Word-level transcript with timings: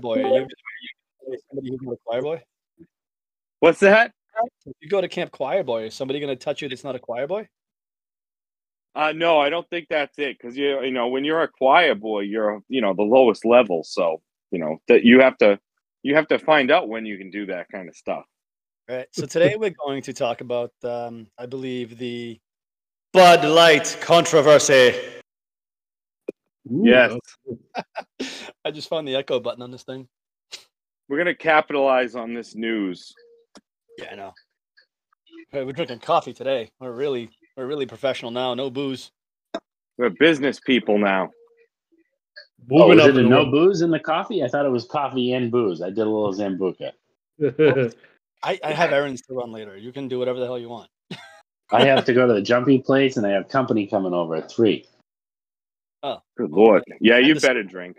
Boy, 0.00 0.24
are 0.24 0.40
you 0.40 0.46
somebody 1.48 1.70
who's 1.70 1.82
not 1.82 1.92
a 1.92 1.96
choir 2.04 2.22
boy? 2.22 2.42
What's 3.60 3.80
that? 3.80 4.12
If 4.64 4.74
you 4.80 4.88
go 4.88 5.00
to 5.00 5.08
Camp 5.08 5.32
Choir 5.32 5.62
Boy, 5.62 5.84
is 5.84 5.94
somebody 5.94 6.18
going 6.18 6.36
to 6.36 6.42
touch 6.42 6.62
you 6.62 6.68
that's 6.68 6.84
not 6.84 6.96
a 6.96 6.98
choir 6.98 7.26
boy? 7.26 7.46
Uh, 8.94 9.12
no, 9.12 9.38
I 9.38 9.50
don't 9.50 9.68
think 9.68 9.86
that's 9.90 10.18
it. 10.18 10.38
Because 10.38 10.56
you, 10.56 10.82
you 10.82 10.90
know, 10.90 11.08
when 11.08 11.24
you're 11.24 11.42
a 11.42 11.48
choir 11.48 11.94
boy, 11.94 12.20
you're, 12.20 12.62
you 12.68 12.80
know, 12.80 12.94
the 12.94 13.02
lowest 13.02 13.44
level. 13.44 13.84
So, 13.84 14.22
you 14.50 14.58
know, 14.58 14.78
that 14.88 15.04
you 15.04 15.20
have 15.20 15.36
to, 15.38 15.58
you 16.02 16.14
have 16.14 16.26
to 16.28 16.38
find 16.38 16.70
out 16.70 16.88
when 16.88 17.04
you 17.04 17.18
can 17.18 17.30
do 17.30 17.46
that 17.46 17.68
kind 17.70 17.88
of 17.88 17.94
stuff. 17.94 18.24
All 18.88 18.96
right. 18.96 19.06
So 19.12 19.26
today 19.26 19.56
we're 19.56 19.74
going 19.86 20.02
to 20.02 20.12
talk 20.12 20.40
about, 20.40 20.72
um, 20.82 21.26
I 21.38 21.46
believe, 21.46 21.98
the 21.98 22.40
Bud 23.12 23.44
Light 23.44 23.96
controversy. 24.00 24.94
Yes, 26.70 27.18
I 28.64 28.70
just 28.70 28.88
found 28.88 29.06
the 29.08 29.16
echo 29.16 29.40
button 29.40 29.62
on 29.62 29.70
this 29.70 29.82
thing. 29.82 30.08
we're 31.08 31.18
gonna 31.18 31.34
capitalize 31.34 32.14
on 32.14 32.32
this 32.32 32.54
news. 32.54 33.12
Yeah, 33.98 34.10
I 34.12 34.14
know. 34.14 34.32
Hey, 35.50 35.64
we're 35.64 35.72
drinking 35.72 35.98
coffee 35.98 36.32
today. 36.32 36.70
We're 36.78 36.92
really, 36.92 37.30
we're 37.56 37.66
really 37.66 37.86
professional 37.86 38.30
now. 38.30 38.54
No 38.54 38.70
booze. 38.70 39.10
We're 39.98 40.10
business 40.10 40.60
people 40.60 40.96
now. 40.98 41.30
Oh, 42.70 42.88
Moving 42.88 42.96
was 42.98 43.04
up 43.04 43.10
it 43.10 43.16
a 43.16 43.28
no 43.28 43.44
the 43.44 43.50
booze 43.50 43.82
in 43.82 43.90
the 43.90 43.98
coffee? 43.98 44.44
I 44.44 44.48
thought 44.48 44.64
it 44.64 44.70
was 44.70 44.84
coffee 44.84 45.32
and 45.32 45.50
booze. 45.50 45.82
I 45.82 45.88
did 45.88 45.98
a 45.98 46.04
little 46.04 46.32
Sambuca. 46.32 46.92
I, 48.42 48.58
I 48.62 48.72
have 48.72 48.92
errands 48.92 49.22
to 49.22 49.34
run 49.34 49.50
later. 49.50 49.76
You 49.76 49.92
can 49.92 50.08
do 50.08 50.18
whatever 50.18 50.38
the 50.38 50.46
hell 50.46 50.58
you 50.58 50.68
want. 50.68 50.88
I 51.72 51.84
have 51.84 52.04
to 52.04 52.12
go 52.12 52.26
to 52.26 52.32
the 52.32 52.42
jumping 52.42 52.82
place, 52.82 53.16
and 53.16 53.26
I 53.26 53.30
have 53.30 53.48
company 53.48 53.86
coming 53.86 54.12
over 54.12 54.36
at 54.36 54.50
three. 54.50 54.86
Oh, 56.02 56.18
good 56.36 56.50
lord. 56.50 56.82
Yeah, 57.00 57.18
you 57.18 57.34
just- 57.34 57.46
better 57.46 57.62
drink. 57.62 57.98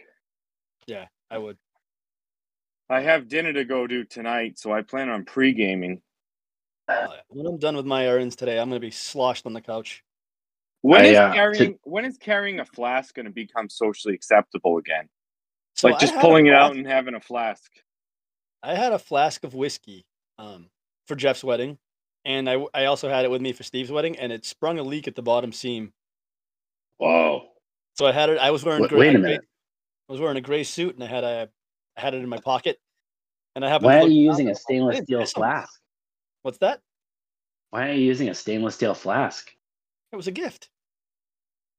Yeah, 0.87 1.05
I 1.29 1.37
would. 1.37 1.57
I 2.89 3.01
have 3.01 3.29
dinner 3.29 3.53
to 3.53 3.63
go 3.63 3.87
to 3.87 4.03
tonight, 4.03 4.59
so 4.59 4.73
I 4.73 4.81
plan 4.81 5.09
on 5.09 5.23
pre 5.23 5.53
gaming. 5.53 6.01
Oh. 6.89 7.07
When 7.29 7.45
I'm 7.45 7.57
done 7.57 7.77
with 7.77 7.85
my 7.85 8.05
errands 8.05 8.35
today, 8.35 8.59
I'm 8.59 8.67
going 8.69 8.81
to 8.81 8.85
be 8.85 8.91
sloshed 8.91 9.45
on 9.45 9.53
the 9.53 9.61
couch. 9.61 10.03
When 10.81 11.01
I, 11.01 11.05
is 11.05 11.17
uh, 11.17 11.31
carrying 11.31 11.79
when 11.83 12.05
is 12.05 12.17
carrying 12.17 12.59
a 12.59 12.65
flask 12.65 13.15
going 13.15 13.27
to 13.27 13.31
become 13.31 13.69
socially 13.69 14.13
acceptable 14.13 14.77
again? 14.77 15.07
So 15.75 15.87
like 15.87 15.97
I 15.97 15.99
just 15.99 16.19
pulling 16.19 16.47
it 16.47 16.53
out 16.53 16.75
and 16.75 16.85
having 16.85 17.15
a 17.15 17.19
flask. 17.19 17.71
I 18.63 18.75
had 18.75 18.91
a 18.91 18.99
flask 18.99 19.43
of 19.43 19.53
whiskey 19.53 20.05
um, 20.37 20.69
for 21.07 21.15
Jeff's 21.15 21.43
wedding, 21.43 21.77
and 22.25 22.49
I, 22.49 22.65
I 22.73 22.85
also 22.85 23.09
had 23.09 23.25
it 23.25 23.31
with 23.31 23.41
me 23.41 23.53
for 23.53 23.63
Steve's 23.63 23.91
wedding, 23.91 24.17
and 24.17 24.31
it 24.31 24.45
sprung 24.45 24.79
a 24.79 24.83
leak 24.83 25.07
at 25.07 25.15
the 25.15 25.21
bottom 25.21 25.51
seam. 25.51 25.93
Whoa! 26.97 27.50
So 28.01 28.07
I 28.07 28.13
had 28.13 28.31
it. 28.31 28.39
I 28.39 28.49
was 28.49 28.65
wearing. 28.65 28.81
Wait, 28.81 28.89
gray, 28.89 28.99
wait 28.99 29.15
a 29.15 29.19
gray- 29.19 29.29
minute. 29.33 29.47
I 30.09 30.11
was 30.11 30.19
wearing 30.19 30.35
a 30.35 30.41
gray 30.41 30.63
suit, 30.63 30.95
and 30.95 31.03
I 31.03 31.07
had 31.07 31.23
a 31.23 31.49
I 31.95 32.01
had 32.01 32.15
it 32.15 32.23
in 32.23 32.29
my 32.29 32.39
pocket, 32.39 32.79
and 33.55 33.63
I 33.63 33.69
happened. 33.69 33.85
Why 33.85 33.99
to 33.99 34.05
are 34.05 34.09
you 34.09 34.23
using 34.23 34.49
a 34.49 34.55
stainless 34.55 35.03
steel 35.03 35.19
miss 35.19 35.37
'em. 35.37 35.41
flask? 35.41 35.79
What's 36.41 36.57
that? 36.57 36.81
Why 37.69 37.89
are 37.89 37.93
you 37.93 38.01
using 38.03 38.29
a 38.29 38.33
stainless 38.33 38.73
steel 38.73 38.95
flask? 38.95 39.55
It 40.11 40.15
was 40.15 40.25
a 40.25 40.31
gift. 40.31 40.71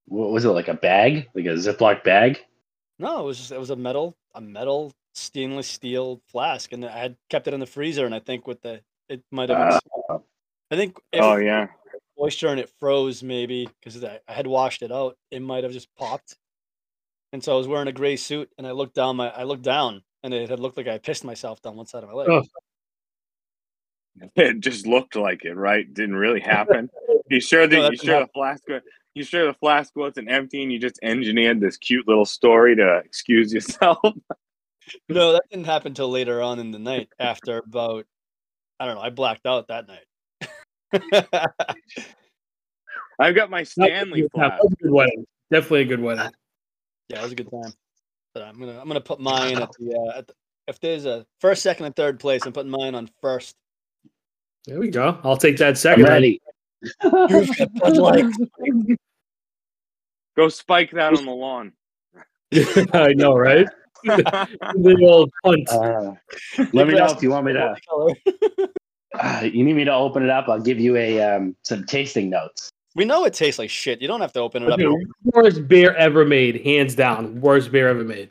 What 0.06 0.31
was 0.31 0.45
it 0.45 0.50
like 0.50 0.69
a 0.69 0.75
bag, 0.75 1.28
like 1.34 1.47
a 1.47 1.56
Ziploc 1.56 2.05
bag? 2.05 2.39
No, 3.00 3.19
it 3.19 3.25
was 3.25 3.39
just, 3.39 3.50
it 3.50 3.59
was 3.59 3.70
a 3.70 3.77
metal 3.77 4.17
a 4.37 4.41
metal 4.41 4.93
stainless 5.15 5.67
steel 5.67 6.23
flask, 6.28 6.70
and 6.70 6.84
I 6.84 6.98
had 6.98 7.17
kept 7.31 7.48
it 7.48 7.55
in 7.55 7.59
the 7.59 7.67
freezer, 7.67 8.06
and 8.06 8.15
I 8.15 8.20
think 8.20 8.47
with 8.47 8.62
the 8.62 8.81
it 9.09 9.25
might 9.33 9.48
have. 9.48 9.59
been 9.59 9.93
Uh, 10.09 10.19
I 10.70 10.77
think 10.77 11.00
if 11.11 11.20
Oh 11.20 11.34
yeah. 11.34 11.67
Moisture 12.19 12.49
and 12.49 12.61
it 12.61 12.71
froze 12.79 13.23
maybe 13.23 13.69
because 13.81 14.03
I, 14.03 14.21
I 14.29 14.33
had 14.33 14.47
washed 14.47 14.83
it 14.83 14.93
out. 14.93 15.17
It 15.31 15.41
might 15.43 15.65
have 15.65 15.73
just 15.73 15.89
popped. 15.97 16.37
And 17.33 17.43
so 17.43 17.55
I 17.55 17.57
was 17.57 17.67
wearing 17.67 17.89
a 17.89 17.93
gray 17.93 18.17
suit, 18.17 18.51
and 18.59 18.67
I 18.67 18.73
looked 18.73 18.95
down 18.95 19.17
my 19.17 19.31
I 19.31 19.45
looked 19.45 19.63
down, 19.63 20.03
and 20.23 20.35
it 20.35 20.51
had 20.51 20.61
looked 20.61 20.77
like 20.77 20.87
I 20.87 20.99
pissed 20.99 21.25
myself 21.25 21.63
down 21.63 21.77
one 21.77 21.87
side 21.87 22.03
of 22.03 22.11
my 22.11 22.15
leg. 22.15 22.29
Oh. 22.31 22.43
It 24.37 24.61
just 24.61 24.87
looked 24.87 25.17
like 25.17 25.47
it, 25.47 25.55
right? 25.55 25.91
Didn't 25.93 26.17
really 26.17 26.41
happen. 26.41 26.91
You 27.31 27.41
sure 27.41 27.67
that 27.67 27.75
No, 27.75 27.85
you 27.85 27.91
didn't 27.93 28.05
sure 28.05 28.21
the 28.21 28.28
flask 28.34 28.62
you 29.15 29.25
sure 29.25 29.47
the 29.47 29.55
flask 29.55 29.95
wasn't 29.97 30.31
empty 30.31 30.62
and 30.62 30.72
you 30.72 30.78
just 30.78 30.99
engineered 31.03 31.61
this 31.61 31.77
cute 31.77 32.09
little 32.09 32.25
story 32.25 32.77
to 32.77 32.97
excuse 32.99 33.53
yourself? 33.53 33.99
No, 35.09 35.33
that 35.33 35.45
didn't 35.49 35.67
happen 35.67 35.95
till 35.95 36.11
later 36.11 36.43
on 36.43 36.59
in 36.59 36.72
the 36.72 36.78
night. 36.78 37.09
After 37.19 37.59
about, 37.59 38.05
I 38.81 38.87
don't 38.87 38.97
know, 38.97 39.01
I 39.01 39.11
blacked 39.11 39.47
out 39.47 39.69
that 39.69 39.87
night. 39.87 40.05
I've 43.19 43.34
got 43.34 43.50
my 43.50 43.60
That 43.62 43.69
Stanley 43.69 44.22
was 44.22 44.30
a 44.34 44.82
good 44.82 44.91
wedding. 44.92 45.26
Definitely 45.50 45.82
a 45.82 45.84
good 45.86 46.00
wedding. 46.00 46.30
yeah, 47.08 47.20
it 47.20 47.22
was 47.22 47.32
a 47.32 47.36
good 47.36 47.50
time. 47.50 47.72
But 48.34 48.44
I'm 48.44 48.58
gonna 48.58 48.78
I'm 48.80 48.88
gonna 48.88 49.00
put 49.00 49.20
mine 49.20 49.58
at 49.58 49.70
the, 49.78 49.94
uh, 49.94 50.19
at 50.19 50.26
the 50.26 50.34
if 50.69 50.80
there's 50.80 51.06
a 51.06 51.26
first, 51.41 51.62
second, 51.62 51.86
and 51.86 51.97
third 51.97 52.20
place, 52.20 52.47
I'm 52.47 52.53
putting 52.53 52.70
mine 52.70 52.94
on 52.94 53.10
first. 53.20 53.56
There 54.66 54.78
we 54.78 54.88
go. 54.88 55.19
I'll 55.25 55.36
take 55.36 55.56
that 55.58 55.69
I'm 55.70 55.76
second. 55.76 56.04
ready. 56.04 56.41
You've 57.03 57.56
got 57.56 57.74
Bud 57.74 57.97
Light. 57.97 58.26
Go 60.36 60.48
spike 60.48 60.92
that 60.92 61.14
on 61.14 61.24
the 61.24 61.30
lawn. 61.30 61.72
I 62.94 63.12
know, 63.14 63.34
right? 63.36 63.66
the 64.04 64.98
old 65.03 65.30
punt. 65.44 65.69
Uh, 65.69 66.14
let 66.72 66.86
me 66.86 66.94
know 66.94 67.06
if 67.06 67.22
you 67.22 67.30
want 67.30 67.47
me 67.47 67.53
to. 67.53 68.72
Color. 69.15 69.34
Uh, 69.37 69.41
you 69.45 69.65
need 69.65 69.75
me 69.75 69.84
to 69.84 69.93
open 69.93 70.23
it 70.23 70.31
up. 70.31 70.49
I'll 70.49 70.61
give 70.61 70.78
you 70.81 70.97
a 70.97 71.21
um, 71.21 71.56
some 71.65 71.84
tasting 71.84 72.31
notes. 72.31 72.71
We 72.95 73.05
know 73.05 73.25
it 73.25 73.33
tastes 73.34 73.59
like 73.59 73.71
shit. 73.71 74.03
You 74.03 74.09
don't 74.09 74.21
have 74.21 74.33
to 74.34 74.41
open 74.41 74.62
it 74.62 74.71
up. 74.71 74.78
Okay, 74.78 75.06
worst 75.25 75.67
beer 75.67 75.95
ever 75.95 76.25
made, 76.25 76.61
hands 76.65 76.95
down. 76.95 77.41
Worst 77.41 77.72
beer 77.72 77.89
ever 77.89 78.05
made. 78.05 78.31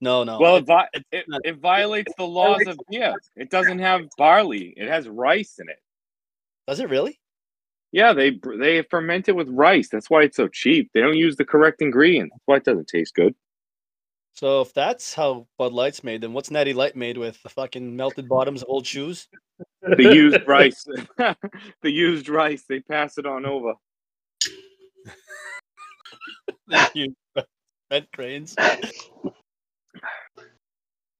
No, 0.00 0.24
no. 0.24 0.38
Well, 0.38 0.56
it- 0.56 0.60
it, 0.60 0.66
vi- 0.66 0.88
it's 0.94 1.04
it, 1.12 1.24
not- 1.28 1.40
it 1.44 1.56
violates 1.58 2.12
the 2.16 2.24
laws 2.24 2.66
of 2.66 2.78
beer. 2.90 3.14
It 3.36 3.50
doesn't 3.50 3.78
have 3.80 4.08
barley. 4.16 4.72
It 4.76 4.88
has 4.88 5.08
rice 5.08 5.58
in 5.58 5.68
it. 5.68 5.78
does 6.66 6.80
it 6.80 6.88
really? 6.88 7.18
Yeah, 7.92 8.12
they 8.12 8.38
they 8.58 8.82
ferment 8.82 9.28
it 9.28 9.34
with 9.36 9.48
rice. 9.48 9.88
That's 9.88 10.08
why 10.08 10.22
it's 10.22 10.36
so 10.36 10.46
cheap. 10.48 10.90
They 10.94 11.00
don't 11.00 11.16
use 11.16 11.36
the 11.36 11.44
correct 11.44 11.82
ingredients. 11.82 12.32
That's 12.32 12.42
why 12.46 12.56
it 12.56 12.64
doesn't 12.64 12.86
taste 12.88 13.14
good. 13.14 13.34
So 14.34 14.60
if 14.62 14.72
that's 14.72 15.14
how 15.14 15.46
Bud 15.58 15.72
Light's 15.72 16.04
made, 16.04 16.22
then 16.22 16.32
what's 16.32 16.50
Natty 16.50 16.72
Light 16.72 16.96
made 16.96 17.18
with? 17.18 17.42
The 17.42 17.48
fucking 17.48 17.94
melted 17.94 18.28
bottoms 18.28 18.62
of 18.62 18.68
old 18.68 18.86
shoes? 18.86 19.28
The 19.82 20.14
used 20.14 20.46
rice, 20.46 20.84
the 21.82 21.90
used 21.90 22.28
rice, 22.28 22.64
they 22.68 22.80
pass 22.80 23.18
it 23.18 23.26
on 23.26 23.44
over. 23.44 23.74
Thank 26.70 26.94
you, 26.94 27.14
red 27.90 28.06
cranes. 28.12 28.54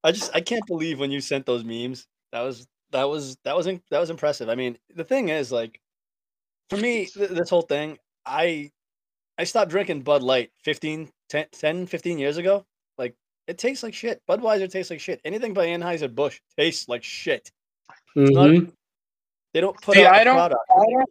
I 0.02 0.12
just 0.12 0.34
I 0.34 0.40
can't 0.40 0.66
believe 0.66 0.98
when 0.98 1.10
you 1.10 1.20
sent 1.20 1.46
those 1.46 1.64
memes. 1.64 2.06
That 2.32 2.40
was 2.42 2.66
that 2.92 3.04
was 3.04 3.36
that 3.44 3.56
was 3.56 3.66
that 3.66 4.00
was 4.00 4.10
impressive. 4.10 4.48
I 4.48 4.54
mean, 4.54 4.78
the 4.94 5.04
thing 5.04 5.28
is 5.28 5.52
like 5.52 5.80
for 6.70 6.76
me 6.76 7.06
th- 7.06 7.30
this 7.30 7.50
whole 7.50 7.62
thing, 7.62 7.98
I 8.24 8.70
I 9.38 9.44
stopped 9.44 9.70
drinking 9.70 10.02
Bud 10.02 10.22
Light 10.22 10.50
15 10.64 11.10
10, 11.28 11.46
10 11.52 11.86
15 11.86 12.18
years 12.18 12.36
ago. 12.36 12.64
Like 13.48 13.54
it 13.54 13.58
tastes 13.58 13.82
like 13.82 13.94
shit. 13.94 14.22
Budweiser 14.28 14.70
tastes 14.70 14.90
like 14.90 15.00
shit. 15.00 15.20
Anything 15.24 15.54
by 15.54 15.66
Anheuser 15.66 16.12
Busch 16.14 16.40
tastes 16.56 16.88
like 16.88 17.02
shit. 17.04 17.50
not- 18.16 18.50
Mhm. 18.50 18.72
They 19.52 19.60
don't 19.60 19.80
put 19.80 19.94
See, 19.96 20.04
out 20.04 20.14
I 20.14 20.20
a 20.20 20.24
don't- 20.24 20.34
product. 20.36 21.10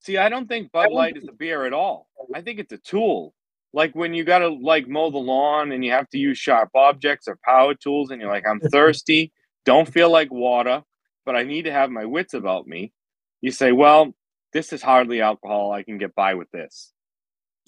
See, 0.00 0.16
I 0.16 0.28
don't 0.28 0.48
think 0.48 0.72
Bud 0.72 0.90
Light 0.90 1.16
is 1.16 1.28
a 1.28 1.32
beer 1.32 1.64
at 1.64 1.72
all. 1.72 2.08
I 2.34 2.40
think 2.42 2.58
it's 2.58 2.72
a 2.72 2.78
tool. 2.78 3.34
Like 3.72 3.94
when 3.94 4.12
you 4.14 4.24
gotta 4.24 4.48
like 4.48 4.88
mow 4.88 5.10
the 5.10 5.18
lawn 5.18 5.72
and 5.72 5.84
you 5.84 5.92
have 5.92 6.08
to 6.10 6.18
use 6.18 6.36
sharp 6.38 6.70
objects 6.74 7.28
or 7.28 7.38
power 7.44 7.74
tools, 7.74 8.10
and 8.10 8.20
you're 8.20 8.30
like, 8.30 8.46
I'm 8.46 8.60
thirsty, 8.76 9.32
don't 9.64 9.88
feel 9.88 10.10
like 10.10 10.30
water, 10.32 10.82
but 11.24 11.36
I 11.36 11.44
need 11.44 11.62
to 11.62 11.72
have 11.72 11.90
my 11.90 12.04
wits 12.04 12.34
about 12.34 12.66
me. 12.66 12.92
You 13.40 13.50
say, 13.52 13.72
well, 13.72 14.12
this 14.52 14.72
is 14.72 14.82
hardly 14.82 15.20
alcohol. 15.20 15.72
I 15.72 15.82
can 15.84 15.98
get 15.98 16.14
by 16.14 16.34
with 16.34 16.50
this. 16.50 16.92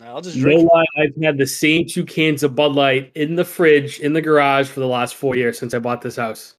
I'll 0.02 0.20
just 0.20 0.36
No 0.36 0.42
drink. 0.42 0.70
lie, 0.72 0.84
I've 0.96 1.22
had 1.22 1.38
the 1.38 1.46
same 1.46 1.86
two 1.86 2.04
cans 2.04 2.42
of 2.42 2.54
Bud 2.54 2.72
Light 2.72 3.12
in 3.14 3.36
the 3.36 3.44
fridge 3.44 4.00
in 4.00 4.12
the 4.12 4.20
garage 4.20 4.68
for 4.68 4.80
the 4.80 4.86
last 4.86 5.14
four 5.14 5.36
years 5.36 5.58
since 5.58 5.72
I 5.72 5.78
bought 5.78 6.02
this 6.02 6.16
house. 6.16 6.56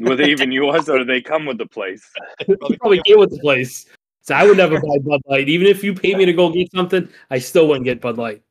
Were 0.00 0.16
they 0.16 0.30
even 0.30 0.50
yours, 0.50 0.88
or 0.88 0.98
do 0.98 1.04
they 1.04 1.20
come 1.20 1.46
with 1.46 1.58
the 1.58 1.66
place? 1.66 2.02
You 2.48 2.56
probably 2.78 3.00
get 3.04 3.18
with 3.18 3.30
the 3.30 3.38
place. 3.40 3.86
So 4.22 4.34
I 4.34 4.44
would 4.44 4.56
never 4.56 4.80
buy 4.80 4.98
Bud 5.02 5.20
Light. 5.26 5.48
Even 5.48 5.66
if 5.66 5.84
you 5.84 5.94
pay 5.94 6.14
me 6.14 6.24
to 6.24 6.32
go 6.32 6.50
get 6.50 6.70
something, 6.72 7.08
I 7.30 7.38
still 7.38 7.68
wouldn't 7.68 7.84
get 7.84 8.00
Bud 8.00 8.16
Light. 8.18 8.42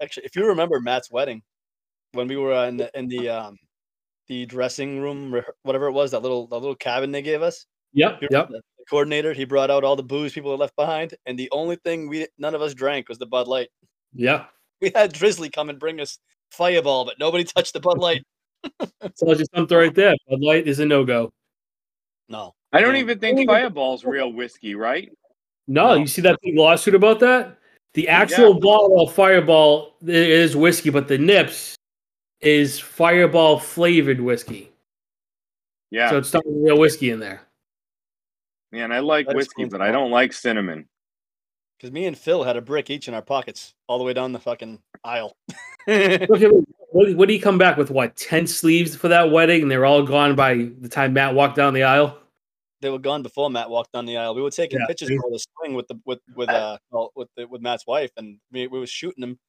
Actually, 0.00 0.26
if 0.26 0.36
you 0.36 0.46
remember 0.46 0.80
Matt's 0.80 1.10
wedding, 1.10 1.42
when 2.12 2.28
we 2.28 2.36
were 2.36 2.52
in 2.66 2.76
the 2.76 2.90
in 2.98 3.08
the 3.08 3.28
um 3.28 3.56
the 4.28 4.46
dressing 4.46 5.00
room, 5.00 5.42
whatever 5.62 5.86
it 5.86 5.92
was, 5.92 6.12
that 6.12 6.22
little 6.22 6.46
that 6.48 6.58
little 6.58 6.74
cabin 6.76 7.10
they 7.10 7.22
gave 7.22 7.42
us. 7.42 7.66
Yep, 7.94 8.22
yep. 8.30 8.48
The 8.48 8.62
coordinator, 8.88 9.32
he 9.32 9.44
brought 9.44 9.70
out 9.70 9.84
all 9.84 9.96
the 9.96 10.02
booze 10.02 10.32
people 10.32 10.50
had 10.50 10.60
left 10.60 10.76
behind, 10.76 11.14
and 11.26 11.38
the 11.38 11.48
only 11.52 11.76
thing 11.76 12.08
we 12.08 12.26
none 12.38 12.54
of 12.54 12.62
us 12.62 12.74
drank 12.74 13.08
was 13.08 13.18
the 13.18 13.26
Bud 13.26 13.46
Light. 13.48 13.68
Yeah. 14.14 14.46
We 14.80 14.90
had 14.94 15.12
Drizzly 15.12 15.48
come 15.50 15.68
and 15.70 15.78
bring 15.78 16.00
us 16.00 16.18
Fireball, 16.50 17.04
but 17.04 17.18
nobody 17.18 17.44
touched 17.44 17.72
the 17.72 17.80
Bud 17.80 17.98
Light. 17.98 18.22
Tells 19.18 19.38
you 19.40 19.46
something 19.54 19.76
right 19.76 19.94
there. 19.94 20.14
Bud 20.28 20.40
Light 20.40 20.66
is 20.66 20.80
a 20.80 20.86
no 20.86 21.04
go. 21.04 21.32
No, 22.28 22.54
I 22.72 22.80
don't 22.80 22.94
Yeah. 22.94 23.00
even 23.02 23.18
think 23.18 23.48
Fireball's 23.48 24.04
real 24.04 24.32
whiskey, 24.32 24.74
right? 24.74 25.10
No, 25.68 25.88
No. 25.88 25.94
you 25.94 26.06
see 26.06 26.22
that 26.22 26.38
big 26.42 26.56
lawsuit 26.56 26.94
about 26.94 27.20
that? 27.20 27.58
The 27.94 28.08
actual 28.08 28.58
bottle 28.58 29.02
of 29.02 29.12
Fireball 29.12 29.94
is 30.06 30.56
whiskey, 30.56 30.90
but 30.90 31.08
the 31.08 31.18
nips 31.18 31.76
is 32.40 32.78
Fireball 32.80 33.58
flavored 33.58 34.20
whiskey. 34.20 34.70
Yeah, 35.90 36.08
So 36.10 36.18
it's 36.18 36.32
not 36.32 36.42
real 36.46 36.78
whiskey 36.78 37.10
in 37.10 37.20
there. 37.20 37.42
Man, 38.72 38.92
I 38.92 39.00
like 39.00 39.26
That 39.26 39.36
whiskey, 39.36 39.64
but 39.66 39.80
I 39.80 39.92
don't 39.92 40.10
like 40.10 40.32
cinnamon. 40.32 40.88
Because 41.78 41.92
me 41.92 42.06
and 42.06 42.16
Phil 42.16 42.44
had 42.44 42.56
a 42.56 42.60
brick 42.60 42.90
each 42.90 43.08
in 43.08 43.14
our 43.14 43.22
pockets, 43.22 43.74
all 43.88 43.98
the 43.98 44.04
way 44.04 44.12
down 44.12 44.32
the 44.32 44.38
fucking 44.40 44.80
aisle. 45.04 45.36
Okay, 45.88 46.46
what, 46.92 47.12
what 47.16 47.26
did 47.26 47.34
he 47.34 47.40
come 47.40 47.58
back 47.58 47.76
with? 47.76 47.90
What 47.90 48.14
ten 48.14 48.46
sleeves 48.46 48.94
for 48.94 49.08
that 49.08 49.32
wedding, 49.32 49.62
and 49.62 49.70
they're 49.70 49.84
all 49.84 50.04
gone 50.04 50.36
by 50.36 50.68
the 50.78 50.88
time 50.88 51.12
Matt 51.12 51.34
walked 51.34 51.56
down 51.56 51.74
the 51.74 51.82
aisle. 51.82 52.20
they 52.80 52.88
were 52.88 53.00
gone 53.00 53.24
before 53.24 53.50
Matt 53.50 53.68
walked 53.68 53.90
down 53.92 54.06
the 54.06 54.16
aisle. 54.16 54.36
We 54.36 54.42
were 54.42 54.50
taking 54.50 54.78
Yeah. 54.78 54.86
pictures 54.86 55.10
of 55.10 55.16
the 55.16 55.44
swing 55.58 55.74
with 55.74 55.88
the 55.88 55.98
with 56.06 56.20
with 56.36 56.50
uh 56.50 56.78
well, 56.92 57.10
with 57.16 57.26
the, 57.36 57.48
with 57.48 57.62
Matt's 57.62 57.84
wife, 57.84 58.12
and 58.16 58.38
we 58.52 58.68
we 58.68 58.78
was 58.78 58.90
shooting 58.90 59.24
him. 59.24 59.40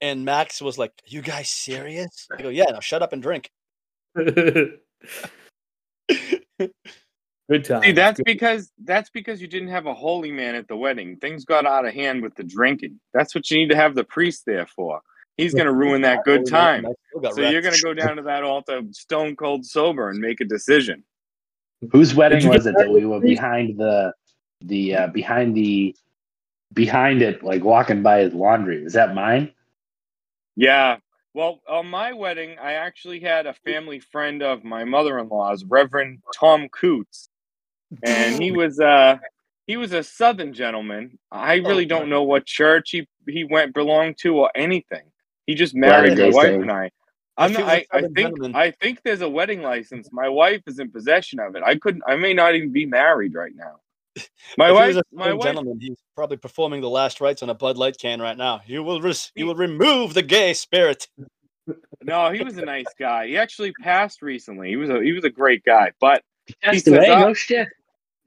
And 0.00 0.24
Max 0.24 0.62
was 0.62 0.78
like, 0.78 0.92
"You 1.06 1.22
guys 1.22 1.48
serious?" 1.48 2.28
I 2.32 2.42
go, 2.42 2.50
"Yeah, 2.50 2.66
now 2.70 2.78
shut 2.78 3.02
up 3.02 3.12
and 3.12 3.20
drink." 3.20 3.50
Good 7.50 7.64
time. 7.64 7.82
See, 7.82 7.92
that's 7.92 8.20
because 8.24 8.72
that's 8.84 9.10
because 9.10 9.40
you 9.42 9.46
didn't 9.46 9.68
have 9.68 9.86
a 9.86 9.92
holy 9.92 10.32
man 10.32 10.54
at 10.54 10.66
the 10.66 10.76
wedding. 10.76 11.16
Things 11.16 11.44
got 11.44 11.66
out 11.66 11.84
of 11.84 11.92
hand 11.92 12.22
with 12.22 12.34
the 12.36 12.42
drinking. 12.42 12.98
That's 13.12 13.34
what 13.34 13.50
you 13.50 13.58
need 13.58 13.68
to 13.68 13.76
have 13.76 13.94
the 13.94 14.04
priest 14.04 14.44
there 14.46 14.66
for. 14.66 15.02
He's 15.36 15.52
going 15.52 15.66
to 15.66 15.72
ruin 15.72 16.02
that 16.02 16.24
good 16.24 16.46
time. 16.46 16.86
I 16.86 16.92
still 17.18 17.32
So 17.32 17.50
you're 17.50 17.60
going 17.60 17.74
to 17.74 17.82
go 17.82 17.92
down 17.92 18.16
to 18.16 18.22
that 18.22 18.44
altar 18.44 18.82
stone 18.92 19.34
cold 19.36 19.66
sober 19.66 20.08
and 20.08 20.20
make 20.20 20.40
a 20.40 20.44
decision. 20.44 21.02
Whose 21.90 22.14
wedding 22.14 22.48
was 22.48 22.64
get 22.64 22.74
it 22.74 22.78
that 22.78 22.90
we 22.90 23.04
were 23.04 23.20
behind 23.20 23.78
the 23.78 24.14
the 24.62 24.96
uh, 24.96 25.06
behind 25.08 25.54
the 25.54 25.94
behind 26.72 27.20
it 27.20 27.42
like 27.42 27.62
walking 27.62 28.02
by 28.02 28.20
his 28.20 28.32
laundry? 28.32 28.82
Is 28.82 28.94
that 28.94 29.14
mine? 29.14 29.52
Yeah. 30.56 30.98
Well, 31.34 31.60
on 31.68 31.88
my 31.88 32.12
wedding, 32.12 32.56
I 32.62 32.74
actually 32.74 33.18
had 33.18 33.46
a 33.46 33.54
family 33.54 33.98
friend 33.98 34.40
of 34.40 34.62
my 34.62 34.84
mother-in-law's, 34.84 35.64
Reverend 35.64 36.20
Tom 36.38 36.68
Coots, 36.68 37.28
and 38.02 38.42
he 38.42 38.50
was 38.50 38.80
uh 38.80 39.18
he 39.66 39.76
was 39.76 39.92
a 39.92 40.02
Southern 40.02 40.52
gentleman. 40.52 41.18
I 41.30 41.54
really 41.56 41.86
don't 41.86 42.08
know 42.08 42.22
what 42.22 42.44
church 42.46 42.90
he 42.90 43.06
he 43.28 43.44
went 43.44 43.74
belonged 43.74 44.18
to 44.18 44.36
or 44.38 44.50
anything. 44.54 45.02
He 45.46 45.54
just 45.54 45.74
married 45.74 46.16
my 46.18 46.24
Latter-day 46.24 46.30
wife 46.36 46.62
and 46.62 46.70
I. 46.72 46.90
I'm 47.36 47.52
not, 47.52 47.62
was 47.62 47.68
a 47.68 47.72
I, 47.72 47.74
I 47.76 47.84
Southern 48.00 48.14
think 48.14 48.28
gentleman- 48.28 48.54
I 48.56 48.70
think 48.70 49.02
there's 49.04 49.20
a 49.22 49.28
wedding 49.28 49.62
license. 49.62 50.08
My 50.12 50.28
wife 50.28 50.62
is 50.66 50.78
in 50.78 50.90
possession 50.90 51.40
of 51.40 51.56
it. 51.56 51.62
I 51.64 51.76
couldn't. 51.76 52.02
I 52.06 52.16
may 52.16 52.32
not 52.34 52.54
even 52.54 52.70
be 52.72 52.86
married 52.86 53.34
right 53.34 53.52
now. 53.54 53.80
My 54.56 54.66
if 54.66 54.70
he 54.70 54.74
wife. 54.74 54.86
was 54.88 54.96
a 54.98 55.02
My 55.12 55.32
wife. 55.32 55.42
gentleman, 55.44 55.78
he's 55.80 55.98
probably 56.14 56.36
performing 56.36 56.80
the 56.80 56.88
last 56.90 57.20
rites 57.20 57.42
on 57.42 57.50
a 57.50 57.54
Bud 57.54 57.76
Light 57.76 57.96
can 57.98 58.20
right 58.22 58.36
now. 58.36 58.60
You 58.66 58.82
will 58.84 59.00
res- 59.00 59.32
you 59.34 59.46
will 59.46 59.56
remove 59.56 60.14
the 60.14 60.22
gay 60.22 60.52
spirit. 60.54 61.08
No, 62.02 62.30
he 62.30 62.44
was 62.44 62.56
a 62.58 62.64
nice 62.64 62.86
guy. 62.98 63.26
He 63.28 63.38
actually 63.38 63.72
passed 63.82 64.20
recently. 64.22 64.68
He 64.68 64.76
was 64.76 64.90
a 64.90 65.02
he 65.02 65.12
was 65.12 65.24
a 65.24 65.30
great 65.30 65.64
guy. 65.64 65.92
But 66.00 66.22
Passed 66.62 66.84
says, 66.84 66.94
away? 66.94 67.08
uh, 67.08 67.20
No 67.20 67.34
shit. 67.34 67.68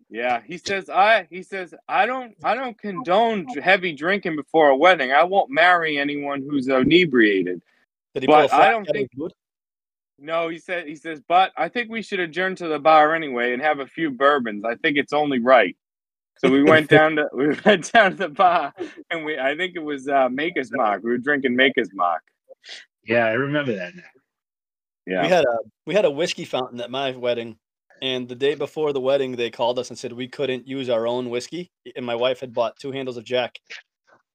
Yeah, 0.09 0.41
he 0.45 0.57
says 0.57 0.89
I 0.89 1.27
he 1.29 1.43
says 1.43 1.73
I 1.87 2.05
don't 2.05 2.33
I 2.43 2.55
don't 2.55 2.77
condone 2.79 3.45
heavy 3.61 3.93
drinking 3.93 4.35
before 4.37 4.69
a 4.69 4.75
wedding. 4.75 5.11
I 5.11 5.23
won't 5.23 5.49
marry 5.51 5.97
anyone 5.97 6.41
who's 6.49 6.67
inebriated. 6.69 7.61
Did 8.15 8.25
But 8.27 8.27
pull 8.27 8.35
a 8.35 8.43
I 8.45 8.47
flat 8.47 8.71
don't 8.71 8.85
think- 8.85 9.09
of 9.13 9.19
wood? 9.19 9.33
No, 10.19 10.47
he 10.49 10.57
said 10.57 10.87
he 10.87 10.95
says, 10.95 11.21
but 11.27 11.51
I 11.57 11.69
think 11.69 11.91
we 11.91 12.01
should 12.01 12.19
adjourn 12.19 12.55
to 12.55 12.67
the 12.67 12.79
bar 12.79 13.13
anyway 13.13 13.53
and 13.53 13.61
have 13.61 13.79
a 13.79 13.85
few 13.85 14.09
bourbons. 14.09 14.63
I 14.65 14.75
think 14.75 14.97
it's 14.97 15.13
only 15.13 15.39
right. 15.39 15.75
So 16.39 16.49
we 16.49 16.63
went 16.63 16.89
down 16.97 17.17
to 17.17 17.27
we 17.33 17.47
went 17.65 17.91
down 17.91 18.11
to 18.11 18.17
the 18.17 18.29
bar 18.29 18.73
and 19.11 19.25
we 19.25 19.37
I 19.37 19.55
think 19.57 19.75
it 19.75 19.83
was 19.83 20.07
uh, 20.07 20.29
Maker's 20.29 20.71
Mark. 20.71 21.03
We 21.03 21.11
were 21.11 21.17
drinking 21.17 21.55
Maker's 21.55 21.89
Mark. 21.93 22.23
Yeah, 23.05 23.25
I 23.25 23.33
remember 23.33 23.75
that 23.75 23.93
now. 23.95 24.03
Yeah. 25.05 25.21
We 25.21 25.27
had 25.27 25.43
a 25.45 25.57
we 25.85 25.93
had 25.93 26.05
a 26.05 26.11
whiskey 26.11 26.45
fountain 26.45 26.79
at 26.81 26.89
my 26.89 27.11
wedding, 27.11 27.57
and 28.01 28.27
the 28.27 28.35
day 28.35 28.55
before 28.55 28.93
the 28.93 29.01
wedding, 29.01 29.35
they 29.35 29.49
called 29.49 29.79
us 29.79 29.89
and 29.89 29.97
said 29.97 30.13
we 30.13 30.27
couldn't 30.27 30.67
use 30.67 30.89
our 30.89 31.07
own 31.07 31.29
whiskey, 31.29 31.71
and 31.95 32.05
my 32.05 32.15
wife 32.15 32.39
had 32.39 32.53
bought 32.53 32.77
two 32.79 32.91
handles 32.91 33.17
of 33.17 33.23
Jack. 33.23 33.59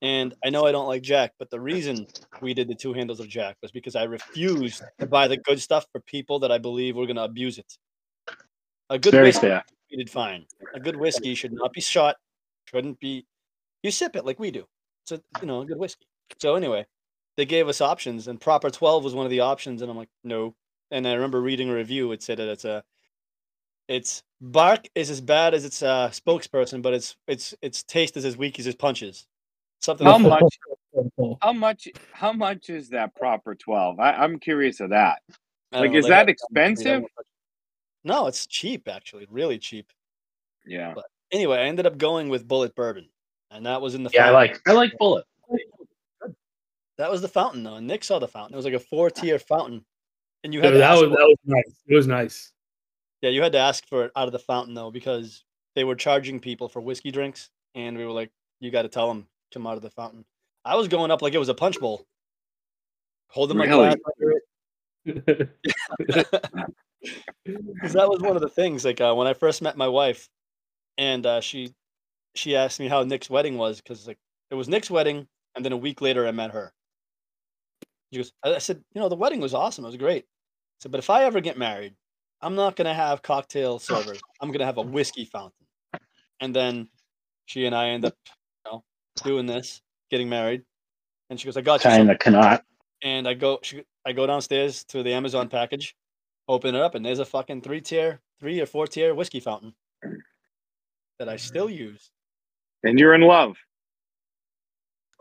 And 0.03 0.35
I 0.45 0.51
know 0.51 0.67
I 0.67 0.73
don't 0.73 0.89
like 0.89 1.03
Jack, 1.03 1.33
but 1.39 1.49
the 1.51 1.61
reason 1.61 2.09
we 2.41 2.55
did 2.55 2.67
the 2.67 2.75
two 2.75 2.93
handles 2.93 3.21
of 3.21 3.29
Jack 3.29 3.57
was 3.63 3.71
because 3.71 3.95
I 3.95 4.03
refused 4.03 4.83
to 4.99 5.07
buy 5.07 5.29
the 5.29 5.37
good 5.37 5.61
stuff 5.61 5.87
for 5.93 6.01
people 6.01 6.41
that 6.41 6.51
I 6.51 6.59
believe 6.59 6.97
were 6.97 7.07
going 7.07 7.17
to 7.17 7.23
abuse 7.23 7.59
it. 7.59 7.79
A 8.91 8.99
good 8.99 9.13
Very 9.13 9.29
whiskey 9.29 9.47
fair. 9.47 9.65
treated 9.89 10.11
fine. 10.11 10.45
A 10.75 10.81
good 10.81 10.97
whiskey 10.97 11.37
should 11.37 11.53
not 11.53 11.73
be 11.73 11.81
shot. 11.81 12.17
Shouldn't 12.65 12.99
be. 12.99 13.25
You 13.85 13.93
sip 13.93 14.17
it 14.17 14.25
like 14.25 14.41
we 14.41 14.51
do. 14.51 14.67
It's 15.05 15.13
a 15.13 15.23
you 15.41 15.47
know 15.47 15.61
a 15.61 15.67
good 15.67 15.79
whiskey. 15.79 16.07
So 16.41 16.57
anyway, 16.57 16.85
they 17.37 17.45
gave 17.45 17.69
us 17.69 17.81
options, 17.81 18.27
and 18.27 18.41
proper 18.41 18.71
twelve 18.71 19.05
was 19.05 19.15
one 19.15 19.25
of 19.25 19.31
the 19.31 19.41
options, 19.41 19.83
and 19.83 19.91
I'm 19.91 19.97
like 19.97 20.11
no. 20.25 20.55
And 20.91 21.07
I 21.07 21.15
remember 21.15 21.41
reading 21.41 21.71
a 21.71 21.75
review. 21.75 22.13
It 22.13 22.23
said 22.23 22.39
that 22.39 22.49
it's 22.49 22.65
a, 22.65 22.83
it's 23.89 24.23
bark 24.41 24.89
is 24.95 25.11
as 25.11 25.21
bad 25.21 25.55
as 25.55 25.65
its 25.65 25.83
uh, 25.83 26.09
spokesperson, 26.11 26.83
but 26.83 26.95
its 26.95 27.17
its 27.27 27.55
its 27.63 27.83
taste 27.83 28.17
is 28.17 28.25
as 28.25 28.37
weak 28.37 28.59
as 28.59 28.67
its 28.67 28.77
punches. 28.77 29.27
Something. 29.81 30.07
How 30.07 30.19
like 30.19 30.41
that. 30.95 31.11
much 31.25 31.39
how 31.43 31.53
much 31.53 31.89
how 32.13 32.33
much 32.33 32.71
is 32.71 32.89
that 32.91 33.15
proper 33.15 33.55
twelve? 33.55 33.99
I, 34.01 34.13
I'm 34.13 34.39
curious 34.39 34.81
of 34.81 34.91
that. 34.91 35.21
Like 35.73 35.93
know, 35.93 35.99
is 35.99 36.05
they 36.05 36.11
that 36.11 36.29
expensive? 36.29 37.05
No, 38.05 38.27
it's 38.27 38.47
cheap 38.47 38.89
actually, 38.89 39.27
really 39.31 39.59
cheap. 39.59 39.87
Yeah. 40.67 40.93
But 40.95 41.05
Anyway, 41.33 41.57
I 41.57 41.63
ended 41.63 41.87
up 41.87 41.97
going 41.97 42.29
with 42.29 42.47
Bulleit 42.47 42.75
Bourbon, 42.75 43.09
and 43.51 43.65
that 43.65 43.81
was 43.81 43.95
in 43.95 44.03
the. 44.03 44.11
Yeah, 44.13 44.29
I 44.29 44.31
like 44.31 44.61
I 44.67 44.73
like 44.73 44.93
Bulleit. 45.01 45.23
That 46.99 47.11
was 47.11 47.23
the 47.23 47.29
fountain 47.29 47.63
though. 47.63 47.77
And 47.77 47.87
Nick 47.87 48.05
saw 48.05 48.19
the 48.19 48.29
fountain. 48.29 48.53
It 48.53 48.57
was 48.57 48.67
like 48.67 48.75
a 48.75 48.79
four 48.79 49.09
tier 49.11 49.39
fountain, 49.39 49.83
and 50.45 50.53
you 50.53 50.61
had 50.61 50.73
to 50.73 50.79
that 50.79 50.93
was 50.93 51.09
that 51.09 51.09
was 51.11 51.39
nice. 51.47 51.75
It 51.89 51.97
was 51.97 52.07
nice. 52.07 52.53
Yeah, 53.23 53.31
you 53.31 53.43
had 53.43 53.53
to 53.53 53.59
ask 53.59 53.87
for 53.89 54.05
it 54.05 54.13
out 54.17 54.27
of 54.27 54.33
the 54.33 54.39
fountain 54.39 54.75
though, 54.75 54.91
because 54.91 55.45
they 55.75 55.85
were 55.85 55.95
charging 55.95 56.41
people 56.41 56.69
for 56.69 56.81
whiskey 56.81 57.11
drinks, 57.11 57.51
and 57.75 57.97
we 57.97 58.05
were 58.05 58.13
like, 58.13 58.31
"You 58.61 58.71
got 58.71 58.83
to 58.83 58.89
tell 58.89 59.09
them 59.09 59.27
come 59.55 59.67
out 59.67 59.77
of 59.77 59.83
the 59.83 59.91
fountain." 59.91 60.25
I 60.65 60.77
was 60.77 60.89
going 60.89 61.11
up 61.11 61.23
like 61.23 61.33
it 61.35 61.39
was 61.39 61.49
a 61.49 61.55
punch 61.55 61.81
bowl, 61.81 62.05
holding 63.29 63.57
my 63.57 63.65
Really? 63.67 63.97
glass 63.97 63.97
because 65.05 65.49
that 67.95 68.09
was 68.09 68.21
one 68.21 68.37
of 68.37 68.43
the 68.43 68.49
things. 68.49 68.85
Like 68.85 69.01
uh, 69.01 69.15
when 69.15 69.27
I 69.27 69.35
first 69.35 69.63
met 69.63 69.77
my 69.77 69.89
wife, 69.89 70.29
and 70.99 71.25
uh, 71.27 71.41
she 71.41 71.75
she 72.35 72.57
asked 72.57 72.81
me 72.81 72.89
how 72.89 73.03
Nick's 73.03 73.31
wedding 73.31 73.57
was, 73.57 73.81
because 73.81 74.07
like 74.07 74.19
it 74.51 74.55
was 74.55 74.69
Nick's 74.69 74.91
wedding, 74.91 75.27
and 75.55 75.65
then 75.65 75.73
a 75.73 75.77
week 75.77 76.01
later 76.01 76.27
I 76.27 76.33
met 76.33 76.51
her. 76.53 76.73
She 78.13 78.19
goes, 78.19 78.33
I 78.45 78.55
I 78.55 78.59
said, 78.59 78.83
you 78.95 79.01
know, 79.01 79.09
the 79.09 79.17
wedding 79.17 79.41
was 79.41 79.55
awesome. 79.55 79.85
It 79.85 79.89
was 79.89 79.97
great. 79.97 80.25
I 80.25 80.27
said, 80.83 80.93
but 80.93 80.99
if 80.99 81.11
I 81.11 81.25
ever 81.25 81.41
get 81.41 81.59
married, 81.59 81.95
I'm 82.43 82.57
not 82.57 82.75
gonna 82.77 82.95
have 82.95 83.23
cocktail 83.23 83.79
servers. 83.79 84.21
I'm 84.41 84.51
gonna 84.51 84.67
have 84.67 84.79
a 84.79 84.83
whiskey 84.83 85.25
fountain. 85.25 85.67
And 86.41 86.55
then 86.55 86.89
she 87.47 87.67
and 87.67 87.75
I 87.75 87.91
end 87.91 88.05
up, 88.05 88.15
you 88.27 88.73
know, 88.73 88.85
doing 89.23 89.47
this, 89.47 89.81
getting 90.11 90.29
married. 90.29 90.63
And 91.31 91.39
she 91.39 91.47
goes, 91.47 91.57
I 91.57 91.61
got 91.61 91.85
you. 91.85 91.91
Tying 91.91 92.09
some." 92.09 92.17
the 92.25 92.31
knot. 92.31 92.65
And 93.03 93.29
I 93.29 93.35
go, 93.35 93.61
she, 93.63 93.85
I 94.05 94.13
go 94.13 94.27
downstairs 94.27 94.85
to 94.85 95.03
the 95.03 95.13
Amazon 95.13 95.49
package, 95.49 95.97
open 96.49 96.75
it 96.75 96.81
up, 96.81 96.95
and 96.95 97.05
there's 97.05 97.21
a 97.21 97.25
fucking 97.25 97.63
three 97.63 97.81
tier, 97.81 98.21
three 98.41 98.61
or 98.61 98.67
four 98.67 98.87
tier 98.87 99.15
whiskey 99.15 99.41
fountain 99.41 99.75
that 101.19 101.29
I 101.29 101.37
still 101.37 101.71
use. 101.71 102.11
And 102.83 102.99
you're 102.99 103.15
in 103.15 103.23
love. 103.23 103.57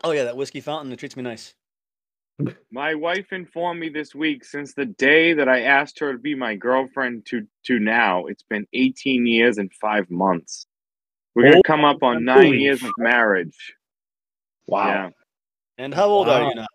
Oh 0.04 0.10
yeah, 0.10 0.24
that 0.24 0.36
whiskey 0.36 0.60
fountain 0.60 0.90
that 0.90 0.98
treats 0.98 1.16
me 1.16 1.22
nice. 1.22 1.54
My 2.70 2.94
wife 2.94 3.32
informed 3.32 3.80
me 3.80 3.88
this 3.88 4.14
week 4.14 4.44
since 4.44 4.74
the 4.74 4.86
day 4.86 5.32
that 5.34 5.48
I 5.48 5.62
asked 5.62 5.98
her 6.00 6.12
to 6.12 6.18
be 6.18 6.34
my 6.34 6.54
girlfriend 6.54 7.26
to 7.26 7.46
to 7.64 7.78
now, 7.78 8.26
it's 8.26 8.42
been 8.42 8.66
18 8.72 9.26
years 9.26 9.58
and 9.58 9.72
5 9.74 10.10
months. 10.10 10.66
We're 11.34 11.50
going 11.50 11.62
to 11.62 11.66
come 11.66 11.84
up 11.84 12.02
on 12.02 12.24
9 12.24 12.36
Holy 12.36 12.58
years 12.58 12.82
of 12.82 12.90
marriage. 12.98 13.74
Wow. 14.66 14.88
Yeah. 14.88 15.10
And 15.78 15.94
how 15.94 16.08
old 16.08 16.28
are 16.28 16.50
you 16.50 16.54
now? 16.54 16.66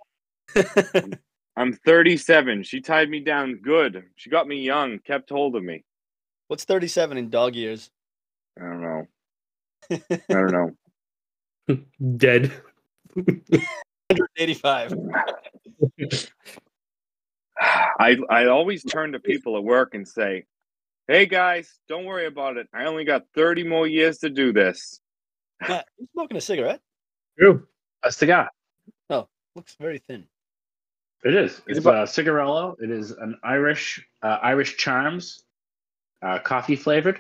I'm 1.56 1.74
37. 1.74 2.64
She 2.64 2.82
tied 2.82 3.10
me 3.10 3.20
down 3.20 3.60
good. 3.64 4.04
She 4.16 4.30
got 4.30 4.48
me 4.48 4.62
young, 4.62 5.00
kept 5.00 5.30
hold 5.30 5.56
of 5.56 5.64
me. 5.64 5.84
What's 6.48 6.64
37 6.64 7.18
in 7.18 7.30
dog 7.30 7.56
years? 7.56 7.90
I 8.60 8.64
don't 8.64 8.82
know. 8.82 9.08
I 9.92 10.34
don't 10.34 10.78
know. 11.68 11.78
Dead. 12.18 12.52
85. 14.38 14.94
I 17.60 18.18
I 18.30 18.46
always 18.46 18.84
turn 18.84 19.12
to 19.14 19.20
people 19.20 19.58
at 19.58 19.64
work 19.64 19.96
and 19.96 20.08
say, 20.08 20.46
"Hey 21.08 21.26
guys, 21.26 21.80
don't 21.90 22.06
worry 22.06 22.26
about 22.26 22.58
it. 22.58 22.68
I 22.74 22.86
only 22.86 23.04
got 23.04 23.26
30 23.36 23.64
more 23.64 23.88
years 23.88 24.20
to 24.20 24.30
do 24.30 24.54
this." 24.54 25.02
Matt, 25.68 25.88
you 25.98 26.08
smoking 26.14 26.38
a 26.38 26.42
cigarette? 26.42 26.82
True. 27.38 27.68
A 28.04 28.12
cigar. 28.12 28.52
Oh, 29.10 29.28
looks 29.56 29.76
very 29.80 30.00
thin. 30.08 30.26
It 31.24 31.34
is. 31.34 31.62
It's 31.68 31.80
It's 31.80 31.88
a 31.88 32.06
cigarello. 32.06 32.76
It 32.80 32.92
is 32.92 33.12
an 33.12 33.38
Irish 33.44 34.08
uh, 34.22 34.38
Irish 34.44 34.78
Charms, 34.78 35.44
uh, 36.22 36.40
coffee 36.40 36.76
flavored. 36.76 37.20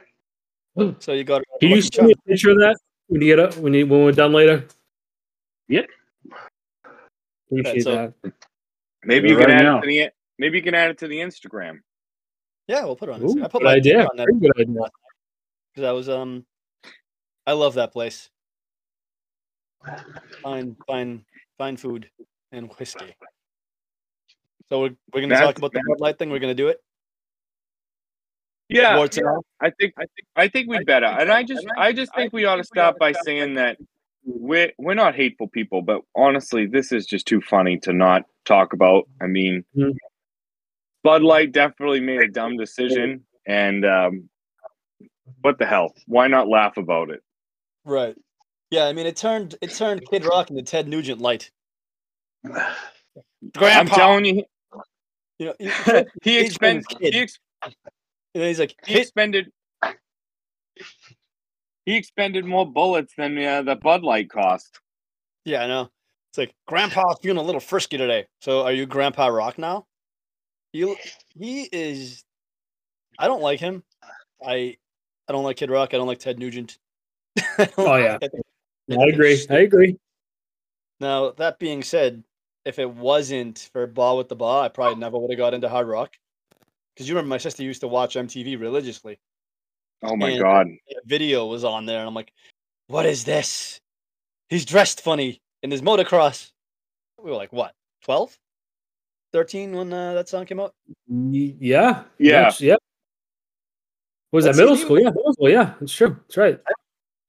So 1.00 1.13
you 1.13 1.24
got. 1.24 1.41
It. 1.41 1.48
Can 1.60 1.70
you 1.72 1.82
send 1.82 2.08
me 2.08 2.13
a 2.13 2.29
picture 2.29 2.51
of 2.51 2.60
that 2.60 2.77
when 3.08 3.22
you 3.22 3.36
get 3.36 3.39
up 3.39 3.58
when 3.58 3.74
you 3.74 3.88
when 3.88 4.03
we're 4.03 4.12
done 4.12 4.32
later? 4.32 4.67
Yep. 5.70 5.88
Appreciate 7.51 7.83
so- 7.83 8.13
that. 8.23 8.33
Maybe 9.03 9.29
you 9.29 9.37
Right 9.37 9.47
can 9.47 9.55
add 9.57 9.63
now. 9.63 9.77
it 9.77 9.81
to 9.81 9.87
the 9.87 10.09
Maybe 10.39 10.57
you 10.57 10.63
can 10.63 10.75
add 10.75 10.91
it 10.91 10.97
to 10.99 11.07
the 11.07 11.17
Instagram. 11.17 11.79
Yeah, 12.67 12.83
we'll 12.83 12.95
put 12.95 13.09
it 13.09 13.13
on. 13.15 13.21
Ooh, 13.21 13.25
Instagram. 13.27 13.43
I 13.43 13.47
put 13.47 13.61
good 13.61 13.63
my 13.65 13.73
idea. 13.75 14.01
on 14.05 14.17
that 14.17 14.27
Very 14.27 14.39
good 14.39 14.59
idea. 14.61 14.81
because 15.73 15.87
I 15.87 15.91
was 15.91 16.09
um, 16.09 16.45
I 17.45 17.53
love 17.53 17.75
that 17.75 17.93
place. 17.93 18.29
Fine, 20.43 20.75
fine, 20.85 21.25
fine 21.57 21.77
food 21.77 22.09
and 22.51 22.69
whiskey. 22.77 23.15
So 24.67 24.81
we're, 24.81 24.89
we're 25.13 25.21
gonna 25.21 25.29
That's- 25.35 25.47
talk 25.47 25.57
about 25.57 25.71
the 25.71 25.81
Bud 25.87 25.99
Light 26.01 26.19
thing. 26.19 26.29
We're 26.29 26.39
gonna 26.39 26.53
do 26.53 26.67
it. 26.67 26.81
Yeah, 28.69 28.97
Warts 28.97 29.17
and 29.17 29.27
all? 29.27 29.45
I 29.61 29.69
think 29.69 29.93
I 29.97 30.01
think 30.01 30.27
I 30.35 30.47
think 30.49 30.69
we 30.69 30.83
better. 30.83 31.05
And 31.05 31.31
I 31.31 31.43
just 31.43 31.65
I 31.77 31.93
just 31.93 32.13
think 32.15 32.33
we 32.33 32.43
ought 32.43 32.57
to 32.57 32.65
stop 32.65 32.99
by 32.99 33.13
saying 33.13 33.53
that 33.53 33.77
we're 34.27 34.72
we're 34.77 34.93
not 34.93 35.15
hateful 35.15 35.48
people, 35.48 35.81
but 35.81 36.01
honestly, 36.15 36.65
this 36.67 36.91
is 36.91 37.05
just 37.05 37.25
too 37.25 37.39
funny 37.41 37.79
to 37.79 37.93
not 37.93 38.24
talk 38.46 38.74
about. 38.74 39.07
I 39.22 39.27
mean, 39.27 39.63
Mhm. 39.75 39.96
Bud 41.03 41.24
Light 41.24 41.53
definitely 41.53 42.01
made 42.01 42.22
a 42.22 42.27
dumb 42.27 42.57
decision, 42.57 43.25
and 43.48 43.86
um, 43.86 44.29
what 45.41 45.57
the 45.57 45.65
hell? 45.65 45.93
Why 46.07 46.27
not 46.27 46.50
laugh 46.50 46.75
about 46.75 47.10
it? 47.10 47.22
Right. 47.86 48.15
Yeah, 48.69 48.86
I 48.86 48.93
mean 48.93 49.05
it 49.07 49.15
turned 49.15 49.55
it 49.62 49.72
turned 49.72 50.01
Kid 50.10 50.25
Rock 50.25 50.50
into 50.50 50.62
Ted 50.63 50.88
Nugent 50.89 51.22
light. 51.22 51.50
I'm 52.46 52.74
Grandpa, 53.55 53.96
telling 53.96 54.25
you, 54.25 54.43
you 55.39 55.46
know, 55.48 55.53
he, 55.57 55.69
he 56.24 56.39
He's 56.39 56.46
expended 56.48 56.86
he, 57.00 57.17
ex- 57.19 57.39
he's 58.34 58.60
like, 58.60 58.75
he 58.86 59.00
expended 59.00 59.51
he 61.88 61.96
expended 61.96 62.44
more 62.46 62.70
bullets 62.70 63.13
than 63.17 63.38
uh, 63.38 63.62
the 63.62 63.75
Bud 63.75 64.03
Light 64.03 64.29
cost. 64.29 64.79
Yeah, 65.46 65.63
I 65.63 65.67
know. 65.67 65.89
It's 66.29 66.38
like 66.38 66.53
Grandpa's 66.67 67.17
feeling 67.22 67.38
a 67.38 67.41
little 67.41 67.62
frisky 67.62 67.98
today. 67.98 68.27
So 68.41 68.63
are 68.63 68.74
you 68.74 68.86
Grandpa 68.86 69.27
Rock 69.27 69.58
now? 69.58 69.86
You 70.74 70.98
he 71.34 71.62
is. 71.72 72.24
I 73.17 73.27
don't 73.27 73.41
like 73.41 73.62
him. 73.62 73.84
I 74.46 74.75
I 75.27 75.32
don't 75.32 75.46
like 75.46 75.56
Kid 75.58 75.72
Rock. 75.72 75.94
I 75.94 75.98
don't 75.98 76.08
like 76.08 76.20
Ted 76.20 76.38
Nugent. 76.38 76.77
I 77.39 77.70
Oh, 77.77 77.96
yeah. 77.96 78.17
like- 78.22 78.24
I 78.24 78.27
think- 78.27 78.44
I 79.00 79.06
agree. 79.08 79.46
I 79.50 79.56
agree. 79.60 79.98
Now 81.00 81.32
that 81.32 81.60
being 81.60 81.84
said, 81.84 82.24
if 82.65 82.79
it 82.79 82.89
wasn't 82.89 83.70
for 83.72 83.88
Bawitdaba, 83.88 84.63
I 84.63 84.67
probably 84.70 85.00
never 85.00 85.17
would 85.17 85.32
have 85.32 85.38
got 85.38 85.53
into 85.53 85.70
hard 85.70 85.88
rock. 85.88 86.13
Because 86.94 87.08
you 87.08 87.15
remember 87.15 87.29
my 87.29 87.38
sister 87.38 87.63
used 87.63 87.82
to 87.82 87.88
watch 87.88 88.15
MTV 88.15 88.60
religiously. 88.60 89.20
Oh 90.03 90.15
my 90.15 90.29
And- 90.31 90.39
god! 90.41 90.67
A 90.67 90.95
video 91.05 91.45
was 91.47 91.63
on 91.63 91.85
there, 91.85 91.99
and 91.99 92.07
I'm 92.07 92.13
like, 92.13 92.31
"What 92.87 93.05
is 93.05 93.23
this? 93.25 93.79
He's 94.49 94.65
dressed 94.65 95.01
funny 95.01 95.41
in 95.63 95.71
his 95.71 95.81
motocross." 95.81 96.51
We 97.21 97.31
were 97.31 97.35
like, 97.37 97.51
"What? 97.51 97.73
12? 98.03 98.37
13 99.33 99.75
when 99.75 99.91
uh, 99.91 100.13
that 100.13 100.29
song 100.29 100.45
came 100.45 100.59
out?" 100.59 100.73
Y- 101.07 101.55
Yeah. 101.59 102.03
Yeah. 102.19 102.31
That's- 102.31 102.61
Yeah. 102.61 102.75
Was 104.31 104.45
that 104.45 104.55
middle 104.55 104.75
CD 104.75 104.85
school? 104.85 104.99
Yeah, 105.01 105.09
middle 105.09 105.33
school. 105.33 105.49
Yeah, 105.49 105.73
it's 105.81 105.93
true. 105.95 106.09
That's 106.27 106.37
right. 106.37 106.59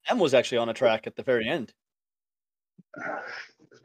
M 0.09 0.19
was 0.19 0.33
actually 0.33 0.57
on 0.59 0.69
a 0.69 0.73
track 0.73 1.07
at 1.07 1.15
the 1.15 1.23
very 1.23 1.47
end. 1.47 1.73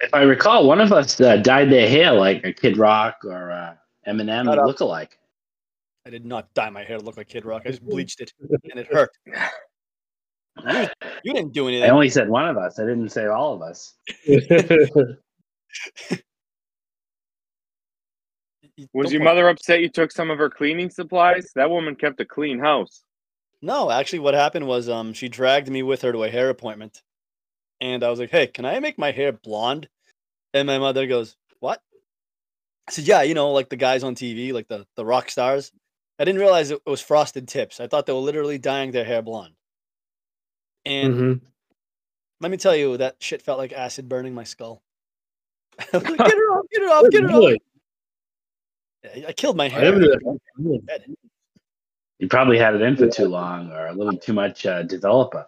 If 0.01 0.13
I 0.13 0.23
recall, 0.23 0.67
one 0.67 0.81
of 0.81 0.93
us 0.93 1.21
uh, 1.21 1.37
dyed 1.37 1.71
their 1.71 1.89
hair 1.89 2.13
like 2.13 2.45
a 2.45 2.53
Kid 2.53 2.77
Rock 2.77 3.19
or 3.25 3.51
uh, 3.53 3.75
Eminem 4.07 4.45
Shut 4.47 4.59
up. 4.59 4.65
lookalike. 4.67 5.11
I 6.07 6.11
did 6.11 6.27
not 6.27 6.53
dye 6.53 6.69
my 6.69 6.85
hair 6.85 6.99
to 6.99 7.05
look 7.05 7.17
like 7.17 7.29
Kid 7.29 7.45
Rock. 7.47 7.63
I 7.65 7.71
just 7.71 7.83
bleached 7.87 8.21
it, 8.21 8.33
and 8.71 8.79
it 8.79 8.87
hurt. 8.93 9.11
You, 9.27 10.87
you 11.25 11.33
didn't 11.33 11.53
do 11.53 11.67
anything. 11.67 11.89
I 11.89 11.93
only 11.93 12.11
said 12.11 12.29
one 12.29 12.47
of 12.47 12.59
us. 12.59 12.79
I 12.79 12.83
didn't 12.83 13.09
say 13.09 13.27
all 13.27 13.55
of 13.55 13.63
us. 13.63 13.95
Was 18.93 19.13
your 19.13 19.23
mother 19.23 19.49
upset 19.49 19.81
you 19.81 19.89
took 19.89 20.11
some 20.11 20.31
of 20.31 20.39
her 20.39 20.51
cleaning 20.51 20.91
supplies? 20.91 21.51
That 21.55 21.71
woman 21.71 21.95
kept 21.95 22.21
a 22.21 22.25
clean 22.25 22.59
house. 22.59 23.05
No, 23.63 23.91
actually, 23.91 24.19
what 24.19 24.35
happened 24.35 24.67
was 24.67 24.89
um 24.89 25.13
she 25.15 25.29
dragged 25.29 25.71
me 25.71 25.83
with 25.83 26.03
her 26.03 26.13
to 26.13 26.25
a 26.25 26.29
hair 26.29 26.51
appointment, 26.51 27.03
and 27.81 28.05
I 28.05 28.11
was 28.11 28.19
like, 28.19 28.31
"Hey, 28.31 28.47
can 28.47 28.65
I 28.65 28.79
make 28.81 28.99
my 28.99 29.13
hair 29.13 29.33
blonde?" 29.33 29.89
And 30.53 30.67
my 30.67 30.79
mother 30.79 31.07
goes, 31.07 31.37
"What?" 31.61 31.81
I 32.89 32.93
said, 32.93 33.07
"Yeah, 33.07 33.23
you 33.23 33.35
know, 33.35 33.53
like 33.53 33.71
the 33.71 33.77
guys 33.77 34.05
on 34.05 34.15
TV, 34.15 34.53
like 34.53 34.69
the 34.69 34.87
the 34.97 35.05
rock 35.05 35.31
stars." 35.31 35.73
I 36.19 36.25
didn't 36.25 36.41
realize 36.41 36.71
it 36.71 36.81
was 36.87 37.01
frosted 37.01 37.49
tips. 37.49 37.81
I 37.81 37.87
thought 37.89 38.07
they 38.07 38.13
were 38.13 38.19
literally 38.21 38.59
dyeing 38.59 38.93
their 38.93 39.05
hair 39.05 39.21
blonde. 39.23 39.55
And 40.85 41.15
Mhm. 41.15 41.41
let 42.41 42.51
me 42.51 42.57
tell 42.57 42.77
you, 42.77 42.97
that 42.99 43.17
shit 43.21 43.43
felt 43.43 43.59
like 43.59 43.73
acid 43.73 44.09
burning 44.09 44.35
my 44.35 44.45
skull. 44.45 44.83
Like, 45.93 46.03
get 46.03 46.03
it 46.19 46.21
off, 46.53 46.67
get 46.71 46.83
it 46.83 46.91
off, 46.91 47.11
get 47.11 47.25
it 47.25 47.31
off. 47.31 47.37
Really? 47.39 47.63
Yeah, 49.17 49.29
I 49.29 49.33
killed 49.33 49.57
my 49.57 49.69
hair. 49.69 49.83
never 49.83 49.99
knew 49.99 50.81
that. 50.87 51.01
Head. 51.03 51.15
You 52.21 52.29
probably 52.29 52.59
had 52.59 52.75
it 52.75 52.81
in 52.83 52.97
for 52.97 53.09
too 53.09 53.27
long 53.27 53.71
or 53.73 53.87
a 53.89 53.93
little 53.93 54.17
too 54.17 54.33
much 54.33 54.65
uh, 54.67 54.83
developer. 54.85 55.47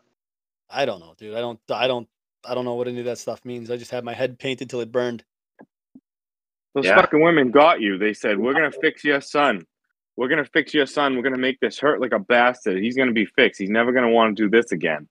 I 0.68 0.84
don't 0.84 0.98
know, 1.00 1.14
dude. 1.16 1.34
I 1.36 1.40
don't, 1.40 1.60
I 1.70 1.86
don't, 1.86 2.08
I 2.44 2.54
don't 2.54 2.64
know 2.64 2.74
what 2.74 2.88
any 2.88 2.98
of 2.98 3.04
that 3.04 3.18
stuff 3.18 3.44
means. 3.44 3.70
I 3.70 3.76
just 3.76 3.92
had 3.92 4.04
my 4.04 4.14
head 4.14 4.38
painted 4.38 4.68
till 4.68 4.80
it 4.80 4.90
burned. 4.90 5.24
Those 6.74 6.86
Yeah. 6.86 6.96
fucking 7.00 7.20
women 7.22 7.50
got 7.52 7.80
you. 7.80 7.96
They 7.98 8.12
said, 8.12 8.36
"We're 8.38 8.52
gonna 8.52 8.72
fix 8.72 9.04
your 9.04 9.20
son. 9.20 9.64
We're 10.16 10.28
gonna 10.28 10.44
fix 10.44 10.72
your 10.74 10.86
son. 10.86 11.16
We're 11.16 11.22
gonna 11.22 11.38
make 11.38 11.60
this 11.60 11.78
hurt 11.78 12.00
like 12.00 12.12
a 12.12 12.18
bastard. 12.18 12.82
He's 12.82 12.96
gonna 12.96 13.12
be 13.12 13.26
fixed. 13.26 13.60
He's 13.60 13.70
never 13.70 13.92
gonna 13.92 14.10
want 14.10 14.36
to 14.36 14.42
do 14.44 14.50
this 14.50 14.72
again." 14.72 15.08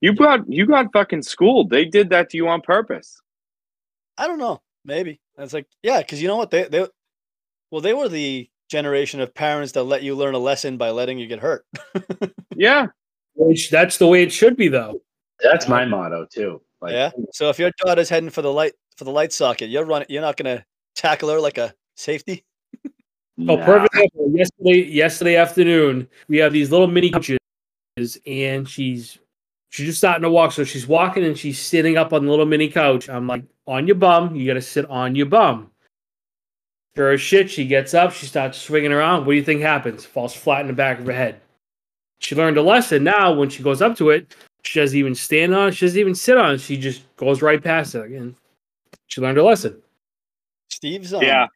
You 0.00 0.14
got 0.14 0.50
you 0.50 0.66
got 0.66 0.92
fucking 0.92 1.22
schooled. 1.22 1.70
They 1.70 1.84
did 1.84 2.10
that 2.10 2.30
to 2.30 2.36
you 2.36 2.48
on 2.48 2.60
purpose. 2.60 3.20
I 4.18 4.26
don't 4.26 4.38
know. 4.38 4.60
Maybe 4.84 5.20
it's 5.38 5.52
like, 5.52 5.66
yeah, 5.82 5.98
because 6.00 6.20
you 6.20 6.28
know 6.28 6.36
what? 6.36 6.50
They, 6.50 6.64
they, 6.64 6.86
well, 7.70 7.80
they 7.80 7.94
were 7.94 8.08
the 8.08 8.48
generation 8.68 9.20
of 9.20 9.32
parents 9.32 9.72
that 9.72 9.84
let 9.84 10.02
you 10.02 10.14
learn 10.16 10.34
a 10.34 10.38
lesson 10.38 10.76
by 10.76 10.90
letting 10.90 11.18
you 11.18 11.26
get 11.26 11.38
hurt. 11.40 11.64
Yeah, 12.56 12.86
Which- 13.34 13.70
That's 13.70 13.96
the 13.98 14.06
way 14.06 14.22
it 14.22 14.32
should 14.32 14.56
be, 14.56 14.68
though. 14.68 15.00
That's 15.42 15.68
my 15.68 15.84
motto 15.84 16.26
too. 16.30 16.60
Like, 16.80 16.92
yeah. 16.92 17.10
So 17.32 17.48
if 17.48 17.58
your 17.58 17.70
daughter's 17.78 18.08
heading 18.08 18.30
for 18.30 18.42
the 18.42 18.52
light 18.52 18.72
for 18.96 19.04
the 19.04 19.10
light 19.10 19.32
socket, 19.32 19.70
you're 19.70 19.84
running. 19.84 20.06
You're 20.10 20.20
not 20.22 20.36
gonna 20.36 20.64
tackle 20.94 21.28
her 21.30 21.40
like 21.40 21.58
a 21.58 21.72
safety. 21.96 22.44
Oh, 23.40 23.56
nah. 23.56 23.64
perfect 23.64 23.94
example. 23.94 24.30
Yesterday, 24.36 24.84
yesterday 24.88 25.36
afternoon, 25.36 26.08
we 26.28 26.38
have 26.38 26.52
these 26.52 26.70
little 26.70 26.86
mini 26.86 27.10
couches, 27.10 27.38
and 28.26 28.68
she's 28.68 29.18
she's 29.70 29.86
just 29.86 29.98
starting 29.98 30.22
to 30.22 30.30
walk. 30.30 30.52
So 30.52 30.64
she's 30.64 30.86
walking 30.86 31.24
and 31.24 31.36
she's 31.36 31.58
sitting 31.58 31.96
up 31.96 32.12
on 32.12 32.24
the 32.24 32.30
little 32.30 32.46
mini 32.46 32.68
couch. 32.68 33.08
I'm 33.08 33.26
like, 33.26 33.44
on 33.66 33.86
your 33.86 33.96
bum. 33.96 34.34
You 34.34 34.46
got 34.46 34.54
to 34.54 34.62
sit 34.62 34.88
on 34.90 35.14
your 35.14 35.26
bum. 35.26 35.70
Sure 36.94 37.12
as 37.12 37.20
shit, 37.20 37.50
she 37.50 37.66
gets 37.66 37.94
up. 37.94 38.12
She 38.12 38.26
starts 38.26 38.58
swinging 38.58 38.92
around. 38.92 39.20
What 39.20 39.32
do 39.32 39.36
you 39.36 39.44
think 39.44 39.62
happens? 39.62 40.04
Falls 40.04 40.34
flat 40.34 40.60
in 40.60 40.66
the 40.66 40.74
back 40.74 40.98
of 40.98 41.06
her 41.06 41.12
head. 41.12 41.40
She 42.18 42.36
learned 42.36 42.58
a 42.58 42.62
lesson. 42.62 43.02
Now, 43.02 43.32
when 43.32 43.48
she 43.48 43.62
goes 43.62 43.80
up 43.80 43.96
to 43.96 44.10
it, 44.10 44.34
she 44.62 44.78
doesn't 44.78 44.98
even 44.98 45.14
stand 45.14 45.54
on 45.54 45.68
it. 45.68 45.72
She 45.72 45.86
doesn't 45.86 45.98
even 45.98 46.14
sit 46.14 46.36
on 46.36 46.54
it. 46.54 46.60
She 46.60 46.76
just 46.76 47.02
goes 47.16 47.40
right 47.40 47.62
past 47.62 47.94
it 47.94 48.04
again. 48.04 48.36
She 49.06 49.20
learned 49.20 49.38
a 49.38 49.42
lesson. 49.42 49.80
Steve's 50.68 51.14
um, 51.14 51.22
Yeah. 51.22 51.46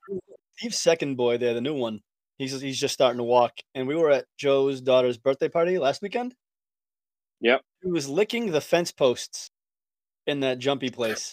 Steve's 0.57 0.79
second 0.79 1.17
boy 1.17 1.39
there, 1.39 1.55
the 1.55 1.61
new 1.61 1.75
one. 1.75 2.01
He's 2.39 2.61
he's 2.61 2.79
just 2.79 2.95
starting 2.95 3.19
to 3.19 3.25
walk, 3.25 3.53
and 3.75 3.87
we 3.87 3.95
were 3.95 4.11
at 4.11 4.27
Joe's 4.39 4.81
daughter's 4.81 5.19
birthday 5.19 5.49
party 5.49 5.79
last 5.79 6.03
weekend. 6.03 6.35
Yep. 7.41 7.63
He 7.83 7.91
was 7.91 8.09
licking 8.09 8.51
the 8.51 8.61
fence 8.61 8.93
posts 8.93 9.51
in 10.27 10.41
that 10.41 10.59
jumpy 10.59 10.91
place. 10.91 11.33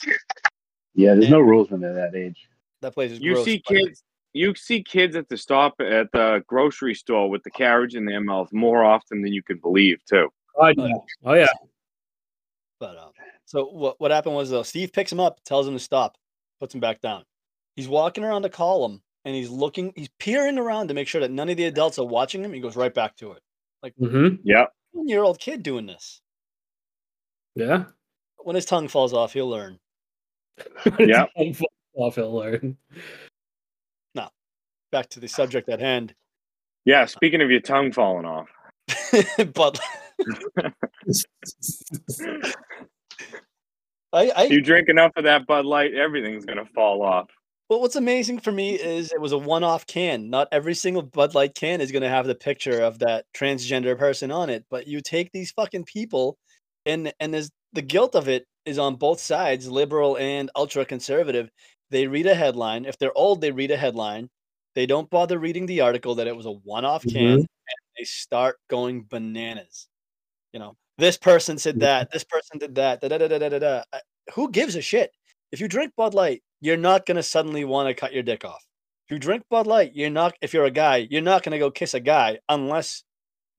Yeah, 0.96 1.16
there's 1.16 1.30
no 1.30 1.40
rules 1.40 1.72
when 1.72 1.82
they're 1.82 1.94
that 1.94 2.16
age. 2.16 2.48
That 2.82 2.94
place 2.94 3.12
is 3.12 3.20
you 3.20 3.34
gross, 3.34 3.46
see 3.46 3.64
but- 3.68 3.76
kids. 3.76 4.04
You 4.36 4.56
see 4.56 4.82
kids 4.82 5.16
at 5.16 5.30
the 5.30 5.38
stop 5.38 5.76
at 5.80 6.12
the 6.12 6.44
grocery 6.48 6.96
store 6.96 7.30
with 7.30 7.44
the 7.44 7.52
carriage 7.52 7.94
in 7.94 8.04
their 8.04 8.20
mouth 8.20 8.52
more 8.52 8.84
often 8.84 9.22
than 9.22 9.32
you 9.32 9.44
could 9.44 9.62
believe, 9.62 10.04
too. 10.10 10.28
Oh, 10.56 10.74
yeah. 10.76 10.94
Oh, 11.24 11.34
yeah. 11.34 11.46
But 12.80 12.98
um, 12.98 13.12
so 13.46 13.66
what 13.66 14.02
what 14.02 14.10
happened 14.10 14.36
was 14.36 14.50
though, 14.50 14.64
Steve 14.64 14.92
picks 14.92 15.12
him 15.12 15.20
up, 15.20 15.40
tells 15.46 15.68
him 15.68 15.76
to 15.76 15.80
stop, 15.80 16.18
puts 16.60 16.74
him 16.74 16.82
back 16.82 17.00
down. 17.00 17.24
He's 17.76 17.88
walking 17.88 18.24
around 18.24 18.42
to 18.42 18.50
call 18.50 18.86
him, 18.86 19.02
and 19.26 19.36
he's 19.36 19.50
looking, 19.50 19.94
he's 19.96 20.10
peering 20.20 20.58
around 20.58 20.88
to 20.88 20.94
make 20.94 21.08
sure 21.08 21.22
that 21.22 21.32
none 21.32 21.50
of 21.50 21.58
the 21.58 21.66
adults 21.66 22.00
are 22.00 22.06
watching 22.06 22.44
him. 22.44 22.54
He 22.54 22.60
goes 22.60 22.76
right 22.76 22.94
back 22.94 23.16
to 23.18 23.32
it. 23.32 23.42
Like, 23.82 23.94
mm-hmm. 24.00 24.36
Yep. 24.44 24.74
One 24.92 25.08
year 25.08 25.24
old 25.24 25.40
kid 25.40 25.64
doing 25.64 25.86
this. 25.86 26.22
Yeah. 27.56 27.86
When 28.38 28.56
his 28.56 28.66
tongue 28.66 28.88
falls 28.88 29.14
off, 29.14 29.34
he'll 29.34 29.50
learn. 29.50 29.80
Yeah. 31.00 31.26
Off 31.96 32.16
he'll 32.16 32.34
learn. 32.34 32.78
Now, 34.16 34.32
back 34.92 35.10
to 35.10 35.20
the 35.20 35.28
subject 35.28 35.70
at 35.70 35.80
hand. 35.80 36.14
Yeah. 36.86 37.06
Speaking 37.06 37.42
of 37.42 37.50
your 37.52 37.62
tongue 37.62 37.92
falling 37.92 38.26
off, 38.26 38.50
but 39.54 39.80
I, 44.14 44.30
I 44.36 44.44
you 44.44 44.62
drink 44.62 44.90
enough 44.90 45.12
of 45.16 45.24
that 45.24 45.48
Bud 45.48 45.66
Light, 45.66 45.94
everything's 45.94 46.46
gonna 46.46 46.66
fall 46.76 47.02
off. 47.02 47.30
Well, 47.74 47.82
what's 47.82 47.96
amazing 47.96 48.38
for 48.38 48.52
me 48.52 48.76
is 48.76 49.12
it 49.12 49.20
was 49.20 49.32
a 49.32 49.38
one-off 49.40 49.88
can. 49.88 50.30
Not 50.30 50.48
every 50.52 50.76
single 50.76 51.02
Bud 51.02 51.34
Light 51.34 51.56
can 51.56 51.82
is 51.82 51.92
going 51.92 52.04
to 52.04 52.08
have 52.08 52.28
the 52.28 52.36
picture 52.36 52.84
of 52.84 53.00
that 53.00 53.26
transgender 53.36 53.98
person 53.98 54.30
on 54.30 54.52
it. 54.52 54.64
But 54.70 54.86
you 54.86 55.02
take 55.02 55.32
these 55.32 55.52
fucking 55.54 55.86
people, 55.86 56.38
and 56.86 57.12
and 57.20 57.34
there's 57.34 57.50
the 57.72 57.82
guilt 57.82 58.14
of 58.14 58.28
it 58.30 58.46
is 58.68 58.78
on 58.78 58.98
both 58.98 59.20
sides, 59.20 59.68
liberal 59.68 60.20
and 60.20 60.52
ultra 60.56 60.86
conservative. 60.86 61.50
They 61.90 62.06
read 62.06 62.28
a 62.28 62.36
headline. 62.36 62.86
If 62.86 63.00
they're 63.00 63.18
old, 63.18 63.42
they 63.42 63.50
read 63.50 63.72
a 63.72 63.78
headline, 63.78 64.30
They 64.76 64.86
don't 64.86 65.10
bother 65.10 65.40
reading 65.40 65.66
the 65.66 65.82
article 65.82 66.14
that 66.16 66.28
it 66.28 66.36
was 66.36 66.46
a 66.46 66.52
one-off 66.52 67.02
can, 67.02 67.14
mm-hmm. 67.14 67.38
and 67.38 67.48
they 67.98 68.04
start 68.04 68.58
going 68.70 69.08
bananas. 69.10 69.88
You 70.52 70.60
know, 70.60 70.76
this 71.00 71.18
person 71.18 71.58
said 71.58 71.80
that, 71.80 72.12
this 72.12 72.24
person 72.24 72.60
did 72.60 72.76
that. 72.76 73.02
Da, 73.02 73.08
da, 73.08 73.18
da, 73.18 73.28
da, 73.28 73.50
da, 73.50 73.58
da, 73.58 73.84
Who 74.36 74.52
gives 74.52 74.76
a 74.76 74.82
shit? 74.82 75.12
If 75.54 75.62
you 75.62 75.68
drink 75.68 75.94
Bud 75.96 76.16
Light, 76.16 76.42
you're 76.62 76.78
not 76.78 77.06
gonna 77.06 77.22
suddenly 77.22 77.64
want 77.64 77.88
to 77.88 77.94
cut 77.94 78.12
your 78.12 78.24
dick 78.24 78.44
off. 78.44 78.66
If 79.08 79.12
you 79.14 79.20
drink 79.20 79.44
Bud 79.52 79.68
Light, 79.68 79.92
you're 79.94 80.10
not. 80.10 80.34
If 80.42 80.52
you're 80.52 80.66
a 80.66 80.72
guy, 80.72 81.08
you're 81.12 81.22
not 81.22 81.44
gonna 81.44 81.60
go 81.60 81.70
kiss 81.70 81.94
a 81.94 82.00
guy 82.00 82.40
unless 82.50 83.04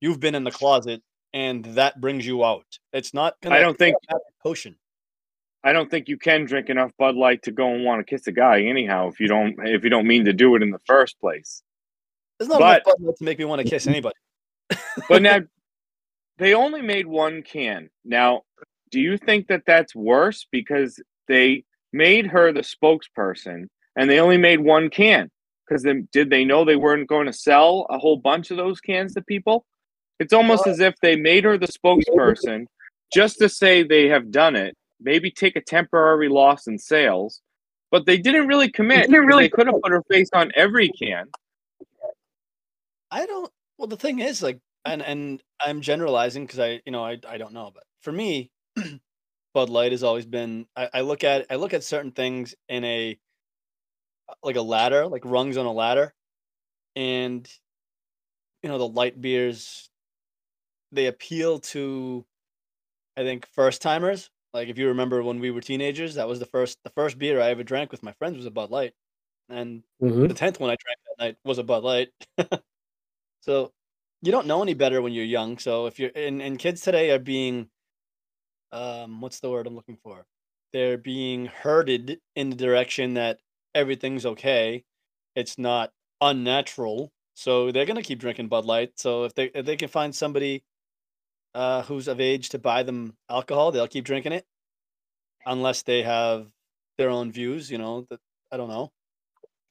you've 0.01 0.19
been 0.19 0.35
in 0.35 0.43
the 0.43 0.51
closet 0.51 1.01
and 1.33 1.63
that 1.63 2.01
brings 2.01 2.27
you 2.27 2.43
out. 2.43 2.65
It's 2.91 3.13
not 3.13 3.35
gonna. 3.41 3.55
I 3.55 3.59
don't 3.61 3.77
think- 3.77 3.95
it's 4.01 4.11
not 4.11 4.19
a 4.19 4.43
potion. 4.43 4.75
I 5.63 5.71
don't 5.71 5.89
think 5.89 6.09
you 6.09 6.17
can 6.17 6.43
drink 6.43 6.69
enough 6.69 6.91
Bud 6.99 7.15
Light 7.15 7.43
to 7.43 7.51
go 7.51 7.73
and 7.73 7.85
want 7.85 8.05
to 8.05 8.09
kiss 8.13 8.27
a 8.27 8.33
guy 8.33 8.63
anyhow 8.63 9.07
if 9.07 9.21
you 9.21 9.27
don't 9.29 9.55
if 9.65 9.85
you 9.85 9.89
don't 9.89 10.05
mean 10.05 10.25
to 10.25 10.33
do 10.33 10.53
it 10.55 10.61
in 10.63 10.71
the 10.71 10.81
first 10.85 11.17
place. 11.21 11.63
There's 12.37 12.49
not 12.49 12.59
But- 12.59 12.83
enough 12.85 12.97
Bud 12.97 13.05
Light 13.05 13.15
to 13.19 13.23
make 13.23 13.39
me 13.39 13.45
want 13.45 13.61
to 13.61 13.69
kiss 13.69 13.87
anybody. 13.87 14.15
But 15.07 15.21
now 15.21 15.39
they 16.39 16.53
only 16.55 16.81
made 16.81 17.07
one 17.07 17.41
can. 17.41 17.89
Now, 18.03 18.41
do 18.91 18.99
you 18.99 19.17
think 19.17 19.47
that 19.47 19.63
that's 19.65 19.95
worse 19.95 20.45
because 20.51 21.01
they 21.29 21.63
made 21.93 22.27
her 22.27 22.51
the 22.51 22.61
spokesperson 22.61 23.67
and 23.95 24.09
they 24.09 24.19
only 24.19 24.37
made 24.37 24.59
one 24.59 24.89
can? 24.89 25.29
Because 25.67 25.83
then 25.83 26.07
did 26.11 26.29
they 26.29 26.45
know 26.45 26.63
they 26.63 26.75
weren't 26.75 27.09
going 27.09 27.25
to 27.25 27.33
sell 27.33 27.87
a 27.89 27.97
whole 27.97 28.17
bunch 28.17 28.51
of 28.51 28.57
those 28.57 28.79
cans 28.79 29.13
to 29.15 29.21
people? 29.21 29.65
It's 30.19 30.33
almost 30.33 30.67
as 30.67 30.79
if 30.79 30.95
they 31.01 31.15
made 31.15 31.43
her 31.43 31.57
the 31.57 31.67
spokesperson 31.67 32.67
just 33.13 33.39
to 33.39 33.49
say 33.49 33.83
they 33.83 34.07
have 34.07 34.31
done 34.31 34.55
it, 34.55 34.75
maybe 34.99 35.31
take 35.31 35.55
a 35.55 35.61
temporary 35.61 36.29
loss 36.29 36.67
in 36.67 36.77
sales, 36.77 37.41
but 37.91 38.05
they 38.05 38.17
didn't 38.17 38.47
really 38.47 38.69
commit. 38.69 39.09
didn't 39.09 39.25
really 39.25 39.45
they 39.45 39.49
could 39.49 39.67
have 39.67 39.81
put 39.81 39.91
her 39.91 40.03
face 40.09 40.29
on 40.33 40.51
every 40.55 40.89
can. 40.89 41.27
I 43.11 43.25
don't. 43.25 43.51
Well, 43.77 43.87
the 43.87 43.97
thing 43.97 44.19
is, 44.19 44.41
like, 44.41 44.59
and 44.85 45.01
and 45.01 45.41
I'm 45.63 45.81
generalizing 45.81 46.45
because 46.45 46.59
I, 46.59 46.81
you 46.85 46.91
know, 46.91 47.03
I 47.03 47.17
I 47.27 47.37
don't 47.37 47.53
know, 47.53 47.71
but 47.73 47.83
for 48.01 48.11
me, 48.11 48.51
Bud 49.55 49.69
Light 49.69 49.93
has 49.93 50.03
always 50.03 50.25
been. 50.25 50.67
I, 50.75 50.89
I 50.95 51.01
look 51.01 51.23
at 51.23 51.47
I 51.49 51.55
look 51.55 51.73
at 51.73 51.81
certain 51.81 52.11
things 52.11 52.55
in 52.67 52.83
a 52.83 53.17
like 54.43 54.57
a 54.57 54.61
ladder, 54.61 55.07
like 55.07 55.23
rungs 55.23 55.55
on 55.55 55.65
a 55.65 55.71
ladder, 55.71 56.13
and 56.97 57.49
you 58.61 58.69
know 58.69 58.77
the 58.77 58.87
light 58.87 59.19
beers. 59.21 59.89
They 60.91 61.07
appeal 61.07 61.59
to, 61.59 62.25
I 63.15 63.23
think, 63.23 63.47
first 63.47 63.81
timers. 63.81 64.29
Like 64.53 64.67
if 64.67 64.77
you 64.77 64.89
remember 64.89 65.23
when 65.23 65.39
we 65.39 65.51
were 65.51 65.61
teenagers, 65.61 66.15
that 66.15 66.27
was 66.27 66.39
the 66.39 66.45
first 66.45 66.77
the 66.83 66.91
first 66.91 67.17
beer 67.17 67.39
I 67.39 67.51
ever 67.51 67.63
drank 67.63 67.93
with 67.93 68.03
my 68.03 68.11
friends 68.11 68.35
was 68.35 68.45
a 68.45 68.51
Bud 68.51 68.71
Light, 68.71 68.93
and 69.47 69.83
Mhm. 70.01 70.27
the 70.27 70.33
tenth 70.33 70.59
one 70.59 70.69
I 70.69 70.75
drank 70.75 70.99
that 71.05 71.25
night 71.25 71.37
was 71.45 71.59
a 71.59 71.63
Bud 71.63 71.83
Light. 71.85 72.09
so 73.41 73.73
you 74.21 74.33
don't 74.33 74.47
know 74.47 74.61
any 74.61 74.73
better 74.73 75.01
when 75.01 75.13
you're 75.13 75.25
young. 75.25 75.57
So 75.59 75.85
if 75.85 75.97
you're 75.97 76.11
and, 76.13 76.41
and 76.41 76.59
kids 76.59 76.81
today 76.81 77.11
are 77.11 77.19
being 77.19 77.69
um 78.75 79.21
what's 79.21 79.39
the 79.39 79.49
word 79.49 79.67
I'm 79.67 79.75
looking 79.75 79.97
for? 80.03 80.25
They're 80.73 80.97
being 80.97 81.45
herded 81.47 82.19
in 82.35 82.49
the 82.49 82.55
direction 82.55 83.15
that 83.15 83.39
everything's 83.73 84.25
okay. 84.25 84.83
It's 85.35 85.57
not 85.57 85.91
unnatural. 86.21 87.11
So 87.35 87.71
they're 87.71 87.85
gonna 87.85 88.03
keep 88.03 88.19
drinking 88.19 88.49
Bud 88.49 88.65
Light. 88.65 88.93
So 88.97 89.23
if 89.25 89.33
they 89.35 89.45
if 89.55 89.65
they 89.65 89.77
can 89.77 89.89
find 89.89 90.15
somebody 90.15 90.63
uh 91.53 91.83
who's 91.83 92.07
of 92.07 92.19
age 92.21 92.49
to 92.49 92.59
buy 92.59 92.83
them 92.83 93.15
alcohol, 93.29 93.71
they'll 93.71 93.87
keep 93.87 94.05
drinking 94.05 94.33
it. 94.33 94.45
Unless 95.45 95.83
they 95.83 96.03
have 96.03 96.47
their 96.97 97.09
own 97.09 97.31
views, 97.31 97.71
you 97.71 97.77
know, 97.77 98.05
that 98.09 98.19
I 98.51 98.57
don't 98.57 98.69
know. 98.69 98.91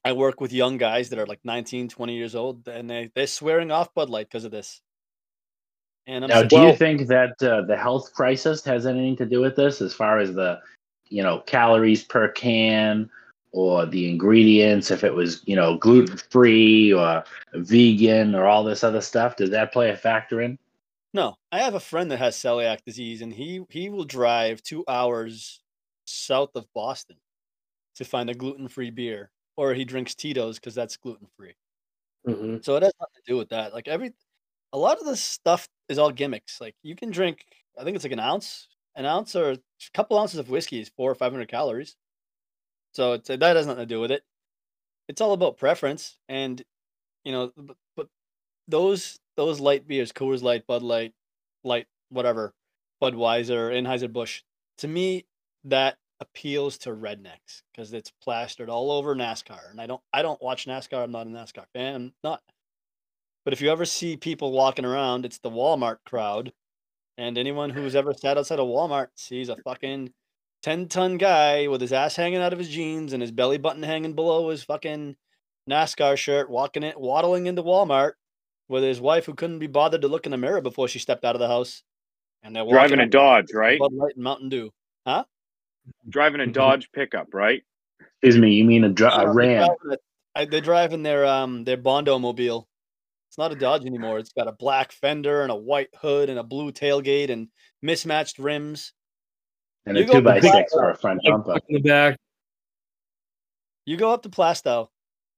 I 0.04 0.12
work 0.12 0.40
with 0.40 0.52
young 0.52 0.76
guys 0.78 1.10
that 1.10 1.18
are 1.18 1.26
like 1.26 1.40
19, 1.44 1.88
20 1.88 2.14
years 2.14 2.34
old, 2.34 2.68
and 2.68 2.88
they 2.90 3.10
they're 3.14 3.26
swearing 3.26 3.70
off 3.70 3.94
Bud 3.94 4.10
Light 4.10 4.28
because 4.28 4.44
of 4.44 4.50
this. 4.52 4.80
And 6.06 6.24
I'm 6.24 6.28
Now, 6.28 6.36
saying, 6.40 6.48
do 6.48 6.60
you 6.60 6.76
think 6.76 7.06
that 7.08 7.42
uh, 7.42 7.62
the 7.62 7.76
health 7.76 8.12
crisis 8.12 8.64
has 8.64 8.86
anything 8.86 9.16
to 9.16 9.26
do 9.26 9.40
with 9.40 9.56
this, 9.56 9.80
as 9.80 9.94
far 9.94 10.18
as 10.18 10.34
the, 10.34 10.60
you 11.08 11.22
know, 11.22 11.40
calories 11.40 12.04
per 12.04 12.28
can, 12.28 13.08
or 13.52 13.86
the 13.86 14.10
ingredients, 14.10 14.90
if 14.90 15.02
it 15.04 15.14
was, 15.14 15.42
you 15.46 15.56
know, 15.56 15.78
gluten 15.78 16.16
free 16.16 16.92
or 16.92 17.24
vegan 17.54 18.34
or 18.34 18.46
all 18.46 18.64
this 18.64 18.84
other 18.84 19.00
stuff? 19.00 19.36
Does 19.36 19.50
that 19.50 19.72
play 19.72 19.90
a 19.90 19.96
factor 19.96 20.40
in? 20.42 20.58
no, 21.14 21.36
I 21.52 21.60
have 21.60 21.74
a 21.74 21.80
friend 21.80 22.10
that 22.10 22.18
has 22.18 22.36
celiac 22.36 22.84
disease, 22.84 23.22
and 23.22 23.32
he 23.32 23.64
he 23.70 23.88
will 23.88 24.04
drive 24.04 24.62
two 24.62 24.84
hours 24.88 25.62
south 26.04 26.50
of 26.56 26.66
Boston 26.74 27.16
to 27.94 28.04
find 28.04 28.28
a 28.28 28.34
gluten 28.34 28.66
free 28.68 28.90
beer, 28.90 29.30
or 29.56 29.72
he 29.72 29.84
drinks 29.84 30.16
Tito's 30.16 30.58
because 30.58 30.74
that's 30.74 30.96
gluten 30.96 31.28
free. 31.38 31.54
Mhm. 32.26 32.64
So 32.64 32.76
it 32.76 32.82
has 32.82 32.92
nothing 33.00 33.22
to 33.24 33.32
do 33.32 33.36
with 33.36 33.48
that. 33.50 33.72
Like 33.72 33.86
every, 33.86 34.12
a 34.74 34.78
lot 34.78 34.98
of 34.98 35.06
this 35.06 35.22
stuff 35.22 35.68
is 35.88 35.98
all 35.98 36.10
gimmicks. 36.10 36.60
Like 36.60 36.74
you 36.82 36.96
can 36.96 37.10
drink, 37.10 37.46
I 37.78 37.84
think 37.84 37.94
it's 37.94 38.04
like 38.04 38.12
an 38.12 38.18
ounce, 38.20 38.66
an 38.96 39.06
ounce 39.06 39.36
or 39.36 39.52
a 39.52 39.58
couple 39.94 40.18
ounces 40.18 40.40
of 40.40 40.50
whiskey 40.50 40.80
is 40.80 40.90
four 40.96 41.10
or 41.10 41.14
five 41.14 41.32
hundred 41.32 41.48
calories. 41.48 41.96
So 42.92 43.14
it's 43.14 43.28
that 43.28 43.40
has 43.40 43.66
nothing 43.66 43.82
to 43.82 43.86
do 43.86 44.00
with 44.00 44.10
it. 44.10 44.24
It's 45.08 45.20
all 45.20 45.32
about 45.32 45.58
preference, 45.58 46.18
and 46.28 46.62
you 47.24 47.32
know, 47.32 47.52
but, 47.56 47.76
but 47.96 48.08
those 48.66 49.20
those 49.36 49.60
light 49.60 49.86
beers, 49.86 50.12
Coors 50.12 50.42
Light, 50.42 50.66
Bud 50.66 50.82
Light, 50.82 51.12
Light, 51.62 51.86
whatever, 52.08 52.52
Budweiser, 53.02 53.72
Anheuser 53.72 54.12
Busch. 54.12 54.42
To 54.78 54.88
me, 54.88 55.24
that 55.64 55.98
appeals 56.20 56.78
to 56.78 56.90
rednecks 56.90 57.62
because 57.70 57.92
it's 57.92 58.12
plastered 58.22 58.68
all 58.68 58.90
over 58.90 59.14
NASCAR, 59.14 59.70
and 59.70 59.80
I 59.80 59.86
don't 59.86 60.02
I 60.12 60.22
don't 60.22 60.42
watch 60.42 60.66
NASCAR. 60.66 61.04
I'm 61.04 61.12
not 61.12 61.28
a 61.28 61.30
NASCAR 61.30 61.66
fan. 61.72 61.94
I'm 61.94 62.12
not. 62.24 62.42
But 63.44 63.52
if 63.52 63.60
you 63.60 63.70
ever 63.70 63.84
see 63.84 64.16
people 64.16 64.52
walking 64.52 64.84
around, 64.84 65.24
it's 65.24 65.38
the 65.38 65.50
Walmart 65.50 65.98
crowd, 66.06 66.52
and 67.18 67.36
anyone 67.36 67.70
who's 67.70 67.94
ever 67.94 68.14
sat 68.14 68.38
outside 68.38 68.58
of 68.58 68.66
Walmart 68.68 69.08
sees 69.16 69.48
a 69.48 69.56
fucking 69.56 70.12
ten 70.62 70.88
ton 70.88 71.18
guy 71.18 71.68
with 71.68 71.80
his 71.80 71.92
ass 71.92 72.16
hanging 72.16 72.38
out 72.40 72.52
of 72.54 72.58
his 72.58 72.70
jeans 72.70 73.12
and 73.12 73.20
his 73.20 73.30
belly 73.30 73.58
button 73.58 73.82
hanging 73.82 74.14
below 74.14 74.48
his 74.48 74.64
fucking 74.64 75.14
NASCAR 75.68 76.16
shirt, 76.16 76.48
walking 76.48 76.82
it, 76.82 76.98
waddling 76.98 77.46
into 77.46 77.62
Walmart 77.62 78.12
with 78.68 78.82
his 78.82 79.00
wife 79.00 79.26
who 79.26 79.34
couldn't 79.34 79.58
be 79.58 79.66
bothered 79.66 80.00
to 80.02 80.08
look 80.08 80.24
in 80.24 80.30
the 80.32 80.38
mirror 80.38 80.62
before 80.62 80.88
she 80.88 80.98
stepped 80.98 81.24
out 81.24 81.34
of 81.36 81.40
the 81.40 81.48
house, 81.48 81.82
and 82.42 82.56
they're 82.56 82.64
Driving 82.66 83.00
a 83.00 83.06
Dodge, 83.06 83.52
right? 83.52 83.78
Bud 83.78 83.92
Light 83.92 84.14
and 84.14 84.24
Mountain 84.24 84.48
Dew. 84.48 84.70
Huh? 85.06 85.24
Driving 86.08 86.40
a 86.40 86.44
Mhm. 86.44 86.52
Dodge 86.54 86.90
pickup, 86.92 87.34
right? 87.34 87.62
Excuse 88.22 88.38
me, 88.38 88.52
you 88.54 88.64
mean 88.64 88.84
a, 88.84 88.88
dr- 88.88 89.12
a 89.22 89.30
Ram? 89.30 89.66
drive 89.66 89.76
in 89.84 89.92
a- 89.92 89.98
I- 90.36 90.44
They 90.46 90.60
drive 90.62 90.94
in 90.94 91.02
their 91.02 91.26
um 91.26 91.64
their 91.64 91.76
Bondo 91.76 92.18
mobile. 92.18 92.66
It's 93.34 93.38
not 93.40 93.50
a 93.50 93.56
Dodge 93.56 93.84
anymore. 93.84 94.20
It's 94.20 94.32
got 94.32 94.46
a 94.46 94.52
black 94.52 94.92
fender 94.92 95.42
and 95.42 95.50
a 95.50 95.56
white 95.56 95.88
hood 96.00 96.30
and 96.30 96.38
a 96.38 96.44
blue 96.44 96.70
tailgate 96.70 97.30
and 97.30 97.48
mismatched 97.82 98.38
rims. 98.38 98.92
And 99.86 99.96
You 99.98 100.04
a 100.04 100.06
two 100.06 100.20
by 100.22 100.38
back- 100.38 100.52
six 100.52 100.72
for 100.72 100.90
a 100.90 100.94
front 100.96 101.20
bumper. 101.24 101.56
in 101.68 101.74
the 101.74 101.80
back. 101.80 102.16
You 103.86 103.96
go 103.96 104.12
up 104.12 104.22
to 104.22 104.28
Plaistow, 104.28 104.86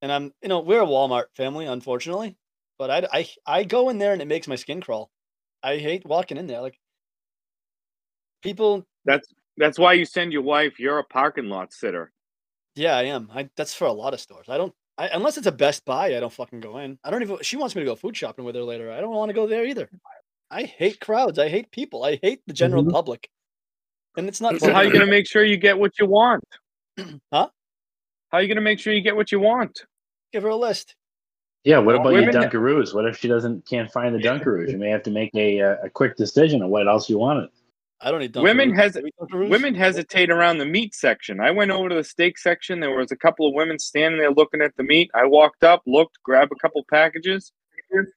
and 0.03 0.11
I'm 0.11 0.31
you 0.43 0.47
know 0.47 0.59
we're 0.59 0.83
a 0.83 0.85
Walmart 0.85 1.33
family, 1.35 1.65
unfortunately, 1.65 2.37
but 2.77 2.91
I 2.91 3.07
I 3.11 3.29
I 3.47 3.63
go 3.63 3.89
in 3.89 3.97
there 3.97 4.13
and 4.13 4.21
it 4.21 4.27
makes 4.27 4.47
my 4.47 4.57
skin 4.57 4.79
crawl. 4.79 5.09
I 5.63 5.77
hate 5.77 6.05
walking 6.05 6.37
in 6.37 6.45
there. 6.45 6.61
Like 6.61 6.79
people, 8.43 8.85
That's 9.05 9.27
that's 9.57 9.79
why 9.79 9.93
you 9.93 10.05
send 10.05 10.31
your 10.33 10.43
wife. 10.43 10.79
You're 10.79 10.99
a 10.99 11.03
parking 11.03 11.45
lot 11.49 11.73
sitter. 11.73 12.11
yeah, 12.75 12.95
I 12.95 13.05
am. 13.05 13.31
I 13.33 13.49
that's 13.57 13.73
for 13.73 13.85
a 13.87 13.91
lot 13.91 14.13
of 14.13 14.19
stores. 14.19 14.49
I 14.49 14.59
don't. 14.59 14.75
I, 14.97 15.07
unless 15.09 15.37
it's 15.37 15.47
a 15.47 15.51
Best 15.51 15.85
Buy, 15.85 16.15
I 16.15 16.19
don't 16.19 16.33
fucking 16.33 16.59
go 16.59 16.77
in. 16.79 16.97
I 17.03 17.11
don't 17.11 17.21
even. 17.21 17.37
She 17.41 17.55
wants 17.57 17.75
me 17.75 17.81
to 17.81 17.85
go 17.85 17.95
food 17.95 18.17
shopping 18.17 18.45
with 18.45 18.55
her 18.55 18.63
later. 18.63 18.91
I 18.91 18.99
don't 18.99 19.11
want 19.13 19.29
to 19.29 19.33
go 19.33 19.45
there 19.47 19.65
either. 19.65 19.89
I 20.49 20.63
hate 20.63 20.99
crowds. 20.99 21.37
I 21.37 21.49
hate 21.49 21.71
people. 21.71 22.03
I 22.03 22.19
hate 22.21 22.41
the 22.47 22.53
general 22.53 22.83
Mhm. 22.83 22.91
public. 22.91 23.29
And 24.15 24.27
it's 24.27 24.41
not. 24.41 24.59
So 24.59 24.73
how 24.73 24.81
you 24.81 24.91
gonna 24.91 25.05
make 25.05 25.27
sure 25.27 25.43
you 25.43 25.57
get 25.57 25.77
what 25.77 25.99
you 25.99 26.07
want? 26.07 26.43
Huh? 27.31 27.49
How 28.29 28.37
are 28.39 28.41
you 28.41 28.47
gonna 28.47 28.61
make 28.61 28.79
sure 28.79 28.91
you 28.93 29.01
get 29.01 29.15
what 29.15 29.31
you 29.31 29.39
want? 29.39 29.85
give 30.33 30.43
her 30.43 30.49
a 30.49 30.55
list? 30.55 30.95
Yeah, 31.63 31.79
what 31.79 31.95
about 31.95 32.09
your 32.13 32.31
Dunkaroos? 32.31 32.93
What 32.93 33.05
if 33.05 33.17
she 33.17 33.27
doesn't 33.27 33.65
can't 33.67 33.91
find 33.91 34.13
the 34.15 34.19
Dunkaroos? 34.27 34.71
You 34.71 34.77
may 34.77 34.89
have 34.89 35.03
to 35.03 35.11
make 35.11 35.29
a 35.35 35.61
uh, 35.61 35.75
a 35.83 35.89
quick 35.89 36.15
decision 36.15 36.61
on 36.63 36.69
what 36.69 36.87
else 36.87 37.09
you 37.09 37.17
wanted. 37.17 37.49
I 37.99 38.11
don't 38.11 38.19
need. 38.19 38.35
Women 38.35 38.71
Dunkaroos. 38.71 38.77
has- 38.77 38.93
Do 38.93 39.09
Dunkaroos? 39.19 39.49
Women 39.49 39.73
hesitate 39.75 40.29
around 40.29 40.59
the 40.59 40.65
meat 40.65 40.93
section. 40.93 41.39
I 41.39 41.51
went 41.51 41.71
over 41.71 41.89
to 41.89 41.95
the 41.95 42.03
steak 42.03 42.37
section. 42.37 42.79
There 42.79 42.95
was 42.95 43.11
a 43.11 43.15
couple 43.17 43.47
of 43.47 43.53
women 43.55 43.79
standing 43.79 44.19
there 44.19 44.31
looking 44.31 44.61
at 44.61 44.75
the 44.77 44.83
meat. 44.83 45.09
I 45.15 45.25
walked 45.25 45.63
up, 45.63 45.81
looked, 45.87 46.21
grabbed 46.23 46.51
a 46.51 46.55
couple 46.55 46.83
packages. 46.91 47.51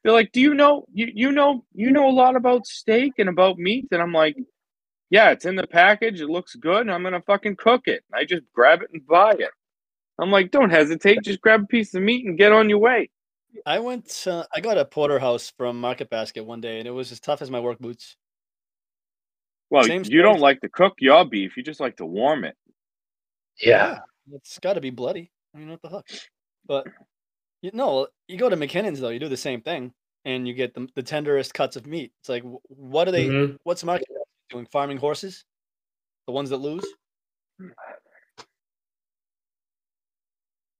They're 0.03 0.13
like, 0.13 0.33
"Do 0.33 0.41
you 0.41 0.53
know 0.53 0.85
you 0.93 1.11
you 1.15 1.33
know 1.33 1.65
you 1.73 1.91
know 1.93 2.09
a 2.09 2.11
lot 2.11 2.37
about 2.37 2.67
steak 2.67 3.15
and 3.19 3.29
about 3.29 3.57
meat?" 3.59 3.87
And 3.93 4.03
I'm 4.03 4.13
like, 4.13 4.37
"Yeah, 5.11 5.31
it's 5.31 5.45
in 5.45 5.55
the 5.57 5.67
package. 5.67 6.21
It 6.21 6.29
looks 6.29 6.57
good. 6.57 6.83
And 6.83 6.91
I'm 6.91 7.03
gonna 7.05 7.23
fucking 7.23 7.57
cook 7.57 7.87
it." 7.87 8.03
I 8.13 8.25
just 8.25 8.43
grab 8.53 8.83
it 8.83 8.91
and 8.93 9.07
buy 9.07 9.33
it. 9.33 9.51
I'm 10.19 10.31
like, 10.31 10.51
"Don't 10.51 10.71
hesitate. 10.71 11.23
Just 11.23 11.41
grab 11.41 11.63
a 11.63 11.67
piece 11.67 11.95
of 11.95 12.03
meat 12.03 12.27
and 12.27 12.37
get 12.37 12.53
on 12.53 12.69
your 12.69 12.79
way." 12.79 13.11
I 13.65 13.79
went. 13.79 14.27
Uh, 14.27 14.45
I 14.55 14.61
got 14.61 14.77
a 14.77 14.85
porterhouse 14.85 15.51
from 15.57 15.81
Market 15.81 16.11
Basket 16.11 16.45
one 16.45 16.61
day, 16.61 16.79
and 16.81 16.87
it 16.89 16.93
was 16.93 17.11
as 17.13 17.21
tough 17.21 17.41
as 17.41 17.51
my 17.51 17.61
work 17.61 17.79
boots. 17.79 18.17
Well, 19.71 19.85
Same 19.85 20.03
you 20.05 20.21
don't 20.23 20.41
like 20.41 20.61
to 20.63 20.69
cook 20.69 20.95
your 20.99 21.25
beef. 21.25 21.57
You 21.57 21.63
just 21.63 21.81
like 21.81 21.97
to 21.99 22.05
warm 22.07 22.45
it. 22.45 22.57
Yeah, 23.61 24.01
It's 24.33 24.59
got 24.59 24.75
to 24.75 24.81
be 24.81 24.91
bloody. 24.91 25.31
I 25.55 25.59
mean, 25.59 25.71
what 25.71 25.81
the 25.83 25.91
fuck? 25.91 26.07
But 26.67 26.87
You 27.63 27.71
know, 27.75 28.09
you 28.27 28.37
go 28.39 28.49
to 28.49 28.57
McKinnon's 28.57 29.01
though. 29.01 29.11
You 29.11 29.19
do 29.21 29.29
the 29.29 29.37
same 29.37 29.61
thing, 29.61 29.93
and 30.25 30.49
you 30.49 30.55
get 30.55 30.75
the, 30.75 30.89
the 30.95 31.03
tenderest 31.03 31.53
cuts 31.55 31.77
of 31.77 31.87
meat. 31.87 32.13
It's 32.21 32.29
like, 32.29 32.43
what 32.69 33.07
are 33.07 33.13
they? 33.13 33.29
Mhm. 33.29 33.59
What's 33.65 33.85
market 33.85 34.09
doing? 34.49 34.67
Farming 34.67 34.97
horses, 34.97 35.45
the 36.27 36.33
ones 36.33 36.51
that 36.51 36.57
lose. 36.57 36.85
I 37.61 37.65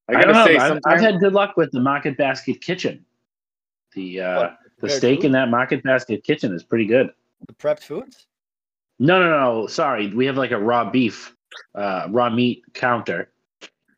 I, 0.09 0.13
gotta 0.13 0.25
don't 0.27 0.35
know. 0.35 0.45
say, 0.47 0.57
I've, 0.57 0.79
I've 0.87 1.01
had 1.01 1.21
good 1.21 1.33
luck 1.35 1.57
with 1.57 1.71
the 1.71 1.81
Market 1.81 2.17
Basket 2.17 2.61
Kitchen. 2.61 3.05
The 3.93 4.21
uh, 4.23 4.37
What, 4.41 4.59
the 4.81 4.89
steak 4.89 5.21
food? 5.21 5.27
in 5.27 5.33
that 5.33 5.51
Market 5.51 5.83
Basket 5.85 6.25
Kitchen 6.25 6.53
is 6.55 6.63
pretty 6.65 6.87
good. 6.87 7.11
The 7.47 7.53
prepped 7.55 7.83
foods. 7.85 8.27
No, 9.01 9.19
no, 9.19 9.31
no. 9.31 9.67
Sorry, 9.67 10.15
we 10.15 10.27
have 10.27 10.37
like 10.37 10.51
a 10.51 10.59
raw 10.59 10.89
beef, 10.89 11.35
uh, 11.75 12.07
raw 12.11 12.29
meat 12.29 12.63
counter, 12.75 13.33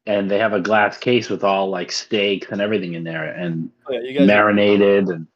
and 0.07 0.31
they 0.31 0.39
have 0.39 0.53
a 0.53 0.61
glass 0.61 0.97
case 0.97 1.29
with 1.29 1.43
all 1.43 1.69
like 1.69 1.91
steaks 1.91 2.47
and 2.53 2.61
everything 2.61 2.95
in 2.95 3.03
there, 3.03 3.25
and 3.25 3.73
Oh, 3.89 3.95
yeah, 3.95 4.25
marinated, 4.25 5.09
and 5.09 5.27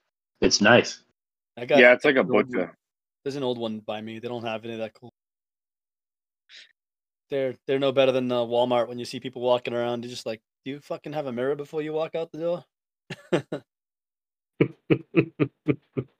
it's 0.40 0.61
nice. 0.61 1.02
I 1.57 1.66
got. 1.66 1.81
yeah, 1.81 1.92
it's 1.92 2.05
like 2.05 2.14
a 2.14 2.18
the 2.18 2.33
butcher. 2.33 2.76
There's 3.24 3.35
an 3.35 3.42
old 3.42 3.59
one 3.59 3.81
by 3.81 4.00
me. 4.00 4.20
They 4.20 4.29
don't 4.29 4.44
have 4.44 4.64
any 4.64 4.74
of 4.74 4.79
that 4.79 4.94
cool. 4.94 5.12
They're 7.29 7.57
they're 7.66 7.81
no 7.81 7.90
better 7.90 8.12
than 8.12 8.31
uh, 8.31 8.42
Walmart 8.42 8.87
when 8.87 9.00
you 9.00 9.05
see 9.05 9.18
people 9.18 9.42
walking 9.42 9.74
around. 9.74 10.05
You're 10.05 10.11
just 10.11 10.26
like, 10.26 10.40
do 10.64 10.70
you 10.70 10.79
fucking 10.79 11.12
have 11.12 11.26
a 11.26 11.33
mirror 11.33 11.57
before 11.57 11.83
you 11.83 11.92
walk 11.92 12.14
out 12.14 12.31
the 12.31 12.38
door? 12.38 12.64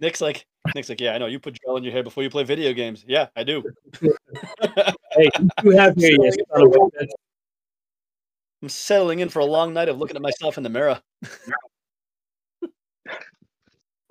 Nick's 0.00 0.20
like, 0.20 0.46
Nick's 0.74 0.88
like, 0.88 1.00
yeah, 1.00 1.14
I 1.14 1.18
know. 1.18 1.26
You 1.26 1.38
put 1.38 1.58
gel 1.64 1.76
in 1.76 1.84
your 1.84 1.92
hair 1.92 2.02
before 2.02 2.22
you 2.22 2.30
play 2.30 2.44
video 2.44 2.72
games. 2.72 3.04
Yeah, 3.06 3.28
I 3.36 3.44
do. 3.44 3.62
Hey, 5.12 5.30
you 5.64 5.70
have 5.70 5.96
here, 5.96 6.10
you 6.10 6.30
son 6.30 6.60
of 6.60 6.68
a 6.68 6.74
bitch. 7.02 7.08
I'm 8.60 8.68
settling 8.68 9.20
in 9.20 9.30
for 9.30 9.38
a 9.38 9.46
long 9.46 9.72
night 9.72 9.88
of 9.88 9.96
looking 9.96 10.14
at 10.16 10.20
myself 10.20 10.58
in 10.58 10.62
the 10.62 10.68
mirror. 10.68 11.00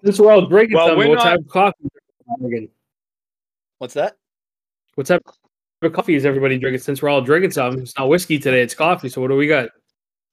Since 0.03 0.19
we're 0.19 0.31
all 0.31 0.47
drinking 0.47 0.77
Well, 0.77 0.87
something, 0.87 0.97
we're 1.09 1.15
what 1.15 1.23
not- 1.23 1.29
type 1.29 1.39
of 1.41 1.47
coffee? 1.47 1.83
is 1.83 1.91
everybody 2.31 2.49
drinking? 2.49 2.69
What's 3.77 3.93
that? 3.95 4.17
What 4.95 5.05
type 5.07 5.21
of 5.83 5.93
coffee 5.93 6.15
is 6.15 6.25
everybody 6.25 6.57
drinking? 6.57 6.79
Since 6.81 7.01
we're 7.03 7.09
all 7.09 7.21
drinking 7.21 7.51
something, 7.51 7.81
it's 7.83 7.95
not 7.97 8.09
whiskey 8.09 8.39
today; 8.39 8.61
it's 8.61 8.73
coffee. 8.73 9.09
So 9.09 9.21
what 9.21 9.27
do 9.27 9.35
we 9.35 9.47
got? 9.47 9.69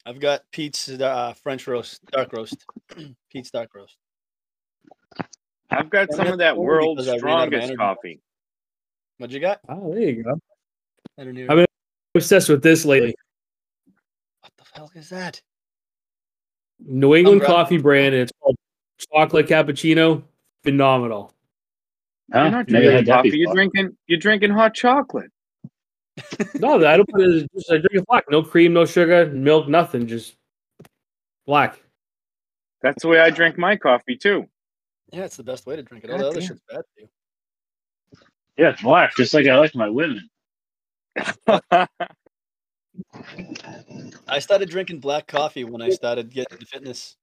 I've 0.06 0.20
got 0.20 0.40
Peet's 0.52 0.88
uh, 0.88 1.34
French 1.42 1.66
roast, 1.66 2.00
dark 2.06 2.32
roast. 2.32 2.64
Peet's 3.30 3.50
dark 3.50 3.74
roast. 3.74 3.96
I've 5.72 5.90
got 5.90 6.08
And 6.08 6.16
some 6.16 6.26
of 6.28 6.38
that 6.38 6.56
world's 6.56 7.06
because 7.06 7.22
I 7.22 7.24
ran 7.24 7.36
out 7.36 7.42
of 7.42 7.48
strongest 7.54 7.78
coffee. 7.78 8.20
What'd 9.18 9.34
you 9.34 9.40
got? 9.40 9.60
Oh, 9.68 9.92
there 9.92 10.02
you 10.02 10.22
go. 10.22 10.38
I 11.18 11.24
don't 11.24 11.36
hear. 11.36 11.50
I 11.50 11.54
mean- 11.54 11.66
I'm 12.14 12.18
obsessed 12.20 12.48
with 12.50 12.62
this 12.62 12.84
lately. 12.84 13.14
what 14.40 14.52
the 14.58 14.64
hell 14.74 14.90
is 14.94 15.08
that? 15.08 15.40
New 16.78 17.14
England 17.14 17.40
Umbrella. 17.40 17.62
coffee 17.64 17.78
brand, 17.78 18.14
and 18.14 18.22
it's 18.24 18.32
called 18.42 18.56
chocolate 19.12 19.46
cappuccino. 19.46 20.22
Phenomenal. 20.62 21.32
Huh? 22.32 22.42
You're 22.42 22.50
not 22.50 22.66
drinking 22.66 22.92
had 22.92 23.06
coffee. 23.06 23.28
You're 23.30 23.38
before. 23.38 23.54
drinking. 23.54 23.96
You're 24.06 24.18
drinking 24.18 24.50
hot 24.50 24.74
chocolate. 24.74 25.30
No, 26.56 26.74
I 26.86 26.96
don't 26.96 27.08
put 27.08 27.22
it. 27.22 27.50
Just, 27.54 27.70
I 27.70 27.78
drink 27.78 27.94
it 27.94 28.06
black. 28.06 28.24
No 28.30 28.42
cream, 28.42 28.74
no 28.74 28.84
sugar, 28.84 29.26
milk, 29.26 29.68
nothing. 29.68 30.06
Just 30.06 30.34
black. 31.46 31.80
That's 32.82 33.02
the 33.02 33.08
way 33.08 33.20
I 33.20 33.30
drink 33.30 33.56
my 33.56 33.76
coffee 33.76 34.16
too. 34.16 34.46
Yeah, 35.12 35.24
it's 35.24 35.36
the 35.36 35.44
best 35.44 35.66
way 35.66 35.76
to 35.76 35.82
drink 35.82 36.04
it. 36.04 36.10
All 36.10 36.18
the 36.18 36.26
other 36.26 36.40
Goddamn. 36.40 36.48
shit's 36.48 36.62
bad 36.70 36.82
for 36.94 37.00
you. 37.00 37.08
Yeah, 38.56 38.70
it's 38.70 38.82
black, 38.82 39.14
just 39.16 39.34
like 39.34 39.46
I 39.46 39.58
like 39.58 39.74
my 39.74 39.88
women. 39.88 40.28
I 44.28 44.38
started 44.38 44.70
drinking 44.70 45.00
black 45.00 45.26
coffee 45.26 45.64
when 45.64 45.82
I 45.82 45.90
started 45.90 46.30
getting 46.30 46.52
into 46.58 46.66
fitness. 46.66 47.16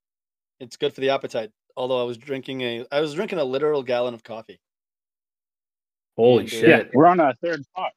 It's 0.59 0.77
good 0.77 0.93
for 0.93 1.01
the 1.01 1.09
appetite. 1.09 1.51
Although 1.75 2.01
I 2.01 2.03
was 2.03 2.17
drinking 2.17 2.61
a, 2.61 2.85
I 2.91 3.01
was 3.01 3.13
drinking 3.13 3.39
a 3.39 3.43
literal 3.43 3.83
gallon 3.83 4.13
of 4.13 4.23
coffee. 4.23 4.59
Holy 6.17 6.43
Yeah, 6.43 6.47
uh, 6.47 6.51
shit! 6.51 6.69
Yeah, 6.69 6.83
we're 6.93 7.07
on 7.07 7.19
our 7.19 7.33
third 7.35 7.63
pot. 7.75 7.91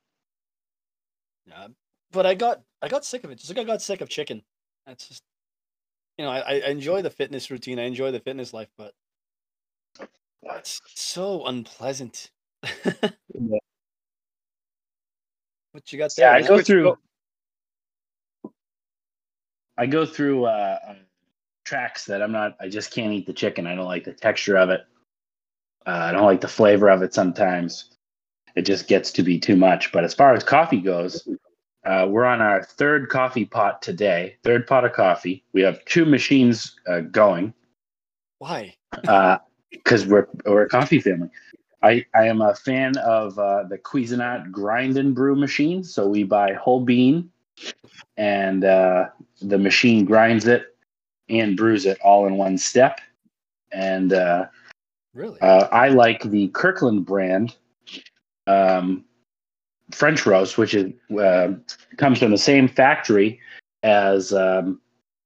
Yeah, 1.46 1.68
but 2.12 2.24
I 2.24 2.34
got, 2.34 2.62
I 2.80 2.88
got 2.88 3.04
sick 3.04 3.24
of 3.24 3.30
it. 3.30 3.38
Just 3.38 3.50
like 3.50 3.58
I 3.58 3.64
got 3.64 3.82
sick 3.82 4.00
of 4.00 4.08
chicken. 4.08 4.42
That's 4.86 5.08
just, 5.08 5.22
you 6.18 6.24
know, 6.24 6.30
I, 6.30 6.40
I 6.40 6.68
enjoy 6.68 7.02
the 7.02 7.10
fitness 7.10 7.50
routine. 7.50 7.78
I 7.78 7.84
enjoy 7.84 8.10
the 8.10 8.20
fitness 8.20 8.52
life, 8.52 8.68
but 8.78 8.92
it's 10.42 10.80
so 10.94 11.46
unpleasant. 11.46 12.30
Yeah. 12.62 13.58
What 15.72 15.90
you 15.92 15.98
got 15.98 16.12
there? 16.16 16.30
Yeah, 16.30 16.44
I 16.44 16.46
go 16.46 16.60
through. 16.60 16.82
go- 16.84 16.98
I 19.78 19.86
go 19.86 20.04
through 20.04 20.44
uh, 20.44 20.78
uh, 20.86 20.94
tracks 21.64 22.04
that 22.04 22.22
I'm 22.22 22.32
not. 22.32 22.56
I 22.60 22.68
just 22.68 22.92
can't 22.92 23.12
eat 23.12 23.26
the 23.26 23.32
chicken. 23.32 23.66
I 23.66 23.74
don't 23.74 23.86
like 23.86 24.04
the 24.04 24.12
texture 24.12 24.56
of 24.56 24.68
it. 24.70 24.82
Uh, 25.86 25.90
I 25.90 26.12
don't 26.12 26.26
like 26.26 26.42
the 26.42 26.48
flavor 26.48 26.90
of 26.90 27.02
it. 27.02 27.14
Sometimes 27.14 27.96
it 28.54 28.62
just 28.62 28.86
gets 28.86 29.10
to 29.12 29.22
be 29.22 29.38
too 29.38 29.56
much. 29.56 29.90
But 29.90 30.04
as 30.04 30.12
far 30.12 30.34
as 30.34 30.44
coffee 30.44 30.80
goes, 30.80 31.26
uh, 31.86 32.06
we're 32.08 32.26
on 32.26 32.40
our 32.42 32.62
third 32.62 33.08
coffee 33.08 33.46
pot 33.46 33.80
today. 33.80 34.36
Third 34.44 34.66
pot 34.66 34.84
of 34.84 34.92
coffee. 34.92 35.42
We 35.54 35.62
have 35.62 35.84
two 35.86 36.04
machines 36.04 36.76
uh, 36.86 37.00
going 37.00 37.54
Why? 38.38 38.74
Because 39.72 40.06
we're 40.06 40.28
we're 40.44 40.62
a 40.62 40.68
coffee 40.68 41.00
family. 41.00 41.28
I, 41.82 42.06
I 42.14 42.28
am 42.28 42.40
a 42.40 42.54
fan 42.54 42.96
of 42.98 43.38
uh, 43.38 43.64
the 43.64 43.76
Cuisinart 43.76 44.52
grind 44.52 44.96
and 44.96 45.14
brew 45.14 45.34
machine. 45.34 45.82
So 45.82 46.06
we 46.06 46.22
buy 46.22 46.52
whole 46.52 46.80
bean, 46.80 47.28
and 48.16 48.64
uh, 48.64 49.06
the 49.40 49.58
machine 49.58 50.04
grinds 50.04 50.46
it 50.46 50.76
and 51.28 51.56
brews 51.56 51.86
it 51.86 51.98
all 52.04 52.26
in 52.26 52.36
one 52.36 52.56
step. 52.56 53.00
And 53.72 54.12
uh, 54.12 54.46
Really? 55.14 55.40
uh, 55.40 55.68
I 55.72 55.88
like 55.88 56.22
the 56.22 56.48
Kirkland 56.48 57.04
brand 57.04 57.56
um, 58.46 59.04
French 59.90 60.24
roast, 60.24 60.58
which 60.58 60.74
is 60.74 60.92
uh, 61.18 61.52
comes 61.96 62.18
from 62.18 62.30
the 62.30 62.38
same 62.38 62.68
factory 62.68 63.40
as 63.82 64.32
um, 64.32 64.80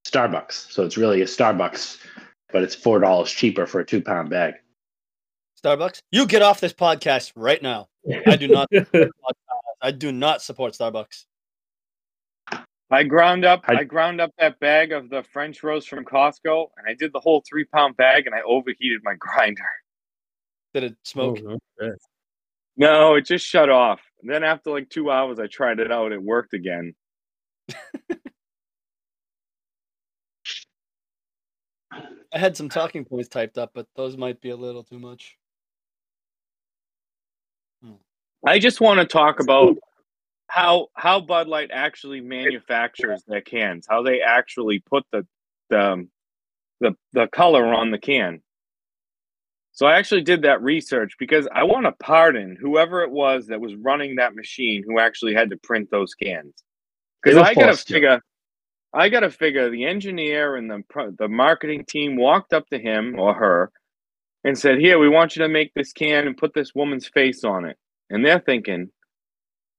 Starbucks. 0.09 0.72
So 0.72 0.85
it's 0.85 0.96
really 0.96 1.20
a 1.20 1.26
Starbucks, 1.26 1.98
but 2.52 2.62
it's 2.62 2.74
four 2.74 2.98
dollars 3.00 3.30
cheaper 3.30 3.66
for 3.66 3.80
a 3.80 3.85
two 3.85 4.02
pound 4.02 4.30
bag. 4.30 4.54
Starbucks? 5.62 6.00
You 6.12 6.26
get 6.26 6.42
off 6.42 6.61
this 6.61 6.72
podcast 6.72 7.32
right 7.35 7.62
now. 7.62 7.88
I 8.26 8.37
do 8.37 8.48
not. 8.48 8.68
I 9.82 9.90
do 9.90 10.12
not 10.12 10.42
support 10.42 10.74
Starbucks. 10.74 11.24
I 12.90 13.02
ground 13.02 13.44
up. 13.44 13.64
I- 13.66 13.78
I 13.78 13.85
ground 13.85 14.20
up 14.20 14.30
that 14.38 14.61
bag 14.61 14.92
of 14.92 15.11
the 15.11 15.22
French 15.32 15.62
roast 15.62 15.88
from 15.88 16.04
Costco, 16.04 16.66
and 16.76 16.87
I 16.88 16.94
did 16.94 17.12
the 17.12 17.20
whole 17.20 17.42
three 17.48 17.64
pound 17.64 17.96
bag, 17.96 18.26
and 18.26 18.35
I 18.35 18.42
overheated 18.46 19.00
my 19.02 19.14
grinder. 19.18 19.68
Did 20.72 20.85
it 20.85 20.96
smoke? 21.04 21.40
Oh, 21.44 21.59
no. 21.80 21.94
No, 22.76 23.14
it 23.14 23.24
just 23.24 23.46
shut 23.46 23.70
off. 23.70 24.00
And 24.20 24.30
then 24.30 24.44
after 24.44 24.70
like 24.70 24.88
two 24.90 25.11
hours, 25.11 25.38
I 25.40 25.46
tried 25.46 25.80
it 25.80 25.90
out. 25.90 26.12
It 26.12 26.22
worked 26.22 26.52
again. 26.52 26.94
I 32.37 32.38
had 32.38 32.55
some 32.55 32.68
talking 32.68 33.07
points 33.07 33.31
typed 33.31 33.57
up, 33.57 33.70
but 33.75 33.87
those 33.96 34.18
might 34.18 34.42
be 34.42 34.51
a 34.51 34.57
little 34.57 34.85
too 34.85 34.99
much. 34.99 35.38
I 38.46 38.59
just 38.59 38.79
want 38.79 39.01
to 39.01 39.07
talk 39.07 39.40
about 39.40 39.79
how 40.46 40.88
how 40.92 41.22
Bud 41.22 41.49
Light 41.49 41.70
actually 41.72 42.20
manufactures 42.20 43.22
their 43.27 43.40
cans. 43.40 43.87
How 43.88 44.03
they 44.03 44.20
actually 44.20 44.81
put 44.81 45.05
the 45.12 45.27
the 45.70 45.81
um, 45.81 46.11
the, 46.81 46.94
the 47.14 47.27
color 47.29 47.72
on 47.72 47.90
the 47.90 47.96
can. 47.96 48.42
So 49.72 49.87
I 49.87 49.96
actually 49.96 50.20
did 50.20 50.42
that 50.42 50.62
research 50.62 51.14
because 51.18 51.49
I 51.51 51.64
want 51.64 51.87
to 51.87 51.92
pardon 51.92 52.55
whoever 52.61 53.01
it 53.01 53.11
was 53.11 53.46
that 53.46 53.62
was 53.62 53.75
running 53.77 54.16
that 54.16 54.35
machine 54.35 54.85
who 54.87 54.99
actually 54.99 55.33
had 55.33 55.49
to 55.51 55.57
print 55.57 55.90
those 55.90 56.12
cans. 56.14 56.53
Because 57.22 57.38
I 57.38 57.55
got 57.55 57.61
to 57.61 57.66
forced 57.68 57.87
to. 57.87 57.94
figure, 57.94 58.20
I 58.96 59.11
got 59.11 59.20
to 59.20 59.30
figure 59.30 59.70
the 59.70 59.85
engineer 59.85 60.56
and 60.56 60.70
the 60.70 60.82
the 61.18 61.28
marketing 61.28 61.85
team 61.87 62.16
walked 62.16 62.54
up 62.54 62.66
to 62.70 62.78
him 62.78 63.20
or 63.20 63.35
her 63.35 63.70
and 64.44 64.59
said, 64.59 64.78
"Here, 64.78 64.98
we 64.98 65.09
want 65.11 65.37
you 65.37 65.42
to 65.42 65.48
make 65.50 65.74
this 65.74 65.92
can 65.92 66.26
and 66.26 66.37
put 66.37 66.54
this 66.54 66.74
woman's 66.74 67.09
face 67.09 67.44
on 67.44 67.66
it." 67.66 67.76
And 68.11 68.24
they're 68.24 68.40
thinking, 68.40 68.90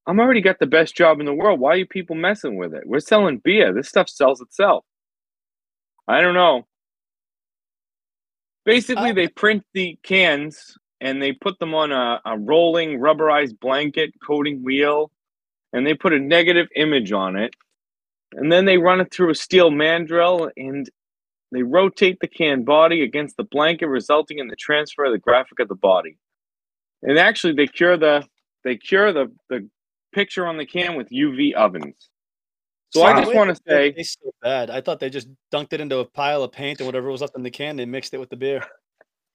"I'm 0.08 0.20
already 0.20 0.42
got 0.42 0.60
the 0.60 0.68
best 0.68 0.96
job 0.96 1.20
in 1.20 1.26
the 1.26 1.34
world. 1.34 1.60
Why 1.60 1.72
are 1.72 1.78
you 1.78 1.88
people 1.88 2.16
messing 2.16 2.58
with 2.58 2.76
it? 2.76 2.84
We're 2.86 3.00
selling 3.00 3.40
beer. 3.44 3.74
This 3.74 3.90
stuff 3.90 4.10
sells 4.10 4.42
itself." 4.42 4.86
I 6.08 6.22
don't 6.22 6.36
know. 6.36 6.68
Basically, 8.66 9.12
Uh, 9.12 9.14
they 9.14 9.28
print 9.30 9.64
the 9.74 9.98
cans 10.04 10.78
and 11.02 11.22
they 11.22 11.34
put 11.34 11.60
them 11.60 11.74
on 11.74 11.92
a, 11.92 12.22
a 12.26 12.38
rolling 12.38 13.00
rubberized 13.00 13.60
blanket 13.60 14.12
coating 14.26 14.64
wheel 14.64 15.12
and 15.74 15.88
they 15.88 15.94
put 15.96 16.14
a 16.14 16.20
negative 16.20 16.68
image 16.76 17.12
on 17.12 17.36
it. 17.36 17.56
And 18.38 18.52
then 18.52 18.66
they 18.66 18.78
run 18.78 19.02
it 19.02 19.12
through 19.12 19.32
a 19.32 19.36
steel 19.36 19.72
mandrel 19.72 20.52
and 20.56 20.88
they 21.52 21.64
rotate 21.64 22.20
the 22.22 22.28
can 22.28 22.64
body 22.64 23.02
against 23.02 23.36
the 23.36 23.44
blanket, 23.44 23.88
resulting 23.88 24.38
in 24.38 24.48
the 24.48 24.56
transfer 24.56 25.06
of 25.06 25.12
the 25.12 25.18
graphic 25.18 25.60
of 25.60 25.68
the 25.68 25.76
body. 25.76 26.18
And 27.02 27.18
actually, 27.18 27.54
they 27.54 27.68
cure 27.68 27.98
the 27.98 28.26
they 28.64 28.78
cure 28.78 29.12
the 29.12 29.32
the 29.50 29.68
picture 30.14 30.46
on 30.46 30.58
the 30.58 30.66
can 30.66 30.96
with 30.96 31.10
UV 31.10 31.54
ovens. 31.54 32.10
So 32.92 33.04
I 33.04 33.22
just 33.22 33.36
want 33.36 33.56
to 33.56 33.62
say, 33.68 33.92
tastes 33.92 34.18
so 34.24 34.32
bad. 34.42 34.70
I 34.70 34.82
thought 34.82 35.00
they 35.00 35.10
just 35.10 35.28
dunked 35.52 35.74
it 35.74 35.82
into 35.82 36.00
a 36.00 36.06
pile 36.06 36.44
of 36.44 36.52
paint 36.52 36.80
and 36.80 36.86
whatever 36.86 37.12
was 37.12 37.22
left 37.22 37.36
in 37.36 37.44
the 37.44 37.52
can, 37.52 37.76
they 37.76 37.86
mixed 37.86 38.14
it 38.14 38.18
with 38.18 38.30
the 38.30 38.38
beer. 38.38 38.64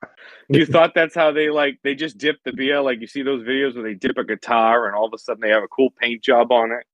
you 0.49 0.65
thought 0.65 0.93
that's 0.95 1.15
how 1.15 1.33
they 1.33 1.51
like 1.51 1.79
they 1.83 1.95
just 1.95 2.19
dip 2.19 2.37
the 2.45 2.53
beer. 2.53 2.81
Like 2.81 3.01
you 3.01 3.07
see 3.07 3.23
those 3.23 3.43
videos 3.43 3.75
where 3.75 3.85
they 3.85 3.95
dip 3.95 4.17
a 4.17 4.25
guitar 4.25 4.87
and 4.87 4.97
all 4.97 5.07
of 5.07 5.13
a 5.13 5.19
sudden 5.19 5.41
they 5.41 5.51
have 5.51 5.63
a 5.63 5.69
cool 5.69 5.91
paint 5.91 6.23
job 6.23 6.51
on 6.51 6.73
it. 6.73 6.87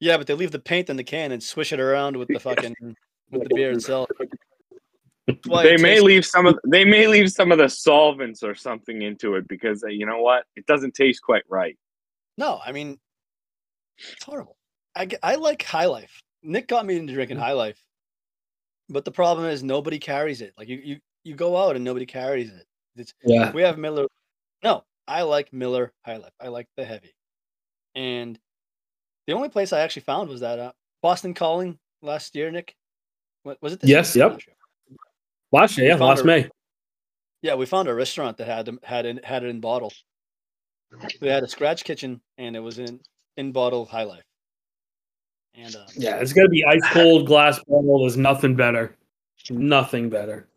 Yeah, 0.00 0.16
but 0.18 0.26
they 0.26 0.34
leave 0.34 0.50
the 0.50 0.58
paint 0.58 0.90
in 0.90 0.96
the 0.96 1.04
can 1.04 1.32
and 1.32 1.42
swish 1.42 1.72
it 1.72 1.80
around 1.80 2.16
with 2.16 2.28
the 2.28 2.38
fucking 2.40 2.74
with 3.30 3.48
the 3.48 3.54
beer 3.54 3.72
itself. 3.72 4.08
That's 5.26 5.48
why 5.48 5.64
They 5.64 5.74
it 5.74 5.80
may 5.80 5.88
tastes- 5.94 6.04
leave 6.04 6.26
some 6.26 6.46
of 6.46 6.58
they 6.66 6.84
may 6.84 7.06
leave 7.06 7.30
some 7.32 7.50
of 7.52 7.58
the 7.58 7.68
solvents 7.68 8.42
or 8.42 8.54
something 8.54 9.02
into 9.02 9.34
it 9.34 9.48
because 9.48 9.82
uh, 9.82 9.88
you 9.88 10.06
know 10.06 10.20
what, 10.20 10.44
it 10.54 10.66
doesn't 10.66 10.94
taste 10.94 11.22
quite 11.22 11.42
right. 11.48 11.76
No, 12.38 12.60
I 12.64 12.72
mean, 12.72 12.98
it's 13.98 14.22
horrible. 14.24 14.56
I, 14.94 15.08
I 15.22 15.34
like 15.36 15.62
High 15.62 15.86
Life. 15.86 16.20
Nick 16.42 16.68
got 16.68 16.86
me 16.86 16.96
into 16.96 17.12
drinking 17.14 17.38
High 17.38 17.52
Life, 17.52 17.82
but 18.88 19.04
the 19.04 19.10
problem 19.10 19.46
is 19.48 19.62
nobody 19.62 19.98
carries 19.98 20.42
it. 20.42 20.52
Like 20.56 20.68
you, 20.68 20.80
you, 20.84 20.96
you 21.24 21.34
go 21.34 21.56
out 21.56 21.74
and 21.76 21.84
nobody 21.84 22.06
carries 22.06 22.50
it. 22.50 22.64
It's, 22.96 23.12
Yeah. 23.24 23.50
we 23.52 23.62
have 23.62 23.78
Miller. 23.78 24.06
No, 24.62 24.84
I 25.08 25.22
like 25.22 25.52
Miller 25.52 25.92
High 26.04 26.18
Life. 26.18 26.32
I 26.40 26.48
like 26.48 26.68
the 26.76 26.84
heavy. 26.84 27.14
And 27.94 28.38
the 29.26 29.32
only 29.32 29.48
place 29.48 29.72
I 29.72 29.80
actually 29.80 30.02
found 30.02 30.28
was 30.28 30.40
that 30.40 30.58
uh, 30.58 30.72
Boston 31.02 31.34
Calling 31.34 31.78
last 32.02 32.34
year. 32.34 32.50
Nick, 32.50 32.74
What- 33.42 33.60
was 33.62 33.72
it? 33.74 33.80
This 33.80 33.90
Yes, 33.90 34.16
year? 34.16 34.28
yep. 34.30 34.40
Last 35.52 35.78
year, 35.78 35.88
yeah, 35.88 35.96
last 35.96 36.22
a- 36.22 36.26
May. 36.26 36.48
Yeah, 37.42 37.54
we 37.54 37.66
found 37.66 37.88
a 37.88 37.94
restaurant 37.94 38.36
that 38.38 38.46
had 38.46 38.66
them 38.66 38.80
had 38.82 39.06
it 39.06 39.24
had 39.24 39.44
it 39.44 39.48
in 39.48 39.60
bottle. 39.60 39.92
They 41.20 41.28
had 41.28 41.42
a 41.44 41.48
scratch 41.48 41.84
kitchen 41.84 42.20
and 42.38 42.56
it 42.56 42.60
was 42.60 42.78
in 42.78 43.00
in 43.36 43.52
bottle 43.52 43.84
High 43.84 44.04
Life. 44.04 44.24
And 45.54 45.74
uh, 45.76 45.86
Yeah, 45.96 46.16
it's 46.16 46.32
gonna 46.32 46.48
be 46.48 46.64
ice 46.64 46.82
cold 46.92 47.26
glass 47.26 47.58
bottle. 47.68 48.00
There's 48.00 48.16
nothing 48.16 48.56
better. 48.56 48.96
Nothing 49.50 50.08
better. 50.10 50.48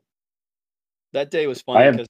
that 1.14 1.30
day 1.32 1.46
was 1.48 1.60
I 1.68 1.74
funny 1.74 1.86
have- 1.86 1.94
because 1.98 2.08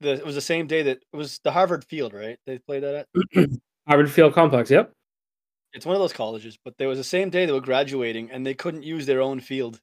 the, 0.00 0.12
it 0.14 0.26
was 0.26 0.34
the 0.34 0.40
same 0.40 0.66
day 0.66 0.82
that 0.82 0.98
it 1.12 1.16
was 1.16 1.38
the 1.44 1.52
Harvard 1.52 1.84
Field, 1.84 2.12
right? 2.12 2.36
They 2.44 2.58
played 2.58 2.82
that 2.82 3.06
at. 3.34 3.48
Harvard 3.88 4.10
Field 4.10 4.34
Complex. 4.34 4.70
Yep. 4.70 4.92
It's 5.74 5.86
one 5.86 5.96
of 5.96 6.00
those 6.00 6.12
colleges, 6.12 6.58
but 6.62 6.76
there 6.78 6.88
was 6.88 6.98
the 6.98 7.04
same 7.04 7.30
day 7.30 7.46
they 7.46 7.52
were 7.52 7.60
graduating 7.60 8.30
and 8.30 8.44
they 8.44 8.54
couldn't 8.54 8.82
use 8.82 9.06
their 9.06 9.22
own 9.22 9.40
field. 9.40 9.80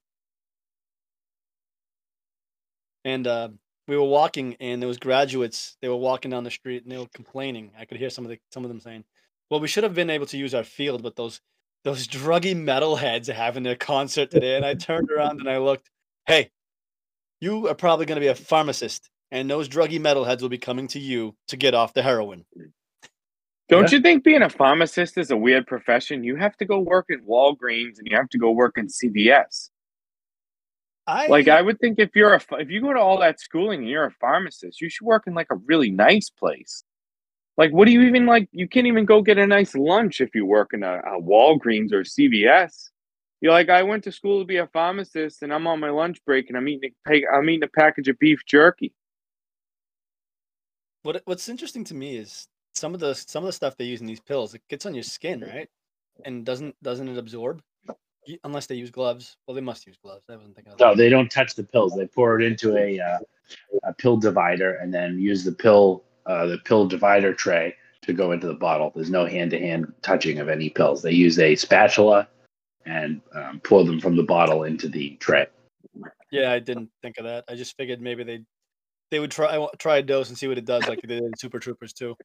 And 3.04 3.26
uh, 3.26 3.50
we 3.88 3.98
were 3.98 4.04
walking, 4.04 4.56
and 4.60 4.82
there 4.82 4.88
was 4.88 5.00
graduates. 5.00 5.78
They 5.82 5.88
were 5.88 5.96
walking 5.96 6.32
down 6.32 6.44
the 6.44 6.52
street, 6.52 6.84
and 6.84 6.92
they 6.92 6.98
were 6.98 7.08
complaining. 7.14 7.72
I 7.78 7.86
could 7.86 7.98
hear 7.98 8.10
some 8.10 8.26
of 8.26 8.30
the 8.30 8.40
some 8.52 8.64
of 8.64 8.70
them 8.70 8.80
saying, 8.80 9.04
"Well, 9.50 9.60
we 9.60 9.68
should 9.68 9.84
have 9.84 9.96
been 9.96 10.10
able 10.10 10.28
to 10.28 10.38
use 10.38 10.54
our 10.54 10.64
field, 10.64 11.02
but 11.02 11.16
those 11.16 11.42
those 11.84 12.08
druggy 12.08 12.56
metalheads 12.56 13.30
are 13.30 13.34
having 13.34 13.64
their 13.64 13.76
concert 13.76 14.32
today." 14.32 14.56
And 14.58 14.66
I 14.66 14.76
turned 14.76 15.10
around 15.12 15.40
and 15.40 15.50
I 15.50 15.58
looked. 15.58 15.90
Hey, 16.28 16.52
you 17.42 17.68
are 17.68 17.76
probably 17.76 18.06
going 18.06 18.18
to 18.18 18.22
be 18.22 18.28
a 18.28 18.36
pharmacist, 18.36 19.10
and 19.32 19.50
those 19.50 19.70
druggy 19.70 20.00
metalheads 20.00 20.42
will 20.42 20.50
be 20.50 20.58
coming 20.58 20.88
to 20.90 21.00
you 21.00 21.36
to 21.48 21.58
get 21.58 21.74
off 21.74 21.94
the 21.94 22.04
heroin. 22.04 22.46
Don't 23.70 23.92
Yeah. 23.92 23.98
you 23.98 24.02
think 24.02 24.24
being 24.24 24.42
a 24.42 24.50
pharmacist 24.50 25.18
is 25.18 25.30
a 25.32 25.38
weird 25.38 25.68
profession? 25.68 26.24
You 26.24 26.36
have 26.38 26.58
to 26.58 26.66
go 26.66 26.80
work 26.80 27.08
at 27.12 27.20
Walgreens 27.20 28.00
and 28.00 28.08
you 28.08 28.18
have 28.18 28.30
to 28.30 28.38
go 28.40 28.52
work 28.52 28.78
in 28.78 28.88
CVS. 28.88 29.70
I 31.06 31.28
Like 31.28 31.48
I 31.48 31.62
would 31.62 31.80
think 31.80 32.00
if 32.00 32.16
you're 32.16 32.34
a 32.34 32.42
if 32.60 32.70
you 32.70 32.82
go 32.82 32.94
to 32.94 33.00
all 33.00 33.20
that 33.20 33.40
schooling 33.40 33.82
and 33.82 33.90
you're 33.90 34.06
a 34.06 34.12
pharmacist, 34.12 34.82
you 34.82 34.90
should 34.90 35.06
work 35.06 35.24
in 35.28 35.34
like 35.34 35.48
a 35.52 35.56
really 35.56 35.92
nice 35.92 36.30
place. 36.30 36.84
Like 37.58 37.72
what 37.72 37.86
do 37.86 37.92
you 37.92 38.02
even 38.04 38.26
like? 38.26 38.48
You 38.52 38.68
can't 38.68 38.88
even 38.88 39.06
go 39.06 39.22
get 39.22 39.38
a 39.38 39.46
nice 39.48 39.76
lunch 39.76 40.22
if 40.22 40.34
you 40.36 40.46
work 40.46 40.74
in 40.74 40.84
a, 40.84 40.98
a 41.00 41.22
Walgreens 41.22 41.92
or 41.94 42.04
CVS. 42.04 42.90
You're 43.42 43.54
like 43.54 43.70
I 43.70 43.84
went 43.84 44.04
to 44.06 44.12
school 44.12 44.40
to 44.40 44.46
be 44.46 44.58
a 44.58 44.68
pharmacist 44.68 45.44
and 45.44 45.54
I'm 45.54 45.68
on 45.68 45.80
my 45.80 45.90
lunch 45.90 46.24
break 46.26 46.50
and 46.50 46.58
I'm 46.58 46.68
eating 46.68 46.92
a 47.08 47.26
I'm 47.28 47.50
eating 47.50 47.64
a 47.64 47.68
package 47.68 48.08
of 48.08 48.18
beef 48.20 48.42
jerky. 48.48 48.94
What 51.04 51.22
what's 51.26 51.50
interesting 51.50 51.84
to 51.86 51.94
me 51.96 52.18
is 52.18 52.48
some 52.80 52.94
of 52.94 53.00
the 53.00 53.14
some 53.14 53.44
of 53.44 53.48
the 53.48 53.54
stuff 53.54 53.78
they 53.78 53.86
use 53.86 54.02
in 54.02 54.08
these 54.08 54.20
pills. 54.20 54.54
It 54.54 54.62
gets 54.70 54.86
on 54.86 54.94
your 54.94 55.04
skin, 55.04 55.42
right? 55.42 55.70
And 56.26 56.46
doesn't 56.46 56.76
doesn't 56.82 57.08
it 57.08 57.18
absorb? 57.18 57.62
Unless 58.44 58.68
they 58.68 58.76
use 58.76 58.92
gloves. 58.92 59.38
Well, 59.48 59.56
they 59.56 59.62
must 59.62 59.88
use 59.88 59.98
gloves. 60.02 60.24
I 60.30 60.36
wasn't 60.36 60.56
thinking 60.56 60.74
of 60.74 60.78
that. 60.78 60.86
No, 60.86 60.92
that. 60.92 60.98
they 60.98 61.10
don't 61.10 61.32
touch 61.32 61.56
the 61.56 61.64
pills. 61.64 61.96
They 61.96 62.06
pour 62.06 62.40
it 62.40 62.46
into 62.46 62.78
a 62.78 63.00
uh, 63.00 63.20
a 63.84 63.94
pill 63.94 64.18
divider 64.18 64.76
and 64.76 64.94
then 64.94 65.20
use 65.20 65.44
the 65.44 65.52
pill 65.52 66.04
uh, 66.26 66.46
the 66.46 66.60
pill 66.60 66.88
divider 66.88 67.34
tray 67.34 67.76
to 68.02 68.14
go 68.14 68.32
into 68.32 68.48
the 68.48 68.54
bottle. 68.54 68.92
There's 68.96 69.10
no 69.10 69.26
hand 69.26 69.52
to 69.52 69.60
hand 69.60 69.92
touching 70.02 70.40
of 70.40 70.50
any 70.50 70.70
pills. 70.70 71.02
They 71.02 71.12
use 71.12 71.40
a 71.40 71.56
spatula 71.56 72.28
and 72.86 73.22
um, 73.34 73.62
pour 73.64 73.84
them 73.84 74.00
from 74.00 74.16
the 74.16 74.24
bottle 74.24 74.64
into 74.64 74.88
the 74.88 75.16
tray. 75.18 75.48
Yeah, 76.32 76.52
I 76.52 76.60
didn't 76.60 76.90
think 77.02 77.18
of 77.18 77.26
that. 77.26 77.46
I 77.50 77.56
just 77.56 77.76
figured 77.78 78.02
maybe 78.02 78.24
they 78.24 78.42
they 79.12 79.20
would 79.20 79.32
try 79.32 79.68
try 79.78 79.98
a 79.98 80.04
dose 80.04 80.30
and 80.30 80.38
see 80.38 80.48
what 80.48 80.58
it 80.58 80.66
does, 80.66 80.88
like 80.88 81.02
they 81.02 81.08
did 81.08 81.24
in 81.24 81.32
Super 81.38 81.60
Troopers 81.60 81.94
too. 81.94 82.16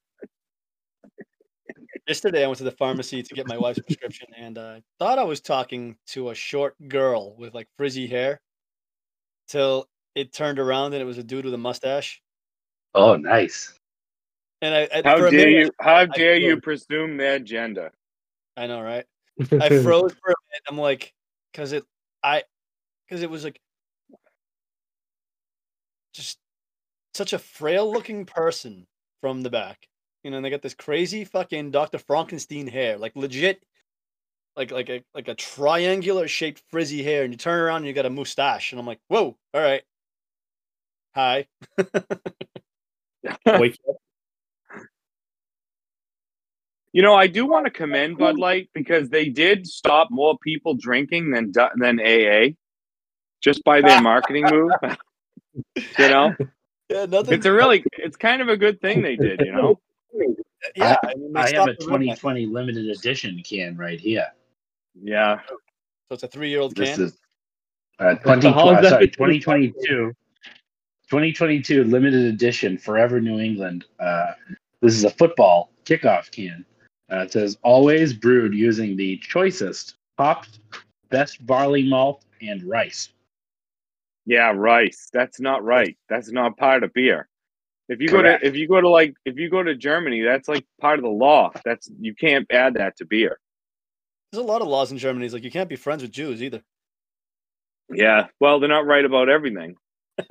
Yesterday, 2.06 2.44
I 2.44 2.46
went 2.46 2.58
to 2.58 2.64
the 2.64 2.70
pharmacy 2.70 3.22
to 3.22 3.34
get 3.34 3.46
my 3.48 3.56
wife's 3.56 3.80
prescription, 3.80 4.28
and 4.36 4.58
uh, 4.58 4.80
thought 4.98 5.18
I 5.18 5.24
was 5.24 5.40
talking 5.40 5.96
to 6.08 6.30
a 6.30 6.34
short 6.34 6.74
girl 6.88 7.34
with 7.36 7.54
like 7.54 7.66
frizzy 7.78 8.06
hair, 8.06 8.40
till 9.48 9.88
it 10.14 10.32
turned 10.32 10.58
around 10.58 10.92
and 10.92 11.02
it 11.02 11.06
was 11.06 11.18
a 11.18 11.22
dude 11.22 11.44
with 11.44 11.54
a 11.54 11.58
mustache. 11.58 12.22
Oh, 12.94 13.16
nice. 13.16 13.78
And 14.62 14.74
I, 14.74 14.88
I 14.94 15.02
How 15.04 15.16
dare 15.16 15.30
minute, 15.30 15.50
you? 15.50 15.70
How 15.80 16.06
dare 16.06 16.36
you 16.36 16.60
froze. 16.60 16.86
presume 16.86 17.16
their 17.16 17.38
gender? 17.38 17.92
I 18.56 18.66
know, 18.66 18.80
right? 18.80 19.04
I 19.38 19.68
froze 19.82 20.12
for 20.12 20.30
a 20.30 20.40
minute. 20.50 20.62
I'm 20.68 20.78
like, 20.78 21.12
because 21.52 21.72
it, 21.72 21.84
I, 22.22 22.44
because 23.06 23.22
it 23.22 23.30
was 23.30 23.44
like, 23.44 23.60
just 26.14 26.38
such 27.14 27.32
a 27.32 27.38
frail 27.38 27.92
looking 27.92 28.24
person 28.24 28.86
from 29.20 29.42
the 29.42 29.50
back. 29.50 29.88
You 30.24 30.30
know, 30.30 30.38
and 30.38 30.44
they 30.44 30.50
got 30.50 30.62
this 30.62 30.74
crazy 30.74 31.24
fucking 31.24 31.70
Dr. 31.70 31.98
Frankenstein 31.98 32.66
hair, 32.66 32.96
like 32.96 33.14
legit, 33.14 33.62
like 34.56 34.70
like 34.70 34.88
a 34.88 35.04
like 35.14 35.28
a 35.28 35.34
triangular 35.34 36.26
shaped 36.26 36.62
frizzy 36.70 37.02
hair, 37.02 37.24
and 37.24 37.32
you 37.32 37.36
turn 37.36 37.60
around 37.60 37.78
and 37.78 37.86
you 37.86 37.92
got 37.92 38.06
a 38.06 38.10
mustache, 38.10 38.72
and 38.72 38.80
I'm 38.80 38.86
like, 38.86 39.00
whoa, 39.08 39.36
all 39.52 39.60
right, 39.60 39.82
hi. 41.14 41.46
Wake 43.46 43.78
up. 43.88 43.96
You 46.92 47.02
know, 47.02 47.14
I 47.14 47.26
do 47.26 47.44
want 47.46 47.66
to 47.66 47.70
commend 47.70 48.18
Bud 48.18 48.38
Light 48.38 48.70
because 48.72 49.10
they 49.10 49.28
did 49.28 49.66
stop 49.66 50.08
more 50.10 50.38
people 50.38 50.74
drinking 50.74 51.32
than 51.32 51.52
than 51.76 52.00
AA, 52.00 52.54
just 53.42 53.62
by 53.64 53.82
their 53.82 54.00
marketing 54.02 54.46
move. 54.48 54.70
you 55.76 56.08
know, 56.08 56.34
Yeah, 56.88 57.06
nothing. 57.06 57.34
it's 57.34 57.46
a 57.46 57.52
really, 57.52 57.84
it's 57.98 58.16
kind 58.16 58.40
of 58.40 58.48
a 58.48 58.56
good 58.56 58.80
thing 58.80 59.02
they 59.02 59.16
did. 59.16 59.40
You 59.40 59.52
know, 59.52 59.80
yeah. 60.76 60.96
I, 61.02 61.14
mean, 61.14 61.36
I 61.36 61.50
have 61.52 61.68
a 61.68 61.72
the 61.72 61.84
redneck. 61.86 62.16
2020 62.16 62.46
limited 62.46 62.88
edition 62.88 63.42
can 63.44 63.76
right 63.76 64.00
here. 64.00 64.26
yeah. 65.02 65.40
So 66.08 66.14
it's 66.14 66.22
a 66.22 66.28
three 66.28 66.50
year 66.50 66.60
old 66.60 66.76
This 66.76 66.96
can. 66.96 67.04
is 67.06 67.18
uh, 67.98 68.14
20, 68.16 68.48
uh, 68.48 68.82
sorry, 68.88 69.08
2022. 69.08 70.14
2022 71.10 71.84
limited 71.84 72.24
edition 72.26 72.76
Forever 72.78 73.20
New 73.20 73.38
England. 73.38 73.84
Uh, 74.00 74.32
this 74.80 74.94
is 74.94 75.04
a 75.04 75.10
football 75.10 75.70
kickoff 75.84 76.30
can. 76.30 76.64
Uh, 77.12 77.18
it 77.18 77.32
says 77.32 77.58
always 77.62 78.12
brewed 78.12 78.54
using 78.54 78.96
the 78.96 79.18
choicest 79.18 79.96
hopped, 80.18 80.60
best 81.10 81.44
barley 81.46 81.88
malt 81.88 82.24
and 82.40 82.62
rice. 82.64 83.10
Yeah, 84.26 84.52
rice. 84.54 85.08
That's 85.12 85.38
not 85.40 85.62
right. 85.64 85.96
That's 86.08 86.32
not 86.32 86.56
part 86.56 86.82
of 86.82 86.92
beer. 86.94 87.28
If 87.88 88.00
you 88.00 88.08
go 88.08 88.22
to 88.22 88.38
if 88.42 88.56
you 88.56 88.66
go 88.66 88.80
to 88.80 88.88
like 88.88 89.14
if 89.24 89.36
you 89.36 89.50
go 89.50 89.62
to 89.62 89.74
Germany, 89.74 90.22
that's 90.22 90.48
like 90.48 90.64
part 90.80 90.98
of 90.98 91.04
the 91.04 91.10
law. 91.10 91.50
That's 91.64 91.90
you 92.00 92.14
can't 92.14 92.46
add 92.50 92.74
that 92.74 92.96
to 92.98 93.04
beer. 93.04 93.38
There's 94.32 94.42
a 94.42 94.46
lot 94.46 94.62
of 94.62 94.68
laws 94.68 94.90
in 94.90 94.98
Germany. 94.98 95.26
It's 95.26 95.34
like 95.34 95.44
you 95.44 95.50
can't 95.50 95.68
be 95.68 95.76
friends 95.76 96.02
with 96.02 96.10
Jews 96.10 96.42
either. 96.42 96.62
Yeah. 97.90 98.28
Well, 98.40 98.58
they're 98.58 98.68
not 98.68 98.86
right 98.86 99.04
about 99.04 99.28
everything. 99.28 99.76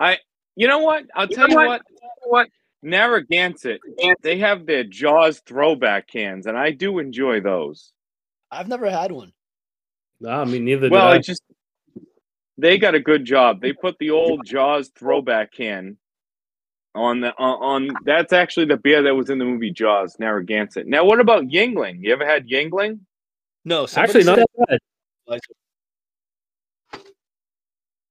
I, 0.00 0.18
you 0.56 0.68
know 0.68 0.78
what? 0.78 1.04
I'll 1.14 1.28
tell 1.28 1.48
you 1.48 1.56
what. 1.56 1.82
What? 2.24 2.48
Narragansett, 2.82 3.80
they 4.22 4.38
have 4.38 4.64
their 4.64 4.84
Jaws 4.84 5.42
throwback 5.44 6.06
cans, 6.06 6.46
and 6.46 6.56
I 6.56 6.70
do 6.70 7.00
enjoy 7.00 7.40
those. 7.40 7.92
I've 8.52 8.68
never 8.68 8.88
had 8.88 9.10
one. 9.10 9.32
Nah, 10.20 10.42
I 10.42 10.44
mean 10.44 10.64
neither 10.64 10.88
Well, 10.88 11.08
did 11.08 11.14
I. 11.14 11.16
it 11.16 11.24
just 11.24 11.42
they 12.56 12.78
got 12.78 12.94
a 12.94 13.00
good 13.00 13.24
job. 13.24 13.60
They 13.60 13.72
put 13.72 13.96
the 13.98 14.10
old 14.10 14.44
Jaws 14.46 14.90
throwback 14.96 15.52
can 15.52 15.96
on 16.94 17.20
the 17.20 17.32
on, 17.38 17.88
on 17.88 17.96
that's 18.04 18.32
actually 18.32 18.66
the 18.66 18.76
beer 18.76 19.02
that 19.02 19.14
was 19.14 19.30
in 19.30 19.38
the 19.38 19.44
movie 19.44 19.70
Jaws, 19.70 20.16
Narragansett. 20.18 20.86
Now, 20.86 21.04
what 21.04 21.20
about 21.20 21.44
Yuengling? 21.44 21.98
You 22.02 22.12
ever 22.12 22.26
had 22.26 22.48
Yuengling? 22.48 23.00
No, 23.64 23.86
Actually, 23.96 24.24
not 24.24 24.36
that 24.36 24.80
bad. 25.28 25.40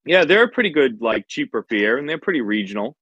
Yeah, 0.05 0.23
they're 0.23 0.43
a 0.43 0.47
pretty 0.47 0.69
good, 0.69 1.01
like 1.01 1.27
cheaper 1.27 1.65
beer, 1.67 1.97
and 1.97 2.07
they're 2.07 2.17
pretty 2.17 2.41
regional. 2.41 2.95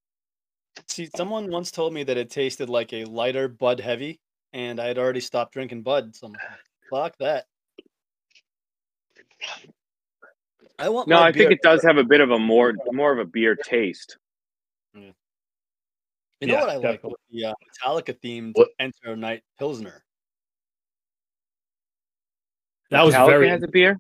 See, 0.88 1.10
someone 1.16 1.52
once 1.52 1.70
told 1.70 1.94
me 1.94 2.04
that 2.04 2.18
it 2.18 2.30
tasted 2.30 2.70
like 2.70 2.94
a 2.94 3.06
lighter 3.06 3.48
Bud 3.48 3.80
Heavy, 3.80 4.20
and 4.54 4.80
I 4.80 4.88
had 4.88 4.98
already 4.98 5.20
stopped 5.20 5.54
drinking 5.54 5.84
Bud. 5.84 6.16
So 6.16 6.28
I'm 6.28 6.34
like, 6.34 6.42
oh, 6.42 6.98
fuck 6.98 7.18
that. 7.20 7.46
I 10.80 10.90
want. 10.90 11.08
No, 11.08 11.18
my 11.18 11.28
I 11.28 11.32
think 11.32 11.52
it 11.52 11.62
does 11.62 11.84
have 11.84 11.98
a 11.98 12.04
bit 12.04 12.22
of 12.22 12.32
a 12.32 12.40
more 12.40 12.74
more 12.92 13.12
of 13.12 13.20
a 13.20 13.26
beer 13.26 13.56
taste. 13.56 14.18
You 16.42 16.48
know 16.48 16.54
Yeah, 16.56 16.60
what 16.62 16.70
I 16.70 16.74
like? 16.76 16.82
definitely. 16.84 17.10
With 17.32 17.42
the 17.42 17.46
uh, 17.46 17.54
Metallica 17.84 18.20
themed 18.24 18.52
What? 18.56 18.70
Enter 18.80 19.16
Night 19.16 19.44
Pilsner. 19.58 20.04
That 22.92 23.04
was 23.04 23.16
Metallica 23.16 23.28
very 23.28 23.50
has 23.50 23.64
a 23.64 23.68
beer. 23.68 24.00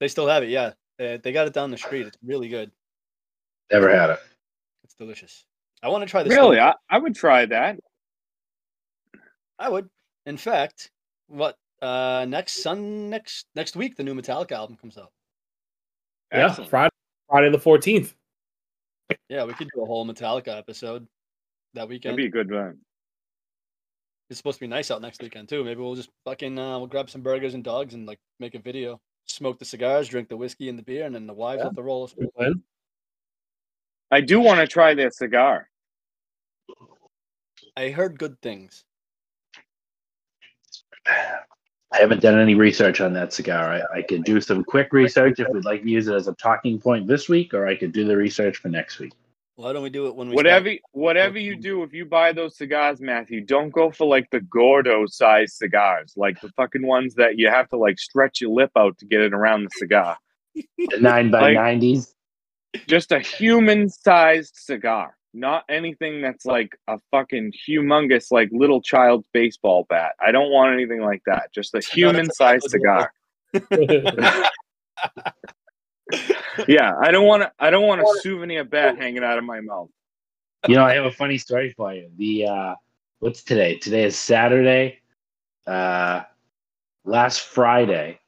They 0.00 0.08
still 0.08 0.26
have 0.26 0.42
it. 0.42 0.50
Yeah, 0.50 0.72
Uh, 1.00 1.18
they 1.22 1.32
got 1.32 1.46
it 1.46 1.52
down 1.54 1.70
the 1.70 1.78
street. 1.78 2.06
It's 2.06 2.18
really 2.22 2.48
good. 2.48 2.70
Never 3.72 3.88
had 3.94 4.10
it. 4.10 4.18
It's 4.82 4.94
delicious. 4.94 5.44
I 5.82 5.88
want 5.88 6.02
to 6.02 6.06
try 6.10 6.22
this. 6.22 6.32
Really, 6.32 6.58
I, 6.60 6.74
I 6.90 6.98
would 6.98 7.14
try 7.14 7.46
that. 7.46 7.78
I 9.58 9.68
would. 9.68 9.88
In 10.26 10.36
fact, 10.36 10.90
what 11.28 11.56
uh 11.82 12.24
next 12.28 12.62
sun 12.62 13.10
next 13.10 13.46
next 13.54 13.76
week 13.76 13.96
the 13.96 14.02
new 14.02 14.14
Metallica 14.14 14.52
album 14.52 14.76
comes 14.76 14.96
out. 14.96 15.12
yeah 16.32 16.46
Excellent. 16.46 16.70
Friday 16.70 16.90
Friday 17.28 17.50
the 17.50 17.58
fourteenth. 17.58 18.14
Yeah, 19.28 19.44
we 19.44 19.54
could 19.54 19.68
do 19.74 19.82
a 19.82 19.86
whole 19.86 20.06
Metallica 20.06 20.56
episode 20.56 21.06
that 21.74 21.88
weekend. 21.88 22.12
That'd 22.18 22.32
be 22.32 22.38
a 22.38 22.42
good 22.44 22.52
one. 22.52 22.78
It's 24.30 24.38
supposed 24.38 24.56
to 24.56 24.60
be 24.60 24.66
nice 24.66 24.90
out 24.90 25.02
next 25.02 25.22
weekend 25.22 25.48
too. 25.48 25.64
Maybe 25.64 25.80
we'll 25.80 25.94
just 25.94 26.10
fucking 26.24 26.58
uh, 26.58 26.78
we'll 26.78 26.86
grab 26.86 27.10
some 27.10 27.20
burgers 27.20 27.54
and 27.54 27.62
dogs 27.62 27.94
and 27.94 28.06
like 28.06 28.18
make 28.40 28.54
a 28.54 28.58
video, 28.58 29.00
smoke 29.26 29.58
the 29.58 29.64
cigars, 29.64 30.08
drink 30.08 30.28
the 30.28 30.36
whiskey 30.36 30.68
and 30.68 30.78
the 30.78 30.82
beer, 30.82 31.04
and 31.04 31.14
then 31.14 31.26
the 31.26 31.34
wives 31.34 31.58
Yeah. 31.60 31.64
have 31.64 31.76
to 31.76 31.82
roll. 31.82 32.04
us. 32.04 32.14
I 34.10 34.20
do 34.20 34.40
want 34.40 34.60
to 34.60 34.66
try 34.66 34.94
their 34.94 35.10
cigar. 35.10 35.68
I 37.76 37.90
heard 37.90 38.18
good 38.18 38.40
things. 38.40 38.84
I 41.94 41.98
haven't 41.98 42.20
done 42.22 42.38
any 42.38 42.54
research 42.56 43.00
on 43.00 43.12
that 43.14 43.32
cigar. 43.32 43.70
I, 43.72 43.98
I 43.98 44.02
could 44.02 44.24
do 44.24 44.40
some 44.40 44.64
quick 44.64 44.92
research 44.92 45.38
if 45.38 45.48
we'd 45.50 45.64
like 45.64 45.82
to 45.82 45.88
use 45.88 46.08
it 46.08 46.14
as 46.14 46.26
a 46.26 46.34
talking 46.34 46.80
point 46.80 47.06
this 47.06 47.28
week, 47.28 47.54
or 47.54 47.66
I 47.68 47.76
could 47.76 47.92
do 47.92 48.04
the 48.04 48.16
research 48.16 48.56
for 48.56 48.68
next 48.68 48.98
week. 48.98 49.12
Why 49.56 49.72
don't 49.72 49.84
we 49.84 49.90
do 49.90 50.08
it 50.08 50.16
when 50.16 50.28
we 50.28 50.34
Whatever 50.34 50.66
start? 50.70 50.80
whatever 50.90 51.38
you 51.38 51.54
do, 51.54 51.84
if 51.84 51.92
you 51.92 52.04
buy 52.04 52.32
those 52.32 52.56
cigars, 52.56 53.00
Matthew, 53.00 53.40
don't 53.40 53.70
go 53.70 53.92
for 53.92 54.06
like 54.08 54.28
the 54.30 54.40
Gordo 54.40 55.06
size 55.06 55.54
cigars, 55.54 56.12
like 56.16 56.40
the 56.40 56.48
fucking 56.56 56.84
ones 56.84 57.14
that 57.14 57.38
you 57.38 57.48
have 57.48 57.68
to 57.68 57.76
like 57.76 58.00
stretch 58.00 58.40
your 58.40 58.50
lip 58.50 58.72
out 58.76 58.98
to 58.98 59.06
get 59.06 59.20
it 59.20 59.32
around 59.32 59.62
the 59.62 59.70
cigar. 59.74 60.18
The 60.54 60.98
nine 61.00 61.30
by 61.30 61.40
Like- 61.40 61.54
nineties. 61.54 62.12
Just 62.88 63.12
a 63.12 63.20
human 63.20 63.88
sized 63.88 64.56
cigar, 64.56 65.16
not 65.34 65.64
anything 65.68 66.22
that's 66.22 66.46
like 66.46 66.78
a 66.88 66.98
fucking 67.10 67.52
humongous 67.68 68.30
like 68.30 68.48
little 68.52 68.80
child's 68.80 69.26
baseball 69.32 69.86
bat. 69.88 70.12
I 70.24 70.32
don't 70.32 70.50
want 70.50 70.72
anything 70.72 71.02
like 71.02 71.22
that. 71.26 71.52
Just 71.52 71.74
a 71.74 71.80
human 71.92 72.30
sized 72.30 72.70
cigar. 72.70 73.12
Yeah, 76.68 76.94
I 77.00 77.10
don't 77.10 77.26
want 77.26 77.42
to. 77.42 77.52
I 77.58 77.70
don't 77.70 77.86
want 77.86 78.00
a 78.00 78.20
souvenir 78.20 78.64
bat 78.64 78.96
hanging 78.96 79.24
out 79.24 79.38
of 79.38 79.44
my 79.44 79.60
mouth. 79.60 79.88
You 80.68 80.76
know, 80.76 80.84
I 80.84 80.94
have 80.94 81.04
a 81.04 81.10
funny 81.10 81.38
story 81.38 81.74
for 81.76 81.92
you. 81.92 82.10
The 82.16 82.46
uh 82.46 82.74
what's 83.18 83.42
today? 83.42 83.76
Today 83.78 84.04
is 84.04 84.16
Saturday. 84.16 85.00
Uh 85.66 86.22
last 87.04 87.40
Friday, 87.40 88.20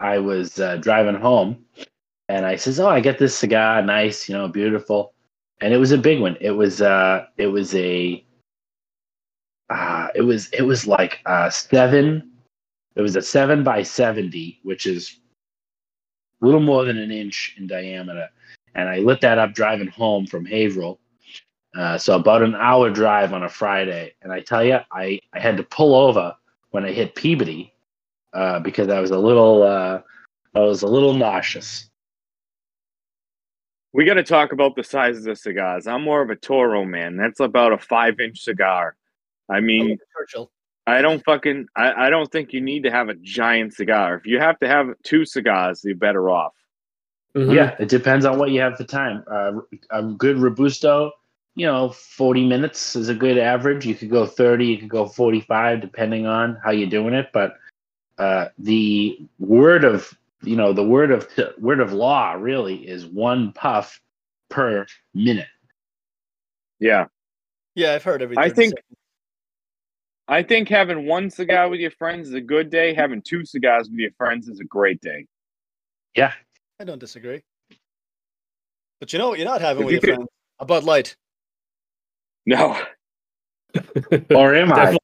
I 0.00 0.18
was 0.18 0.58
uh, 0.58 0.76
driving 0.78 1.14
home 1.14 1.64
and 2.28 2.44
I 2.44 2.56
says, 2.56 2.80
"Oh, 2.80 2.88
I 2.88 3.00
get 3.00 3.18
this 3.18 3.36
cigar, 3.36 3.82
nice, 3.82 4.28
you 4.28 4.34
know, 4.34 4.48
beautiful." 4.48 5.14
And 5.62 5.72
it 5.72 5.78
was 5.78 5.92
a 5.92 5.98
big 5.98 6.20
one. 6.20 6.36
It 6.40 6.50
was 6.50 6.82
uh 6.82 7.26
it 7.38 7.46
was 7.46 7.74
a 7.74 8.24
uh 9.70 10.08
it 10.14 10.22
was 10.22 10.48
it 10.50 10.62
was 10.62 10.86
like 10.86 11.20
uh 11.24 11.48
7 11.48 12.32
it 12.94 13.00
was 13.00 13.16
a 13.16 13.22
7 13.22 13.64
by 13.64 13.82
70, 13.82 14.60
which 14.64 14.86
is 14.86 15.18
a 16.40 16.44
little 16.44 16.60
more 16.60 16.84
than 16.84 16.98
an 16.98 17.10
inch 17.10 17.54
in 17.58 17.66
diameter. 17.66 18.28
And 18.74 18.88
I 18.88 18.98
lit 18.98 19.20
that 19.22 19.38
up 19.38 19.54
driving 19.54 19.88
home 19.88 20.26
from 20.26 20.44
Haverhill. 20.44 20.98
Uh, 21.74 21.96
so 21.96 22.16
about 22.16 22.42
an 22.42 22.54
hour 22.54 22.90
drive 22.90 23.32
on 23.32 23.44
a 23.44 23.48
Friday, 23.48 24.12
and 24.20 24.30
I 24.30 24.40
tell 24.40 24.62
you, 24.62 24.78
I, 24.90 25.18
I 25.32 25.40
had 25.40 25.56
to 25.56 25.62
pull 25.62 25.94
over 25.94 26.36
when 26.70 26.84
I 26.84 26.92
hit 26.92 27.14
Peabody 27.14 27.72
uh, 28.34 28.60
because 28.60 28.90
I 28.90 29.00
was 29.00 29.10
a 29.10 29.18
little 29.18 29.62
uh, 29.62 30.00
I 30.54 30.60
was 30.60 30.82
a 30.82 30.86
little 30.86 31.14
nauseous. 31.14 31.88
We 33.92 34.04
got 34.04 34.14
to 34.14 34.22
talk 34.22 34.52
about 34.52 34.74
the 34.74 34.84
sizes 34.84 35.26
of 35.26 35.32
the 35.32 35.36
cigars. 35.36 35.86
I'm 35.86 36.02
more 36.02 36.22
of 36.22 36.30
a 36.30 36.36
Toro 36.36 36.84
man. 36.84 37.16
That's 37.16 37.40
about 37.40 37.72
a 37.72 37.78
five 37.78 38.20
inch 38.20 38.40
cigar. 38.40 38.96
I 39.50 39.56
I 39.56 39.60
mean, 39.60 39.90
like 39.90 39.98
Churchill. 40.16 40.50
I 40.86 41.02
don't 41.02 41.22
fucking. 41.24 41.66
I, 41.76 42.06
I 42.06 42.10
don't 42.10 42.30
think 42.32 42.52
you 42.52 42.60
need 42.60 42.84
to 42.84 42.90
have 42.90 43.08
a 43.08 43.14
giant 43.14 43.74
cigar. 43.74 44.16
If 44.16 44.26
you 44.26 44.38
have 44.38 44.58
to 44.60 44.68
have 44.68 44.88
two 45.02 45.24
cigars, 45.24 45.82
you're 45.84 45.94
better 45.94 46.30
off. 46.30 46.54
Mhm. 47.36 47.54
Yeah, 47.54 47.76
it 47.78 47.88
depends 47.88 48.24
on 48.24 48.38
what 48.38 48.50
you 48.50 48.60
have 48.60 48.76
for 48.76 48.84
time. 48.84 49.24
Uh, 49.30 49.60
a 49.90 50.02
good 50.02 50.38
robusto, 50.38 51.12
you 51.54 51.66
know, 51.66 51.90
forty 51.90 52.46
minutes 52.46 52.96
is 52.96 53.08
a 53.08 53.14
good 53.14 53.38
average. 53.38 53.86
You 53.86 53.94
could 53.94 54.10
go 54.10 54.26
thirty, 54.26 54.66
you 54.66 54.78
could 54.78 54.88
go 54.88 55.06
forty-five, 55.06 55.80
depending 55.80 56.26
on 56.26 56.58
how 56.64 56.70
you're 56.72 56.90
doing 56.90 57.14
it. 57.14 57.28
But 57.32 57.56
uh, 58.18 58.48
the 58.58 59.18
word 59.38 59.84
of 59.84 60.12
you 60.42 60.56
know 60.56 60.72
the 60.72 60.82
word 60.84 61.10
of 61.10 61.28
word 61.58 61.80
of 61.80 61.92
law 61.92 62.32
really 62.32 62.76
is 62.88 63.06
one 63.06 63.52
puff 63.52 64.00
per 64.50 64.86
minute. 65.14 65.46
Yeah, 66.80 67.06
Yeah, 67.74 67.92
I've 67.94 68.02
heard 68.02 68.22
everything. 68.22 68.42
I 68.44 68.48
think 68.48 68.74
I 70.28 70.42
think 70.42 70.68
having 70.68 71.06
one 71.06 71.30
cigar 71.30 71.68
with 71.68 71.80
your 71.80 71.90
friends 71.92 72.28
is 72.28 72.34
a 72.34 72.40
good 72.40 72.70
day. 72.70 72.92
Having 72.94 73.22
two 73.22 73.44
cigars 73.44 73.88
with 73.88 73.98
your 73.98 74.12
friends 74.18 74.48
is 74.48 74.60
a 74.60 74.64
great 74.64 75.00
day. 75.00 75.26
Yeah, 76.16 76.32
I 76.80 76.84
don't 76.84 76.98
disagree. 76.98 77.42
But 79.00 79.12
you 79.12 79.18
know 79.18 79.28
what 79.30 79.38
you're 79.38 79.48
not 79.48 79.60
having 79.60 79.82
If 79.82 79.86
with 79.86 79.92
you 79.92 79.96
your 79.96 80.00
could- 80.00 80.14
friends? 80.16 80.28
A 80.60 80.64
Bud 80.64 80.84
Light. 80.84 81.16
No, 82.46 82.76
or 84.34 84.54
am 84.54 84.72
I? 84.72 84.96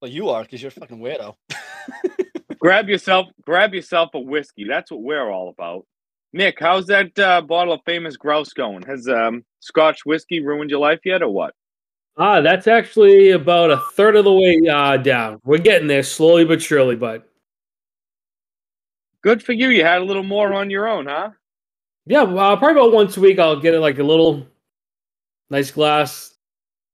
Well, 0.00 0.10
you 0.10 0.30
are 0.30 0.42
because 0.42 0.62
you're 0.62 0.68
a 0.68 0.72
fucking 0.72 0.98
weirdo. 0.98 1.36
grab 2.62 2.88
yourself, 2.88 3.26
grab 3.44 3.74
yourself 3.74 4.10
a 4.14 4.20
whiskey. 4.20 4.64
That's 4.66 4.90
what 4.90 5.02
we're 5.02 5.30
all 5.30 5.48
about. 5.48 5.84
Nick, 6.32 6.58
how's 6.60 6.86
that 6.86 7.18
uh, 7.18 7.42
bottle 7.42 7.74
of 7.74 7.80
famous 7.84 8.16
grouse 8.16 8.54
going? 8.54 8.82
Has 8.82 9.06
um, 9.08 9.44
Scotch 9.60 10.06
whiskey 10.06 10.40
ruined 10.40 10.70
your 10.70 10.80
life 10.80 11.00
yet, 11.04 11.22
or 11.22 11.28
what? 11.28 11.54
Ah, 12.16 12.40
that's 12.40 12.66
actually 12.66 13.30
about 13.30 13.70
a 13.70 13.82
third 13.94 14.16
of 14.16 14.24
the 14.24 14.32
way 14.32 14.62
uh, 14.70 14.96
down. 14.96 15.40
We're 15.44 15.58
getting 15.58 15.88
there 15.88 16.02
slowly 16.02 16.44
but 16.44 16.62
surely, 16.62 16.96
but 16.96 17.28
Good 19.22 19.42
for 19.42 19.52
you. 19.52 19.68
You 19.68 19.84
had 19.84 20.02
a 20.02 20.04
little 20.04 20.24
more 20.24 20.52
on 20.52 20.68
your 20.68 20.88
own, 20.88 21.06
huh? 21.06 21.30
yeah, 22.06 22.22
uh, 22.22 22.56
probably 22.56 22.80
about 22.80 22.92
once 22.92 23.16
a 23.16 23.20
week 23.20 23.38
I'll 23.38 23.60
get 23.60 23.74
it 23.74 23.80
like 23.80 23.98
a 23.98 24.02
little 24.02 24.46
nice 25.48 25.70
glass, 25.70 26.34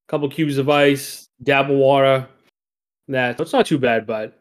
couple 0.08 0.28
cubes 0.28 0.58
of 0.58 0.68
ice, 0.68 1.28
dab 1.42 1.70
of 1.70 1.76
water. 1.76 2.28
That 3.08 3.40
it's 3.40 3.54
not 3.54 3.64
too 3.64 3.78
bad, 3.78 4.06
but 4.06 4.37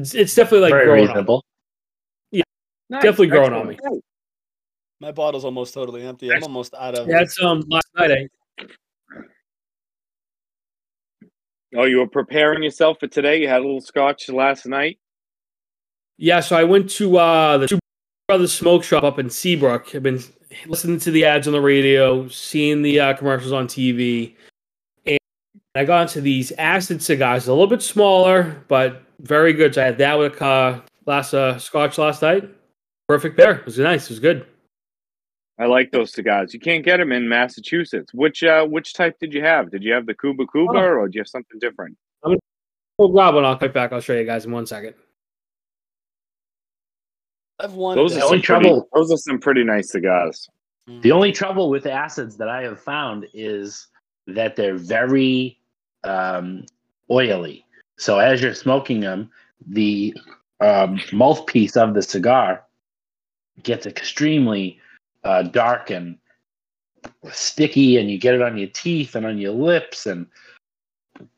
it's, 0.00 0.14
it's 0.14 0.34
definitely 0.34 0.60
like 0.60 0.72
Very 0.72 0.84
growing 0.86 1.00
on. 1.02 1.06
reasonable. 1.08 1.44
Nice. 2.88 3.02
Definitely 3.02 3.26
growing 3.28 3.52
on 3.52 3.70
Excellent. 3.70 4.04
My 5.00 5.10
bottle's 5.10 5.44
almost 5.44 5.74
totally 5.74 6.02
empty. 6.02 6.32
I'm 6.32 6.42
almost 6.44 6.72
out 6.74 6.96
of. 6.96 7.08
That's 7.08 7.40
um 7.42 7.64
last 7.68 7.88
night. 7.96 8.12
I, 8.12 8.28
Oh, 11.74 11.84
you 11.84 11.98
were 11.98 12.06
preparing 12.06 12.62
yourself 12.62 12.98
for 13.00 13.06
today. 13.06 13.40
You 13.40 13.48
had 13.48 13.60
a 13.60 13.64
little 13.64 13.80
scotch 13.80 14.30
last 14.30 14.66
night. 14.66 14.98
Yeah, 16.16 16.40
so 16.40 16.56
I 16.56 16.64
went 16.64 16.88
to 16.92 17.18
uh, 17.18 17.58
the 17.58 17.68
Two 17.68 17.78
Brothers 18.28 18.54
Smoke 18.54 18.82
Shop 18.82 19.04
up 19.04 19.18
in 19.18 19.28
Seabrook. 19.28 19.94
I've 19.94 20.02
been 20.02 20.22
listening 20.66 20.98
to 21.00 21.10
the 21.10 21.26
ads 21.26 21.46
on 21.46 21.52
the 21.52 21.60
radio, 21.60 22.28
seeing 22.28 22.80
the 22.80 22.98
uh, 23.00 23.14
commercials 23.14 23.52
on 23.52 23.66
TV, 23.66 24.34
and 25.04 25.18
I 25.74 25.84
got 25.84 26.02
into 26.02 26.22
these 26.22 26.52
acid 26.52 27.02
cigars, 27.02 27.48
a 27.48 27.52
little 27.52 27.66
bit 27.66 27.82
smaller, 27.82 28.64
but 28.68 29.02
very 29.20 29.52
good. 29.52 29.74
So 29.74 29.82
I 29.82 29.86
had 29.86 29.98
that 29.98 30.18
with 30.18 30.40
a 30.40 30.44
uh, 30.44 30.80
glass 31.04 31.34
uh, 31.34 31.58
scotch 31.58 31.98
last 31.98 32.22
night. 32.22 32.48
Perfect 33.08 33.36
pair. 33.36 33.52
It 33.56 33.64
was 33.64 33.78
nice. 33.78 34.04
It 34.04 34.10
was 34.10 34.20
good. 34.20 34.46
I 35.58 35.66
like 35.66 35.90
those 35.90 36.12
cigars. 36.12 36.52
You 36.52 36.60
can't 36.60 36.84
get 36.84 36.98
them 36.98 37.12
in 37.12 37.28
Massachusetts. 37.28 38.12
Which 38.12 38.42
uh, 38.42 38.64
which 38.66 38.92
type 38.94 39.18
did 39.20 39.32
you 39.32 39.42
have? 39.42 39.70
Did 39.70 39.82
you 39.82 39.92
have 39.92 40.04
the 40.06 40.14
Kuba 40.14 40.44
Kuba, 40.52 40.72
Oh. 40.78 40.80
or 40.98 41.06
did 41.08 41.14
you 41.14 41.20
have 41.20 41.28
something 41.28 41.58
different? 41.58 41.96
We'll 42.98 43.08
grab 43.08 43.34
one. 43.34 43.44
I'll 43.44 43.56
come 43.58 43.72
back. 43.72 43.92
I'll 43.92 44.00
show 44.00 44.14
you 44.14 44.24
guys 44.24 44.46
in 44.46 44.52
one 44.52 44.66
second. 44.66 44.94
I've 47.60 47.74
wanted. 47.74 48.00
Those 48.00 48.12
are 48.12 48.20
The 48.20 48.24
only 48.24 48.42
some 48.42 48.56
pretty, 48.56 48.68
trouble- 48.68 48.88
Those 48.94 49.12
are 49.12 49.16
some 49.18 49.38
pretty 49.38 49.64
nice 49.64 49.90
cigars. 49.92 50.48
Mm. 50.88 51.02
The 51.02 51.12
only 51.12 51.32
trouble 51.32 51.68
with 51.70 51.86
acids 51.86 52.36
that 52.38 52.48
I 52.48 52.62
have 52.62 52.80
found 52.80 53.26
is 53.34 53.88
that 54.26 54.56
they're 54.56 54.76
very 54.78 55.58
um, 56.04 56.64
oily. 57.10 57.65
So 57.96 58.18
as 58.18 58.42
you're 58.42 58.54
smoking 58.54 59.00
them, 59.00 59.30
the 59.66 60.14
um, 60.60 61.00
mouthpiece 61.12 61.76
of 61.76 61.94
the 61.94 62.02
cigar 62.02 62.62
gets 63.62 63.86
extremely 63.86 64.78
uh, 65.24 65.42
dark 65.42 65.90
and 65.90 66.18
sticky, 67.30 67.96
and 67.96 68.10
you 68.10 68.18
get 68.18 68.34
it 68.34 68.42
on 68.42 68.58
your 68.58 68.68
teeth 68.68 69.14
and 69.14 69.24
on 69.24 69.38
your 69.38 69.52
lips, 69.52 70.06
and 70.06 70.26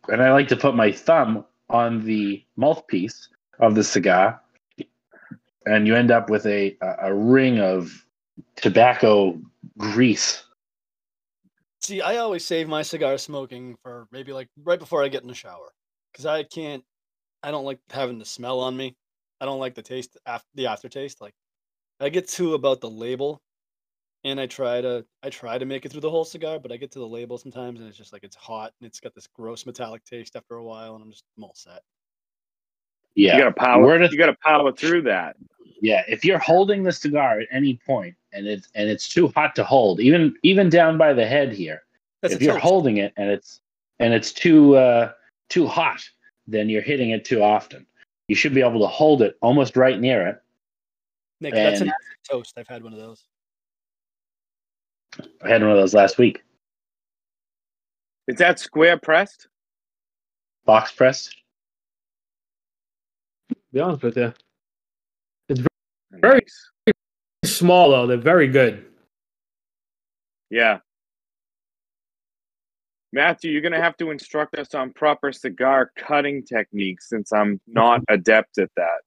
and 0.08 0.22
I 0.22 0.32
like 0.32 0.48
to 0.48 0.56
put 0.56 0.74
my 0.74 0.90
thumb 0.90 1.44
on 1.70 2.04
the 2.04 2.42
mouthpiece 2.56 3.28
of 3.60 3.74
the 3.74 3.84
cigar 3.84 4.40
and 5.68 5.86
you 5.86 5.94
end 5.94 6.10
up 6.10 6.30
with 6.30 6.46
a 6.46 6.76
a, 6.80 7.10
a 7.10 7.14
ring 7.14 7.60
of 7.60 8.04
tobacco 8.56 9.38
grease. 9.76 10.44
See, 11.80 12.00
I 12.00 12.16
always 12.16 12.44
save 12.44 12.68
my 12.68 12.82
cigar 12.82 13.16
smoking 13.18 13.76
for 13.82 14.08
maybe 14.10 14.32
like 14.32 14.48
right 14.64 14.78
before 14.78 15.04
I 15.04 15.08
get 15.08 15.22
in 15.22 15.28
the 15.28 15.34
shower 15.34 15.72
because 16.18 16.26
I 16.26 16.42
can't. 16.42 16.82
I 17.44 17.52
don't 17.52 17.64
like 17.64 17.78
having 17.90 18.18
the 18.18 18.24
smell 18.24 18.58
on 18.60 18.76
me. 18.76 18.96
I 19.40 19.46
don't 19.46 19.60
like 19.60 19.76
the 19.76 19.82
taste 19.82 20.18
after 20.26 20.48
the 20.56 20.66
aftertaste. 20.66 21.20
Like 21.20 21.34
I 22.00 22.08
get 22.08 22.26
to 22.30 22.54
about 22.54 22.80
the 22.80 22.90
label, 22.90 23.40
and 24.24 24.40
I 24.40 24.46
try 24.46 24.80
to 24.80 25.06
I 25.22 25.30
try 25.30 25.56
to 25.58 25.64
make 25.64 25.86
it 25.86 25.92
through 25.92 26.00
the 26.00 26.10
whole 26.10 26.24
cigar, 26.24 26.58
but 26.58 26.72
I 26.72 26.76
get 26.76 26.90
to 26.92 26.98
the 26.98 27.06
label 27.06 27.38
sometimes, 27.38 27.78
and 27.78 27.88
it's 27.88 27.96
just 27.96 28.12
like 28.12 28.24
it's 28.24 28.34
hot 28.36 28.72
and 28.80 28.86
it's 28.88 28.98
got 28.98 29.14
this 29.14 29.28
gross 29.28 29.64
metallic 29.64 30.04
taste 30.04 30.34
after 30.34 30.56
a 30.56 30.64
while, 30.64 30.96
and 30.96 31.04
I'm 31.04 31.10
just 31.10 31.24
I'm 31.36 31.44
all 31.44 31.54
set. 31.54 31.82
Yeah, 33.14 33.36
You 33.36 33.42
gotta 33.44 33.54
power. 33.54 33.86
Where 33.86 34.02
you 34.02 34.18
gotta 34.18 34.36
power 34.44 34.72
through 34.72 35.02
that. 35.02 35.36
yeah. 35.80 36.02
If 36.08 36.24
you're 36.24 36.38
holding 36.38 36.82
the 36.82 36.92
cigar 36.92 37.40
at 37.40 37.48
any 37.52 37.78
point 37.86 38.16
and 38.32 38.46
it's 38.46 38.68
and 38.74 38.88
it's 38.88 39.08
too 39.08 39.28
hot 39.28 39.54
to 39.56 39.64
hold, 39.64 40.00
even 40.00 40.34
even 40.42 40.68
down 40.68 40.98
by 40.98 41.12
the 41.12 41.26
head 41.26 41.52
here, 41.52 41.82
That's 42.22 42.34
if 42.34 42.42
you're 42.42 42.54
toast. 42.54 42.64
holding 42.64 42.96
it 42.96 43.12
and 43.16 43.30
it's 43.30 43.60
and 44.00 44.12
it's 44.14 44.32
too 44.32 44.76
uh, 44.76 45.12
too 45.48 45.66
hot, 45.66 46.00
then 46.46 46.68
you're 46.68 46.82
hitting 46.82 47.10
it 47.10 47.24
too 47.24 47.42
often. 47.42 47.86
You 48.28 48.34
should 48.34 48.54
be 48.54 48.60
able 48.60 48.80
to 48.80 48.86
hold 48.86 49.22
it 49.22 49.36
almost 49.40 49.76
right 49.76 49.98
near 49.98 50.26
it. 50.26 50.42
Nick, 51.40 51.54
that's 51.54 51.80
an 51.80 51.88
and- 51.88 51.90
acid 51.90 52.18
toast. 52.30 52.54
I've 52.58 52.68
had 52.68 52.82
one 52.82 52.92
of 52.92 52.98
those. 52.98 53.24
I 55.42 55.48
had 55.48 55.62
one 55.62 55.70
of 55.70 55.76
those 55.78 55.94
last 55.94 56.18
week. 56.18 56.42
Is 58.26 58.36
that 58.36 58.58
square 58.58 58.98
pressed? 58.98 59.48
Box 60.66 60.92
press. 60.92 61.30
To 63.48 63.56
be 63.72 63.80
honest 63.80 64.02
with 64.02 64.16
you. 64.16 64.34
It's 65.48 65.60
very- 66.10 66.40
Nice. 66.40 66.70
Small 67.44 67.90
though, 67.90 68.06
they're 68.06 68.16
very 68.18 68.48
good. 68.48 68.84
Yeah. 70.50 70.80
Matthew, 73.12 73.50
you're 73.52 73.62
gonna 73.62 73.80
have 73.80 73.96
to 73.98 74.10
instruct 74.10 74.56
us 74.56 74.74
on 74.74 74.92
proper 74.92 75.32
cigar 75.32 75.92
cutting 75.96 76.44
techniques 76.44 77.08
since 77.08 77.32
I'm 77.32 77.60
not 77.66 78.02
adept 78.08 78.58
at 78.58 78.70
that. 78.76 79.00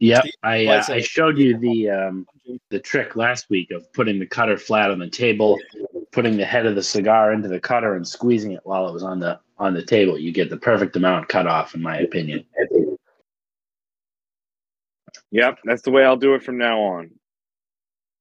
Yep, 0.00 0.24
I 0.42 0.66
uh, 0.66 0.84
I 0.88 1.00
showed 1.00 1.38
you 1.38 1.56
the 1.58 1.90
um, 1.90 2.26
the 2.70 2.78
trick 2.78 3.16
last 3.16 3.48
week 3.48 3.70
of 3.70 3.90
putting 3.92 4.18
the 4.18 4.26
cutter 4.26 4.58
flat 4.58 4.90
on 4.90 4.98
the 4.98 5.08
table, 5.08 5.58
putting 6.12 6.36
the 6.36 6.44
head 6.44 6.66
of 6.66 6.74
the 6.74 6.82
cigar 6.82 7.32
into 7.32 7.48
the 7.48 7.60
cutter, 7.60 7.94
and 7.94 8.06
squeezing 8.06 8.52
it 8.52 8.60
while 8.64 8.88
it 8.88 8.92
was 8.92 9.02
on 9.02 9.18
the 9.18 9.40
on 9.58 9.72
the 9.72 9.84
table. 9.84 10.18
You 10.18 10.32
get 10.32 10.50
the 10.50 10.56
perfect 10.56 10.96
amount 10.96 11.28
cut 11.28 11.46
off, 11.46 11.74
in 11.74 11.82
my 11.82 11.98
opinion. 11.98 12.44
Yep, 15.30 15.58
that's 15.64 15.82
the 15.82 15.90
way 15.90 16.04
I'll 16.04 16.16
do 16.16 16.34
it 16.34 16.42
from 16.42 16.58
now 16.58 16.80
on. 16.80 17.10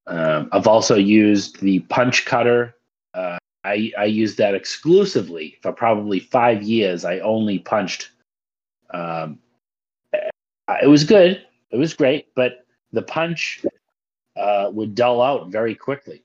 Um, 0.07 0.49
I've 0.51 0.67
also 0.67 0.95
used 0.95 1.59
the 1.59 1.79
punch 1.81 2.25
cutter. 2.25 2.75
Uh, 3.13 3.37
I 3.63 3.91
I 3.97 4.05
used 4.05 4.37
that 4.37 4.55
exclusively 4.55 5.57
for 5.61 5.71
probably 5.71 6.19
five 6.19 6.63
years. 6.63 7.05
I 7.05 7.19
only 7.19 7.59
punched. 7.59 8.09
Um, 8.93 9.39
it 10.13 10.87
was 10.87 11.03
good. 11.03 11.45
It 11.71 11.77
was 11.77 11.93
great, 11.93 12.27
but 12.35 12.65
the 12.91 13.01
punch 13.01 13.65
uh, 14.35 14.69
would 14.71 14.95
dull 14.95 15.21
out 15.21 15.49
very 15.49 15.75
quickly, 15.75 16.23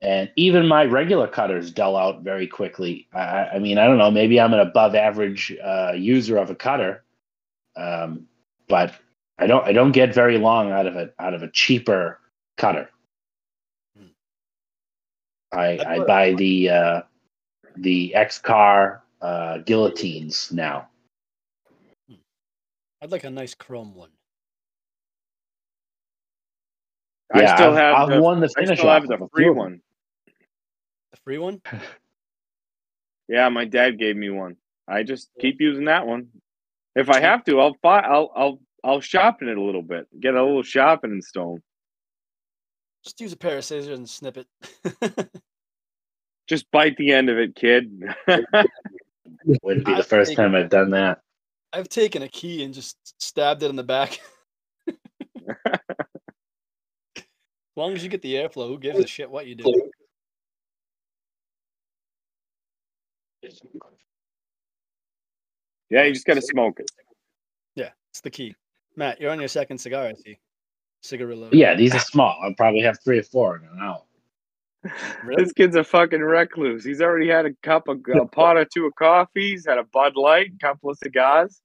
and 0.00 0.30
even 0.36 0.66
my 0.66 0.84
regular 0.84 1.28
cutters 1.28 1.70
dull 1.70 1.96
out 1.96 2.22
very 2.22 2.46
quickly. 2.46 3.08
I, 3.12 3.48
I 3.54 3.58
mean, 3.58 3.78
I 3.78 3.86
don't 3.86 3.98
know. 3.98 4.10
Maybe 4.10 4.40
I'm 4.40 4.54
an 4.54 4.60
above 4.60 4.94
average 4.94 5.56
uh, 5.62 5.92
user 5.94 6.36
of 6.38 6.50
a 6.50 6.54
cutter, 6.54 7.04
um, 7.76 8.26
but 8.68 8.94
I 9.38 9.46
don't. 9.46 9.64
I 9.66 9.72
don't 9.72 9.92
get 9.92 10.14
very 10.14 10.38
long 10.38 10.72
out 10.72 10.86
of 10.86 10.96
it 10.96 11.14
out 11.18 11.34
of 11.34 11.42
a 11.42 11.50
cheaper 11.50 12.20
cutter. 12.56 12.88
I, 15.54 15.66
I'd 15.72 15.80
I 15.80 15.98
put- 15.98 16.06
buy 16.06 16.32
the 16.34 16.70
uh, 16.70 17.02
the 17.76 18.12
Xikar 18.16 19.00
uh, 19.20 19.58
guillotines 19.58 20.52
now. 20.52 20.88
I'd 23.02 23.10
like 23.10 23.24
a 23.24 23.30
nice 23.30 23.54
chrome 23.54 23.94
one. 23.94 24.10
I 27.32 27.46
still 27.54 27.68
I've- 27.70 27.76
have 27.76 27.94
I've 27.96 28.08
the, 28.10 28.22
won 28.22 28.40
the 28.40 28.50
I 28.56 28.64
still 28.64 28.88
have 28.88 29.06
the 29.06 29.14
a 29.14 29.28
free 29.28 29.44
few 29.44 29.52
one. 29.54 29.80
The 31.12 31.18
free 31.24 31.38
one? 31.38 31.60
Yeah, 33.26 33.48
my 33.48 33.64
dad 33.64 33.98
gave 33.98 34.16
me 34.16 34.28
one. 34.28 34.56
I 34.86 35.02
just 35.02 35.30
keep 35.40 35.58
using 35.58 35.86
that 35.86 36.06
one. 36.06 36.28
If 36.94 37.08
I 37.08 37.20
have 37.20 37.42
to, 37.44 37.58
I'll 37.58 37.74
buy. 37.82 38.00
I'll 38.00 38.30
I'll 38.36 38.60
I'll 38.84 39.00
sharpen 39.00 39.48
it 39.48 39.56
a 39.56 39.62
little 39.62 39.80
bit. 39.80 40.06
Get 40.20 40.34
a 40.34 40.44
little 40.44 40.62
sharpening 40.62 41.22
stone. 41.22 41.62
Just 43.04 43.20
use 43.20 43.32
a 43.32 43.36
pair 43.36 43.58
of 43.58 43.64
scissors 43.64 43.96
and 43.98 44.08
snip 44.08 44.38
it. 44.38 44.46
Just 46.48 46.70
bite 46.70 46.96
the 46.96 47.12
end 47.12 47.28
of 47.30 47.38
it, 47.38 47.54
kid. 47.54 48.02
Wouldn't 49.62 49.86
be 49.86 49.92
I 49.92 49.96
the 49.98 50.02
first 50.02 50.28
think- 50.28 50.38
time 50.38 50.54
I've 50.54 50.70
done 50.70 50.90
that. 50.90 51.20
I've 51.72 51.88
taken 51.88 52.22
a 52.22 52.28
key 52.28 52.62
and 52.62 52.72
just 52.72 52.96
stabbed 53.20 53.64
it 53.64 53.68
in 53.68 53.74
the 53.74 53.82
back. 53.82 54.20
as 54.86 55.80
long 57.74 57.92
as 57.92 58.04
you 58.04 58.08
get 58.08 58.22
the 58.22 58.34
airflow, 58.34 58.68
who 58.68 58.78
gives 58.78 59.00
a 59.00 59.06
shit 59.08 59.28
what 59.28 59.46
you 59.46 59.56
do? 59.56 59.90
yeah, 65.90 66.04
you 66.04 66.12
just 66.12 66.26
gotta 66.26 66.42
smoke 66.42 66.80
it. 66.80 66.90
Yeah, 67.74 67.90
it's 68.10 68.20
the 68.20 68.30
key. 68.30 68.54
Matt, 68.96 69.20
you're 69.20 69.30
on 69.30 69.40
your 69.40 69.48
second 69.48 69.78
cigar, 69.78 70.06
I 70.06 70.14
see. 70.14 70.38
Cigarillo. 71.04 71.50
Yeah, 71.52 71.74
these 71.74 71.94
are 71.94 72.00
small. 72.00 72.38
I'll 72.42 72.54
probably 72.54 72.80
have 72.80 72.98
three 73.04 73.18
or 73.18 73.22
four 73.22 73.56
in 73.56 73.64
an 73.64 73.78
hour. 73.80 74.02
Really? 75.24 75.42
This 75.42 75.52
kid's 75.52 75.76
a 75.76 75.84
fucking 75.84 76.20
recluse. 76.20 76.84
He's 76.84 77.00
already 77.00 77.28
had 77.28 77.46
a 77.46 77.54
cup 77.62 77.88
of 77.88 78.00
a 78.14 78.26
pot 78.26 78.56
or 78.56 78.64
two 78.64 78.86
of 78.86 78.94
coffee. 78.96 79.50
He's 79.50 79.66
had 79.66 79.78
a 79.78 79.84
Bud 79.84 80.16
Light, 80.16 80.52
a 80.54 80.58
couple 80.58 80.90
of 80.90 80.98
cigars. 80.98 81.60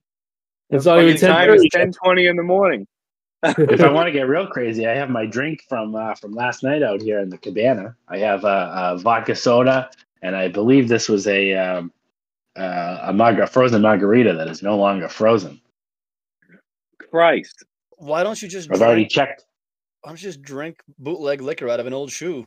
It's 0.70 0.86
not 0.86 1.00
even 1.00 1.16
Fucking 1.16 1.28
ten 1.28 1.30
time 1.30 1.50
is 1.50 1.68
ten 1.72 1.92
twenty 1.92 2.28
in 2.28 2.36
the 2.36 2.44
morning. 2.44 2.88
if 3.44 3.82
I 3.82 3.92
want 3.92 4.08
to 4.08 4.12
get 4.14 4.28
real 4.28 4.48
crazy, 4.48 4.88
I 4.88 4.96
have 4.96 5.10
my 5.10 5.26
drink 5.26 5.64
from 5.68 5.96
uh, 5.96 6.16
from 6.16 6.32
last 6.32 6.64
night 6.64 6.84
out 6.84 7.02
here 7.02 7.20
in 7.20 7.30
the 7.30 7.38
cabana. 7.38 7.96
I 8.08 8.20
have 8.20 8.44
a, 8.46 8.72
a 8.74 8.98
vodka 8.98 9.36
soda, 9.36 9.90
and 10.22 10.36
I 10.36 10.48
believe 10.48 10.88
this 10.88 11.10
was 11.10 11.28
a 11.28 11.56
um, 11.56 11.92
uh, 12.58 13.00
a 13.04 13.14
marga- 13.14 13.50
frozen 13.50 13.82
margarita 13.82 14.34
that 14.34 14.48
is 14.48 14.62
no 14.62 14.78
longer 14.78 15.10
frozen. 15.10 15.60
Christ. 17.10 17.66
Why 18.00 18.24
don't 18.24 18.42
you 18.42 18.48
just 18.48 18.72
I've 18.72 18.82
already 18.82 19.06
checked. 19.06 19.46
why 20.02 20.12
don't 20.12 20.22
you 20.22 20.30
just 20.30 20.42
drink 20.42 20.82
bootleg 20.98 21.42
liquor 21.42 21.70
out 21.70 21.80
of 21.80 21.86
an 21.86 21.94
old 21.94 22.12
shoe? 22.12 22.46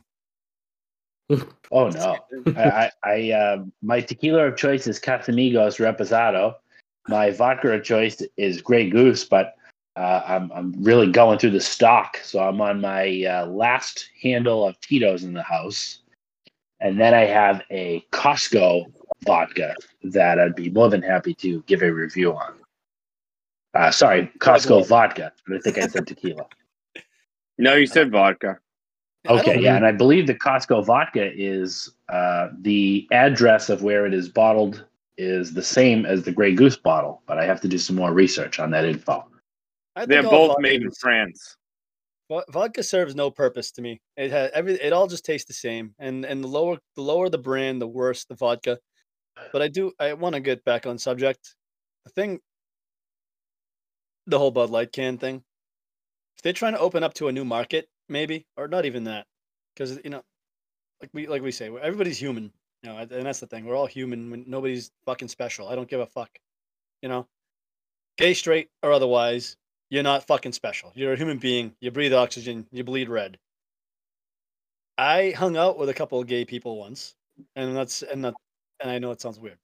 Oh 1.71 1.89
no, 1.89 2.17
I, 2.55 2.63
I, 2.63 2.91
I 3.03 3.31
uh, 3.31 3.63
my 3.81 3.99
tequila 3.99 4.45
of 4.45 4.57
choice 4.57 4.85
is 4.85 4.99
Casamigos 4.99 5.79
Reposado. 5.79 6.53
My 7.07 7.31
vodka 7.31 7.71
of 7.71 7.83
choice 7.83 8.21
is 8.37 8.61
Grey 8.61 8.91
Goose, 8.91 9.23
but 9.23 9.55
uh, 9.95 10.21
I'm 10.27 10.51
I'm 10.51 10.75
really 10.83 11.11
going 11.11 11.39
through 11.39 11.51
the 11.51 11.61
stock, 11.61 12.17
so 12.21 12.39
I'm 12.39 12.61
on 12.61 12.81
my 12.81 13.23
uh, 13.25 13.47
last 13.47 14.07
handle 14.21 14.67
of 14.67 14.79
Tito's 14.81 15.23
in 15.23 15.33
the 15.33 15.41
house, 15.41 16.01
and 16.79 16.99
then 16.99 17.15
I 17.15 17.25
have 17.25 17.63
a 17.71 18.05
Costco 18.11 18.85
vodka 19.25 19.73
that 20.03 20.39
I'd 20.39 20.55
be 20.55 20.69
more 20.69 20.89
than 20.89 21.01
happy 21.01 21.33
to 21.35 21.63
give 21.63 21.81
a 21.81 21.91
review 21.91 22.33
on. 22.33 22.53
Uh, 23.73 23.91
sorry, 23.91 24.31
Costco 24.39 24.87
vodka. 24.87 25.31
I 25.53 25.57
think 25.59 25.77
I 25.77 25.87
said 25.87 26.07
tequila. 26.07 26.45
No, 27.59 27.75
you 27.75 27.85
said 27.85 28.11
vodka. 28.11 28.57
Okay, 29.29 29.53
don't- 29.53 29.61
yeah, 29.61 29.75
and 29.75 29.85
I 29.85 29.91
believe 29.91 30.25
the 30.25 30.33
Costco 30.33 30.83
vodka 30.85 31.31
is 31.35 31.93
uh, 32.09 32.47
the 32.61 33.07
address 33.11 33.69
of 33.69 33.83
where 33.83 34.07
it 34.07 34.13
is 34.13 34.27
bottled 34.27 34.85
is 35.19 35.53
the 35.53 35.61
same 35.61 36.03
as 36.07 36.23
the 36.23 36.31
Grey 36.31 36.55
Goose 36.55 36.75
bottle, 36.77 37.21
but 37.27 37.37
I 37.37 37.45
have 37.45 37.61
to 37.61 37.67
do 37.67 37.77
some 37.77 37.95
more 37.95 38.11
research 38.11 38.59
on 38.59 38.71
that 38.71 38.85
info. 38.85 39.27
They're 40.07 40.23
both 40.23 40.47
vodka 40.49 40.61
made 40.63 40.81
in 40.81 40.89
France. 40.91 41.55
Vodka 42.49 42.81
serves 42.81 43.13
no 43.15 43.29
purpose 43.29 43.69
to 43.73 43.83
me. 43.83 44.01
It 44.17 44.31
has 44.31 44.49
every. 44.55 44.73
It 44.73 44.91
all 44.91 45.05
just 45.05 45.23
tastes 45.23 45.47
the 45.47 45.53
same. 45.53 45.93
And 45.99 46.25
and 46.25 46.43
the 46.43 46.47
lower 46.47 46.79
the 46.95 47.03
lower 47.03 47.29
the 47.29 47.37
brand, 47.37 47.79
the 47.79 47.87
worse 47.87 48.25
the 48.25 48.33
vodka. 48.35 48.79
But 49.51 49.61
I 49.61 49.67
do. 49.67 49.91
I 49.99 50.13
want 50.13 50.33
to 50.33 50.41
get 50.41 50.65
back 50.65 50.87
on 50.87 50.97
subject. 50.97 51.53
The 52.05 52.11
thing. 52.11 52.39
The 54.27 54.39
whole 54.39 54.51
Bud 54.51 54.69
Light 54.69 54.91
can 54.91 55.17
thing. 55.17 55.43
If 56.37 56.43
they're 56.43 56.53
trying 56.53 56.73
to 56.73 56.79
open 56.79 57.03
up 57.03 57.13
to 57.15 57.27
a 57.27 57.31
new 57.31 57.45
market, 57.45 57.89
maybe, 58.09 58.45
or 58.57 58.67
not 58.67 58.85
even 58.85 59.05
that, 59.05 59.27
because 59.73 59.99
you 60.03 60.09
know, 60.09 60.23
like 61.01 61.09
we 61.13 61.27
like 61.27 61.41
we 61.41 61.51
say, 61.51 61.67
everybody's 61.67 62.17
human. 62.17 62.51
You 62.81 62.89
know, 62.89 62.97
and 62.97 63.25
that's 63.25 63.39
the 63.39 63.47
thing. 63.47 63.65
We're 63.65 63.77
all 63.77 63.85
human. 63.85 64.29
When 64.29 64.43
nobody's 64.47 64.91
fucking 65.05 65.29
special. 65.29 65.69
I 65.69 65.75
don't 65.75 65.89
give 65.89 66.01
a 66.01 66.05
fuck. 66.05 66.29
You 67.01 67.09
know, 67.09 67.27
gay, 68.17 68.33
straight, 68.33 68.69
or 68.81 68.91
otherwise, 68.91 69.57
you're 69.89 70.03
not 70.03 70.27
fucking 70.27 70.53
special. 70.53 70.91
You're 70.95 71.13
a 71.13 71.17
human 71.17 71.37
being. 71.37 71.75
You 71.79 71.91
breathe 71.91 72.13
oxygen. 72.13 72.67
You 72.71 72.83
bleed 72.83 73.09
red. 73.09 73.37
I 74.97 75.31
hung 75.31 75.57
out 75.57 75.77
with 75.77 75.89
a 75.89 75.93
couple 75.93 76.19
of 76.19 76.27
gay 76.27 76.45
people 76.45 76.77
once, 76.77 77.15
and 77.55 77.75
that's 77.75 78.03
and 78.03 78.23
that, 78.25 78.33
and 78.79 78.91
I 78.91 78.99
know 78.99 79.11
it 79.11 79.21
sounds 79.21 79.39
weird. 79.39 79.57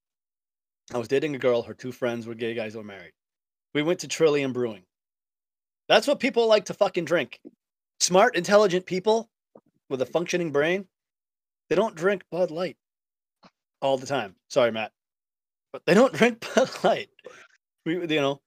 I 0.93 0.97
was 0.97 1.07
dating 1.07 1.35
a 1.35 1.39
girl. 1.39 1.61
Her 1.61 1.73
two 1.73 1.91
friends 1.91 2.25
were 2.25 2.33
gay 2.33 2.53
guys 2.53 2.73
who 2.73 2.79
were 2.79 2.85
married. 2.85 3.11
We 3.73 3.83
went 3.83 3.99
to 3.99 4.07
Trillium 4.07 4.53
Brewing. 4.53 4.83
That's 5.87 6.07
what 6.07 6.19
people 6.19 6.47
like 6.47 6.65
to 6.65 6.73
fucking 6.73 7.05
drink. 7.05 7.39
Smart, 7.99 8.35
intelligent 8.35 8.85
people 8.85 9.29
with 9.89 10.01
a 10.01 10.05
functioning 10.05 10.51
brain, 10.51 10.87
they 11.69 11.75
don't 11.75 11.95
drink 11.95 12.23
Bud 12.31 12.51
Light 12.51 12.77
all 13.81 13.97
the 13.97 14.05
time. 14.05 14.35
Sorry, 14.49 14.71
Matt, 14.71 14.91
but 15.73 15.85
they 15.85 15.93
don't 15.93 16.13
drink 16.19 16.45
Bud 16.55 16.69
Light. 16.83 17.09
We, 17.85 17.93
you 17.95 18.21
know, 18.21 18.39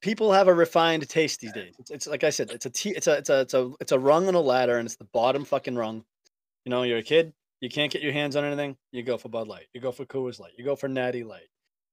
people 0.00 0.32
have 0.32 0.48
a 0.48 0.54
refined 0.54 1.08
taste 1.08 1.40
these 1.40 1.52
days. 1.52 1.74
It's, 1.78 1.90
it's 1.90 2.06
like 2.06 2.24
I 2.24 2.30
said, 2.30 2.50
it's 2.50 2.66
a 2.66 2.70
t- 2.70 2.94
it's 2.94 3.06
a 3.06 3.18
it's 3.18 3.30
a 3.30 3.40
it's 3.40 3.54
a 3.54 3.72
it's 3.80 3.92
a 3.92 3.98
rung 3.98 4.28
on 4.28 4.34
a 4.34 4.40
ladder, 4.40 4.78
and 4.78 4.86
it's 4.86 4.96
the 4.96 5.08
bottom 5.12 5.44
fucking 5.44 5.76
rung. 5.76 6.04
You 6.64 6.70
know, 6.70 6.82
you're 6.82 6.98
a 6.98 7.02
kid, 7.02 7.32
you 7.60 7.68
can't 7.68 7.92
get 7.92 8.02
your 8.02 8.12
hands 8.12 8.36
on 8.36 8.44
anything, 8.44 8.76
you 8.92 9.02
go 9.02 9.18
for 9.18 9.28
Bud 9.28 9.48
Light, 9.48 9.66
you 9.74 9.80
go 9.80 9.92
for 9.92 10.06
Coors 10.06 10.40
Light, 10.40 10.52
you 10.56 10.64
go 10.64 10.76
for 10.76 10.88
Natty 10.88 11.24
Light. 11.24 11.48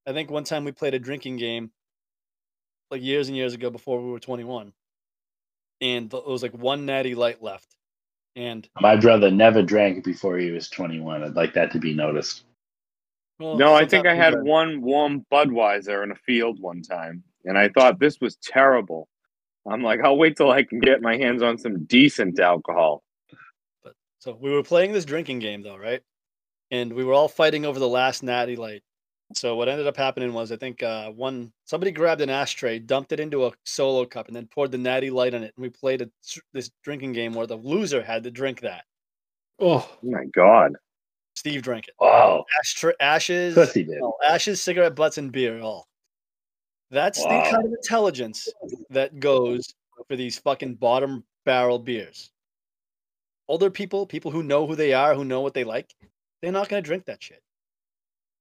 I 0.07 0.13
think 0.13 0.31
one 0.31 0.43
time 0.43 0.63
we 0.63 0.71
played 0.71 0.93
a 0.93 0.99
drinking 0.99 1.37
game, 1.37 1.71
like 2.91 3.01
years 3.01 3.29
and 3.29 3.37
years 3.37 3.53
ago 3.53 3.69
before 3.69 4.01
we 4.01 4.11
were 4.11 4.19
21, 4.19 4.73
and 5.79 6.13
it 6.13 6.27
was 6.27 6.43
like 6.43 6.53
one 6.55 6.85
Natty 6.85 7.15
Light 7.15 7.41
left, 7.41 7.75
and 8.35 8.67
My 8.79 8.97
brother 8.97 9.31
never 9.31 9.61
drank 9.63 10.03
before 10.03 10.37
he 10.37 10.51
was 10.51 10.69
21. 10.69 11.23
I'd 11.23 11.35
like 11.35 11.53
that 11.53 11.71
to 11.71 11.79
be 11.79 11.93
noticed. 11.93 12.43
well, 13.39 13.57
No, 13.57 13.73
I 13.73 13.85
think 13.85 14.05
I 14.05 14.13
had 14.13 14.35
we- 14.35 14.49
one 14.49 14.81
warm 14.81 15.25
Budweiser 15.31 16.03
in 16.03 16.11
a 16.11 16.15
field 16.15 16.59
one 16.59 16.81
time, 16.81 17.23
and 17.45 17.57
I 17.57 17.69
thought 17.69 17.99
this 17.99 18.19
was 18.19 18.35
terrible. 18.35 19.07
I'm 19.65 19.83
like, 19.83 20.01
I'll 20.03 20.17
wait 20.17 20.35
till 20.35 20.51
I 20.51 20.63
can 20.63 20.79
get 20.79 21.01
my 21.01 21.17
hands 21.17 21.41
on 21.41 21.57
some 21.57 21.85
decent 21.85 22.39
alcohol. 22.39 23.03
But 23.83 23.93
so 24.19 24.37
we 24.39 24.51
were 24.51 24.63
playing 24.63 24.91
this 24.91 25.05
drinking 25.05 25.39
game 25.39 25.61
though, 25.61 25.77
right? 25.77 26.01
And 26.71 26.93
we 26.93 27.03
were 27.03 27.13
all 27.13 27.27
fighting 27.27 27.65
over 27.65 27.77
the 27.79 27.87
last 27.87 28.23
natty 28.23 28.55
light. 28.55 28.81
So 29.33 29.55
what 29.55 29.69
ended 29.69 29.87
up 29.87 29.97
happening 29.97 30.33
was 30.33 30.51
I 30.51 30.57
think 30.57 30.83
uh, 30.83 31.09
one 31.11 31.51
somebody 31.65 31.91
grabbed 31.91 32.21
an 32.21 32.29
ashtray, 32.29 32.79
dumped 32.79 33.11
it 33.11 33.19
into 33.19 33.45
a 33.45 33.51
solo 33.65 34.05
cup, 34.05 34.27
and 34.27 34.35
then 34.35 34.47
poured 34.47 34.71
the 34.71 34.77
natty 34.77 35.09
light 35.09 35.33
on 35.33 35.43
it. 35.43 35.53
And 35.55 35.63
we 35.63 35.69
played 35.69 36.01
a, 36.01 36.09
this 36.53 36.71
drinking 36.83 37.13
game 37.13 37.33
where 37.33 37.47
the 37.47 37.55
loser 37.55 38.01
had 38.01 38.23
to 38.23 38.31
drink 38.31 38.61
that. 38.61 38.83
Oh, 39.59 39.89
Oh 40.03 40.09
my 40.09 40.25
god. 40.33 40.73
Steve 41.35 41.61
drank 41.61 41.87
it. 41.87 41.93
Wow. 41.99 42.45
Ashtray, 42.59 42.93
ashes, 42.99 43.57
of 43.57 43.71
did. 43.73 43.87
no, 43.89 44.13
ashes, 44.27 44.61
cigarette 44.61 44.95
butts, 44.95 45.17
and 45.17 45.31
beer. 45.31 45.59
All. 45.61 45.87
That's 46.89 47.21
the 47.23 47.29
kind 47.29 47.65
of 47.65 47.71
intelligence 47.71 48.49
that 48.89 49.19
goes 49.19 49.73
for 50.07 50.15
these 50.17 50.37
fucking 50.39 50.75
bottom 50.75 51.23
barrel 51.45 51.79
beers. 51.79 52.31
Older 53.47 53.69
people, 53.69 54.05
people 54.05 54.29
who 54.29 54.43
know 54.43 54.67
who 54.67 54.75
they 54.75 54.93
are, 54.93 55.15
who 55.15 55.23
know 55.23 55.41
what 55.41 55.53
they 55.53 55.63
like, 55.63 55.93
they're 56.41 56.51
not 56.51 56.67
going 56.69 56.83
to 56.83 56.87
drink 56.87 57.05
that 57.05 57.23
shit. 57.23 57.41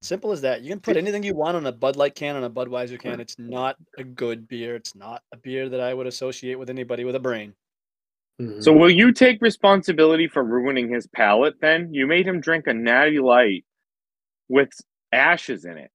Simple 0.02 0.32
as 0.32 0.40
that. 0.40 0.62
You 0.62 0.70
can 0.70 0.80
put 0.80 0.96
anything 0.96 1.22
you 1.22 1.34
want 1.34 1.56
on 1.56 1.66
a 1.66 1.72
Bud 1.72 1.96
Light 1.96 2.14
can, 2.14 2.34
on 2.34 2.44
a 2.44 2.50
Budweiser 2.50 2.98
can. 2.98 3.20
It's 3.20 3.38
not 3.38 3.76
a 3.98 4.04
good 4.04 4.48
beer. 4.48 4.74
It's 4.74 4.94
not 4.94 5.22
a 5.32 5.36
beer 5.36 5.68
that 5.68 5.80
I 5.80 5.92
would 5.92 6.06
associate 6.06 6.58
with 6.58 6.70
anybody 6.70 7.04
with 7.04 7.16
a 7.16 7.20
brain. 7.20 7.54
mhm. 8.40 8.62
So 8.62 8.72
will 8.72 8.90
you 8.90 9.12
take 9.12 9.42
responsibility 9.42 10.26
for 10.26 10.42
ruining 10.42 10.88
his 10.92 11.06
palate 11.08 11.60
then? 11.60 11.92
You 11.92 12.06
made 12.06 12.26
him 12.26 12.40
drink 12.40 12.66
a 12.66 12.72
natty 12.72 13.18
light 13.18 13.66
with 14.48 14.70
ashes 15.12 15.66
in 15.66 15.76
it. 15.76 15.90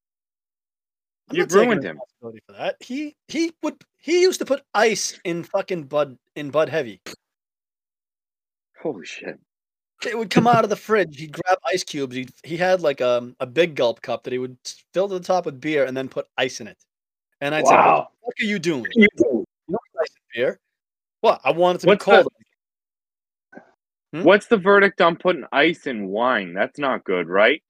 I'm 1.29 1.37
You've 1.37 1.53
ruined 1.53 1.83
him. 1.83 1.99
for 2.21 2.31
that. 2.49 2.75
He 2.79 3.15
he 3.27 3.53
would 3.63 3.83
he 3.97 4.21
used 4.21 4.39
to 4.39 4.45
put 4.45 4.61
ice 4.75 5.19
in 5.23 5.43
fucking 5.43 5.85
Bud 5.85 6.19
in 6.35 6.51
Bud 6.51 6.69
Heavy. 6.69 7.01
Holy 8.79 9.05
shit. 9.05 9.39
It 10.05 10.17
would 10.17 10.29
come 10.29 10.47
out 10.47 10.63
of 10.63 10.69
the 10.69 10.75
fridge. 10.75 11.19
He'd 11.19 11.31
grab 11.31 11.57
ice 11.65 11.83
cubes. 11.83 12.15
He 12.15 12.27
he 12.43 12.57
had 12.57 12.81
like 12.81 13.01
um, 13.01 13.35
a 13.39 13.45
big 13.45 13.75
gulp 13.75 14.01
cup 14.01 14.23
that 14.23 14.33
he 14.33 14.39
would 14.39 14.57
fill 14.93 15.07
to 15.07 15.17
the 15.17 15.25
top 15.25 15.45
with 15.45 15.59
beer 15.59 15.85
and 15.85 15.95
then 15.95 16.07
put 16.07 16.27
ice 16.37 16.61
in 16.61 16.67
it. 16.67 16.77
And 17.41 17.53
I'd 17.55 17.67
say, 17.67 17.75
"What 17.75 17.85
the 17.85 18.25
fuck 18.25 18.33
are 18.41 18.45
you 18.45 18.59
doing? 18.59 18.85
You 18.93 19.07
don't 19.17 19.45
put 19.69 19.79
ice 20.01 20.09
in 20.09 20.41
beer? 20.41 20.59
What? 21.21 21.41
I 21.43 21.51
want 21.51 21.77
it 21.77 21.81
to 21.81 21.87
What's 21.87 22.05
be 22.05 22.11
cold." 22.11 22.27
Hmm? 24.13 24.23
What's 24.23 24.47
the 24.47 24.57
verdict 24.57 25.01
on 25.01 25.15
putting 25.15 25.45
ice 25.51 25.87
in 25.87 26.07
wine? 26.07 26.53
That's 26.53 26.79
not 26.79 27.03
good, 27.03 27.27
right? 27.27 27.61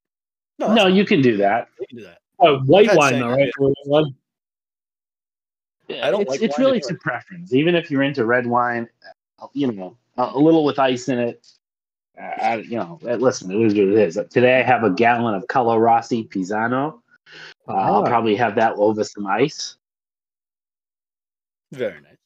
No, 0.60 0.68
No, 0.68 0.84
that's 0.84 0.96
you 0.96 1.06
can 1.06 1.22
do 1.22 1.38
that. 1.38 1.70
you 1.80 1.88
can 1.88 1.98
do 1.98 2.04
that. 2.04 2.20
oh, 2.40 2.60
white 2.60 2.96
wine 2.96 3.14
saying 3.14 3.22
though, 3.22 3.30
right? 3.36 3.52
Red 3.60 3.74
wine. 3.86 4.16
I 5.90 6.12
don't 6.12 6.22
it's, 6.22 6.32
like 6.32 6.42
it's 6.42 6.58
really 6.58 6.78
anyway. 6.78 6.90
to 6.90 6.96
preference. 6.96 7.54
Even 7.54 7.76
if 7.76 7.92
you're 7.92 8.04
into 8.04 8.26
red 8.26 8.48
wine, 8.48 8.88
uh, 9.40 9.48
you 9.54 9.72
know, 9.72 9.98
a, 10.18 10.32
a 10.34 10.40
little 10.40 10.66
with 10.66 10.80
ice 10.80 11.10
in 11.10 11.20
it. 11.20 11.46
Uh, 12.20 12.24
I, 12.24 12.56
you 12.58 12.78
know, 12.78 13.00
uh, 13.06 13.16
listen, 13.16 13.52
it 13.52 13.62
is 13.62 13.74
what 13.74 13.84
it 13.84 13.94
is. 13.94 14.20
Today 14.30 14.60
I 14.60 14.64
have 14.64 14.84
a 14.84 14.90
gallon 14.92 15.36
of 15.36 15.48
Carlo 15.48 15.78
Rossi 15.78 16.24
Paisano. 16.26 17.02
Uh, 17.68 17.74
I'll 17.74 18.04
Ah. 18.04 18.08
probably 18.08 18.36
have 18.36 18.56
that 18.56 18.74
over 18.78 19.04
some 19.04 19.28
ice. 19.28 19.78
Very 21.72 22.00
nice. 22.02 22.18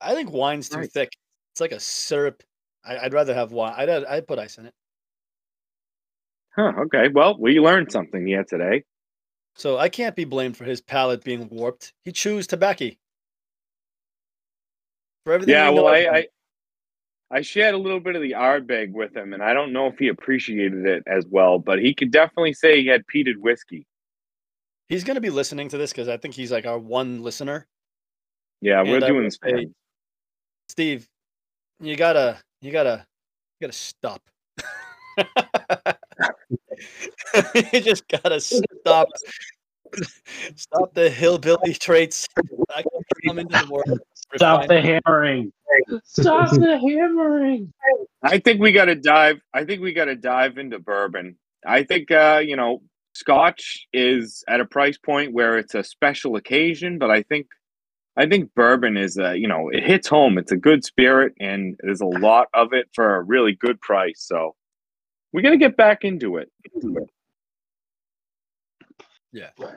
I 0.00 0.14
think 0.14 0.30
wine's 0.32 0.68
too 0.68 0.78
Nice. 0.78 0.90
thick. 0.92 1.12
It's 1.52 1.60
like 1.60 1.72
a 1.72 1.80
syrup. 1.80 2.42
I, 2.84 2.98
I'd 2.98 3.12
rather 3.14 3.34
have 3.34 3.52
wine. 3.52 3.74
I'd 3.76 3.88
I'd 3.88 4.26
put 4.26 4.38
ice 4.38 4.58
in 4.58 4.66
it. 4.66 4.74
Huh, 6.56 6.72
okay. 6.78 7.08
Well, 7.08 7.36
we 7.38 7.60
learned 7.60 7.92
something 7.92 8.26
yet 8.26 8.48
today. 8.48 8.84
So 9.54 9.78
I 9.78 9.88
can't 9.88 10.16
be 10.16 10.24
blamed 10.24 10.56
for 10.56 10.64
his 10.64 10.80
palate 10.80 11.22
being 11.24 11.48
warped. 11.48 11.92
He 12.04 12.12
chews 12.12 12.46
tobacco. 12.46 12.90
For 15.24 15.32
everything 15.34 15.52
Yeah, 15.52 15.66
know 15.70 15.84
well, 15.84 15.88
I, 15.88 15.96
I 16.06 16.18
him. 16.20 16.26
I 17.30 17.42
shared 17.42 17.74
a 17.74 17.78
little 17.78 18.00
bit 18.00 18.16
of 18.16 18.22
the 18.22 18.32
Ardbeg 18.32 18.90
with 18.92 19.16
him, 19.16 19.32
and 19.32 19.42
I 19.42 19.52
don't 19.54 19.72
know 19.72 19.86
if 19.86 19.98
he 19.98 20.08
appreciated 20.08 20.84
it 20.86 21.04
as 21.06 21.24
well, 21.28 21.58
but 21.60 21.78
he 21.78 21.94
could 21.94 22.10
definitely 22.10 22.54
say 22.54 22.80
he 22.82 22.88
had 22.88 23.04
peated 23.06 23.36
whiskey. 23.36 23.86
he's 24.88 25.04
going 25.04 25.14
to 25.14 25.20
be 25.20 25.30
listening 25.30 25.68
to 25.68 25.78
this 25.78 25.92
because 25.92 26.08
I 26.08 26.16
think 26.16 26.34
he's 26.34 26.50
like 26.50 26.66
our 26.66 26.78
one 26.78 27.22
listener. 27.22 27.68
Yeah, 28.60 28.82
we're 28.82 28.96
I 28.96 28.98
uh, 28.98 29.06
doing 29.06 29.14
will 29.18 29.22
this. 29.24 29.38
say- 29.42 29.68
Steve, 30.68 31.08
you 31.80 31.94
gotta, 31.96 32.38
you 32.62 32.72
gotta, 32.72 33.06
you 33.60 33.66
gotta 33.68 33.76
stop. 33.76 34.22
you 37.72 37.80
just 37.80 38.06
gotta 38.08 38.40
stop. 38.40 39.08
Stop 40.54 40.94
the 40.94 41.10
hillbilly 41.10 41.74
traits. 41.74 42.28
I 42.74 42.82
can 42.82 42.90
come 43.26 43.38
into 43.40 43.58
the 43.58 43.66
world. 43.72 43.98
Stop 44.36 44.68
the 44.68 44.80
hammering. 44.80 45.52
Stop 46.04 46.50
the 46.52 46.78
hammering. 46.78 47.72
I 48.22 48.38
think 48.38 48.60
we 48.60 48.72
got 48.72 48.86
to 48.86 48.94
dive. 48.94 49.40
I 49.54 49.64
think 49.64 49.82
we 49.82 49.92
got 49.92 50.06
to 50.06 50.16
dive 50.16 50.58
into 50.58 50.78
bourbon. 50.78 51.36
I 51.66 51.82
think 51.84 52.10
uh, 52.10 52.40
you 52.44 52.56
know, 52.56 52.82
Scotch 53.14 53.86
is 53.92 54.44
at 54.48 54.60
a 54.60 54.64
price 54.64 54.98
point 54.98 55.32
where 55.32 55.58
it's 55.58 55.74
a 55.74 55.84
special 55.84 56.36
occasion, 56.36 56.98
but 56.98 57.10
I 57.10 57.22
think, 57.22 57.46
I 58.16 58.26
think 58.26 58.54
bourbon 58.54 58.96
is 58.96 59.16
a 59.18 59.36
you 59.36 59.48
know, 59.48 59.68
it 59.70 59.84
hits 59.84 60.08
home. 60.08 60.38
It's 60.38 60.52
a 60.52 60.56
good 60.56 60.84
spirit, 60.84 61.34
and 61.40 61.76
there's 61.80 62.00
a 62.00 62.06
lot 62.06 62.48
of 62.54 62.72
it 62.72 62.88
for 62.94 63.16
a 63.16 63.22
really 63.22 63.54
good 63.54 63.80
price. 63.80 64.22
So 64.26 64.54
we're 65.32 65.42
gonna 65.42 65.56
get 65.56 65.76
back 65.76 66.04
into 66.04 66.36
it. 66.36 66.50
Yeah. 69.32 69.50
Yeah, 69.58 69.70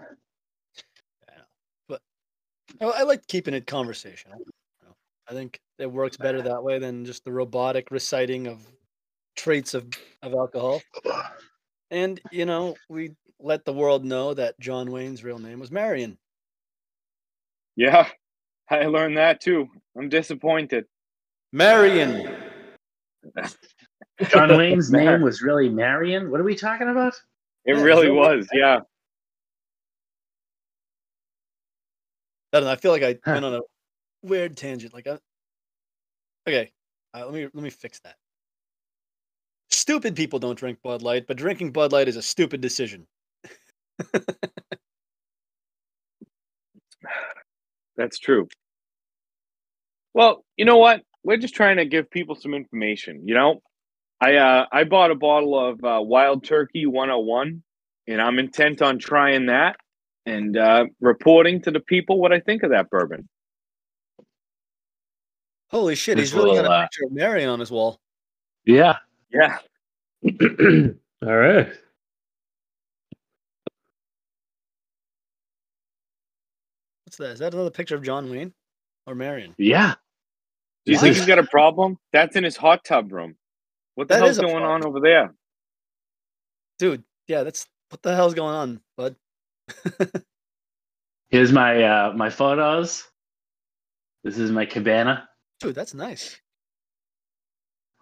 But 1.88 2.02
I, 2.82 2.86
I 2.86 3.04
like 3.04 3.28
keeping 3.28 3.54
it 3.54 3.68
conversational. 3.68 4.40
I 5.28 5.34
think 5.34 5.60
it 5.84 5.92
works 5.92 6.16
better 6.16 6.42
that 6.42 6.64
way 6.64 6.80
than 6.80 7.04
just 7.04 7.26
the 7.26 7.32
robotic 7.32 7.92
reciting 7.92 8.48
of 8.48 8.66
traits 9.36 9.74
of, 9.74 9.86
of 10.22 10.34
alcohol. 10.34 10.82
And, 11.92 12.22
you 12.32 12.46
know, 12.46 12.76
we 12.90 13.12
let 13.40 13.66
the 13.66 13.74
world 13.74 14.06
know 14.06 14.34
that 14.34 14.58
John 14.62 14.92
Wayne's 14.92 15.24
real 15.26 15.40
name 15.40 15.60
was 15.60 15.72
Marion. 15.72 16.18
Yeah, 17.76 18.08
I 18.70 18.86
learned 18.86 19.18
that 19.18 19.42
too. 19.42 19.68
I'm 19.98 20.08
disappointed. 20.08 20.86
Marion! 21.52 22.34
John 24.30 24.56
Wayne's 24.58 24.90
Man. 24.90 25.06
name 25.06 25.22
was 25.22 25.42
really 25.42 25.68
Marion. 25.68 26.32
What 26.32 26.40
are 26.40 26.46
we 26.46 26.56
talking 26.56 26.88
about? 26.88 27.14
It 27.66 27.76
Yeah, 27.76 27.82
really 27.84 28.08
so- 28.08 28.14
was. 28.14 28.48
Yeah. 28.54 28.80
I 32.54 32.58
don't 32.60 32.64
know. 32.66 32.72
I 32.72 32.76
feel 32.76 32.92
like 32.92 33.04
I 33.04 33.14
Huh. 33.26 33.34
went 33.34 33.46
on 33.46 33.56
a 33.56 33.62
weird 34.22 34.56
tangent. 34.56 34.94
Like, 34.94 35.08
I, 35.08 35.18
okay, 36.48 36.72
uh, 37.14 37.26
let 37.26 37.34
me 37.34 37.48
let 37.54 37.64
me 37.64 37.70
fix 37.70 38.00
that. 38.02 38.16
Stupid 39.70 40.16
people 40.16 40.40
don't 40.40 40.58
drink 40.58 40.80
Bud 40.84 41.02
Light, 41.02 41.26
but 41.28 41.38
drinking 41.38 41.72
Bud 41.72 41.92
Light 41.92 42.08
is 42.08 42.16
a 42.16 42.22
stupid 42.22 42.62
decision. 42.62 43.06
That's 47.98 48.18
true. 48.20 48.48
Well, 50.14 50.44
you 50.58 50.66
know 50.66 50.78
what? 50.78 51.02
We're 51.24 51.38
just 51.38 51.56
trying 51.56 51.78
to 51.78 51.86
give 51.86 52.10
people 52.12 52.36
some 52.36 52.54
information. 52.54 53.22
You 53.26 53.36
know, 53.36 53.62
I 54.22 54.36
uh, 54.36 54.66
I 54.72 54.84
bought 54.84 55.12
a 55.12 55.16
bottle 55.16 55.58
of 55.60 55.84
uh, 55.84 56.02
Wild 56.02 56.44
Turkey 56.44 56.86
101, 56.86 57.64
and 58.08 58.22
I'm 58.22 58.40
intent 58.40 58.82
on 58.82 59.00
trying 59.00 59.48
that 59.48 59.76
and 60.26 60.58
uh, 60.58 60.86
reporting 61.02 61.62
to 61.64 61.72
the 61.72 61.80
people 61.80 62.20
what 62.20 62.32
I 62.32 62.40
think 62.40 62.64
of 62.64 62.72
that 62.72 62.90
bourbon. 62.90 63.28
Holy 65.74 65.96
shit! 65.96 66.18
He's 66.18 66.34
really 66.34 66.56
got 66.56 66.66
a 66.66 66.70
uh, 66.70 66.82
picture 66.84 67.06
of 67.06 67.12
Marion 67.12 67.50
on 67.50 67.60
his 67.60 67.72
wall. 67.72 68.00
Yeah. 68.66 68.98
Yeah, 69.32 69.58
All 71.26 71.36
right. 71.36 71.68
What's 77.06 77.18
that? 77.18 77.32
Is 77.32 77.40
that 77.40 77.56
another 77.56 77.72
picture 77.72 77.96
of 77.96 78.04
John 78.04 78.30
Wayne? 78.30 78.54
or 79.06 79.16
Marion. 79.16 79.54
Yeah. 79.58 79.96
Do 80.86 80.92
you 80.92 80.98
Why? 80.98 81.04
think 81.04 81.16
he's 81.16 81.26
got 81.26 81.40
a 81.40 81.44
problem? 81.44 81.98
That's 82.12 82.36
in 82.36 82.44
his 82.44 82.58
hot 82.58 82.84
tub 82.84 83.12
room. 83.12 83.36
What 83.96 84.08
the 84.08 84.16
That 84.16 84.24
hell's 84.24 84.38
is 84.38 84.40
going 84.40 84.64
on 84.64 84.86
over 84.86 85.00
there? 85.00 85.34
Dude, 86.80 87.04
yeah, 87.28 87.44
that's 87.44 87.68
what 87.90 88.02
the 88.02 88.16
hell's 88.16 88.34
going 88.34 88.56
on, 88.56 88.82
bud? 88.98 89.16
Here's 91.30 91.52
my 91.52 91.84
uh 91.84 92.14
my 92.14 92.30
photos. 92.30 93.04
This 94.24 94.38
is 94.38 94.52
my 94.52 94.66
cabana. 94.66 95.28
Dude, 95.60 95.76
that's 95.76 95.94
nice. 95.94 96.40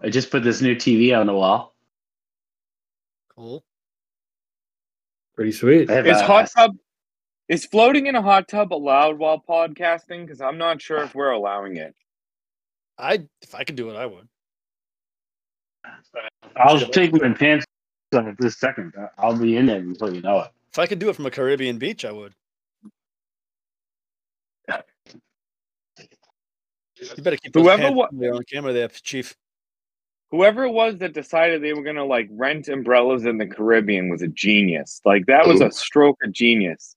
I 0.02 0.10
just 0.10 0.32
put 0.32 0.44
this 0.44 0.62
new 0.62 0.76
TV 0.76 1.18
on 1.18 1.28
the 1.28 1.34
wall. 1.34 1.76
Cool. 3.36 3.64
Pretty 5.36 5.52
sweet. 5.52 5.90
I 5.90 5.94
have 5.94 6.08
Is 6.08 6.18
a- 6.20 6.24
hot 6.24 6.50
tub 6.56 6.76
is 7.48 7.66
floating 7.66 8.08
in 8.08 8.16
a 8.16 8.22
hot 8.22 8.48
tub 8.48 8.74
allowed 8.74 9.18
while 9.18 9.42
podcasting? 9.48 10.26
Because 10.26 10.42
I'm 10.42 10.58
not 10.58 10.82
sure 10.82 11.04
if 11.04 11.14
we're 11.14 11.32
allowing 11.32 11.78
it. 11.78 11.94
I 12.98 13.28
if 13.42 13.54
I 13.56 13.64
could 13.64 13.76
do 13.76 13.90
it, 13.90 13.96
I 13.96 14.06
would. 14.06 14.28
I'll 16.56 16.80
take 16.80 17.14
my 17.14 17.34
pants 17.34 17.66
off 18.14 18.26
at 18.26 18.36
this 18.38 18.60
second. 18.60 18.94
I'll 19.18 19.38
be 19.38 19.58
in 19.58 19.66
there 19.66 19.82
before 19.82 20.12
you 20.12 20.22
know 20.22 20.40
it. 20.42 20.52
If 20.72 20.80
I 20.80 20.86
could 20.88 21.00
do 21.00 21.10
it 21.10 21.16
from 21.16 21.26
a 21.26 21.32
Caribbean 21.32 21.78
beach, 21.78 22.06
I 22.06 22.12
would. 22.12 22.34
You 27.02 27.24
better 27.24 27.38
keep 27.38 27.56
Whoever 27.56 27.84
pants 27.84 27.98
wa- 27.98 28.36
on 28.36 28.44
camera 28.44 28.74
there, 28.74 28.88
Chief. 28.90 29.36
Whoever 30.30 30.64
it 30.64 30.72
was 30.72 30.98
that 31.00 31.14
decided 31.14 31.62
they 31.62 31.74
were 31.74 31.84
gonna 31.84 32.06
like 32.06 32.30
rent 32.32 32.70
umbrellas 32.70 33.26
in 33.26 33.38
the 33.38 33.48
Caribbean 33.48 34.10
was 34.10 34.22
a 34.22 34.28
genius. 34.28 35.02
Like 35.04 35.26
that 35.26 35.46
was 35.46 35.60
a 35.62 35.72
stroke 35.72 36.18
of 36.24 36.32
genius. 36.32 36.96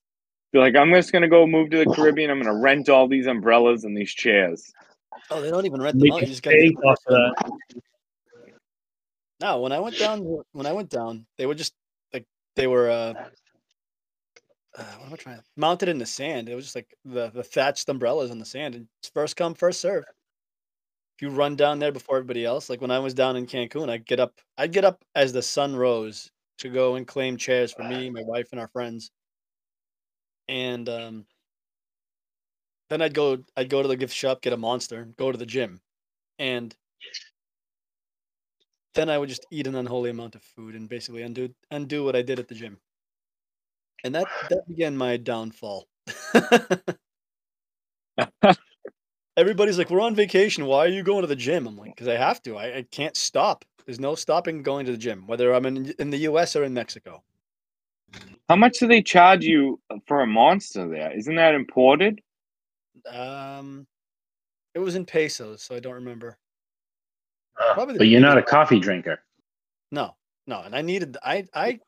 Be 0.53 0.59
like, 0.59 0.75
I'm 0.75 0.93
just 0.93 1.11
gonna 1.11 1.27
go 1.27 1.45
move 1.45 1.69
to 1.71 1.77
the 1.77 1.85
Caribbean. 1.95 2.29
I'm 2.29 2.41
gonna 2.41 2.57
rent 2.57 2.87
all 2.87 3.07
these 3.07 3.27
umbrellas 3.27 3.83
and 3.83 3.97
these 3.97 4.13
chairs. 4.13 4.71
Oh, 5.31 5.41
they 5.41 5.49
don't 5.49 5.65
even 5.65 5.81
rent 5.81 5.97
them 5.99 6.03
Make 6.03 6.13
out. 6.13 6.21
You 6.21 6.27
just 6.27 6.43
gotta 6.43 6.57
bank 6.57 6.83
off 6.85 6.99
of 7.07 7.13
that. 7.13 7.81
No, 9.41 9.59
when 9.59 9.73
I 9.73 9.79
went 9.79 9.97
down, 9.99 10.43
when 10.53 10.65
I 10.65 10.71
went 10.71 10.89
down, 10.89 11.25
they 11.37 11.45
were 11.45 11.55
just 11.55 11.73
like 12.13 12.25
they 12.55 12.67
were. 12.67 12.89
uh 12.89 13.13
uh, 14.77 14.83
what 14.83 15.07
am 15.07 15.13
I 15.13 15.15
trying? 15.15 15.39
Mounted 15.55 15.89
in 15.89 15.97
the 15.97 16.05
sand. 16.05 16.49
It 16.49 16.55
was 16.55 16.65
just 16.65 16.75
like 16.75 16.93
the 17.05 17.29
the 17.29 17.43
thatched 17.43 17.87
umbrellas 17.89 18.31
on 18.31 18.39
the 18.39 18.45
sand, 18.45 18.75
and 18.75 18.87
it's 18.99 19.09
first 19.09 19.35
come, 19.35 19.53
first 19.53 19.81
serve. 19.81 20.03
If 21.17 21.21
you 21.21 21.29
run 21.29 21.55
down 21.55 21.79
there 21.79 21.93
before 21.93 22.17
everybody 22.17 22.43
else, 22.43 22.69
like 22.69 22.81
when 22.81 22.91
I 22.91 22.99
was 22.99 23.13
down 23.13 23.37
in 23.37 23.45
Cancun, 23.45 23.89
I'd 23.89 24.05
get 24.05 24.19
up. 24.19 24.33
I'd 24.57 24.73
get 24.73 24.83
up 24.83 25.03
as 25.15 25.31
the 25.31 25.41
sun 25.41 25.75
rose 25.75 26.29
to 26.59 26.69
go 26.69 26.95
and 26.95 27.07
claim 27.07 27.37
chairs 27.37 27.71
for 27.71 27.83
me, 27.83 28.09
my 28.09 28.23
wife, 28.23 28.49
and 28.51 28.59
our 28.59 28.67
friends. 28.67 29.11
And 30.47 30.87
um, 30.89 31.25
then 32.89 33.01
I'd 33.01 33.13
go. 33.13 33.37
I'd 33.55 33.69
go 33.69 33.81
to 33.81 33.87
the 33.87 33.95
gift 33.97 34.13
shop, 34.13 34.41
get 34.41 34.53
a 34.53 34.57
monster, 34.57 35.05
go 35.17 35.31
to 35.31 35.37
the 35.37 35.45
gym, 35.45 35.79
and 36.37 36.75
then 38.95 39.09
I 39.09 39.17
would 39.17 39.29
just 39.29 39.45
eat 39.51 39.67
an 39.67 39.75
unholy 39.75 40.09
amount 40.09 40.35
of 40.35 40.41
food 40.43 40.75
and 40.75 40.89
basically 40.89 41.21
undo 41.21 41.53
undo 41.71 42.03
what 42.03 42.15
I 42.15 42.21
did 42.21 42.39
at 42.39 42.47
the 42.47 42.55
gym. 42.55 42.79
And 44.05 44.13
that 44.13 44.27
that 44.51 44.67
began 44.67 44.95
my 44.95 45.17
downfall. 45.17 45.87
Everybody's 49.35 49.79
like, 49.79 49.89
"We're 49.89 49.99
on 49.99 50.13
vacation. 50.13 50.67
Why 50.67 50.85
are 50.85 50.89
you 50.89 51.01
going 51.01 51.21
to 51.21 51.27
the 51.27 51.35
gym?" 51.35 51.65
I'm 51.65 51.75
like, 51.75 51.95
"Because 51.95 52.07
I 52.07 52.15
have 52.15 52.39
to. 52.43 52.55
I, 52.55 52.77
I 52.77 52.85
can't 52.91 53.17
stop. 53.17 53.65
There's 53.83 53.99
no 53.99 54.13
stopping 54.13 54.61
going 54.61 54.85
to 54.85 54.91
the 54.91 54.97
gym, 54.99 55.25
whether 55.25 55.51
I'm 55.55 55.65
in 55.65 55.91
in 55.97 56.11
the 56.11 56.19
U.S. 56.19 56.55
or 56.55 56.63
in 56.63 56.75
Mexico." 56.75 57.23
How 58.47 58.55
much 58.55 58.77
do 58.77 58.87
they 58.87 59.01
charge 59.01 59.43
you 59.43 59.81
for 60.05 60.21
a 60.21 60.27
monster 60.27 60.87
there? 60.87 61.11
Isn't 61.17 61.35
that 61.37 61.55
imported? 61.55 62.21
Um, 63.11 63.87
it 64.75 64.79
was 64.79 64.93
in 64.93 65.07
pesos, 65.07 65.63
so 65.63 65.75
I 65.75 65.79
don't 65.79 65.95
remember. 65.95 66.37
Probably 67.73 67.93
the 67.93 67.99
But 67.99 68.09
you're 68.09 68.21
not 68.21 68.37
a 68.37 68.43
coffee 68.43 68.79
drinker. 68.79 69.23
No, 69.91 70.15
no, 70.45 70.61
and 70.61 70.75
I 70.75 70.83
needed 70.83 71.17
I 71.23 71.45
I 71.55 71.79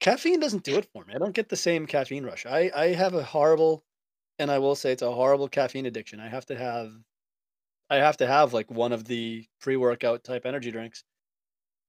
caffeine 0.00 0.40
doesn't 0.40 0.64
do 0.64 0.76
it 0.76 0.88
for 0.92 1.04
me. 1.04 1.14
I 1.14 1.18
don't 1.18 1.34
get 1.34 1.48
the 1.48 1.56
same 1.56 1.86
caffeine 1.86 2.24
rush. 2.24 2.46
I 2.46 2.70
I 2.74 2.86
have 2.94 3.14
a 3.14 3.22
horrible 3.22 3.84
and 4.38 4.50
I 4.50 4.58
will 4.58 4.74
say 4.74 4.92
it's 4.92 5.02
a 5.02 5.12
horrible 5.12 5.48
caffeine 5.48 5.86
addiction. 5.86 6.20
I 6.20 6.28
have 6.28 6.46
to 6.46 6.56
have 6.56 6.92
I 7.90 7.96
have 7.96 8.16
to 8.18 8.26
have 8.26 8.52
like 8.52 8.70
one 8.70 8.92
of 8.92 9.04
the 9.04 9.46
pre-workout 9.60 10.24
type 10.24 10.46
energy 10.46 10.70
drinks. 10.70 11.04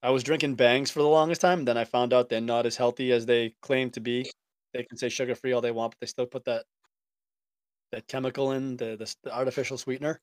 I 0.04 0.10
was 0.10 0.24
drinking 0.24 0.56
bangs 0.56 0.90
for 0.90 1.00
the 1.00 1.08
longest 1.08 1.42
time, 1.42 1.64
then 1.64 1.78
I 1.78 1.84
found 1.86 2.12
out 2.12 2.28
they're 2.28 2.42
not 2.42 2.66
as 2.66 2.76
healthy 2.76 3.12
as 3.12 3.26
they 3.28 3.54
claim 3.62 3.92
to 3.92 4.00
be. 4.00 4.30
They 4.74 4.84
can 4.84 4.98
say 4.98 5.10
sugar 5.10 5.36
free 5.36 5.52
all 5.54 5.62
they 5.62 5.72
want, 5.72 5.92
but 5.92 6.00
they 6.00 6.08
still 6.08 6.26
put 6.26 6.46
that 6.46 6.66
that 7.92 8.08
chemical 8.08 8.52
in 8.54 8.78
the 8.78 8.96
the, 8.98 9.16
the 9.24 9.36
artificial 9.36 9.78
sweetener. 9.78 10.20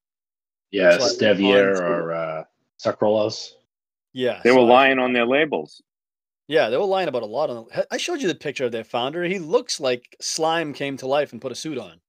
Yeah, 0.70 0.98
So 0.98 1.06
stevia 1.16 1.78
or 1.80 2.12
uh, 2.12 2.44
sucralose. 2.84 3.52
Yeah, 4.12 4.40
They 4.42 4.50
so 4.50 4.56
were 4.56 4.62
I- 4.62 4.74
lying 4.74 4.98
on 4.98 5.12
their 5.12 5.26
labels. 5.26 5.80
Yeah, 6.48 6.70
they 6.70 6.76
were 6.76 6.84
lying 6.84 7.08
about 7.08 7.22
a 7.22 7.26
lot. 7.26 7.50
On 7.50 7.66
the, 7.66 7.86
I 7.90 7.98
showed 7.98 8.20
you 8.20 8.28
the 8.28 8.34
picture 8.34 8.64
of 8.64 8.72
their 8.72 8.84
founder. 8.84 9.22
He 9.24 9.38
looks 9.38 9.78
like 9.78 10.16
slime 10.20 10.72
came 10.72 10.96
to 10.96 11.06
life 11.06 11.32
and 11.32 11.40
put 11.40 11.52
a 11.52 11.54
suit 11.54 11.78
on. 11.78 12.00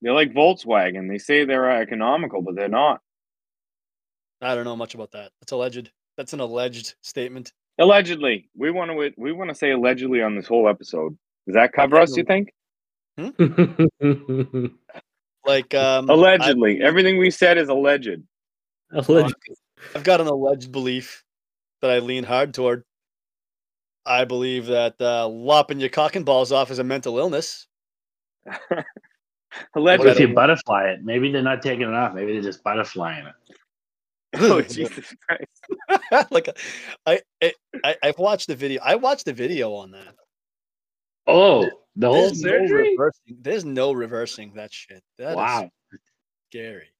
They're 0.00 0.14
like 0.14 0.32
Volkswagen. 0.32 1.08
They 1.08 1.18
say 1.18 1.44
they're 1.44 1.82
economical, 1.82 2.42
but 2.42 2.54
they're 2.54 2.68
not. 2.68 3.00
I 4.40 4.54
don't 4.54 4.64
know 4.64 4.76
much 4.76 4.94
about 4.94 5.10
that. 5.12 5.32
That's 5.40 5.52
alleged. 5.52 5.90
That's 6.16 6.32
an 6.32 6.40
alleged 6.40 6.94
statement. 7.02 7.52
Allegedly, 7.78 8.48
we 8.56 8.70
want 8.70 8.90
to 8.90 9.12
we 9.18 9.32
want 9.32 9.50
to 9.50 9.54
say 9.54 9.72
allegedly 9.72 10.22
on 10.22 10.36
this 10.36 10.46
whole 10.46 10.68
episode. 10.68 11.16
Does 11.46 11.54
that 11.54 11.72
cover 11.72 11.98
us? 11.98 12.16
You 12.16 12.24
think? 12.24 12.52
Like, 15.46 15.74
um, 15.74 16.08
Allegedly, 16.10 16.82
everything 16.82 17.18
we 17.18 17.30
said 17.30 17.56
is 17.58 17.68
alleged. 17.68 18.22
Alleged. 18.92 19.34
I've 19.94 20.04
got 20.04 20.20
an 20.20 20.26
alleged 20.26 20.70
belief 20.70 21.24
that 21.80 21.90
I 21.90 22.00
lean 22.00 22.24
hard 22.24 22.52
toward. 22.52 22.84
I 24.06 24.24
believe 24.24 24.66
that 24.66 24.94
uh, 25.00 25.28
lopping 25.28 25.80
your 25.80 25.90
cock 25.90 26.16
and 26.16 26.24
balls 26.24 26.52
off 26.52 26.70
is 26.70 26.78
a 26.78 26.84
mental 26.84 27.18
illness. 27.18 27.66
What 29.72 30.06
if 30.06 30.20
you 30.20 30.32
butterfly 30.32 30.90
it? 30.90 31.00
Maybe 31.02 31.30
they're 31.30 31.42
not 31.42 31.62
taking 31.62 31.88
it 31.88 31.94
off. 31.94 32.14
Maybe 32.14 32.32
they're 32.32 32.42
just 32.42 32.62
butterflying 32.64 33.28
it. 33.28 33.34
Oh 34.38 34.60
Jesus 34.62 35.12
Christ! 35.26 36.30
like, 36.30 36.48
I, 37.04 37.20
I, 37.42 37.52
I, 37.82 37.96
I've 38.00 38.18
watched 38.20 38.46
the 38.46 38.54
video. 38.54 38.80
I 38.84 38.94
watched 38.94 39.24
the 39.24 39.32
video 39.32 39.74
on 39.74 39.90
that. 39.90 40.14
Oh, 41.26 41.68
the 41.96 42.06
whole 42.06 42.14
There's 42.14 42.40
no 42.40 42.48
surgery? 42.48 42.90
reversing. 42.90 43.38
There's 43.40 43.64
no 43.64 43.90
reversing 43.90 44.52
that 44.54 44.72
shit. 44.72 45.02
That 45.18 45.30
is 45.30 45.36
wow. 45.36 45.70
scary. 46.48 46.90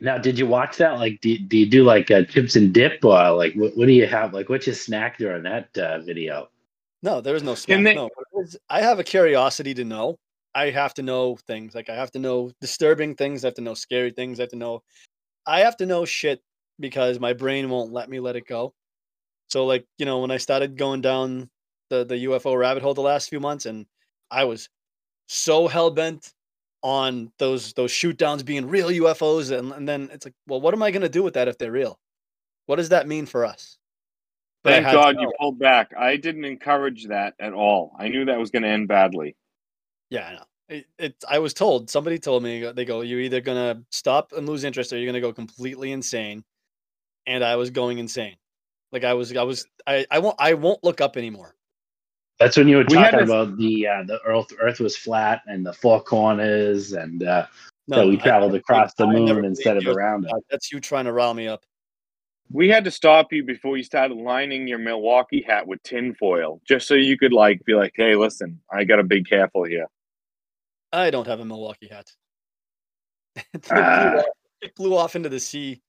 Now, 0.00 0.16
did 0.18 0.38
you 0.38 0.46
watch 0.46 0.78
that? 0.78 0.98
Like, 0.98 1.20
do, 1.20 1.38
do 1.38 1.58
you 1.58 1.66
do 1.66 1.84
like 1.84 2.10
uh, 2.10 2.24
chips 2.24 2.56
and 2.56 2.72
dip, 2.72 3.04
or 3.04 3.32
like 3.32 3.54
what, 3.54 3.76
what 3.76 3.86
do 3.86 3.92
you 3.92 4.06
have? 4.06 4.32
Like, 4.32 4.48
what's 4.48 4.66
your 4.66 4.74
snack 4.74 5.18
during 5.18 5.42
that 5.42 5.76
uh, 5.76 5.98
video? 6.00 6.48
No, 7.02 7.20
there 7.20 7.34
is 7.36 7.42
no 7.42 7.52
Can 7.52 7.82
smack. 7.82 7.84
they- 7.84 7.94
No, 7.94 8.08
but 8.34 8.56
I 8.68 8.80
have 8.80 8.98
a 8.98 9.04
curiosity 9.04 9.74
to 9.74 9.84
know. 9.84 10.18
I 10.54 10.70
have 10.70 10.94
to 10.94 11.02
know 11.02 11.36
things. 11.46 11.74
Like 11.74 11.88
I 11.88 11.94
have 11.94 12.10
to 12.12 12.18
know 12.18 12.50
disturbing 12.60 13.14
things. 13.14 13.44
I 13.44 13.48
have 13.48 13.54
to 13.54 13.60
know 13.60 13.74
scary 13.74 14.10
things. 14.10 14.40
I 14.40 14.44
have 14.44 14.50
to 14.50 14.56
know. 14.56 14.82
I 15.46 15.60
have 15.60 15.76
to 15.76 15.86
know 15.86 16.04
shit 16.04 16.42
because 16.80 17.20
my 17.20 17.32
brain 17.34 17.70
won't 17.70 17.92
let 17.92 18.08
me 18.10 18.18
let 18.20 18.36
it 18.36 18.46
go. 18.46 18.74
So, 19.48 19.64
like 19.66 19.86
you 19.98 20.06
know, 20.06 20.18
when 20.20 20.30
I 20.30 20.38
started 20.38 20.76
going 20.76 21.02
down 21.02 21.50
the 21.88 22.04
the 22.04 22.24
UFO 22.24 22.58
rabbit 22.58 22.82
hole 22.82 22.94
the 22.94 23.00
last 23.00 23.28
few 23.28 23.38
months, 23.40 23.66
and 23.66 23.86
I 24.30 24.44
was 24.44 24.68
so 25.28 25.68
hell 25.68 25.90
bent 25.90 26.32
on 26.82 27.30
those 27.38 27.72
those 27.74 27.90
shoot 27.90 28.16
downs 28.16 28.42
being 28.42 28.68
real 28.68 28.88
UFOs, 28.88 29.56
and, 29.56 29.72
and 29.72 29.88
then 29.88 30.08
it's 30.12 30.26
like, 30.26 30.34
well, 30.46 30.60
what 30.60 30.74
am 30.74 30.82
I 30.82 30.90
gonna 30.90 31.08
do 31.08 31.22
with 31.22 31.34
that 31.34 31.48
if 31.48 31.58
they're 31.58 31.72
real? 31.72 31.98
What 32.66 32.76
does 32.76 32.90
that 32.90 33.08
mean 33.08 33.26
for 33.26 33.44
us? 33.44 33.78
But 34.62 34.82
Thank 34.82 34.92
God 34.92 35.16
you 35.18 35.32
pulled 35.40 35.58
back. 35.58 35.92
I 35.98 36.16
didn't 36.16 36.44
encourage 36.44 37.06
that 37.08 37.34
at 37.40 37.52
all. 37.52 37.96
I 37.98 38.08
knew 38.08 38.26
that 38.26 38.38
was 38.38 38.50
going 38.50 38.62
to 38.62 38.68
end 38.68 38.88
badly. 38.88 39.36
Yeah, 40.10 40.26
I 40.26 40.32
know. 40.34 40.44
It, 40.68 40.86
it, 40.98 41.24
I 41.28 41.38
was 41.38 41.54
told, 41.54 41.90
somebody 41.90 42.18
told 42.18 42.42
me, 42.42 42.70
they 42.72 42.84
go, 42.84 43.00
you're 43.00 43.20
either 43.20 43.40
going 43.40 43.56
to 43.56 43.82
stop 43.90 44.32
and 44.36 44.46
lose 44.46 44.64
interest 44.64 44.92
or 44.92 44.98
you're 44.98 45.10
going 45.10 45.20
to 45.20 45.26
go 45.26 45.32
completely 45.32 45.92
insane. 45.92 46.44
And 47.26 47.42
I 47.42 47.56
was 47.56 47.70
going 47.70 47.98
insane. 47.98 48.36
Like 48.92 49.04
I 49.04 49.14
was, 49.14 49.34
I 49.34 49.42
was, 49.42 49.66
I, 49.86 50.06
I 50.10 50.18
won't, 50.18 50.36
I 50.38 50.54
won't 50.54 50.84
look 50.84 51.00
up 51.00 51.16
anymore. 51.16 51.54
That's 52.40 52.56
when 52.56 52.66
you 52.68 52.78
were 52.78 52.84
talking 52.84 53.20
this- 53.20 53.28
about 53.28 53.56
the 53.58 53.86
uh, 53.86 54.02
the 54.04 54.18
Earth 54.24 54.52
Earth 54.58 54.80
was 54.80 54.96
flat 54.96 55.42
and 55.46 55.64
the 55.64 55.72
four 55.74 56.02
corners, 56.02 56.92
and 56.94 57.22
uh, 57.22 57.46
No, 57.86 57.98
that 57.98 58.06
we 58.08 58.16
traveled 58.16 58.54
I- 58.54 58.58
across 58.58 58.94
the 58.94 59.04
I 59.06 59.12
never 59.12 59.42
moon 59.42 59.44
instead 59.44 59.76
of 59.76 59.86
around 59.86 60.24
it. 60.24 60.32
Uh, 60.32 60.38
That's 60.50 60.72
you 60.72 60.80
trying 60.80 61.04
to 61.04 61.12
rile 61.12 61.34
me 61.34 61.46
up. 61.48 61.62
We 62.52 62.68
had 62.68 62.82
to 62.84 62.90
stop 62.90 63.32
you 63.32 63.44
before 63.44 63.76
you 63.76 63.84
started 63.84 64.16
lining 64.16 64.66
your 64.66 64.78
Milwaukee 64.78 65.44
hat 65.46 65.66
with 65.66 65.80
tinfoil, 65.84 66.60
just 66.66 66.88
so 66.88 66.94
you 66.94 67.16
could 67.18 67.32
like 67.34 67.62
be 67.66 67.74
like, 67.74 67.92
"Hey, 67.94 68.16
listen, 68.16 68.58
I 68.72 68.84
got 68.84 68.96
to 68.96 69.04
be 69.04 69.22
careful 69.22 69.64
here." 69.64 69.86
I 70.92 71.10
don't 71.10 71.26
have 71.26 71.38
a 71.40 71.44
Milwaukee 71.44 71.88
hat. 71.88 72.10
it, 73.36 73.68
blew 73.68 73.76
Ah. 73.78 74.16
off, 74.16 74.24
it 74.62 74.74
blew 74.74 74.96
off 74.96 75.14
into 75.14 75.28
the 75.28 75.38
sea. 75.38 75.82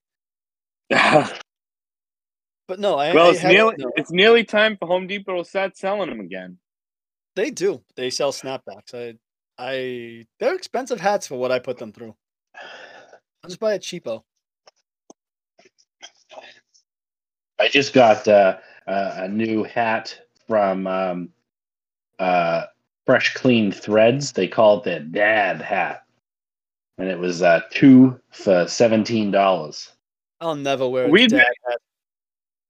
well, 2.72 2.76
But 2.76 2.80
no, 2.80 2.98
I, 2.98 3.26
I 3.26 3.30
it's 3.30 3.40
had- 3.40 3.52
nearly 3.52 3.74
no, 3.78 3.92
it's 3.96 4.10
nearly 4.10 4.44
time 4.44 4.76
for 4.76 4.86
Home 4.88 5.06
Depot 5.06 5.38
to 5.42 5.44
start 5.48 5.76
selling 5.76 6.08
them 6.08 6.20
again. 6.20 6.58
they 7.36 7.50
do. 7.50 7.82
They 7.96 8.10
sell 8.10 8.32
snapbacks. 8.32 8.94
I, 8.94 9.14
I 9.58 10.26
they're 10.40 10.54
expensive 10.54 11.00
hats 11.00 11.26
for 11.26 11.38
what 11.38 11.52
I 11.52 11.58
put 11.58 11.78
them 11.78 11.92
through. 11.92 12.14
I'll 13.42 13.48
just 13.48 13.60
buy 13.60 13.74
a 13.74 13.78
cheapo. 13.78 14.22
I 17.58 17.68
just 17.68 17.92
got 17.92 18.26
uh, 18.26 18.56
uh, 18.86 19.12
a 19.16 19.28
new 19.28 19.62
hat 19.64 20.18
from 20.48 20.86
um, 20.86 21.28
uh, 22.18 22.64
Fresh 23.06 23.34
Clean 23.34 23.70
Threads. 23.70 24.32
They 24.32 24.48
call 24.48 24.78
it 24.78 24.84
the 24.84 25.00
dad 25.00 25.60
hat, 25.60 26.04
and 26.98 27.08
it 27.08 27.18
was 27.18 27.42
uh, 27.42 27.60
two 27.70 28.18
for 28.30 28.66
seventeen 28.66 29.30
dollars. 29.30 29.90
I'll 30.40 30.56
never 30.56 30.88
wear 30.88 31.04
a 31.06 31.08
We'd 31.08 31.30
dad 31.30 31.36
be- 31.38 31.70
hat. 31.70 31.78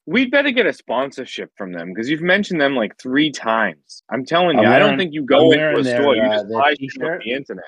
We'd 0.06 0.30
better 0.32 0.50
get 0.50 0.66
a 0.66 0.72
sponsorship 0.72 1.50
from 1.56 1.72
them 1.72 1.88
because 1.92 2.08
you've 2.10 2.22
mentioned 2.22 2.60
them 2.60 2.74
like 2.74 2.98
three 3.00 3.30
times. 3.30 4.02
I'm 4.10 4.24
telling 4.24 4.58
you, 4.58 4.64
I'm 4.64 4.72
I 4.72 4.78
don't 4.80 4.98
think 4.98 5.12
you 5.14 5.20
I'm 5.22 5.26
go 5.26 5.52
into 5.52 5.56
wearing 5.58 5.78
a 5.78 5.82
their, 5.82 6.00
store. 6.00 6.16
You 6.16 6.22
uh, 6.22 6.32
just 6.34 6.48
their 6.48 6.58
buy 6.58 6.70
shit 6.70 6.78
t-shirt. 6.80 7.16
off 7.18 7.24
the 7.24 7.32
internet. 7.32 7.64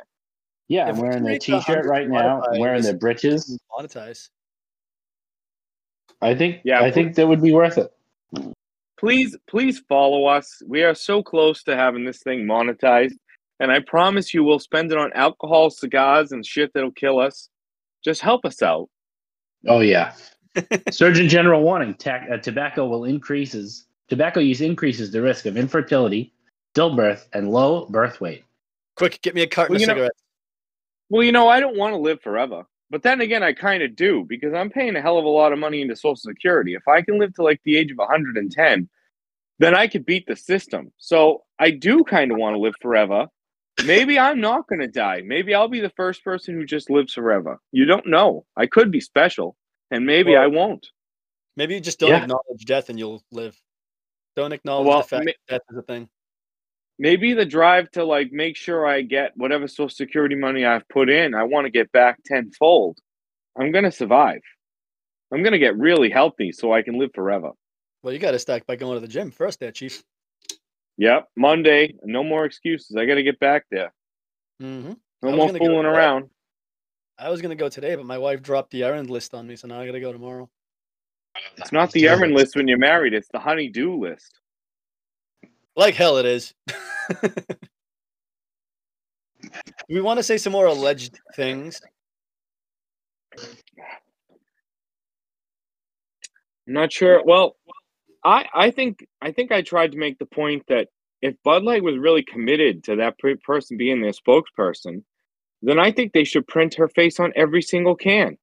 Yeah, 0.67 0.89
If 0.89 0.97
I'm 0.97 1.03
wearing 1.03 1.23
their 1.23 1.39
T-shirt 1.39 1.85
right 1.87 2.09
now. 2.09 2.43
I'm 2.43 2.59
wearing 2.59 2.83
their 2.83 2.97
britches. 2.97 3.57
Monetize. 3.79 4.31
I 6.23 6.35
think. 6.35 6.61
Yeah, 6.65 6.81
I 6.81 6.87
put- 6.87 6.95
think 6.95 7.15
that 7.17 7.29
would 7.29 7.43
be 7.43 7.53
worth 7.53 7.79
it. 7.79 7.93
please 8.99 9.37
please 9.49 9.81
follow 9.89 10.25
us 10.27 10.63
we 10.67 10.83
are 10.83 10.95
so 10.95 11.23
close 11.23 11.63
to 11.65 11.77
having 11.77 12.05
this 12.05 12.21
thing 12.23 12.45
monetized 12.47 13.13
and 13.61 13.71
i 13.71 13.79
promise 13.81 14.33
you 14.33 14.43
we'll 14.45 14.59
spend 14.59 14.91
it 14.93 14.97
on 14.99 15.13
alcohol 15.15 15.69
cigars 15.69 16.31
and 16.33 16.47
shit 16.47 16.71
that'll 16.73 16.91
kill 16.93 17.19
us 17.19 17.49
just 18.05 18.21
help 18.23 18.45
us 18.45 18.63
out 18.63 18.89
Oh 19.67 19.81
yeah. 19.81 20.13
Surgeon 20.91 21.29
General 21.29 21.63
warning: 21.63 21.95
ta- 21.95 22.25
uh, 22.33 22.37
tobacco 22.39 22.87
will 22.87 23.05
increases 23.05 23.87
tobacco 24.09 24.41
use 24.41 24.61
increases 24.61 25.11
the 25.11 25.21
risk 25.23 25.47
of 25.47 25.57
infertility, 25.57 26.33
stillbirth, 26.75 27.27
and 27.33 27.51
low 27.51 27.87
birth 27.87 28.21
weight. 28.21 28.45
Quick, 28.97 29.21
get 29.23 29.35
me 29.35 29.43
a 29.43 29.47
carton 29.47 29.73
Well, 29.75 29.83
of 29.83 29.97
you 29.97 30.03
know- 30.03 30.09
well 31.11 31.23
you 31.23 31.33
know 31.33 31.49
i 31.49 31.61
don't 31.61 31.77
want 31.77 31.93
to 31.93 31.99
live 31.99 32.21
forever 32.23 32.65
but 32.91 33.03
then 33.03 33.21
again 33.21 33.43
i 33.43 33.53
kind 33.53 33.83
of 33.83 33.95
do 33.95 34.25
because 34.27 34.55
i'm 34.55 34.71
paying 34.71 34.97
a 34.97 35.03
hell 35.03 35.19
of 35.19 35.25
a 35.25 35.29
lot 35.29 35.53
of 35.53 35.59
money 35.59 35.83
into 35.83 35.95
social 35.95 36.17
security. 36.17 36.75
If 36.75 36.89
i 36.89 37.03
can 37.03 37.19
live 37.19 37.35
to 37.35 37.43
like 37.43 37.61
the 37.65 37.77
age 37.77 37.91
of 37.91 37.99
110 37.99 38.89
then 39.59 39.75
i 39.75 39.87
could 39.87 40.07
beat 40.07 40.27
the 40.27 40.35
system. 40.37 40.93
So 40.99 41.43
i 41.59 41.71
do 41.71 42.05
kind 42.05 42.31
of 42.33 42.39
want 42.39 42.55
to 42.55 42.59
live 42.59 42.75
forever. 42.81 43.27
Maybe 43.85 44.19
i'm 44.19 44.41
not 44.41 44.67
going 44.67 44.81
to 44.81 44.89
die. 44.89 45.23
Maybe 45.25 45.55
i'll 45.55 45.69
be 45.69 45.81
the 45.81 45.91
first 45.91 46.25
person 46.25 46.55
who 46.55 46.65
just 46.65 46.89
lives 46.89 47.13
forever. 47.15 47.61
You 47.73 47.85
don't 47.85 48.07
know. 48.07 48.47
I 48.57 48.67
could 48.67 48.91
be 48.91 49.01
special 49.01 49.57
and 49.91 50.05
maybe 50.07 50.33
Well, 50.33 50.43
i 50.43 50.47
won't 50.47 50.87
Maybe 51.57 51.75
you 51.75 51.81
just 51.81 52.01
don't 52.01 52.11
Yeah. 52.11 52.23
acknowledge 52.23 52.65
death 52.67 52.89
and 52.89 52.99
you'll 52.99 53.23
live. 53.31 53.57
Don't 54.35 54.51
acknowledge 54.53 54.89
Well, 54.89 55.03
the 55.03 55.09
fact 55.09 55.25
ma- 55.27 55.33
that 55.49 55.53
death 55.55 55.61
is 55.71 55.77
a 55.79 55.83
thing. 55.83 56.09
maybe 56.99 57.33
the 57.33 57.45
drive 57.47 57.89
to 57.93 58.05
like 58.05 58.33
make 58.33 58.57
sure 58.57 58.85
I 58.87 59.03
get 59.03 59.37
whatever 59.37 59.69
social 59.69 59.89
security 59.89 60.35
money 60.35 60.65
I've 60.65 60.89
put 60.89 61.09
in, 61.11 61.33
I 61.35 61.45
want 61.45 61.67
to 61.67 61.71
get 61.71 61.93
back 61.93 62.19
tenfold. 62.25 62.99
I'm 63.57 63.71
gonna 63.71 63.93
survive. 63.93 64.41
I'm 65.33 65.45
gonna 65.45 65.59
get 65.61 65.77
really 65.77 66.11
healthy 66.11 66.51
so 66.51 66.73
I 66.73 66.83
can 66.83 66.99
live 66.99 67.11
forever. 67.15 67.53
Well, 68.03 68.13
you 68.13 68.19
got 68.19 68.33
to 68.33 68.39
stack 68.41 68.67
by 68.67 68.75
going 68.77 68.97
to 68.97 69.01
the 69.01 69.09
gym 69.09 69.31
first, 69.31 69.61
there, 69.61 69.71
Chief. 69.73 70.03
Yep, 70.99 71.29
Monday, 71.37 71.95
no 72.05 72.23
more 72.25 72.45
excuses. 72.45 72.97
I 72.97 73.07
got 73.07 73.15
to 73.15 73.23
get 73.23 73.39
back 73.41 73.65
there. 73.71 73.93
Mm-hmm. 74.61 74.93
No 75.23 75.33
more 75.37 75.49
fooling 75.49 75.87
around. 75.87 76.29
I 77.19 77.31
was 77.31 77.41
gonna 77.41 77.55
go 77.55 77.69
today, 77.69 77.95
but 77.95 78.07
my 78.07 78.19
wife 78.19 78.43
dropped 78.43 78.71
the 78.71 78.85
errand 78.85 79.11
list 79.11 79.35
on 79.35 79.47
me, 79.47 79.57
so 79.57 79.69
now 79.69 79.81
I 79.81 79.87
got 79.87 79.93
to 79.93 80.01
go 80.01 80.13
tomorrow. 80.13 80.49
It's 81.57 81.73
not 81.73 81.93
the 81.93 82.09
errand 82.09 82.35
list 82.35 82.57
when 82.57 82.69
you're 82.69 82.79
married. 82.79 83.15
It's 83.15 83.29
the 83.33 83.39
honey-do 83.39 84.01
list. 84.01 84.41
Like 85.77 85.95
hell, 85.95 86.19
it 86.19 86.27
is. 86.27 86.55
we 89.89 90.01
want 90.01 90.19
to 90.19 90.23
say 90.23 90.39
some 90.39 90.53
more 90.53 90.67
alleged 90.67 91.19
things. 91.35 91.81
I'm 96.67 96.75
not 96.75 96.93
sure. 96.93 97.23
Well, 97.25 97.57
I 98.25 98.47
I 98.55 98.71
think 98.71 99.07
I 99.21 99.33
think 99.33 99.53
I 99.53 99.63
tried 99.63 99.93
to 99.93 99.99
make 99.99 100.19
the 100.19 100.27
point 100.27 100.65
that 100.69 100.89
if 101.21 101.35
Bud 101.43 101.63
Light 101.65 101.83
was 101.83 101.97
really 101.97 102.23
committed 102.23 102.85
to 102.85 102.97
that 102.97 103.17
person 103.19 103.77
being 103.77 104.01
their 104.01 104.13
spokesperson, 104.13 105.03
then 105.67 105.79
I 105.79 105.93
think 105.93 106.13
they 106.13 106.25
should 106.25 106.47
print 106.47 106.75
her 106.75 106.89
face 106.89 107.21
on 107.21 107.33
every 107.37 107.63
single 107.63 107.97
can. 107.97 108.37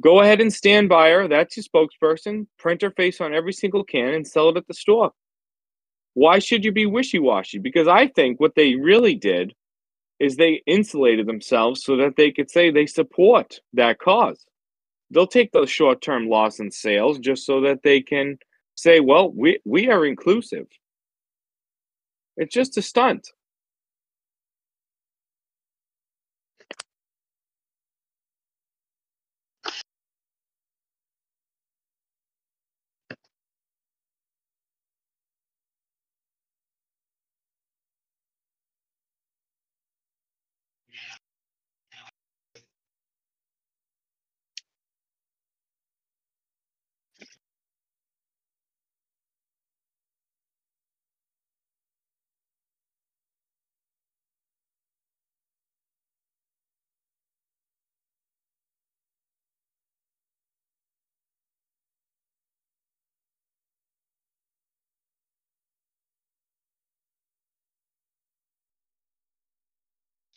Go 0.00 0.20
ahead 0.20 0.40
and 0.40 0.52
stand 0.52 0.88
by 0.88 1.10
her. 1.10 1.28
That's 1.28 1.56
your 1.56 1.64
spokesperson. 1.64 2.46
Print 2.58 2.82
her 2.82 2.90
face 2.90 3.20
on 3.20 3.34
every 3.34 3.52
single 3.52 3.84
can 3.84 4.14
and 4.14 4.26
sell 4.26 4.50
it 4.50 4.56
at 4.56 4.66
the 4.66 4.74
store. 4.74 5.12
Why 6.14 6.38
should 6.38 6.64
you 6.64 6.72
be 6.72 6.86
wishy 6.86 7.18
washy? 7.18 7.58
Because 7.58 7.88
I 7.88 8.08
think 8.08 8.40
what 8.40 8.54
they 8.54 8.74
really 8.74 9.14
did 9.14 9.54
is 10.18 10.36
they 10.36 10.62
insulated 10.66 11.26
themselves 11.26 11.82
so 11.84 11.96
that 11.96 12.16
they 12.16 12.30
could 12.32 12.50
say 12.50 12.70
they 12.70 12.86
support 12.86 13.60
that 13.74 13.98
cause 13.98 14.46
they'll 15.10 15.26
take 15.26 15.52
those 15.52 15.70
short-term 15.70 16.28
loss 16.28 16.58
in 16.58 16.70
sales 16.70 17.18
just 17.18 17.44
so 17.44 17.60
that 17.60 17.82
they 17.82 18.00
can 18.00 18.38
say, 18.74 19.00
"Well, 19.00 19.30
we 19.30 19.60
we 19.64 19.88
are 19.88 20.04
inclusive." 20.06 20.66
It's 22.36 22.54
just 22.54 22.76
a 22.76 22.82
stunt. 22.82 23.32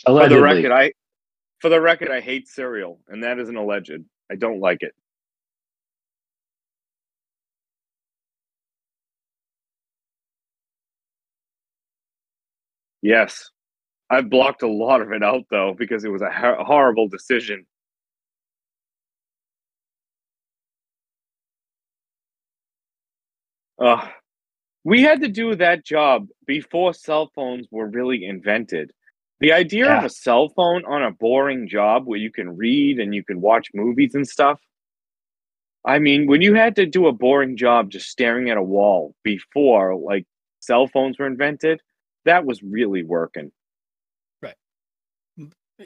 For 0.05 0.27
the 0.29 0.41
record, 0.41 0.71
I 0.71 0.93
for 1.59 1.69
the 1.69 1.81
record, 1.81 2.09
I 2.11 2.21
hate 2.21 2.47
cereal, 2.47 2.99
and 3.09 3.23
that 3.23 3.39
isn't 3.39 3.55
alleged. 3.55 3.91
I 4.31 4.35
don't 4.35 4.59
like 4.59 4.81
it. 4.81 4.93
Yes, 13.01 13.49
I've 14.09 14.29
blocked 14.29 14.63
a 14.63 14.67
lot 14.67 15.01
of 15.01 15.11
it 15.11 15.23
out 15.23 15.43
though 15.51 15.73
because 15.77 16.03
it 16.05 16.09
was 16.11 16.21
a 16.21 16.31
hor- 16.31 16.63
horrible 16.63 17.07
decision. 17.07 17.65
Uh, 23.79 24.07
we 24.83 25.01
had 25.03 25.21
to 25.21 25.29
do 25.29 25.55
that 25.55 25.85
job 25.85 26.27
before 26.47 26.93
cell 26.93 27.31
phones 27.35 27.67
were 27.71 27.87
really 27.87 28.25
invented. 28.25 28.91
The 29.39 29.53
idea 29.53 29.89
of 29.89 30.03
a 30.03 30.09
cell 30.09 30.49
phone 30.49 30.83
on 30.85 31.01
a 31.01 31.11
boring 31.11 31.67
job 31.67 32.05
where 32.05 32.19
you 32.19 32.31
can 32.31 32.57
read 32.57 32.99
and 32.99 33.15
you 33.15 33.23
can 33.23 33.39
watch 33.39 33.69
movies 33.73 34.13
and 34.13 34.27
stuff. 34.27 34.59
I 35.85 35.99
mean, 35.99 36.27
when 36.27 36.41
you 36.41 36.55
had 36.55 36.75
to 36.75 36.85
do 36.85 37.07
a 37.07 37.13
boring 37.13 37.55
job 37.55 37.89
just 37.89 38.09
staring 38.09 38.49
at 38.49 38.57
a 38.57 38.63
wall 38.63 39.15
before 39.23 39.95
like 39.95 40.25
cell 40.59 40.87
phones 40.87 41.17
were 41.17 41.25
invented, 41.25 41.81
that 42.25 42.45
was 42.45 42.61
really 42.61 43.01
working. 43.03 43.51
Right. 44.41 44.55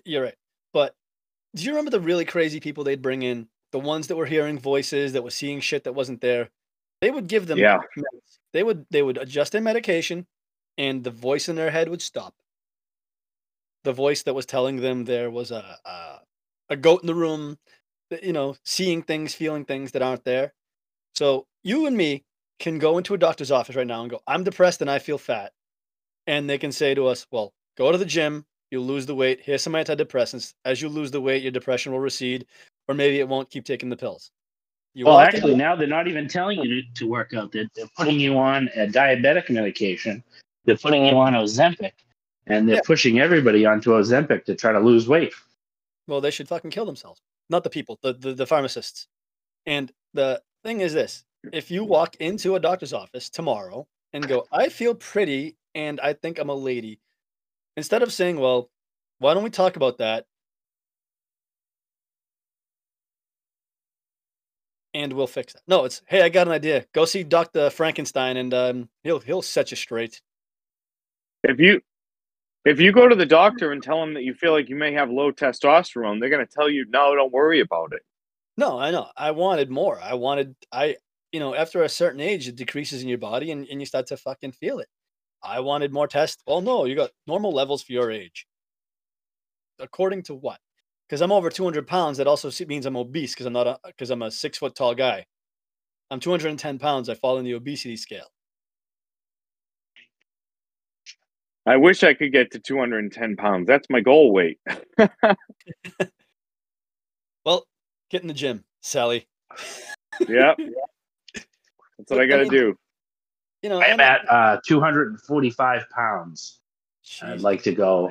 You're 0.03 0.23
right. 0.23 0.35
But 0.73 0.95
do 1.55 1.63
you 1.63 1.69
remember 1.71 1.91
the 1.91 1.99
really 1.99 2.25
crazy 2.25 2.59
people 2.59 2.83
they'd 2.83 3.03
bring 3.03 3.21
in? 3.21 3.47
The 3.71 3.79
ones 3.79 4.07
that 4.07 4.15
were 4.15 4.25
hearing 4.25 4.57
voices, 4.57 5.13
that 5.13 5.23
were 5.23 5.29
seeing 5.29 5.59
shit 5.59 5.83
that 5.83 5.93
wasn't 5.93 6.21
there. 6.21 6.49
They 7.01 7.11
would 7.11 7.27
give 7.27 7.45
them 7.45 7.59
Yeah. 7.59 7.77
meds. 7.97 8.39
They 8.51 8.63
would 8.63 8.87
they 8.89 9.03
would 9.03 9.17
adjust 9.17 9.51
their 9.51 9.61
medication 9.61 10.25
and 10.77 11.03
the 11.03 11.11
voice 11.11 11.49
in 11.49 11.55
their 11.55 11.69
head 11.69 11.89
would 11.89 12.01
stop. 12.01 12.33
The 13.83 13.93
voice 13.93 14.23
that 14.23 14.33
was 14.33 14.45
telling 14.45 14.77
them 14.77 15.05
there 15.05 15.29
was 15.29 15.51
a 15.51 15.77
a, 15.85 16.19
a 16.69 16.75
goat 16.75 17.01
in 17.01 17.07
the 17.07 17.15
room, 17.15 17.57
you 18.21 18.33
know, 18.33 18.55
seeing 18.65 19.01
things, 19.01 19.33
feeling 19.33 19.65
things 19.65 19.91
that 19.91 20.01
aren't 20.01 20.23
there. 20.23 20.53
So 21.15 21.45
you 21.63 21.85
and 21.85 21.95
me 21.95 22.23
can 22.59 22.79
go 22.79 22.97
into 22.97 23.13
a 23.13 23.17
doctor's 23.17 23.51
office 23.51 23.75
right 23.75 23.87
now 23.87 24.01
and 24.01 24.09
go, 24.09 24.21
I'm 24.27 24.43
depressed 24.43 24.81
and 24.81 24.89
I 24.89 24.99
feel 24.99 25.17
fat. 25.17 25.51
And 26.27 26.49
they 26.49 26.57
can 26.57 26.71
say 26.71 26.93
to 26.93 27.07
us, 27.07 27.25
Well, 27.31 27.53
go 27.77 27.91
to 27.91 27.97
the 27.97 28.05
gym, 28.05 28.45
you'll 28.71 28.85
lose 28.85 29.05
the 29.05 29.15
weight. 29.15 29.41
Here's 29.43 29.61
some 29.61 29.73
antidepressants. 29.73 30.53
As 30.65 30.81
you 30.81 30.89
lose 30.89 31.11
the 31.11 31.21
weight, 31.21 31.43
your 31.43 31.51
depression 31.51 31.91
will 31.91 31.99
recede, 31.99 32.45
or 32.87 32.95
maybe 32.95 33.19
it 33.19 33.27
won't 33.27 33.49
keep 33.49 33.65
taking 33.65 33.89
the 33.89 33.97
pills. 33.97 34.31
You 34.93 35.05
Well, 35.05 35.19
actually, 35.19 35.55
now 35.55 35.75
they're 35.75 35.87
not 35.87 36.07
even 36.07 36.27
telling 36.27 36.59
you 36.59 36.81
to, 36.81 36.93
to 36.93 37.07
work 37.07 37.33
out. 37.33 37.51
They're, 37.51 37.67
they're 37.75 37.89
putting 37.97 38.19
you 38.19 38.37
on 38.37 38.69
a 38.75 38.85
diabetic 38.85 39.49
medication. 39.49 40.23
They're 40.65 40.77
putting 40.77 41.05
you 41.05 41.17
on 41.17 41.33
Ozempic, 41.33 41.93
and 42.47 42.67
they're 42.67 42.75
Yeah. 42.77 42.81
pushing 42.85 43.19
everybody 43.19 43.65
onto 43.65 43.91
Ozempic 43.91 44.45
to 44.45 44.55
try 44.55 44.71
to 44.71 44.79
lose 44.79 45.07
weight. 45.07 45.33
Well, 46.07 46.21
they 46.21 46.31
should 46.31 46.47
fucking 46.47 46.71
kill 46.71 46.85
themselves. 46.85 47.21
Not 47.49 47.63
the 47.63 47.69
people, 47.69 47.99
the, 48.01 48.13
the, 48.13 48.33
the 48.33 48.45
pharmacists. 48.45 49.07
And 49.65 49.91
the 50.13 50.41
thing 50.63 50.81
is 50.81 50.93
this 50.93 51.23
if 51.51 51.71
you 51.71 51.83
walk 51.83 52.15
into 52.17 52.55
a 52.55 52.59
doctor's 52.59 52.93
office 52.93 53.29
tomorrow 53.29 53.87
and 54.13 54.27
go, 54.27 54.45
I 54.51 54.69
feel 54.69 54.95
pretty 54.95 55.57
and 55.75 55.99
I 55.99 56.13
think 56.13 56.39
I'm 56.39 56.49
a 56.49 56.55
lady, 56.55 56.99
instead 57.77 58.03
of 58.03 58.13
saying, 58.13 58.39
well, 58.39 58.69
why 59.19 59.33
don't 59.33 59.43
we 59.43 59.49
talk 59.49 59.75
about 59.75 59.97
that? 59.97 60.25
And 64.93 65.13
we'll 65.13 65.25
fix 65.27 65.53
that. 65.53 65.63
No, 65.67 65.85
it's 65.85 66.01
hey, 66.05 66.21
I 66.21 66.29
got 66.29 66.47
an 66.47 66.53
idea. 66.53 66.85
Go 66.93 67.05
see 67.05 67.23
Doctor 67.23 67.71
Frankenstein, 67.71 68.37
and 68.37 68.53
um, 68.53 68.89
he'll 69.03 69.19
he'll 69.19 69.41
set 69.41 69.71
you 69.71 69.77
straight. 69.77 70.21
If 71.43 71.59
you 71.59 71.81
if 72.65 72.79
you 72.79 72.91
go 72.91 73.07
to 73.07 73.15
the 73.15 73.25
doctor 73.25 73.71
and 73.71 73.83
tell 73.83 73.99
them 73.99 74.13
that 74.13 74.23
you 74.23 74.33
feel 74.33 74.53
like 74.53 74.69
you 74.69 74.75
may 74.75 74.93
have 74.93 75.09
low 75.09 75.31
testosterone, 75.31 76.19
they're 76.19 76.29
going 76.29 76.45
to 76.45 76.53
tell 76.53 76.69
you, 76.69 76.85
"No, 76.89 77.15
don't 77.15 77.33
worry 77.33 77.59
about 77.61 77.93
it." 77.93 78.01
No, 78.57 78.79
I 78.79 78.91
know. 78.91 79.09
I 79.17 79.31
wanted 79.31 79.69
more. 79.69 79.99
I 80.01 80.13
wanted 80.15 80.55
I 80.71 80.97
you 81.33 81.39
know, 81.39 81.55
after 81.55 81.83
a 81.83 81.89
certain 81.89 82.21
age 82.21 82.47
it 82.47 82.55
decreases 82.55 83.01
in 83.01 83.09
your 83.09 83.17
body 83.17 83.51
and, 83.51 83.67
and 83.67 83.81
you 83.81 83.85
start 83.87 84.07
to 84.07 84.17
fucking 84.17 84.53
feel 84.53 84.79
it. 84.79 84.87
I 85.43 85.59
wanted 85.59 85.91
more 85.91 86.07
test. 86.07 86.41
Well, 86.47 86.61
no, 86.61 86.85
you 86.85 86.95
got 86.95 87.11
normal 87.27 87.51
levels 87.51 87.83
for 87.83 87.91
your 87.91 88.11
age. 88.11 88.47
According 89.79 90.23
to 90.23 90.35
what? 90.35 90.59
Because 91.09 91.21
I'm 91.21 91.31
over 91.31 91.49
200 91.49 91.87
pounds. 91.87 92.17
That 92.17 92.27
also 92.27 92.51
means 92.67 92.85
I'm 92.85 92.95
obese 92.95 93.33
because 93.33 93.47
I'm 93.47 93.53
not 93.53 93.67
a 93.67 93.79
because 93.85 94.11
I'm 94.11 94.21
a 94.21 94.31
six 94.31 94.59
foot 94.59 94.75
tall 94.75 94.95
guy. 94.95 95.25
I'm 96.11 96.19
210 96.19 96.79
pounds. 96.79 97.09
I 97.09 97.15
fall 97.15 97.39
in 97.39 97.45
the 97.45 97.53
obesity 97.53 97.97
scale. 97.97 98.27
I 101.65 101.77
wish 101.77 102.03
I 102.03 102.13
could 102.13 102.31
get 102.31 102.51
to 102.51 102.59
210 102.59 103.35
pounds. 103.37 103.67
That's 103.67 103.89
my 103.89 104.01
goal 104.01 104.33
weight. 104.33 104.59
Well, 107.45 107.65
get 108.09 108.21
in 108.21 108.27
the 108.27 108.33
gym, 108.33 108.63
Sally. 108.81 109.27
yep. 110.27 110.57
That's 111.33 112.09
what 112.09 112.21
I 112.21 112.25
got 112.25 112.37
to 112.37 112.45
do. 112.45 112.77
You 113.61 113.69
know, 113.69 113.81
I'm 113.81 113.99
at 113.99 114.21
uh, 114.29 114.59
245 114.65 115.89
pounds. 115.89 116.59
I'd 117.21 117.41
like 117.41 117.63
to 117.63 117.73
go. 117.73 118.09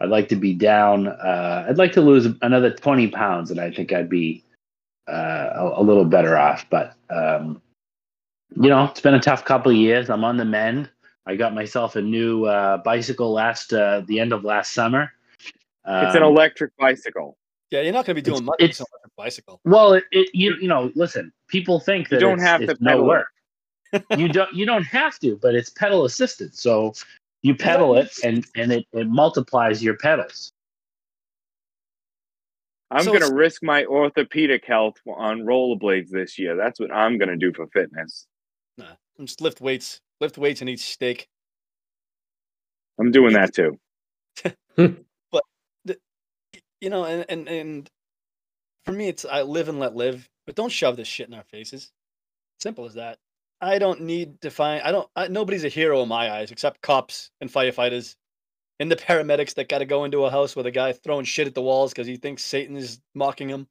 I'd 0.00 0.08
like 0.08 0.28
to 0.28 0.36
be 0.36 0.54
down. 0.54 1.08
Uh, 1.08 1.66
I'd 1.68 1.78
like 1.78 1.92
to 1.92 2.00
lose 2.00 2.26
another 2.42 2.72
20 2.72 3.08
pounds, 3.08 3.50
and 3.50 3.60
I 3.60 3.70
think 3.70 3.92
I'd 3.92 4.08
be 4.08 4.44
uh, 5.08 5.50
a, 5.54 5.80
a 5.80 5.82
little 5.82 6.04
better 6.04 6.36
off. 6.36 6.66
But 6.70 6.94
um, 7.10 7.60
you 8.56 8.68
know, 8.68 8.84
it's 8.84 9.00
been 9.00 9.14
a 9.14 9.20
tough 9.20 9.44
couple 9.44 9.70
of 9.70 9.78
years. 9.78 10.10
I'm 10.10 10.24
on 10.24 10.36
the 10.36 10.44
mend. 10.44 10.90
I 11.26 11.36
got 11.36 11.54
myself 11.54 11.96
a 11.96 12.02
new 12.02 12.44
uh, 12.46 12.78
bicycle 12.78 13.32
last 13.32 13.72
uh, 13.72 14.02
the 14.06 14.18
end 14.18 14.32
of 14.32 14.44
last 14.44 14.72
summer. 14.72 15.12
It's 15.84 16.14
an 16.16 16.22
Um, 16.22 16.28
electric 16.32 16.76
bicycle. 16.76 17.36
Yeah, 17.70 17.80
you're 17.80 17.92
not 17.92 18.04
going 18.04 18.16
to 18.16 18.22
be 18.22 18.28
It's- 18.28 18.38
doing 18.38 18.44
much 18.44 18.60
with 18.60 18.70
it's- 18.70 18.80
a 18.80 19.08
bicycle. 19.16 19.60
Well, 19.64 19.94
it, 19.94 20.04
it 20.12 20.28
you 20.34 20.56
you 20.60 20.68
know, 20.68 20.90
listen, 20.94 21.32
people 21.48 21.80
think 21.80 22.08
that 22.08 22.16
You 22.16 22.20
don't 22.20 22.34
it's, 22.38 22.42
have 22.42 22.60
to 22.60 22.70
it's 22.72 22.80
no 22.80 22.90
pedal 22.92 23.06
work. 23.06 23.28
you 24.18 24.28
don't 24.28 24.52
you 24.54 24.64
don't 24.66 24.84
have 24.84 25.18
to, 25.20 25.38
but 25.40 25.54
it's 25.54 25.70
pedal 25.70 26.04
assisted. 26.04 26.54
So 26.54 26.92
you 27.42 27.54
pedal 27.54 27.96
it 27.96 28.12
and 28.24 28.44
and 28.56 28.72
it, 28.72 28.86
it 28.92 29.08
multiplies 29.08 29.82
your 29.82 29.96
pedals. 29.96 30.52
I'm 32.90 33.04
So 33.04 33.12
going 33.12 33.26
to 33.28 33.34
risk 33.34 33.62
my 33.62 33.84
orthopedic 33.86 34.64
health 34.66 34.96
on 35.06 35.40
rollerblades 35.42 36.10
this 36.10 36.38
year. 36.38 36.56
That's 36.56 36.78
what 36.78 36.92
I'm 36.92 37.16
going 37.16 37.30
to 37.30 37.36
do 37.36 37.52
for 37.54 37.66
fitness. 37.68 38.26
Nah, 39.18 39.26
just 39.26 39.40
lift 39.40 39.60
weights, 39.60 40.00
lift 40.20 40.38
weights 40.38 40.60
and 40.60 40.70
eat 40.70 40.80
steak. 40.80 41.28
I'm 42.98 43.10
doing 43.10 43.34
that 43.34 43.54
too. 43.54 43.78
But 45.30 45.44
you 46.80 46.90
know, 46.90 47.04
and, 47.04 47.24
and 47.28 47.48
and 47.48 47.90
for 48.84 48.92
me, 48.92 49.08
it's 49.08 49.24
I 49.24 49.42
live 49.42 49.68
and 49.68 49.78
let 49.78 49.94
live, 49.94 50.28
but 50.46 50.54
don't 50.54 50.72
shove 50.72 50.96
this 50.96 51.08
shit 51.08 51.28
in 51.28 51.34
our 51.34 51.44
faces. 51.44 51.92
Simple 52.60 52.84
as 52.86 52.94
that. 52.94 53.18
I 53.60 53.78
don't 53.78 54.02
need 54.02 54.40
to 54.40 54.50
find. 54.50 54.82
I 54.82 54.92
don't. 54.92 55.08
I, 55.14 55.28
nobody's 55.28 55.64
a 55.64 55.68
hero 55.68 56.02
in 56.02 56.08
my 56.08 56.30
eyes 56.32 56.50
except 56.50 56.82
cops 56.82 57.30
and 57.40 57.52
firefighters, 57.52 58.16
and 58.80 58.90
the 58.90 58.96
paramedics 58.96 59.54
that 59.54 59.68
got 59.68 59.78
to 59.78 59.84
go 59.84 60.04
into 60.04 60.24
a 60.24 60.30
house 60.30 60.56
with 60.56 60.66
a 60.66 60.70
guy 60.70 60.92
throwing 60.92 61.24
shit 61.24 61.46
at 61.46 61.54
the 61.54 61.62
walls 61.62 61.92
because 61.92 62.06
he 62.06 62.16
thinks 62.16 62.42
Satan 62.44 62.76
is 62.76 63.00
mocking 63.14 63.48
him. 63.48 63.68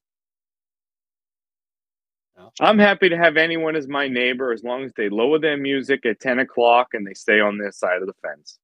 I'm 2.60 2.80
happy 2.80 3.10
to 3.10 3.18
have 3.18 3.38
anyone 3.38 3.76
as 3.76 3.88
my 3.88 4.08
neighbor 4.08 4.52
as 4.52 4.64
long 4.64 4.84
as 4.84 4.92
they 4.96 5.10
lower 5.10 5.40
their 5.40 5.58
music 5.58 6.06
at 6.06 6.20
10 6.20 6.40
o'clock 6.40 6.90
and 6.94 7.06
they 7.06 7.14
stay 7.14 7.40
on 7.40 7.58
their 7.58 7.72
side 7.72 8.02
of 8.02 8.08
the 8.08 8.14
fence. 8.22 8.60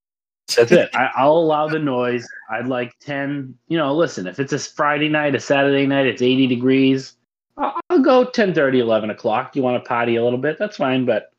That's 0.55 0.71
it. 0.71 0.89
I, 0.93 1.09
I'll 1.15 1.37
allow 1.37 1.67
the 1.67 1.79
noise. 1.79 2.27
I'd 2.49 2.67
like 2.67 2.93
10, 3.01 3.53
you 3.67 3.77
know, 3.77 3.93
listen, 3.93 4.27
if 4.27 4.39
it's 4.39 4.53
a 4.53 4.59
Friday 4.59 5.09
night, 5.09 5.35
a 5.35 5.39
Saturday 5.39 5.85
night, 5.85 6.07
it's 6.07 6.21
80 6.21 6.47
degrees, 6.47 7.15
I'll, 7.57 7.75
I'll 7.89 8.01
go 8.01 8.23
10 8.23 8.53
30, 8.53 8.79
11 8.79 9.09
o'clock. 9.09 9.55
You 9.55 9.61
want 9.63 9.83
to 9.83 9.87
potty 9.87 10.15
a 10.15 10.23
little 10.23 10.39
bit? 10.39 10.57
That's 10.57 10.77
fine. 10.77 11.05
But 11.05 11.31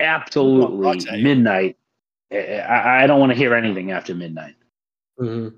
absolutely 0.00 0.78
rocks 0.78 1.04
midnight. 1.12 1.76
I, 2.32 2.36
I 2.36 3.04
I 3.04 3.06
don't 3.06 3.20
want 3.20 3.30
to 3.30 3.38
hear 3.38 3.54
anything 3.54 3.90
after 3.92 4.14
midnight. 4.14 4.54
Mhm. 5.20 5.54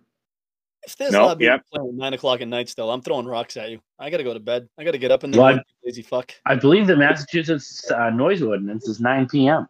If 0.87 0.97
there's 0.97 1.13
Nope, 1.13 1.21
a 1.23 1.25
lot 1.27 1.33
of 1.33 1.39
people 1.39 1.55
yep. 1.55 1.67
playing 1.73 1.97
nine 1.97 2.15
o'clock 2.15 2.41
at 2.41 2.49
night 2.49 2.69
still, 2.69 2.91
I'm 2.93 3.03
throwing 3.03 3.27
rocks 3.27 3.57
at 3.57 3.71
you. 3.71 3.81
I 3.99 4.09
gotta 4.09 4.23
go 4.25 4.33
to 4.33 4.41
bed. 4.41 4.69
I 4.79 4.85
gotta 4.85 4.99
get 4.99 5.11
up 5.11 5.25
in 5.25 5.33
the 5.33 5.39
Well, 5.39 5.47
I- 5.47 5.51
morning. 5.51 5.65
Lazy 5.85 6.03
fuck. 6.03 6.33
I 6.47 6.55
believe 6.55 6.87
the 6.87 6.97
Massachusetts 6.97 7.91
uh, 7.91 8.11
noise 8.11 8.43
ordinance 8.43 8.89
is 8.89 9.01
9 9.01 9.27
p.m. 9.29 9.69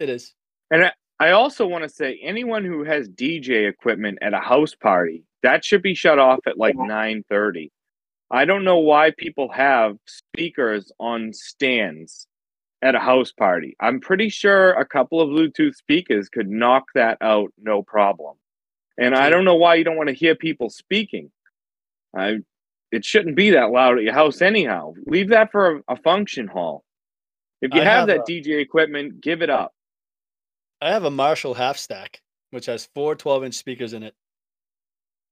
It 0.00 0.08
is. 0.08 0.34
And 0.70 0.84
I, 0.86 0.92
I 1.20 1.30
also 1.30 1.66
want 1.66 1.82
to 1.84 1.88
say 1.88 2.18
anyone 2.22 2.64
who 2.64 2.84
has 2.84 3.08
DJ 3.08 3.68
equipment 3.68 4.18
at 4.22 4.34
a 4.34 4.38
house 4.38 4.74
party, 4.74 5.24
that 5.42 5.64
should 5.64 5.82
be 5.82 5.94
shut 5.94 6.18
off 6.18 6.40
at 6.46 6.58
like 6.58 6.76
9:30. 6.76 7.70
I 8.30 8.44
don't 8.44 8.64
know 8.64 8.78
why 8.78 9.12
people 9.16 9.50
have 9.52 9.96
speakers 10.06 10.92
on 11.00 11.32
stands 11.32 12.26
at 12.82 12.94
a 12.94 13.00
house 13.00 13.32
party. 13.32 13.74
I'm 13.80 14.00
pretty 14.00 14.28
sure 14.28 14.72
a 14.74 14.84
couple 14.84 15.20
of 15.20 15.28
Bluetooth 15.30 15.74
speakers 15.76 16.28
could 16.28 16.48
knock 16.48 16.84
that 16.94 17.18
out 17.20 17.52
no 17.60 17.82
problem. 17.82 18.36
And 18.98 19.14
I 19.14 19.30
don't 19.30 19.44
know 19.44 19.54
why 19.54 19.76
you 19.76 19.84
don't 19.84 19.96
want 19.96 20.08
to 20.08 20.14
hear 20.14 20.34
people 20.34 20.70
speaking. 20.70 21.30
I 22.16 22.38
it 22.90 23.04
shouldn't 23.04 23.36
be 23.36 23.50
that 23.50 23.70
loud 23.70 23.98
at 23.98 24.04
your 24.04 24.14
house 24.14 24.42
anyhow. 24.42 24.94
Leave 25.06 25.28
that 25.28 25.52
for 25.52 25.76
a, 25.76 25.82
a 25.88 25.96
function 25.96 26.48
hall. 26.48 26.84
If 27.60 27.74
you 27.74 27.80
have, 27.80 27.88
have 28.00 28.06
that 28.08 28.20
a- 28.20 28.32
DJ 28.32 28.60
equipment, 28.60 29.20
give 29.20 29.42
it 29.42 29.50
up. 29.50 29.72
I 30.80 30.90
have 30.90 31.04
a 31.04 31.10
Marshall 31.10 31.54
half 31.54 31.76
stack, 31.76 32.20
which 32.50 32.66
has 32.66 32.88
four 32.94 33.14
12 33.14 33.44
inch 33.44 33.54
speakers 33.54 33.92
in 33.92 34.02
it. 34.02 34.14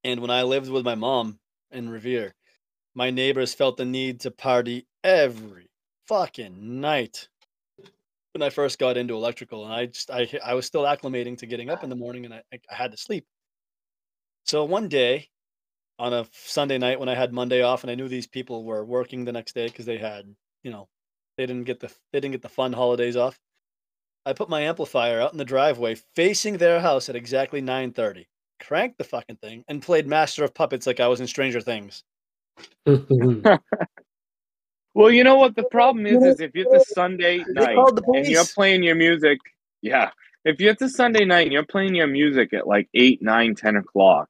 And 0.03 0.21
when 0.21 0.29
I 0.29 0.43
lived 0.43 0.69
with 0.69 0.85
my 0.85 0.95
mom 0.95 1.39
in 1.71 1.89
Revere, 1.89 2.33
my 2.95 3.09
neighbors 3.09 3.53
felt 3.53 3.77
the 3.77 3.85
need 3.85 4.21
to 4.21 4.31
party 4.31 4.85
every 5.03 5.67
fucking 6.07 6.79
night. 6.79 7.27
When 8.33 8.41
I 8.41 8.49
first 8.49 8.77
got 8.77 8.97
into 8.97 9.15
electrical, 9.15 9.65
and 9.65 9.73
I 9.73 9.87
just 9.87 10.11
I 10.11 10.27
I 10.45 10.53
was 10.53 10.65
still 10.65 10.83
acclimating 10.83 11.37
to 11.39 11.47
getting 11.47 11.69
up 11.69 11.83
in 11.83 11.89
the 11.89 11.95
morning, 11.95 12.25
and 12.25 12.33
I 12.33 12.41
I 12.51 12.75
had 12.75 12.91
to 12.91 12.97
sleep. 12.97 13.25
So 14.47 14.63
one 14.63 14.87
day, 14.87 15.29
on 15.99 16.13
a 16.13 16.25
Sunday 16.31 16.77
night 16.77 16.99
when 16.99 17.09
I 17.09 17.15
had 17.15 17.33
Monday 17.33 17.61
off, 17.61 17.83
and 17.83 17.91
I 17.91 17.95
knew 17.95 18.07
these 18.07 18.27
people 18.27 18.63
were 18.63 18.85
working 18.85 19.25
the 19.25 19.31
next 19.31 19.53
day 19.53 19.67
because 19.67 19.85
they 19.85 19.97
had 19.97 20.33
you 20.63 20.71
know 20.71 20.87
they 21.37 21.45
didn't 21.45 21.65
get 21.65 21.79
the 21.79 21.91
they 22.11 22.19
didn't 22.19 22.33
get 22.33 22.41
the 22.41 22.49
fun 22.49 22.73
holidays 22.73 23.17
off. 23.17 23.37
I 24.25 24.33
put 24.33 24.49
my 24.49 24.61
amplifier 24.61 25.21
out 25.21 25.31
in 25.31 25.37
the 25.37 25.45
driveway 25.45 25.95
facing 26.15 26.57
their 26.57 26.79
house 26.79 27.09
at 27.09 27.15
exactly 27.15 27.61
9:30. 27.61 28.25
Cranked 28.59 28.97
the 28.97 29.03
fucking 29.03 29.37
thing 29.37 29.63
and 29.67 29.81
played 29.81 30.07
Master 30.07 30.43
of 30.43 30.53
Puppets 30.53 30.87
like 30.87 30.99
I 30.99 31.07
was 31.07 31.21
in 31.21 31.27
Stranger 31.27 31.61
Things. 31.61 32.03
Well, 34.97 35.11
you 35.11 35.23
know 35.23 35.35
what 35.35 35.55
the 35.55 35.65
problem 35.65 36.07
is 36.07 36.23
is 36.23 36.39
if 36.39 36.49
it's 36.55 36.73
a 36.73 36.93
Sunday 36.95 37.43
night 37.49 37.77
and 38.07 38.25
you're 38.25 38.43
playing 38.55 38.81
your 38.81 38.95
music, 38.95 39.37
yeah. 39.83 40.09
If 40.43 40.59
it's 40.59 40.81
a 40.81 40.89
Sunday 40.89 41.23
night 41.23 41.43
and 41.43 41.53
you're 41.53 41.67
playing 41.67 41.93
your 41.93 42.07
music 42.07 42.51
at 42.51 42.65
like 42.65 42.89
8, 42.95 43.21
9, 43.21 43.53
10 43.53 43.75
o'clock, 43.75 44.27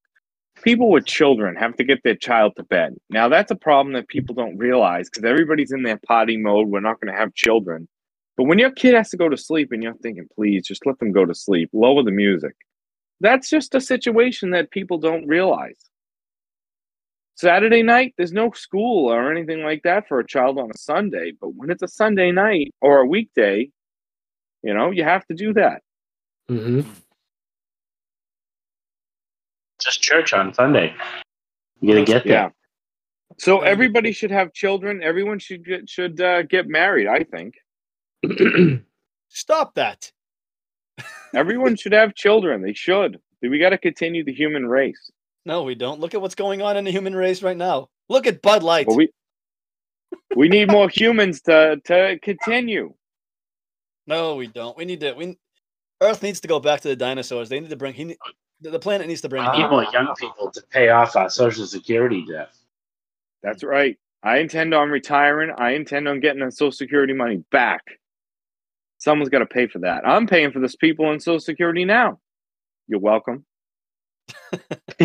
people 0.63 0.89
with 0.89 1.05
children 1.05 1.55
have 1.55 1.75
to 1.77 1.83
get 1.83 2.03
their 2.03 2.15
child 2.15 2.53
to 2.57 2.63
bed. 2.63 2.95
Now 3.09 3.29
that's 3.29 3.51
a 3.51 3.55
problem 3.55 3.93
that 3.93 4.07
people 4.07 4.35
don't 4.35 4.57
realize 4.57 5.09
because 5.09 5.23
everybody's 5.23 5.71
in 5.71 5.83
their 5.83 5.99
potty 6.07 6.37
mode. 6.37 6.67
We're 6.67 6.79
not 6.79 6.99
going 6.99 7.13
to 7.13 7.19
have 7.19 7.33
children. 7.33 7.87
But 8.35 8.45
when 8.45 8.59
your 8.59 8.71
kid 8.71 8.93
has 8.93 9.09
to 9.09 9.17
go 9.17 9.29
to 9.29 9.37
sleep 9.37 9.71
and 9.71 9.81
you're 9.81 9.95
thinking, 9.95 10.27
please 10.35 10.65
just 10.65 10.85
let 10.85 10.99
them 10.99 11.11
go 11.11 11.25
to 11.25 11.33
sleep, 11.33 11.69
lower 11.73 12.03
the 12.03 12.11
music. 12.11 12.55
That's 13.19 13.49
just 13.49 13.73
a 13.73 13.81
situation 13.81 14.51
that 14.51 14.69
people 14.69 14.99
don't 14.99 15.25
realize. 15.25 15.89
Saturday 17.35 17.83
night, 17.83 18.13
there's 18.17 18.33
no 18.33 18.51
school 18.51 19.11
or 19.11 19.31
anything 19.31 19.63
like 19.63 19.83
that 19.83 20.07
for 20.07 20.19
a 20.19 20.25
child 20.25 20.57
on 20.57 20.71
a 20.71 20.77
Sunday. 20.77 21.33
But 21.39 21.55
when 21.55 21.69
it's 21.69 21.83
a 21.83 21.87
Sunday 21.87 22.31
night 22.31 22.73
or 22.81 22.99
a 22.99 23.05
weekday, 23.05 23.69
you 24.63 24.73
know, 24.73 24.91
you 24.91 25.03
have 25.03 25.25
to 25.27 25.35
do 25.35 25.53
that. 25.53 25.81
Mhm. 26.49 26.85
Just 29.81 30.01
church 30.01 30.33
on 30.33 30.53
Sunday. 30.53 30.93
You 31.79 31.93
got 31.93 31.99
to 31.99 32.05
get 32.05 32.23
there. 32.23 32.33
Yeah. 32.33 32.49
So 33.37 33.61
everybody 33.61 34.11
should 34.11 34.31
have 34.31 34.53
children. 34.53 35.03
Everyone 35.03 35.37
should 35.37 35.65
get 35.65 35.89
should 35.89 36.19
uh, 36.19 36.43
get 36.43 36.67
married. 36.67 37.07
I 37.07 37.23
think 37.23 37.55
Stop 39.29 39.75
that. 39.75 40.11
everyone 41.35 41.75
should 41.75 41.91
have 41.91 42.15
children. 42.15 42.61
They 42.61 42.73
should. 42.73 43.19
We 43.41 43.59
got 43.59 43.69
to 43.69 43.77
continue 43.77 44.23
the 44.23 44.33
human 44.33 44.65
race. 44.65 45.11
No, 45.45 45.63
we 45.63 45.75
don't. 45.75 45.99
Look 45.99 46.13
at 46.13 46.21
what's 46.21 46.35
going 46.35 46.61
on 46.61 46.75
in 46.75 46.83
the 46.83 46.91
human 46.91 47.15
race 47.15 47.43
right 47.43 47.55
now. 47.55 47.89
Look 48.09 48.25
at 48.25 48.41
Bud 48.41 48.63
Light. 48.63 48.87
Well, 48.87 48.97
we 48.97 49.09
we 50.35 50.49
need 50.49 50.71
more 50.71 50.89
humans 50.89 51.41
to 51.41 51.79
to 51.85 52.19
continue. 52.21 52.93
no, 54.07 54.35
we 54.35 54.47
don't. 54.47 54.75
We 54.77 54.85
need 54.85 55.01
to. 55.01 55.13
We 55.13 55.37
Earth 56.01 56.23
needs 56.23 56.39
to 56.41 56.47
go 56.47 56.59
back 56.59 56.81
to 56.81 56.87
the 56.87 56.95
dinosaurs. 56.95 57.49
They 57.49 57.59
need 57.59 57.69
to 57.69 57.75
bring. 57.75 57.93
He, 57.93 58.03
ne- 58.05 58.17
the 58.61 58.71
the 58.71 58.79
planet 58.79 59.07
needs 59.07 59.21
to 59.21 59.29
bring. 59.29 59.43
We 59.51 59.59
need 59.59 59.69
more 59.69 59.85
young 59.91 60.13
people 60.19 60.51
to 60.51 60.61
pay 60.69 60.89
off 60.89 61.15
our 61.15 61.29
social 61.29 61.65
security 61.65 62.25
debt. 62.27 62.49
That's 63.43 63.63
right. 63.63 63.97
I 64.23 64.39
intend 64.39 64.73
on 64.73 64.89
retiring. 64.89 65.53
I 65.57 65.71
intend 65.71 66.07
on 66.07 66.19
getting 66.19 66.43
the 66.43 66.51
Social 66.51 66.71
Security 66.71 67.13
money 67.13 67.43
back. 67.51 67.81
Someone's 68.97 69.29
got 69.29 69.39
to 69.39 69.45
pay 69.45 69.67
for 69.67 69.79
that. 69.79 70.07
I'm 70.07 70.25
paying 70.25 70.51
for 70.51 70.59
this 70.59 70.75
people 70.75 71.05
on 71.05 71.19
Social 71.19 71.39
Security 71.39 71.85
now. 71.85 72.19
You're 72.87 72.99
welcome. 72.99 73.45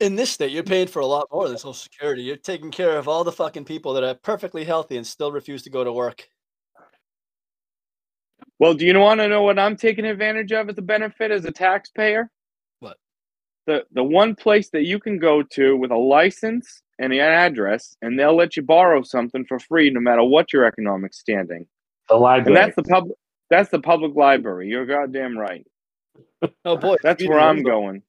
in 0.00 0.16
this 0.16 0.30
state, 0.32 0.50
you're 0.50 0.64
paying 0.64 0.88
for 0.88 1.00
a 1.00 1.06
lot 1.06 1.28
more 1.32 1.48
than 1.48 1.56
Social 1.56 1.72
Security. 1.72 2.22
You're 2.22 2.36
taking 2.36 2.70
care 2.70 2.98
of 2.98 3.06
all 3.06 3.22
the 3.22 3.32
fucking 3.32 3.64
people 3.64 3.94
that 3.94 4.02
are 4.02 4.14
perfectly 4.14 4.64
healthy 4.64 4.96
and 4.96 5.06
still 5.06 5.30
refuse 5.30 5.62
to 5.62 5.70
go 5.70 5.84
to 5.84 5.92
work. 5.92 6.28
Well, 8.58 8.74
do 8.74 8.86
you 8.86 8.98
want 8.98 9.20
to 9.20 9.28
know 9.28 9.42
what 9.42 9.58
I'm 9.58 9.76
taking 9.76 10.04
advantage 10.06 10.52
of 10.52 10.68
as 10.68 10.78
a 10.78 10.82
benefit 10.82 11.30
as 11.30 11.44
a 11.44 11.52
taxpayer? 11.52 12.30
What? 12.80 12.96
The 13.66 13.84
the 13.92 14.04
one 14.04 14.34
place 14.34 14.70
that 14.70 14.84
you 14.84 14.98
can 15.00 15.18
go 15.18 15.42
to 15.42 15.76
with 15.76 15.90
a 15.90 15.96
license 15.96 16.82
and 16.98 17.12
an 17.12 17.20
address, 17.20 17.96
and 18.02 18.18
they'll 18.18 18.36
let 18.36 18.56
you 18.56 18.62
borrow 18.62 19.02
something 19.02 19.44
for 19.46 19.58
free, 19.58 19.90
no 19.90 20.00
matter 20.00 20.24
what 20.24 20.52
your 20.52 20.64
economic 20.64 21.14
standing. 21.14 21.66
the 22.08 22.16
And 22.44 22.54
library. 22.54 22.54
that's 22.54 22.76
the 22.76 22.84
public. 22.84 23.16
That's 23.50 23.70
the 23.70 23.80
public 23.80 24.14
library. 24.16 24.68
You're 24.68 24.86
goddamn 24.86 25.38
right. 25.38 25.66
Oh 26.64 26.76
boy, 26.76 26.96
That's 27.02 27.24
where 27.24 27.40
I'm 27.40 27.56
Limbo, 27.58 27.70
going. 27.70 28.02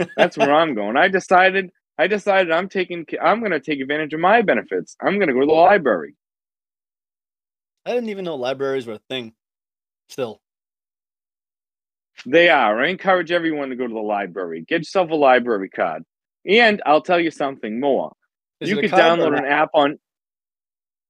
That's 0.16 0.36
where 0.38 0.52
I'm 0.54 0.74
going. 0.74 0.96
I 0.96 1.08
decided. 1.08 1.70
I 1.98 2.08
decided 2.08 2.52
I'm 2.52 2.68
taking. 2.68 3.06
I'm 3.22 3.40
going 3.40 3.52
to 3.52 3.60
take 3.60 3.80
advantage 3.80 4.14
of 4.14 4.20
my 4.20 4.42
benefits. 4.42 4.96
I'm 5.00 5.16
going 5.18 5.28
to 5.28 5.34
go 5.34 5.40
to 5.40 5.46
the 5.46 5.52
library. 5.52 6.16
I 7.86 7.92
didn't 7.94 8.10
even 8.10 8.24
know 8.24 8.36
libraries 8.36 8.86
were 8.86 8.94
a 8.94 9.00
thing. 9.10 9.34
Still, 10.08 10.40
They 12.26 12.48
are. 12.48 12.82
I 12.82 12.88
encourage 12.88 13.32
everyone 13.32 13.70
to 13.70 13.76
go 13.76 13.86
to 13.86 13.92
the 13.92 14.00
library. 14.00 14.64
Get 14.66 14.80
yourself 14.80 15.10
a 15.10 15.14
library 15.14 15.68
card. 15.68 16.04
And 16.46 16.82
I'll 16.86 17.02
tell 17.02 17.20
you 17.20 17.30
something 17.30 17.80
more. 17.80 18.12
Is 18.60 18.70
you 18.70 18.76
could 18.76 18.90
download 18.90 19.38
an 19.38 19.44
an 19.44 19.44
app 19.46 19.70
on. 19.74 19.98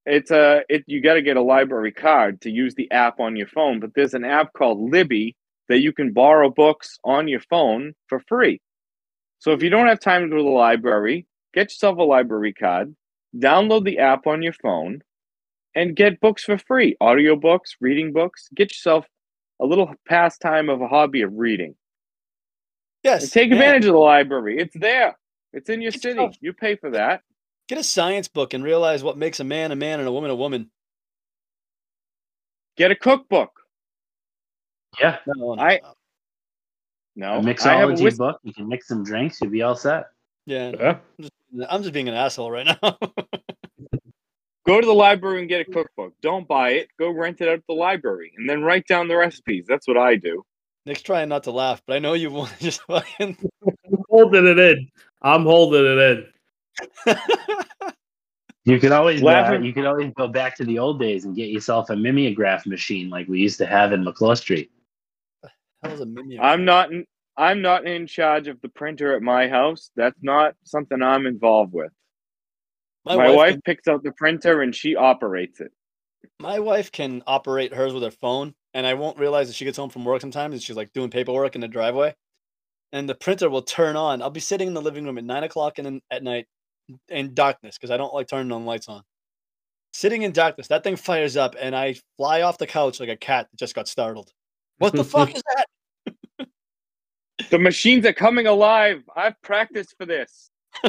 It's 0.06 0.30
a. 0.30 0.62
It 0.68 0.84
you 0.86 1.00
got 1.00 1.14
to 1.14 1.22
get 1.22 1.36
a 1.36 1.42
library 1.42 1.92
card 1.92 2.40
to 2.42 2.50
use 2.50 2.74
the 2.74 2.90
app 2.90 3.20
on 3.20 3.36
your 3.36 3.48
phone. 3.48 3.80
But 3.80 3.90
there's 3.94 4.14
an 4.14 4.24
app 4.24 4.52
called 4.52 4.90
Libby 4.90 5.36
that 5.68 5.80
you 5.80 5.92
can 5.92 6.12
borrow 6.12 6.50
books 6.50 6.98
on 7.04 7.28
your 7.28 7.40
phone 7.40 7.94
for 8.08 8.20
free. 8.20 8.60
So 9.38 9.52
if 9.52 9.62
you 9.62 9.70
don't 9.70 9.88
have 9.88 10.00
time 10.00 10.22
to 10.22 10.28
go 10.28 10.36
to 10.36 10.42
the 10.42 10.48
library, 10.48 11.26
get 11.52 11.64
yourself 11.64 11.98
a 11.98 12.02
library 12.02 12.52
card, 12.52 12.94
download 13.36 13.84
the 13.84 13.98
app 13.98 14.26
on 14.26 14.42
your 14.42 14.52
phone, 14.52 15.02
and 15.74 15.94
get 15.96 16.20
books 16.20 16.44
for 16.44 16.58
free. 16.58 16.96
Audiobooks, 17.02 17.76
reading 17.80 18.12
books. 18.12 18.48
Get 18.54 18.70
yourself 18.72 19.06
a 19.60 19.66
little 19.66 19.92
pastime 20.08 20.68
of 20.68 20.80
a 20.80 20.88
hobby 20.88 21.22
of 21.22 21.32
reading. 21.34 21.74
Yes. 23.02 23.24
And 23.24 23.32
take 23.32 23.48
yeah. 23.50 23.56
advantage 23.56 23.84
of 23.84 23.92
the 23.92 23.98
library. 23.98 24.58
It's 24.58 24.74
there. 24.78 25.16
It's 25.52 25.68
in 25.70 25.80
your 25.82 25.92
Get 25.92 26.02
city. 26.02 26.14
yourself- 26.14 26.36
You 26.40 26.52
pay 26.52 26.76
for 26.76 26.90
that. 26.90 27.22
Get 27.68 27.78
a 27.78 27.84
science 27.84 28.28
book 28.28 28.52
and 28.54 28.62
realize 28.64 29.02
what 29.02 29.16
makes 29.16 29.40
a 29.40 29.44
man 29.44 29.72
a 29.72 29.76
man 29.76 29.98
and 30.00 30.08
a 30.08 30.12
woman 30.12 30.30
a 30.30 30.34
woman. 30.34 30.70
Get 32.76 32.90
a 32.90 32.96
cookbook. 32.96 33.52
yeah, 35.00 35.18
No, 35.26 35.54
no, 35.54 35.62
I- 35.62 35.80
no. 35.82 35.94
No, 37.16 37.26
a 37.26 37.30
I 37.30 37.34
have 37.36 37.44
a 37.44 37.92
mixology 37.92 38.02
whis- 38.02 38.18
book. 38.18 38.40
You 38.42 38.52
can 38.52 38.66
mix 38.68 38.88
some 38.88 39.04
drinks. 39.04 39.40
You'll 39.40 39.50
be 39.52 39.62
all 39.62 39.76
set. 39.76 40.06
Yeah, 40.46 40.72
Yeah. 41.20 41.28
I'm 41.68 41.82
just 41.82 41.92
being 41.94 42.08
an 42.08 42.14
asshole 42.14 42.50
right 42.50 42.66
now. 42.66 42.98
Go 44.66 44.80
to 44.80 44.86
the 44.86 44.94
library 44.94 45.40
and 45.40 45.48
get 45.48 45.60
a 45.60 45.70
cookbook. 45.70 46.14
Don't 46.22 46.48
buy 46.48 46.70
it. 46.70 46.88
Go 46.98 47.10
rent 47.10 47.40
it 47.40 47.48
out 47.48 47.54
at 47.54 47.66
the 47.68 47.74
library, 47.74 48.32
and 48.36 48.48
then 48.48 48.62
write 48.62 48.86
down 48.86 49.08
the 49.08 49.16
recipes. 49.16 49.66
That's 49.68 49.86
what 49.86 49.98
I 49.98 50.16
do. 50.16 50.42
Nick's 50.86 51.02
trying 51.02 51.28
not 51.28 51.44
to 51.44 51.50
laugh, 51.50 51.82
but 51.86 51.96
I 51.96 51.98
know 51.98 52.14
you 52.14 52.30
want 52.30 52.50
to 52.50 52.58
just 52.60 52.82
fucking. 52.82 53.36
I'm 53.66 54.04
holding 54.08 54.46
it 54.46 54.58
in. 54.58 54.88
I'm 55.22 55.42
holding 55.44 55.84
it 55.84 56.26
in. 57.06 57.16
You 58.66 58.80
can 58.80 58.92
always 58.92 59.22
uh, 59.22 59.58
you 59.60 59.74
can 59.74 59.84
always 59.84 60.10
go 60.16 60.26
back 60.26 60.56
to 60.56 60.64
the 60.64 60.78
old 60.78 60.98
days 60.98 61.26
and 61.26 61.36
get 61.36 61.50
yourself 61.50 61.90
a 61.90 61.96
mimeograph 61.96 62.64
machine 62.64 63.10
like 63.10 63.28
we 63.28 63.38
used 63.38 63.58
to 63.58 63.66
have 63.66 63.92
in 63.92 64.02
McClure 64.02 64.36
Street. 64.36 64.70
That 65.82 66.00
a 66.00 66.06
mimic. 66.06 66.38
I'm 66.40 66.64
not. 66.64 66.90
In, 66.90 67.04
I'm 67.36 67.60
not 67.60 67.86
in 67.86 68.06
charge 68.06 68.48
of 68.48 68.58
the 68.62 68.70
printer 68.70 69.14
at 69.14 69.20
my 69.20 69.48
house. 69.48 69.90
That's 69.96 70.18
not 70.22 70.54
something 70.64 71.02
I'm 71.02 71.26
involved 71.26 71.74
with. 71.74 71.92
My, 73.04 73.16
My, 73.16 73.28
wife, 73.28 73.36
wife 73.36 73.52
can, 73.52 73.60
picks 73.62 73.88
out 73.88 74.02
the 74.02 74.12
printer 74.12 74.62
and 74.62 74.74
she 74.74 74.96
operates 74.96 75.60
it. 75.60 75.72
my 76.40 76.58
wife 76.58 76.90
can 76.90 77.22
operate 77.26 77.74
hers 77.74 77.92
with 77.92 78.02
her 78.02 78.10
phone, 78.10 78.54
and 78.72 78.86
I 78.86 78.94
won't 78.94 79.18
realize 79.18 79.48
that 79.48 79.56
she 79.56 79.64
gets 79.64 79.76
home 79.76 79.90
from 79.90 80.04
work 80.04 80.20
sometimes, 80.20 80.54
and 80.54 80.62
she's 80.62 80.76
like 80.76 80.92
doing 80.92 81.10
paperwork 81.10 81.54
in 81.54 81.60
the 81.60 81.68
driveway, 81.68 82.14
and 82.92 83.08
the 83.08 83.14
printer 83.14 83.50
will 83.50 83.62
turn 83.62 83.96
on. 83.96 84.22
I'll 84.22 84.30
be 84.30 84.40
sitting 84.40 84.68
in 84.68 84.74
the 84.74 84.82
living 84.82 85.04
room 85.04 85.18
at 85.18 85.24
nine 85.24 85.44
o'clock 85.44 85.78
in, 85.78 86.00
at 86.10 86.22
night 86.22 86.46
in 87.08 87.34
darkness 87.34 87.76
because 87.76 87.90
I 87.90 87.96
don't 87.96 88.14
like 88.14 88.28
turning 88.28 88.52
on 88.52 88.64
lights 88.64 88.88
on. 88.88 89.02
Sitting 89.92 90.22
in 90.22 90.32
darkness, 90.32 90.68
that 90.68 90.82
thing 90.82 90.96
fires 90.96 91.36
up, 91.36 91.54
and 91.60 91.76
I 91.76 91.96
fly 92.16 92.42
off 92.42 92.58
the 92.58 92.66
couch 92.66 93.00
like 93.00 93.10
a 93.10 93.16
cat 93.16 93.48
that 93.50 93.56
just 93.58 93.74
got 93.74 93.86
startled. 93.86 94.32
What 94.78 94.92
the 94.92 95.04
fuck 95.04 95.34
is 95.34 95.42
that? 95.54 95.66
The 97.50 97.58
machines 97.58 98.06
are 98.06 98.12
coming 98.12 98.46
alive. 98.46 99.02
I've 99.14 99.40
practiced 99.42 99.96
for 99.98 100.06
this. 100.06 100.50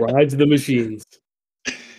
Ride 0.00 0.30
to 0.30 0.36
the 0.36 0.46
machines. 0.46 1.04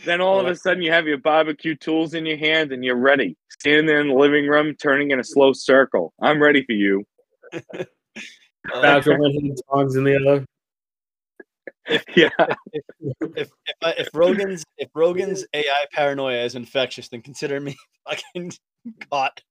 Then 0.06 0.22
all 0.22 0.40
of 0.40 0.48
a 0.48 0.56
sudden, 0.56 0.82
you 0.82 0.92
have 0.92 1.06
your 1.06 1.18
barbecue 1.18 1.76
tools 1.76 2.14
in 2.14 2.26
your 2.26 2.38
hand 2.38 2.72
and 2.72 2.84
you're 2.84 2.96
ready. 2.96 3.36
Standing 3.50 3.86
there 3.86 4.00
in 4.00 4.08
the 4.08 4.14
living 4.14 4.48
room, 4.48 4.74
turning 4.76 5.12
in 5.12 5.20
a 5.20 5.24
slow 5.24 5.52
circle. 5.54 6.14
I'm 6.22 6.42
ready 6.42 6.64
for 6.66 6.72
you. 6.74 7.04
Uh, 7.54 8.82
Back 8.82 9.08
on 9.08 9.20
one 9.20 9.32
hand, 9.32 9.58
tongs 9.72 9.96
in 9.96 10.04
the 10.04 10.16
other. 10.16 10.46
Yeah. 12.16 12.30
if 13.36 13.50
if 13.66 13.78
I, 13.82 13.94
if 13.98 14.10
Rogan's 14.14 14.66
if 14.78 14.90
Rogan's 14.94 15.46
AI 15.54 15.86
paranoia 15.94 16.44
is 16.44 16.56
infectious, 16.56 17.08
then 17.08 17.22
consider 17.22 17.62
me 17.62 17.78
fucking 18.10 18.52
caught. 19.10 19.42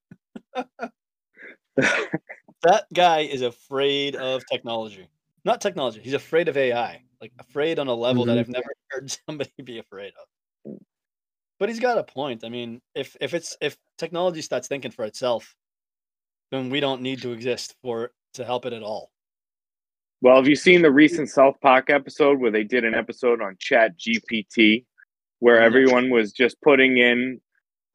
that 1.76 2.84
guy 2.92 3.20
is 3.20 3.40
afraid 3.40 4.16
of 4.16 4.42
technology. 4.50 5.08
Not 5.46 5.60
technology. 5.60 6.00
He's 6.00 6.12
afraid 6.12 6.48
of 6.48 6.56
AI. 6.56 7.04
Like 7.20 7.32
afraid 7.38 7.78
on 7.78 7.86
a 7.86 7.94
level 7.94 8.24
that 8.24 8.36
Mhm. 8.36 8.40
I've 8.40 8.48
never 8.48 8.74
heard 8.90 9.10
somebody 9.28 9.52
be 9.62 9.78
afraid 9.78 10.12
of. 10.20 10.78
But 11.60 11.68
he's 11.68 11.78
got 11.78 11.98
a 11.98 12.02
point. 12.02 12.44
I 12.44 12.48
mean, 12.48 12.82
if 12.96 13.16
if 13.20 13.32
it's 13.32 13.56
if 13.60 13.78
technology 13.96 14.42
starts 14.42 14.66
thinking 14.66 14.90
for 14.90 15.04
itself, 15.04 15.54
then 16.50 16.68
we 16.68 16.80
don't 16.80 17.00
need 17.00 17.22
to 17.22 17.30
exist 17.30 17.76
for 17.80 18.10
to 18.34 18.44
help 18.44 18.66
it 18.66 18.72
at 18.72 18.82
all. 18.82 19.12
Well, 20.20 20.34
have 20.34 20.48
you 20.48 20.56
seen 20.56 20.82
the 20.82 20.90
recent 20.90 21.30
South 21.30 21.60
Park 21.60 21.90
episode 21.90 22.40
where 22.40 22.50
they 22.50 22.64
did 22.64 22.84
an 22.84 22.94
episode 22.94 23.40
on 23.40 23.56
Chat 23.60 23.96
GPT 23.96 24.84
where 25.38 25.60
everyone 25.60 26.10
was 26.10 26.32
just 26.32 26.60
putting 26.60 26.98
in 26.98 27.40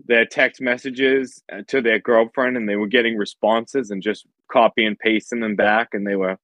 their 0.06 0.26
text 0.26 0.62
messages 0.62 1.44
uh, 1.52 1.64
to 1.68 1.82
their 1.82 2.00
girlfriend 2.00 2.56
and 2.56 2.70
they 2.70 2.78
were 2.78 2.88
getting 2.88 3.18
responses 3.18 3.92
and 3.92 4.02
just 4.02 4.26
copy 4.50 4.86
and 4.86 4.98
pasting 4.98 5.42
them 5.42 5.58
back 5.58 5.90
and 5.94 6.08
they 6.08 6.16
were 6.16 6.38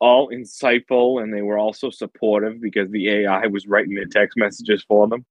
all 0.00 0.30
insightful 0.30 1.22
and 1.22 1.32
they 1.32 1.42
were 1.42 1.58
also 1.58 1.90
supportive 1.90 2.60
because 2.60 2.90
the 2.90 3.08
AI 3.08 3.46
was 3.46 3.66
writing 3.66 3.94
their 3.94 4.06
text 4.06 4.36
messages 4.36 4.84
for 4.86 5.08
them. 5.08 5.24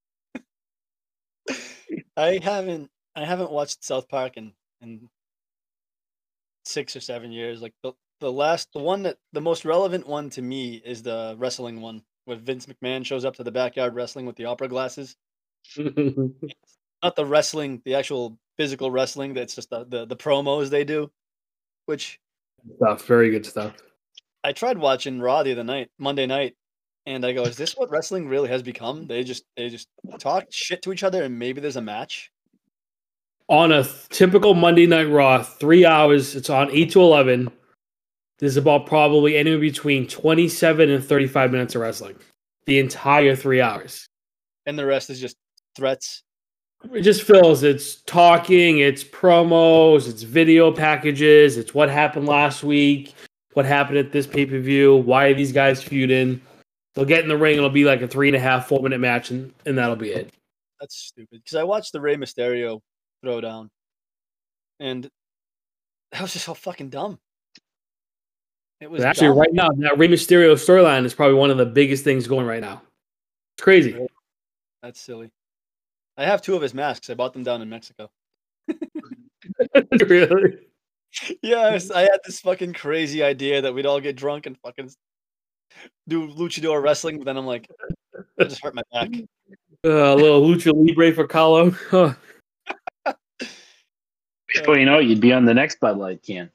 I 2.18 2.40
haven't 2.42 2.90
I 3.16 3.26
haven't 3.26 3.52
watched 3.52 3.84
South 3.84 4.08
Park 4.08 4.38
in 4.38 4.54
in 4.82 5.10
six 6.66 6.96
or 6.96 7.02
seven 7.02 7.32
years. 7.32 7.62
Like 7.62 7.74
the 7.84 7.94
the 8.20 8.32
last 8.32 8.70
the 8.74 8.80
one 8.80 9.04
that 9.04 9.18
the 9.34 9.42
most 9.42 9.66
relevant 9.66 10.08
one 10.08 10.30
to 10.32 10.42
me 10.42 10.82
is 10.84 11.04
the 11.04 11.36
wrestling 11.38 11.82
one 11.82 12.04
where 12.26 12.38
Vince 12.38 12.66
McMahon 12.66 13.06
shows 13.06 13.26
up 13.26 13.36
to 13.36 13.44
the 13.44 13.52
backyard 13.52 13.96
wrestling 13.96 14.26
with 14.26 14.38
the 14.38 14.46
opera 14.46 14.68
glasses. 14.68 15.18
Not 15.78 17.16
the 17.16 17.26
wrestling, 17.26 17.82
the 17.84 17.96
actual 17.96 18.38
physical 18.58 18.90
wrestling. 18.90 19.34
That's 19.34 19.56
just 19.56 19.70
the 19.70 19.86
the, 19.86 20.06
the 20.06 20.16
promos 20.16 20.70
they 20.70 20.84
do. 20.84 21.12
Which 21.86 22.20
stuff. 22.78 23.06
Very 23.06 23.30
good 23.30 23.46
stuff. 23.46 23.76
I 24.44 24.52
tried 24.52 24.78
watching 24.78 25.20
Raw 25.20 25.44
the 25.44 25.54
other 25.54 25.64
night, 25.64 25.90
Monday 25.98 26.26
night, 26.26 26.56
and 27.06 27.26
I 27.26 27.32
go, 27.34 27.44
"Is 27.44 27.58
this 27.58 27.76
what 27.78 27.90
wrestling 27.90 28.28
really 28.28 28.50
has 28.50 28.62
become? 28.64 29.08
They 29.08 29.24
just 29.24 29.44
they 29.56 29.70
just 29.70 29.88
talk 30.20 30.46
shit 30.50 30.82
to 30.84 30.92
each 30.94 31.04
other, 31.04 31.24
and 31.24 31.38
maybe 31.40 31.62
there's 31.62 31.78
a 31.78 31.82
match." 31.82 32.32
On 33.50 33.72
a 33.72 33.84
th- 33.84 34.10
typical 34.10 34.54
Monday 34.54 34.86
Night 34.86 35.10
Raw, 35.10 35.44
three 35.44 35.86
hours. 35.86 36.36
It's 36.36 36.50
on 36.50 36.72
eight 36.72 36.92
to 36.92 37.02
eleven. 37.02 37.52
There's 38.40 38.58
about 38.58 38.86
probably 38.88 39.38
anywhere 39.38 39.60
between 39.60 40.08
twenty-seven 40.08 40.90
and 40.90 41.04
thirty-five 41.04 41.52
minutes 41.52 41.76
of 41.76 41.82
wrestling. 41.82 42.16
The 42.66 42.80
entire 42.80 43.36
three 43.36 43.62
hours. 43.62 44.06
and 44.66 44.80
the 44.80 44.86
rest 44.86 45.10
is 45.10 45.20
just 45.20 45.36
threats. 45.76 46.24
It 46.94 47.02
just 47.02 47.24
feels 47.24 47.64
it's 47.64 48.02
talking, 48.04 48.80
it's 48.80 49.04
promos, 49.04 50.08
it's 50.10 50.24
video 50.24 50.72
packages, 50.72 51.58
it's 51.58 51.74
what 51.74 51.90
happened 51.90 52.28
last 52.28 52.64
week, 52.64 53.14
what 53.54 53.66
happened 53.66 53.98
at 53.98 54.12
this 54.12 54.28
pay 54.28 54.46
per 54.46 54.60
view, 54.60 54.96
why 54.96 55.28
are 55.28 55.34
these 55.34 55.52
guys 55.52 55.82
feuding? 55.82 56.42
They'll 56.94 57.06
get 57.06 57.24
in 57.24 57.30
the 57.30 57.38
ring, 57.38 57.58
it'll 57.58 57.70
be 57.70 57.86
like 57.86 58.02
a 58.02 58.08
three 58.08 58.28
and 58.28 58.36
a 58.36 58.40
half, 58.40 58.68
four 58.68 58.82
minute 58.82 59.00
match, 59.00 59.32
and, 59.32 59.54
and 59.66 59.78
that'll 59.78 59.96
be 59.96 60.10
it. 60.10 60.32
That's 60.80 60.96
stupid. 60.96 61.42
Because 61.44 61.56
I 61.56 61.64
watched 61.64 61.92
the 61.92 62.02
Rey 62.02 62.16
Mysterio 62.16 62.82
throwdown, 63.26 63.70
and 64.80 65.10
that 66.12 66.22
was 66.22 66.34
just 66.34 66.46
so 66.46 66.54
fucking 66.54 66.90
dumb. 66.90 67.20
It 68.80 68.92
was 68.92 69.04
actually, 69.04 69.30
dumb. 69.30 69.38
right 69.38 69.54
now, 69.54 69.70
that 69.78 69.98
Rey 69.98 70.08
Mysterio 70.08 70.54
storyline 70.54 71.06
is 71.06 71.14
probably 71.14 71.36
one 71.36 71.50
of 71.50 71.58
the 71.58 71.66
biggest 71.66 72.04
things 72.04 72.28
going 72.28 72.46
right 72.46 72.62
now. 72.62 72.82
It's 73.56 73.64
crazy. 73.64 73.98
That's 74.82 75.00
silly. 75.00 75.32
I 76.18 76.26
have 76.26 76.42
two 76.42 76.56
of 76.56 76.62
his 76.62 76.74
masks. 76.74 77.10
I 77.10 77.14
bought 77.16 77.34
them 77.34 77.44
down 77.44 77.62
in 77.62 77.70
Mexico. 77.70 78.12
really? 80.08 80.58
Yes, 81.42 81.92
I 81.92 82.02
had 82.02 82.20
this 82.26 82.40
fucking 82.40 82.74
crazy 82.74 83.24
idea 83.24 83.62
that 83.62 83.74
we'd 83.74 83.86
all 83.86 84.00
get 84.00 84.16
drunk 84.16 84.46
and 84.46 84.58
fucking 84.60 84.92
do 86.08 86.28
luchador 86.28 86.82
wrestling, 86.82 87.18
but 87.18 87.26
then 87.26 87.38
I'm 87.38 87.46
like, 87.46 87.70
I 88.40 88.46
just 88.46 88.64
hurt 88.64 88.76
my 88.76 88.84
back. 88.92 89.10
Uh, 89.86 90.14
a 90.14 90.16
little 90.16 90.40
lucha 90.40 90.72
libre 90.74 91.12
for 91.12 91.28
Carlo. 91.28 91.72
Huh. 91.72 92.14
Before 94.48 94.78
you 94.78 94.86
know 94.86 95.00
it, 95.00 95.08
you'd 95.08 95.20
be 95.20 95.34
on 95.34 95.44
the 95.44 95.54
next 95.54 95.82
Bud 95.82 95.98
Light 95.98 96.24
can. 96.24 96.50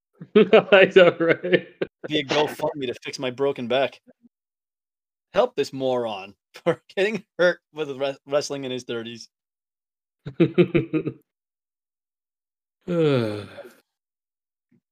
I 0.36 0.92
know, 0.94 1.16
right? 1.18 1.66
Be 2.06 2.20
a 2.20 2.24
GoFundMe 2.24 2.86
to 2.86 2.94
fix 3.02 3.18
my 3.18 3.32
broken 3.32 3.66
back. 3.66 4.00
Help 5.32 5.56
this 5.56 5.72
moron 5.72 6.36
for 6.54 6.80
getting 6.94 7.24
hurt 7.36 7.58
with 7.74 8.00
wrestling 8.24 8.62
in 8.62 8.70
his 8.70 8.84
30s. 8.84 9.26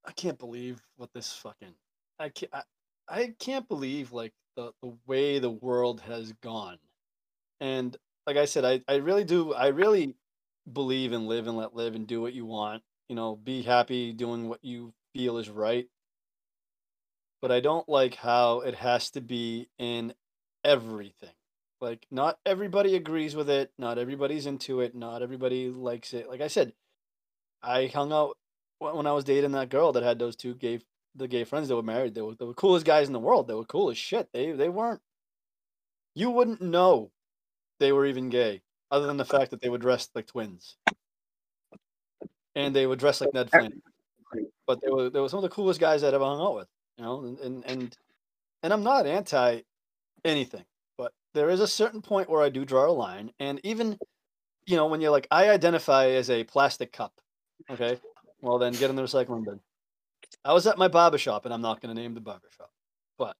I 0.07 0.11
can't 0.13 0.39
believe 0.39 0.81
what 0.95 1.09
this 1.13 1.33
fucking 1.33 1.73
I 2.17 2.29
can't 2.29 2.51
I, 2.53 2.63
I 3.09 3.33
can't 3.39 3.67
believe 3.67 4.13
like 4.13 4.33
the, 4.55 4.71
the 4.81 4.95
way 5.05 5.39
the 5.39 5.51
world 5.51 6.01
has 6.01 6.33
gone. 6.41 6.77
And 7.59 7.95
like 8.25 8.37
I 8.37 8.45
said, 8.45 8.65
I, 8.65 8.81
I 8.87 8.95
really 8.95 9.25
do 9.25 9.53
I 9.53 9.67
really 9.67 10.15
believe 10.71 11.11
in 11.11 11.27
live 11.27 11.47
and 11.47 11.57
let 11.57 11.75
live 11.75 11.95
and 11.95 12.07
do 12.07 12.21
what 12.21 12.33
you 12.33 12.45
want. 12.45 12.83
You 13.09 13.15
know, 13.15 13.35
be 13.35 13.61
happy 13.61 14.13
doing 14.13 14.49
what 14.49 14.63
you 14.63 14.93
feel 15.13 15.37
is 15.37 15.49
right. 15.49 15.87
But 17.41 17.51
I 17.51 17.59
don't 17.59 17.87
like 17.87 18.15
how 18.15 18.61
it 18.61 18.75
has 18.75 19.11
to 19.11 19.21
be 19.21 19.67
in 19.77 20.13
everything. 20.63 21.29
Like 21.81 22.07
not 22.09 22.39
everybody 22.45 22.95
agrees 22.95 23.35
with 23.35 23.49
it, 23.49 23.71
not 23.77 23.97
everybody's 23.97 24.45
into 24.45 24.79
it, 24.81 24.95
not 24.95 25.21
everybody 25.21 25.69
likes 25.69 26.13
it. 26.13 26.29
Like 26.29 26.41
I 26.41 26.47
said, 26.47 26.73
I 27.61 27.87
hung 27.87 28.11
out 28.11 28.37
when 28.79 29.07
I 29.07 29.11
was 29.11 29.23
dating 29.23 29.51
that 29.53 29.69
girl 29.69 29.91
that 29.93 30.03
had 30.03 30.19
those 30.19 30.35
two 30.35 30.53
gay 30.53 30.79
the 31.17 31.27
gay 31.27 31.43
friends 31.43 31.67
that 31.67 31.75
were 31.75 31.83
married. 31.83 32.13
They 32.13 32.21
were 32.21 32.35
the 32.35 32.53
coolest 32.53 32.85
guys 32.85 33.07
in 33.07 33.13
the 33.13 33.19
world. 33.19 33.47
They 33.47 33.53
were 33.53 33.65
cool 33.65 33.89
as 33.89 33.97
shit. 33.97 34.29
They 34.31 34.51
they 34.51 34.69
weren't. 34.69 35.01
You 36.13 36.29
wouldn't 36.31 36.61
know 36.61 37.11
they 37.79 37.91
were 37.91 38.05
even 38.05 38.29
gay, 38.29 38.61
other 38.91 39.07
than 39.07 39.17
the 39.17 39.25
fact 39.25 39.51
that 39.51 39.61
they 39.61 39.69
were 39.69 39.77
dressed 39.77 40.11
like 40.15 40.27
twins, 40.27 40.77
and 42.55 42.75
they 42.75 42.87
would 42.87 42.99
dress 42.99 43.21
like 43.21 43.33
Ned 43.33 43.49
Flynn. 43.49 43.81
But 44.65 44.81
they 44.81 44.89
were 44.89 45.09
they 45.09 45.19
were 45.19 45.29
some 45.29 45.39
of 45.39 45.43
the 45.43 45.49
coolest 45.49 45.79
guys 45.79 46.03
I'd 46.03 46.13
ever 46.13 46.23
hung 46.23 46.41
out 46.41 46.55
with. 46.55 46.67
You 46.97 47.03
know, 47.03 47.23
and 47.23 47.39
and 47.39 47.65
and, 47.65 47.97
and 48.63 48.73
I'm 48.73 48.83
not 48.83 49.05
anti 49.05 49.61
anything, 50.23 50.65
but 50.97 51.13
there 51.33 51.49
is 51.49 51.59
a 51.59 51.67
certain 51.67 52.01
point 52.01 52.29
where 52.29 52.43
I 52.43 52.49
do 52.49 52.65
draw 52.65 52.89
a 52.89 52.91
line, 52.91 53.31
and 53.39 53.59
even 53.63 53.97
you 54.65 54.75
know 54.75 54.87
when 54.87 55.01
you're 55.01 55.11
like 55.11 55.27
I 55.31 55.49
identify 55.49 56.09
as 56.09 56.29
a 56.29 56.43
plastic 56.43 56.91
cup. 56.91 57.13
Okay. 57.69 57.99
Well, 58.47 58.59
then 58.59 58.71
get 58.71 58.89
in 58.89 58.95
the 58.95 59.03
recycling 59.03 59.43
bin. 59.43 59.59
I 60.45 60.53
was 60.53 60.65
at 60.67 60.77
my 60.77 60.87
barber 60.87 61.17
shop, 61.17 61.43
and 61.43 61.53
I'm 61.53 61.61
not 61.61 61.81
going 61.81 61.93
to 61.93 62.01
name 62.01 62.13
the 62.13 62.21
barber 62.21 62.47
shop, 62.55 62.71
but 63.17 63.35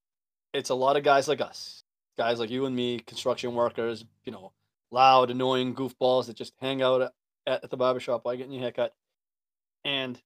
it's 0.53 0.69
a 0.69 0.75
lot 0.75 0.97
of 0.97 1.03
guys 1.03 1.29
like 1.29 1.39
us, 1.39 1.85
guys 2.17 2.39
like 2.41 2.49
you 2.49 2.65
and 2.65 2.75
me, 2.75 2.99
construction 2.99 3.55
workers, 3.55 4.03
you 4.25 4.33
know, 4.33 4.51
loud, 4.91 5.31
annoying 5.31 5.73
goofballs 5.73 6.25
that 6.25 6.35
just 6.35 6.53
hang 6.59 6.81
out 6.81 7.01
at, 7.01 7.13
at 7.45 7.69
the 7.69 7.77
barber 7.77 8.01
shop 8.01 8.25
while 8.25 8.35
getting 8.35 8.51
your 8.51 8.63
haircut. 8.63 8.93
And 9.85 10.21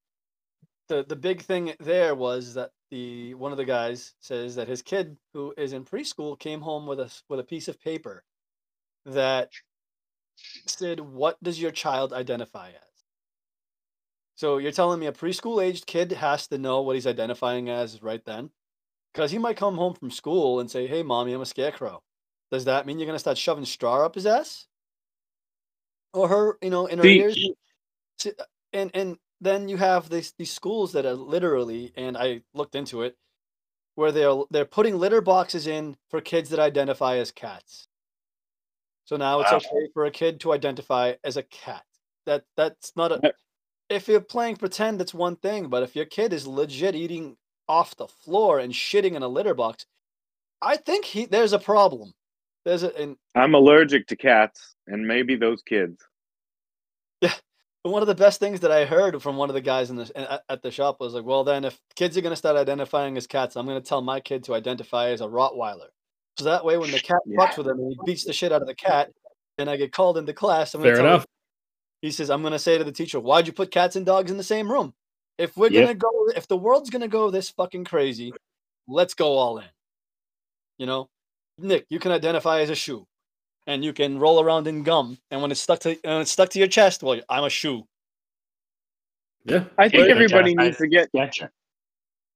the 0.87 1.03
the 1.03 1.15
big 1.15 1.43
thing 1.43 1.73
there 1.79 2.15
was 2.15 2.55
that 2.55 2.71
the 2.89 3.35
one 3.35 3.51
of 3.51 3.59
the 3.59 3.65
guys 3.65 4.15
says 4.19 4.55
that 4.55 4.67
his 4.67 4.81
kid 4.81 5.15
who 5.33 5.53
is 5.57 5.73
in 5.73 5.85
preschool 5.85 6.39
came 6.39 6.61
home 6.61 6.87
with 6.87 6.99
a 6.99 7.13
with 7.29 7.39
a 7.39 7.43
piece 7.43 7.67
of 7.67 7.79
paper 7.79 8.23
that 9.05 9.51
said, 10.65 10.99
"What 10.99 11.37
does 11.43 11.61
your 11.61 11.71
child 11.71 12.13
identify 12.13 12.69
as?" 12.69 12.90
So 14.41 14.57
you're 14.57 14.71
telling 14.71 14.99
me 14.99 15.05
a 15.05 15.11
preschool 15.11 15.63
aged 15.63 15.85
kid 15.85 16.11
has 16.13 16.47
to 16.47 16.57
know 16.57 16.81
what 16.81 16.95
he's 16.95 17.05
identifying 17.05 17.69
as 17.69 18.01
right 18.01 18.25
then? 18.25 18.49
Because 19.13 19.29
he 19.29 19.37
might 19.37 19.55
come 19.55 19.75
home 19.75 19.93
from 19.93 20.09
school 20.09 20.59
and 20.59 20.71
say, 20.71 20.87
Hey, 20.87 21.03
mommy, 21.03 21.33
I'm 21.33 21.41
a 21.41 21.45
scarecrow. 21.45 22.01
Does 22.49 22.65
that 22.65 22.87
mean 22.87 22.97
you're 22.97 23.05
going 23.05 23.13
to 23.13 23.19
start 23.19 23.37
shoving 23.37 23.65
straw 23.65 24.03
up 24.03 24.15
his 24.15 24.25
ass? 24.25 24.65
Or 26.11 26.27
her, 26.27 26.57
you 26.63 26.71
know, 26.71 26.87
in 26.87 26.97
her 26.97 27.05
See- 27.05 27.19
ears? 27.19 27.49
Uh, 28.25 28.31
And, 28.73 28.89
and 28.95 29.17
then 29.41 29.69
you 29.69 29.77
have 29.77 30.09
these, 30.09 30.33
these 30.39 30.51
schools 30.51 30.93
that 30.93 31.05
are 31.05 31.13
literally, 31.13 31.93
and 31.95 32.17
I 32.17 32.41
looked 32.55 32.73
into 32.73 33.03
it, 33.03 33.15
where 33.93 34.11
they're, 34.11 34.41
they're 34.49 34.65
putting 34.65 34.97
litter 34.97 35.21
boxes 35.21 35.67
in 35.67 35.95
for 36.09 36.19
kids 36.19 36.49
that 36.49 36.59
identify 36.59 37.17
as 37.17 37.31
cats. 37.31 37.87
So 39.05 39.17
now 39.17 39.41
it's 39.41 39.51
Wow. 39.51 39.57
okay 39.57 39.89
for 39.93 40.05
a 40.05 40.11
kid 40.11 40.39
to 40.39 40.51
identify 40.51 41.13
as 41.23 41.37
a 41.37 41.43
cat. 41.43 41.83
That 42.25 42.45
that's 42.57 42.95
not 42.95 43.11
a. 43.11 43.33
if 43.91 44.07
you're 44.07 44.21
playing 44.21 44.55
pretend 44.55 44.99
that's 44.99 45.13
one 45.13 45.35
thing, 45.35 45.67
but 45.67 45.83
if 45.83 45.95
your 45.95 46.05
kid 46.05 46.33
is 46.33 46.47
legit 46.47 46.95
eating 46.95 47.37
off 47.67 47.95
the 47.95 48.07
floor 48.07 48.59
and 48.59 48.73
shitting 48.73 49.13
in 49.13 49.23
a 49.23 49.27
litter 49.27 49.53
box, 49.53 49.85
I 50.61 50.77
think 50.77 51.05
he 51.05 51.25
there's 51.25 51.53
a 51.53 51.59
problem. 51.59 52.13
There's 52.65 52.83
a 52.83 52.95
and 52.99 53.17
I'm 53.35 53.55
allergic 53.55 54.07
to 54.07 54.15
cats, 54.15 54.75
and 54.87 55.07
maybe 55.07 55.35
those 55.35 55.61
kids. 55.61 56.01
Yeah, 57.21 57.33
one 57.83 58.01
of 58.01 58.07
the 58.07 58.15
best 58.15 58.39
things 58.39 58.59
that 58.61 58.71
I 58.71 58.85
heard 58.85 59.21
from 59.21 59.37
one 59.37 59.49
of 59.49 59.53
the 59.53 59.61
guys 59.61 59.89
in 59.89 59.95
the 59.95 60.11
at, 60.15 60.43
at 60.49 60.61
the 60.61 60.71
shop 60.71 60.99
was 60.99 61.13
like, 61.13 61.25
well, 61.25 61.43
then 61.43 61.65
if 61.65 61.79
kids 61.95 62.17
are 62.17 62.21
gonna 62.21 62.35
start 62.35 62.57
identifying 62.57 63.17
as 63.17 63.27
cats, 63.27 63.55
I'm 63.55 63.65
gonna 63.65 63.81
tell 63.81 64.01
my 64.01 64.19
kid 64.19 64.43
to 64.45 64.53
identify 64.53 65.09
as 65.09 65.21
a 65.21 65.25
Rottweiler. 65.25 65.89
So 66.37 66.45
that 66.45 66.63
way, 66.63 66.77
when 66.77 66.91
the 66.91 66.99
cat 66.99 67.19
Yeah. 67.25 67.37
fucks 67.37 67.57
with 67.57 67.67
him 67.67 67.79
and 67.79 67.91
he 67.91 67.97
beats 68.05 68.23
the 68.23 68.33
shit 68.33 68.51
out 68.51 68.61
of 68.61 68.67
the 68.67 68.75
cat, 68.75 69.11
and 69.57 69.69
I 69.69 69.77
get 69.77 69.91
called 69.91 70.17
into 70.17 70.33
class, 70.33 70.73
and 70.73 70.81
I'm 70.81 70.85
gonna 70.85 70.95
Fair 70.95 71.03
tell 71.03 71.13
enough. 71.15 71.25
He 72.01 72.11
says, 72.11 72.29
I'm 72.29 72.41
going 72.41 72.53
to 72.53 72.59
say 72.59 72.77
to 72.77 72.83
the 72.83 72.91
teacher, 72.91 73.19
why'd 73.19 73.47
you 73.47 73.53
put 73.53 73.71
cats 73.71 73.95
and 73.95 74.05
dogs 74.05 74.31
in 74.31 74.37
the 74.37 74.43
same 74.43 74.71
room? 74.71 74.93
If 75.37 75.57
we're 75.57 75.69
Yep. 75.69 75.83
going 75.83 75.87
to 75.87 75.95
go, 75.95 76.09
if 76.35 76.47
the 76.47 76.57
world's 76.57 76.89
going 76.91 77.01
to 77.03 77.07
go 77.09 77.31
this 77.31 77.49
fucking 77.51 77.85
crazy, 77.85 78.33
let's 78.87 79.13
go 79.15 79.33
all 79.37 79.59
in. 79.59 79.65
You 80.77 80.87
know, 80.87 81.09
Nick, 81.59 81.85
you 81.89 81.99
can 81.99 82.11
identify 82.11 82.61
as 82.61 82.69
a 82.71 82.75
shoe 82.75 83.07
and 83.67 83.85
you 83.85 83.93
can 83.93 84.19
roll 84.19 84.41
around 84.41 84.67
in 84.67 84.83
gum. 84.83 85.19
And 85.31 85.41
when 85.41 85.51
it's 85.51 85.61
stuck 85.61 85.79
to, 85.81 85.97
when 86.03 86.21
it's 86.21 86.31
stuck 86.31 86.49
to 86.51 86.59
your 86.59 86.67
chest, 86.69 87.03
well, 87.03 87.21
I'm 87.29 87.45
a 87.45 87.49
shoe. 87.49 87.87
Yeah. 89.45 89.65
I 89.77 89.89
think 89.89 90.09
Yeah, 90.09 90.13
everybody 90.13 90.53
identify 90.53 90.55
needs 90.55 90.77
to 90.79 90.87
get. 90.87 91.09
Sketcher. 91.15 91.51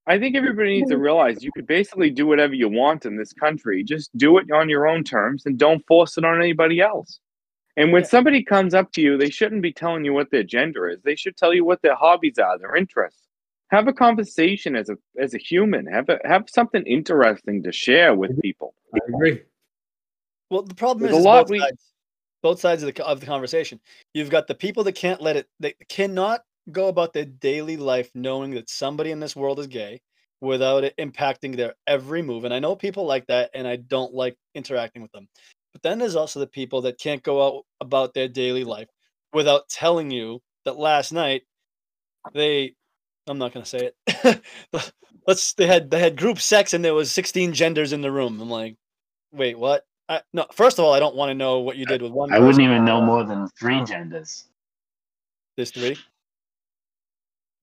I 0.06 0.20
think 0.20 0.36
everybody 0.36 0.76
needs 0.76 0.90
to 0.90 0.98
realize 0.98 1.44
you 1.44 1.52
could 1.54 1.68
basically 1.68 2.10
do 2.10 2.28
whatever 2.28 2.54
you 2.54 2.68
want 2.70 3.06
in 3.06 3.16
this 3.18 3.32
country. 3.34 3.84
Just 3.84 4.16
do 4.18 4.38
it 4.38 4.52
on 4.52 4.70
your 4.70 4.88
own 4.88 5.04
terms 5.04 5.46
and 5.46 5.58
don't 5.58 5.86
force 5.88 6.18
it 6.18 6.26
on 6.26 6.40
anybody 6.42 6.82
else. 6.82 7.20
And 7.78 7.92
when 7.92 8.04
Yeah. 8.04 8.10
somebody 8.10 8.44
comes 8.44 8.74
up 8.74 8.92
to 8.94 9.02
you, 9.02 9.18
they 9.18 9.30
shouldn't 9.30 9.62
be 9.62 9.74
telling 9.74 10.06
you 10.06 10.14
what 10.14 10.32
their 10.32 10.44
gender 10.44 10.88
is. 10.88 11.02
They 11.04 11.16
should 11.16 11.36
tell 11.36 11.54
you 11.54 11.66
what 11.66 11.82
their 11.82 11.96
hobbies 11.96 12.40
are, 12.40 12.58
their 12.58 12.76
interests. 12.76 13.28
Have 13.72 13.88
a 13.88 13.94
conversation 13.94 14.76
as 14.76 14.90
a 14.90 14.98
as 15.20 15.34
a 15.34 15.38
human. 15.40 15.86
Have 15.88 16.08
a, 16.10 16.20
have 16.24 16.46
something 16.50 16.84
interesting 16.86 17.64
to 17.64 17.72
share 17.72 18.16
with 18.16 18.40
people. 18.42 18.76
I 18.94 19.00
agree. 19.10 19.42
Well, 20.50 20.62
the 20.62 20.76
problem 20.76 21.04
There's 21.04 21.18
is, 21.18 21.26
a 21.26 21.28
lot 21.28 21.46
both 21.46 21.52
we- 21.52 21.60
sides. 21.60 21.92
Both 22.44 22.60
sides 22.60 22.84
of 22.84 22.94
the 22.94 23.04
of 23.04 23.20
the 23.20 23.26
conversation. 23.26 23.82
You've 24.14 24.30
got 24.30 24.46
the 24.46 24.54
people 24.54 24.84
that 24.84 24.94
can't 24.94 25.20
let 25.20 25.36
it. 25.36 25.48
They 25.60 25.74
cannot 25.90 26.44
go 26.72 26.90
about 26.90 27.12
their 27.12 27.26
daily 27.26 27.76
life 27.76 28.12
knowing 28.14 28.52
that 28.52 28.70
somebody 28.70 29.10
in 29.10 29.20
this 29.20 29.36
world 29.36 29.60
is 29.60 29.66
gay 29.66 30.00
without 30.42 30.84
it 30.84 30.94
impacting 30.98 31.56
their 31.56 31.74
every 31.88 32.22
move. 32.22 32.44
And 32.44 32.54
I 32.54 32.60
know 32.60 32.76
people 32.76 33.06
like 33.06 33.26
that, 33.28 33.50
and 33.56 33.68
I 33.68 33.78
don't 33.78 34.14
like 34.14 34.38
interacting 34.54 35.02
with 35.02 35.12
them. 35.12 35.28
But 35.76 35.82
then 35.82 36.00
there's 36.00 36.16
also 36.16 36.40
the 36.40 36.48
people 36.48 36.84
that 36.84 36.98
can't 36.98 37.22
go 37.22 37.46
out 37.46 37.64
about 37.82 38.14
their 38.14 38.30
daily 38.30 38.64
life 38.64 38.88
without 39.34 39.68
telling 39.68 40.10
you 40.10 40.42
that 40.64 40.78
last 40.78 41.12
night 41.12 41.42
they. 42.34 42.76
I'm 43.28 43.38
not 43.38 43.54
gonna 43.54 43.66
say 43.66 43.92
it. 44.06 44.42
Let's. 45.28 45.52
They 45.56 45.68
had 45.68 45.92
they 45.92 46.00
had 46.00 46.16
group 46.16 46.40
sex 46.40 46.74
and 46.74 46.86
there 46.86 46.94
was 46.94 47.12
16 47.12 47.52
genders 47.52 47.92
in 47.92 48.00
the 48.00 48.10
room. 48.10 48.40
I'm 48.40 48.50
like, 48.50 48.78
wait, 49.34 49.60
what? 49.60 49.84
I, 50.08 50.22
no, 50.32 50.46
first 50.54 50.80
of 50.80 50.86
all, 50.86 50.94
I 50.94 51.00
don't 51.00 51.18
want 51.18 51.32
to 51.32 51.34
know 51.34 51.60
what 51.60 51.76
you 51.76 51.86
did 51.86 52.02
with 52.02 52.14
one. 52.14 52.32
I 52.32 52.40
wouldn't 52.40 52.62
even 52.64 52.86
know 52.86 53.02
more 53.02 53.26
than 53.26 53.50
three 53.60 53.84
genders. 53.84 54.46
There's 55.58 55.72
three. 55.72 55.98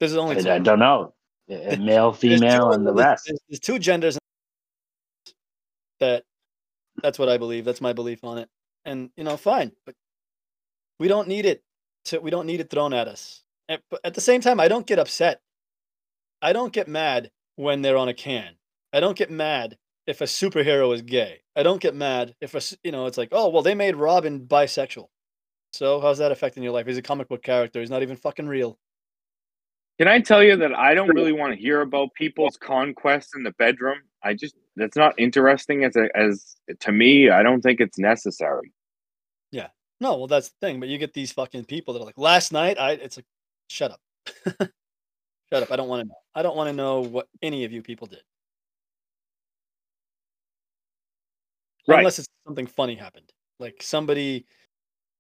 There's 0.00 0.16
only 0.16 0.36
I, 0.36 0.40
two. 0.42 0.50
I 0.50 0.58
don't 0.58 0.80
know. 0.80 1.14
Male, 1.48 2.10
There's 2.10 2.20
two 2.20 2.28
female, 2.28 2.72
and 2.72 2.86
the 2.86 2.92
there's- 2.92 3.08
rest. 3.08 3.24
There's, 3.26 3.40
there's 3.48 3.60
two 3.60 3.78
genders. 3.78 4.18
That, 6.00 6.24
that's 7.02 7.18
what 7.18 7.28
I 7.28 7.38
believe. 7.38 7.64
That's 7.64 7.80
my 7.80 7.92
belief 7.92 8.24
on 8.24 8.38
it. 8.38 8.48
And 8.84 9.10
you 9.16 9.24
know, 9.24 9.36
fine. 9.36 9.72
But 9.86 9.94
We 10.98 11.08
don't 11.08 11.28
need 11.28 11.46
it. 11.46 11.62
To, 12.06 12.20
we 12.20 12.30
don't 12.30 12.46
need 12.46 12.60
it 12.60 12.70
thrown 12.70 12.92
at 12.94 13.08
us. 13.08 13.42
At, 13.68 13.82
but 13.90 14.00
at 14.04 14.14
the 14.14 14.20
same 14.20 14.40
time, 14.40 14.60
I 14.60 14.68
don't 14.68 14.86
get 14.86 14.98
upset. 14.98 15.40
I 16.40 16.52
don't 16.52 16.72
get 16.72 16.88
mad 16.88 17.30
when 17.56 17.82
they're 17.82 17.96
on 17.96 18.08
a 18.08 18.14
can. 18.14 18.54
I 18.92 19.00
don't 19.00 19.16
get 19.16 19.30
mad 19.30 19.78
if 20.06 20.20
a 20.20 20.24
superhero 20.24 20.92
is 20.94 21.02
gay. 21.02 21.40
I 21.54 21.62
don't 21.62 21.80
get 21.80 21.94
mad 21.94 22.34
if 22.40 22.54
a 22.54 22.60
you 22.82 22.92
know 22.92 23.06
it's 23.06 23.18
like, 23.18 23.28
oh 23.32 23.48
well, 23.50 23.62
they 23.62 23.74
made 23.74 23.96
Robin 23.96 24.46
bisexual. 24.46 25.06
So 25.72 26.00
how's 26.00 26.18
that 26.18 26.32
affecting 26.32 26.62
your 26.62 26.72
life? 26.72 26.86
He's 26.86 26.98
a 26.98 27.02
comic 27.02 27.28
book 27.28 27.42
character. 27.42 27.80
He's 27.80 27.90
not 27.90 28.02
even 28.02 28.16
fucking 28.16 28.46
real. 28.48 28.78
Can 29.98 30.08
I 30.08 30.20
tell 30.20 30.42
you 30.42 30.56
that 30.56 30.74
I 30.74 30.94
don't 30.94 31.14
really 31.14 31.32
want 31.32 31.54
to 31.54 31.60
hear 31.60 31.82
about 31.82 32.12
people's 32.14 32.56
conquests 32.56 33.34
in 33.36 33.42
the 33.42 33.52
bedroom? 33.52 34.00
I 34.24 34.34
just 34.34 34.54
that's 34.76 34.96
not 34.96 35.18
interesting 35.18 35.84
as 35.84 35.96
a, 35.96 36.08
as 36.16 36.56
to 36.80 36.92
me. 36.92 37.30
I 37.30 37.42
don't 37.42 37.60
think 37.60 37.80
it's 37.80 37.98
necessary. 37.98 38.72
Yeah. 39.50 39.68
No, 40.00 40.16
well 40.16 40.26
that's 40.26 40.48
the 40.48 40.66
thing. 40.66 40.80
But 40.80 40.88
you 40.88 40.98
get 40.98 41.14
these 41.14 41.32
fucking 41.32 41.64
people 41.64 41.94
that 41.94 42.00
are 42.00 42.06
like, 42.06 42.18
last 42.18 42.52
night 42.52 42.78
I. 42.78 42.92
It's 42.92 43.16
like, 43.16 43.26
shut 43.68 43.90
up, 43.92 44.00
shut 44.46 45.62
up. 45.62 45.70
I 45.70 45.76
don't 45.76 45.88
want 45.88 46.02
to 46.02 46.08
know. 46.08 46.18
I 46.34 46.42
don't 46.42 46.56
want 46.56 46.68
to 46.68 46.72
know 46.72 47.00
what 47.00 47.28
any 47.42 47.64
of 47.64 47.72
you 47.72 47.82
people 47.82 48.06
did. 48.06 48.22
Right. 51.86 51.98
Unless 51.98 52.20
it's 52.20 52.28
something 52.46 52.66
funny 52.66 52.94
happened, 52.94 53.32
like 53.58 53.82
somebody, 53.82 54.46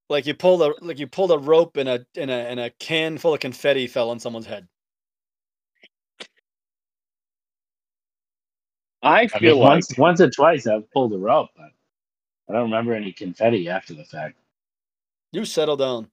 like 0.08 0.26
you 0.26 0.34
pulled 0.34 0.62
a 0.62 0.72
like 0.80 0.98
you 0.98 1.08
pulled 1.08 1.32
a 1.32 1.38
rope 1.38 1.76
and 1.76 1.88
a 1.88 2.06
in 2.14 2.30
a 2.30 2.32
and 2.32 2.60
a 2.60 2.70
can 2.78 3.18
full 3.18 3.34
of 3.34 3.40
confetti 3.40 3.88
fell 3.88 4.10
on 4.10 4.20
someone's 4.20 4.46
head. 4.46 4.68
I 9.02 9.22
I 9.22 9.26
feel 9.26 9.54
mean, 9.54 9.60
like 9.62 9.68
once, 9.70 9.98
once 9.98 10.20
or 10.20 10.30
twice 10.30 10.66
I've 10.66 10.90
pulled 10.92 11.12
a 11.12 11.18
rope, 11.18 11.50
but 11.56 11.70
I 12.48 12.52
don't 12.52 12.64
remember 12.64 12.94
any 12.94 13.12
confetti 13.12 13.68
after 13.68 13.94
the 13.94 14.04
fact. 14.04 14.36
You 15.32 15.44
settle 15.44 15.76
down. 15.76 16.08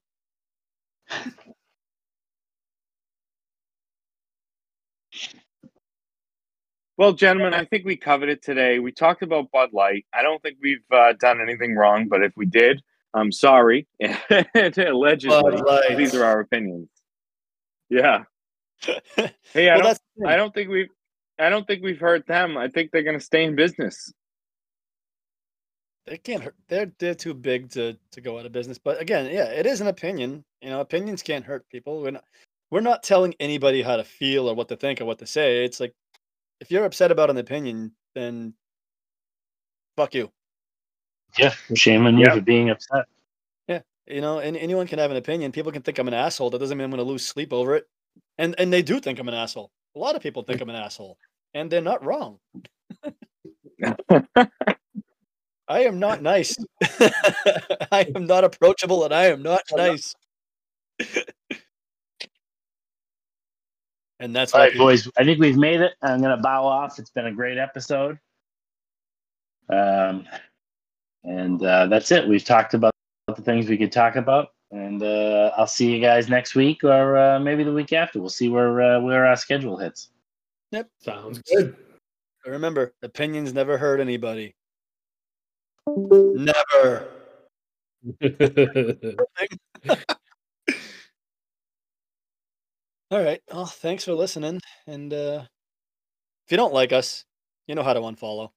Well, 6.97 7.13
gentlemen, 7.13 7.53
I 7.53 7.63
think 7.63 7.85
we 7.85 7.95
covered 7.95 8.27
it 8.27 8.41
today. 8.43 8.79
We 8.79 8.91
talked 8.91 9.23
about 9.23 9.51
Bud 9.51 9.69
Light. 9.71 10.05
I 10.13 10.21
don't 10.21 10.41
think 10.43 10.57
we've 10.61 10.83
uh, 10.91 11.13
done 11.17 11.39
anything 11.41 11.75
wrong, 11.75 12.09
but 12.09 12.21
if 12.23 12.33
we 12.35 12.45
did, 12.45 12.81
I'm 13.13 13.31
sorry. 13.31 13.87
Allegedly, 14.01 15.41
Bud 15.41 15.65
Light. 15.65 15.97
these 15.97 16.13
are 16.13 16.25
our 16.25 16.41
opinions. 16.41 16.89
Yeah. 17.89 18.23
Hey, 19.53 19.69
I 19.69 19.77
don't. 19.77 19.99
I 20.25 20.35
don't 20.35 20.53
think 20.53 20.69
we've. 20.69 20.89
I 21.39 21.49
don't 21.49 21.65
think 21.67 21.83
we've 21.83 21.99
hurt 21.99 22.27
them. 22.27 22.57
I 22.57 22.67
think 22.67 22.91
they're 22.91 23.03
going 23.03 23.17
to 23.19 23.23
stay 23.25 23.45
in 23.45 23.55
business. 23.55 24.11
they 26.05 26.17
can't 26.17 26.43
hurt. 26.43 26.55
They're 26.67 26.91
they're 26.99 27.15
too 27.15 27.33
big 27.33 27.69
to 27.71 27.97
to 28.11 28.21
go 28.21 28.39
out 28.39 28.45
of 28.45 28.51
business. 28.51 28.77
But 28.77 29.01
again, 29.01 29.27
yeah, 29.31 29.45
it 29.45 29.65
is 29.65 29.81
an 29.81 29.87
opinion. 29.87 30.43
You 30.61 30.69
know, 30.69 30.81
opinions 30.81 31.23
can't 31.23 31.45
hurt 31.45 31.67
people. 31.69 32.01
We're 32.01 32.11
not 32.11 32.23
we're 32.71 32.81
not 32.81 33.03
telling 33.03 33.35
anybody 33.39 33.81
how 33.81 33.97
to 33.97 34.03
feel 34.03 34.49
or 34.49 34.55
what 34.55 34.67
to 34.69 34.75
think 34.75 35.01
or 35.01 35.05
what 35.05 35.19
to 35.19 35.27
say. 35.27 35.63
It's 35.65 35.79
like 35.79 35.93
if 36.59 36.71
you're 36.71 36.85
upset 36.85 37.11
about 37.11 37.29
an 37.29 37.37
opinion, 37.37 37.93
then 38.15 38.53
fuck 39.97 40.13
you. 40.15 40.31
Yeah, 41.37 41.53
shame 41.75 42.05
on 42.07 42.17
you 42.17 42.25
Yeah. 42.25 42.35
for 42.35 42.41
being 42.41 42.69
upset. 42.71 43.05
Yeah, 43.67 43.81
you 44.07 44.21
know, 44.21 44.39
and 44.39 44.57
anyone 44.57 44.87
can 44.87 44.99
have 44.99 45.11
an 45.11 45.17
opinion. 45.17 45.51
People 45.51 45.71
can 45.71 45.83
think 45.83 45.99
I'm 45.99 46.07
an 46.07 46.13
asshole. 46.15 46.49
That 46.49 46.59
doesn't 46.59 46.77
mean 46.77 46.85
I'm 46.85 46.91
going 46.91 46.97
to 47.05 47.09
lose 47.09 47.25
sleep 47.25 47.53
over 47.53 47.75
it. 47.75 47.87
And 48.39 48.55
and 48.59 48.73
they 48.73 48.81
do 48.81 48.99
think 48.99 49.19
I'm 49.19 49.27
an 49.29 49.35
asshole. 49.35 49.71
A 49.95 49.99
lot 49.99 50.15
of 50.15 50.21
people 50.23 50.43
think 50.43 50.61
I'm 50.61 50.69
an 50.69 50.75
asshole, 50.75 51.17
and 51.53 51.71
they're 51.71 51.81
not 51.81 52.03
wrong. 52.05 52.39
I 55.67 55.83
am 55.83 55.99
not 55.99 56.21
nice. 56.23 56.55
I 57.91 58.11
am 58.15 58.25
not 58.25 58.43
approachable, 58.43 59.03
and 59.05 59.13
I 59.13 59.25
am 59.25 59.43
not 59.43 59.61
nice. 59.71 60.15
and 64.19 64.35
that's 64.35 64.53
All 64.53 64.61
right, 64.61 64.71
people- 64.71 64.87
boys. 64.87 65.07
I 65.17 65.23
think 65.23 65.39
we've 65.39 65.57
made 65.57 65.81
it. 65.81 65.93
I'm 66.01 66.21
gonna 66.21 66.41
bow 66.41 66.65
off. 66.65 66.97
It's 66.97 67.11
been 67.11 67.27
a 67.27 67.31
great 67.31 67.57
episode. 67.59 68.17
Um, 69.69 70.27
and 71.23 71.63
uh, 71.63 71.85
that's 71.85 72.11
it. 72.11 72.27
We've 72.27 72.43
talked 72.43 72.73
about 72.73 72.91
the 73.27 73.35
things 73.35 73.69
we 73.69 73.77
could 73.77 73.91
talk 73.91 74.15
about, 74.15 74.47
and 74.71 75.03
uh, 75.03 75.51
I'll 75.55 75.67
see 75.67 75.91
you 75.93 76.01
guys 76.01 76.29
next 76.29 76.55
week 76.55 76.83
or 76.83 77.15
uh, 77.15 77.39
maybe 77.39 77.63
the 77.63 77.73
week 77.73 77.93
after. 77.93 78.19
We'll 78.19 78.29
see 78.29 78.49
where 78.49 78.81
uh, 78.81 78.99
where 79.01 79.27
our 79.27 79.35
schedule 79.35 79.77
hits. 79.77 80.09
Sounds 80.99 81.41
good. 81.41 81.75
remember, 82.45 82.93
opinions 83.01 83.53
never 83.53 83.77
hurt 83.77 83.99
anybody. 83.99 84.55
Never. 85.87 87.07
All 93.11 93.23
right. 93.23 93.41
Well, 93.51 93.65
thanks 93.65 94.05
for 94.05 94.13
listening. 94.13 94.61
And 94.85 95.11
uh, 95.11 95.45
if 96.45 96.51
you 96.51 96.57
don't 96.57 96.73
like 96.73 96.93
us, 96.93 97.25
you 97.67 97.75
know 97.75 97.83
how 97.83 97.93
to 97.93 98.01
unfollow. 98.01 98.49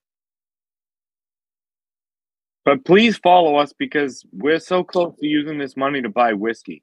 But 2.64 2.84
please 2.84 3.16
follow 3.18 3.56
us 3.56 3.72
because 3.72 4.24
we're 4.32 4.60
so 4.60 4.84
close 4.84 5.14
to 5.18 5.26
using 5.26 5.58
this 5.58 5.76
money 5.76 6.00
to 6.02 6.08
buy 6.08 6.32
whiskey. 6.34 6.82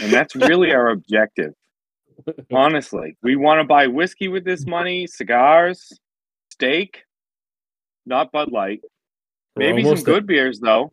And 0.00 0.12
that's 0.12 0.34
really 0.34 0.72
our 0.72 0.88
objective. 0.88 1.52
Honestly, 2.52 3.16
we 3.22 3.36
want 3.36 3.60
to 3.60 3.64
buy 3.64 3.86
whiskey 3.86 4.28
with 4.28 4.44
this 4.44 4.66
money, 4.66 5.06
cigars, 5.06 5.92
steak, 6.50 7.04
not 8.06 8.32
Bud 8.32 8.50
Light. 8.52 8.80
We're 9.56 9.70
Maybe 9.74 9.84
some 9.84 9.96
there. 9.96 10.04
good 10.04 10.26
beers, 10.26 10.60
though. 10.60 10.92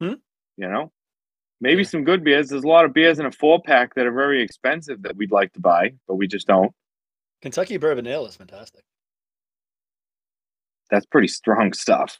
Hmm? 0.00 0.14
You 0.56 0.68
know, 0.68 0.92
maybe 1.60 1.82
Yeah. 1.82 1.88
some 1.88 2.04
good 2.04 2.22
beers. 2.24 2.48
There's 2.48 2.64
a 2.64 2.68
lot 2.68 2.84
of 2.84 2.92
beers 2.94 3.18
in 3.18 3.26
a 3.26 3.32
four 3.32 3.60
pack 3.62 3.94
that 3.94 4.06
are 4.06 4.12
very 4.12 4.42
expensive 4.42 5.02
that 5.02 5.16
we'd 5.16 5.32
like 5.32 5.52
to 5.54 5.60
buy, 5.60 5.94
but 6.06 6.14
we 6.14 6.26
just 6.28 6.46
don't. 6.46 6.72
Kentucky 7.42 7.76
Bourbon 7.76 8.06
Ale 8.06 8.26
is 8.26 8.36
fantastic. 8.36 8.82
That's 10.90 11.06
pretty 11.06 11.28
strong 11.28 11.72
stuff. 11.72 12.18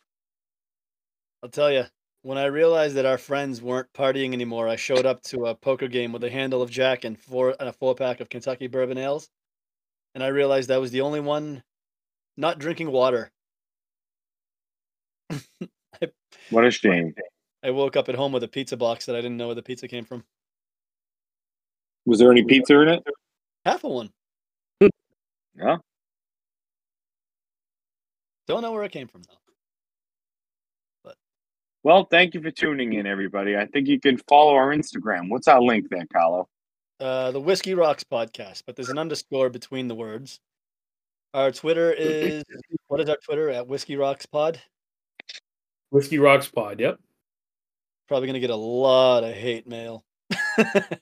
I'll 1.43 1.51
tell 1.51 1.71
you, 1.71 1.85
when 2.25 2.39
I 2.39 2.47
realized 2.47 2.95
that 2.97 3.05
our 3.05 3.19
friends 3.19 3.61
weren't 3.61 3.93
partying 3.93 4.33
anymore, 4.33 4.67
I 4.67 4.77
showed 4.77 5.05
up 5.05 5.23
to 5.25 5.45
a 5.45 5.55
poker 5.55 5.89
game 5.89 6.11
with 6.11 6.25
a 6.25 6.31
handle 6.31 6.63
of 6.63 6.71
Jack 6.71 7.05
and 7.05 7.19
four 7.19 7.55
and 7.61 7.69
a 7.69 7.73
four 7.73 7.95
pack 7.95 8.21
of 8.21 8.31
Kentucky 8.31 8.67
Bourbon 8.67 8.97
Ales, 8.97 9.29
and 10.15 10.25
I 10.25 10.29
realized 10.29 10.71
I 10.71 10.79
was 10.79 10.91
the 10.91 11.03
only 11.03 11.21
one 11.21 11.63
not 12.37 12.59
drinking 12.59 12.91
water. 12.91 13.31
What 16.51 16.67
a 16.67 16.71
shame. 16.71 17.15
I 17.63 17.71
woke 17.71 17.97
up 17.97 18.11
at 18.11 18.15
home 18.15 18.33
with 18.33 18.43
a 18.43 18.49
pizza 18.49 18.77
box 18.77 19.07
that 19.07 19.17
I 19.17 19.23
didn't 19.23 19.39
know 19.39 19.47
where 19.47 19.55
the 19.55 19.63
pizza 19.63 19.89
came 19.89 20.05
from. 20.05 20.25
Was 22.05 22.19
there 22.19 22.31
any 22.31 22.45
pizza 22.45 22.79
in 22.81 22.89
it? 22.89 23.03
Half 23.65 23.85
of 23.85 23.93
one. 23.93 24.11
Yeah. 25.57 25.79
Don't 28.47 28.61
know 28.61 28.73
where 28.73 28.85
it 28.85 28.93
came 28.93 29.09
from 29.09 29.23
though. 29.23 29.44
Well, 31.85 32.07
thank 32.11 32.33
you 32.33 32.41
for 32.41 32.51
tuning 32.51 32.95
in, 32.95 33.07
everybody. 33.07 33.59
I 33.59 33.67
think 33.67 33.89
you 33.89 34.01
can 34.01 34.17
follow 34.27 34.55
our 34.55 34.75
Instagram. 34.75 35.29
What's 35.29 35.49
our 35.49 35.61
link 35.61 35.91
there, 35.91 36.07
Carlo? 36.11 36.49
Uh, 36.99 37.31
the 37.31 37.41
Whiskey 37.41 37.75
Rocks 37.75 38.03
podcast, 38.03 38.63
but 38.67 38.75
there's 38.75 38.89
an 38.89 38.99
underscore 38.99 39.51
between 39.51 39.87
the 39.87 39.95
words. 39.95 40.41
Our 41.35 41.53
Twitter 41.53 41.93
is 41.93 42.43
what 42.89 43.01
is 43.01 43.09
our 43.11 43.19
Twitter 43.19 43.51
at 43.51 43.67
Whiskey 43.67 43.97
Rocks 43.97 44.25
Pod? 44.25 44.59
Whiskey 45.91 46.19
Rocks 46.19 46.49
Pod. 46.49 46.81
Yep. 46.81 46.99
Probably 48.09 48.29
gonna 48.29 48.41
get 48.41 48.51
a 48.51 48.57
lot 48.57 49.23
of 49.23 49.35
hate 49.35 49.69
mail. 49.69 50.05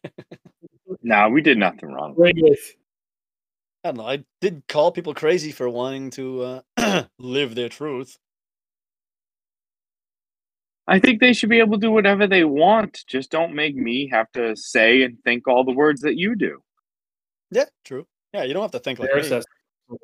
Nah, 1.03 1.29
we 1.29 1.41
did 1.43 1.59
nothing 1.59 1.91
wrong. 1.91 2.15
I 2.25 3.89
don't 3.89 3.97
know. 3.97 4.07
I 4.07 4.25
did 4.41 4.63
call 4.69 4.93
people 4.93 5.15
crazy 5.15 5.51
for 5.51 5.69
wanting 5.69 6.11
to 6.11 6.63
uh, 6.77 7.05
live 7.19 7.57
their 7.57 7.69
truth. 7.69 8.19
I 10.89 10.99
think 10.99 11.21
they 11.21 11.33
should 11.33 11.49
be 11.49 11.59
able 11.59 11.75
to 11.75 11.87
do 11.87 11.91
whatever 11.91 12.27
they 12.27 12.45
want. 12.45 13.05
Just 13.07 13.31
don't 13.31 13.55
make 13.55 13.77
me 13.77 14.09
have 14.09 14.31
to 14.33 14.57
say 14.57 15.03
and 15.03 15.17
think 15.25 15.47
all 15.47 15.65
the 15.65 15.73
words 15.73 16.01
that 16.03 16.17
you 16.17 16.35
do. 16.35 16.61
Yeah, 17.51 17.67
true. 17.85 18.07
Yeah, 18.33 18.45
you 18.45 18.55
don't 18.55 18.63
have 18.63 18.73
to 18.73 18.81
think 18.81 18.99
like 18.99 19.11
Fair 19.11 19.23
me. 19.23 19.99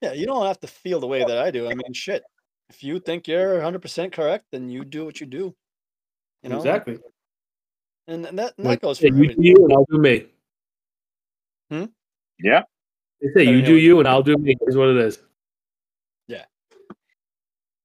Yeah, 0.00 0.12
you 0.12 0.26
don't 0.26 0.46
have 0.46 0.58
to 0.60 0.66
feel 0.66 0.98
the 0.98 1.06
way 1.06 1.24
that 1.24 1.38
I 1.38 1.50
do. 1.50 1.68
I 1.68 1.74
mean, 1.74 1.92
shit. 1.92 2.22
If 2.70 2.82
you 2.82 3.00
think 3.00 3.28
you're 3.28 3.60
100% 3.60 4.12
correct, 4.12 4.46
then 4.52 4.68
you 4.68 4.84
do 4.84 5.04
what 5.04 5.20
you 5.20 5.26
do. 5.26 5.54
You 6.42 6.50
know, 6.50 6.56
Exactly. 6.56 6.98
and, 8.08 8.24
and 8.24 8.38
that 8.38 8.54
and 8.56 8.66
Like, 8.66 8.80
that 8.80 8.86
goes 8.86 8.98
for 8.98 9.06
hey, 9.06 9.14
you 9.14 9.34
do 9.34 9.42
you 9.42 9.56
and 9.64 9.72
I'll 9.72 9.86
do 9.90 9.98
me. 9.98 10.26
Hmm? 11.70 11.84
Yeah. 12.38 12.62
They 13.20 13.28
say 13.34 13.44
you 13.44 13.58
don't 13.58 13.64
do 13.64 13.72
know. 13.72 13.78
you 13.78 13.98
and 13.98 14.08
I'll 14.08 14.22
do 14.22 14.36
me. 14.36 14.56
Is 14.62 14.76
what 14.76 14.88
it 14.88 14.96
is. 14.96 15.18
Yeah. 16.28 16.44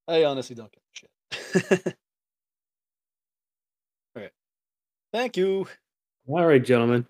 I 0.07 0.23
honestly 0.23 0.56
don't 0.56 0.72
give 0.72 0.84
a 0.84 1.68
shit. 1.68 1.81
All 4.15 4.22
right. 4.22 4.31
Thank 5.16 5.38
you. 5.38 5.66
All 6.28 6.46
right, 6.46 6.62
gentlemen. 6.62 7.08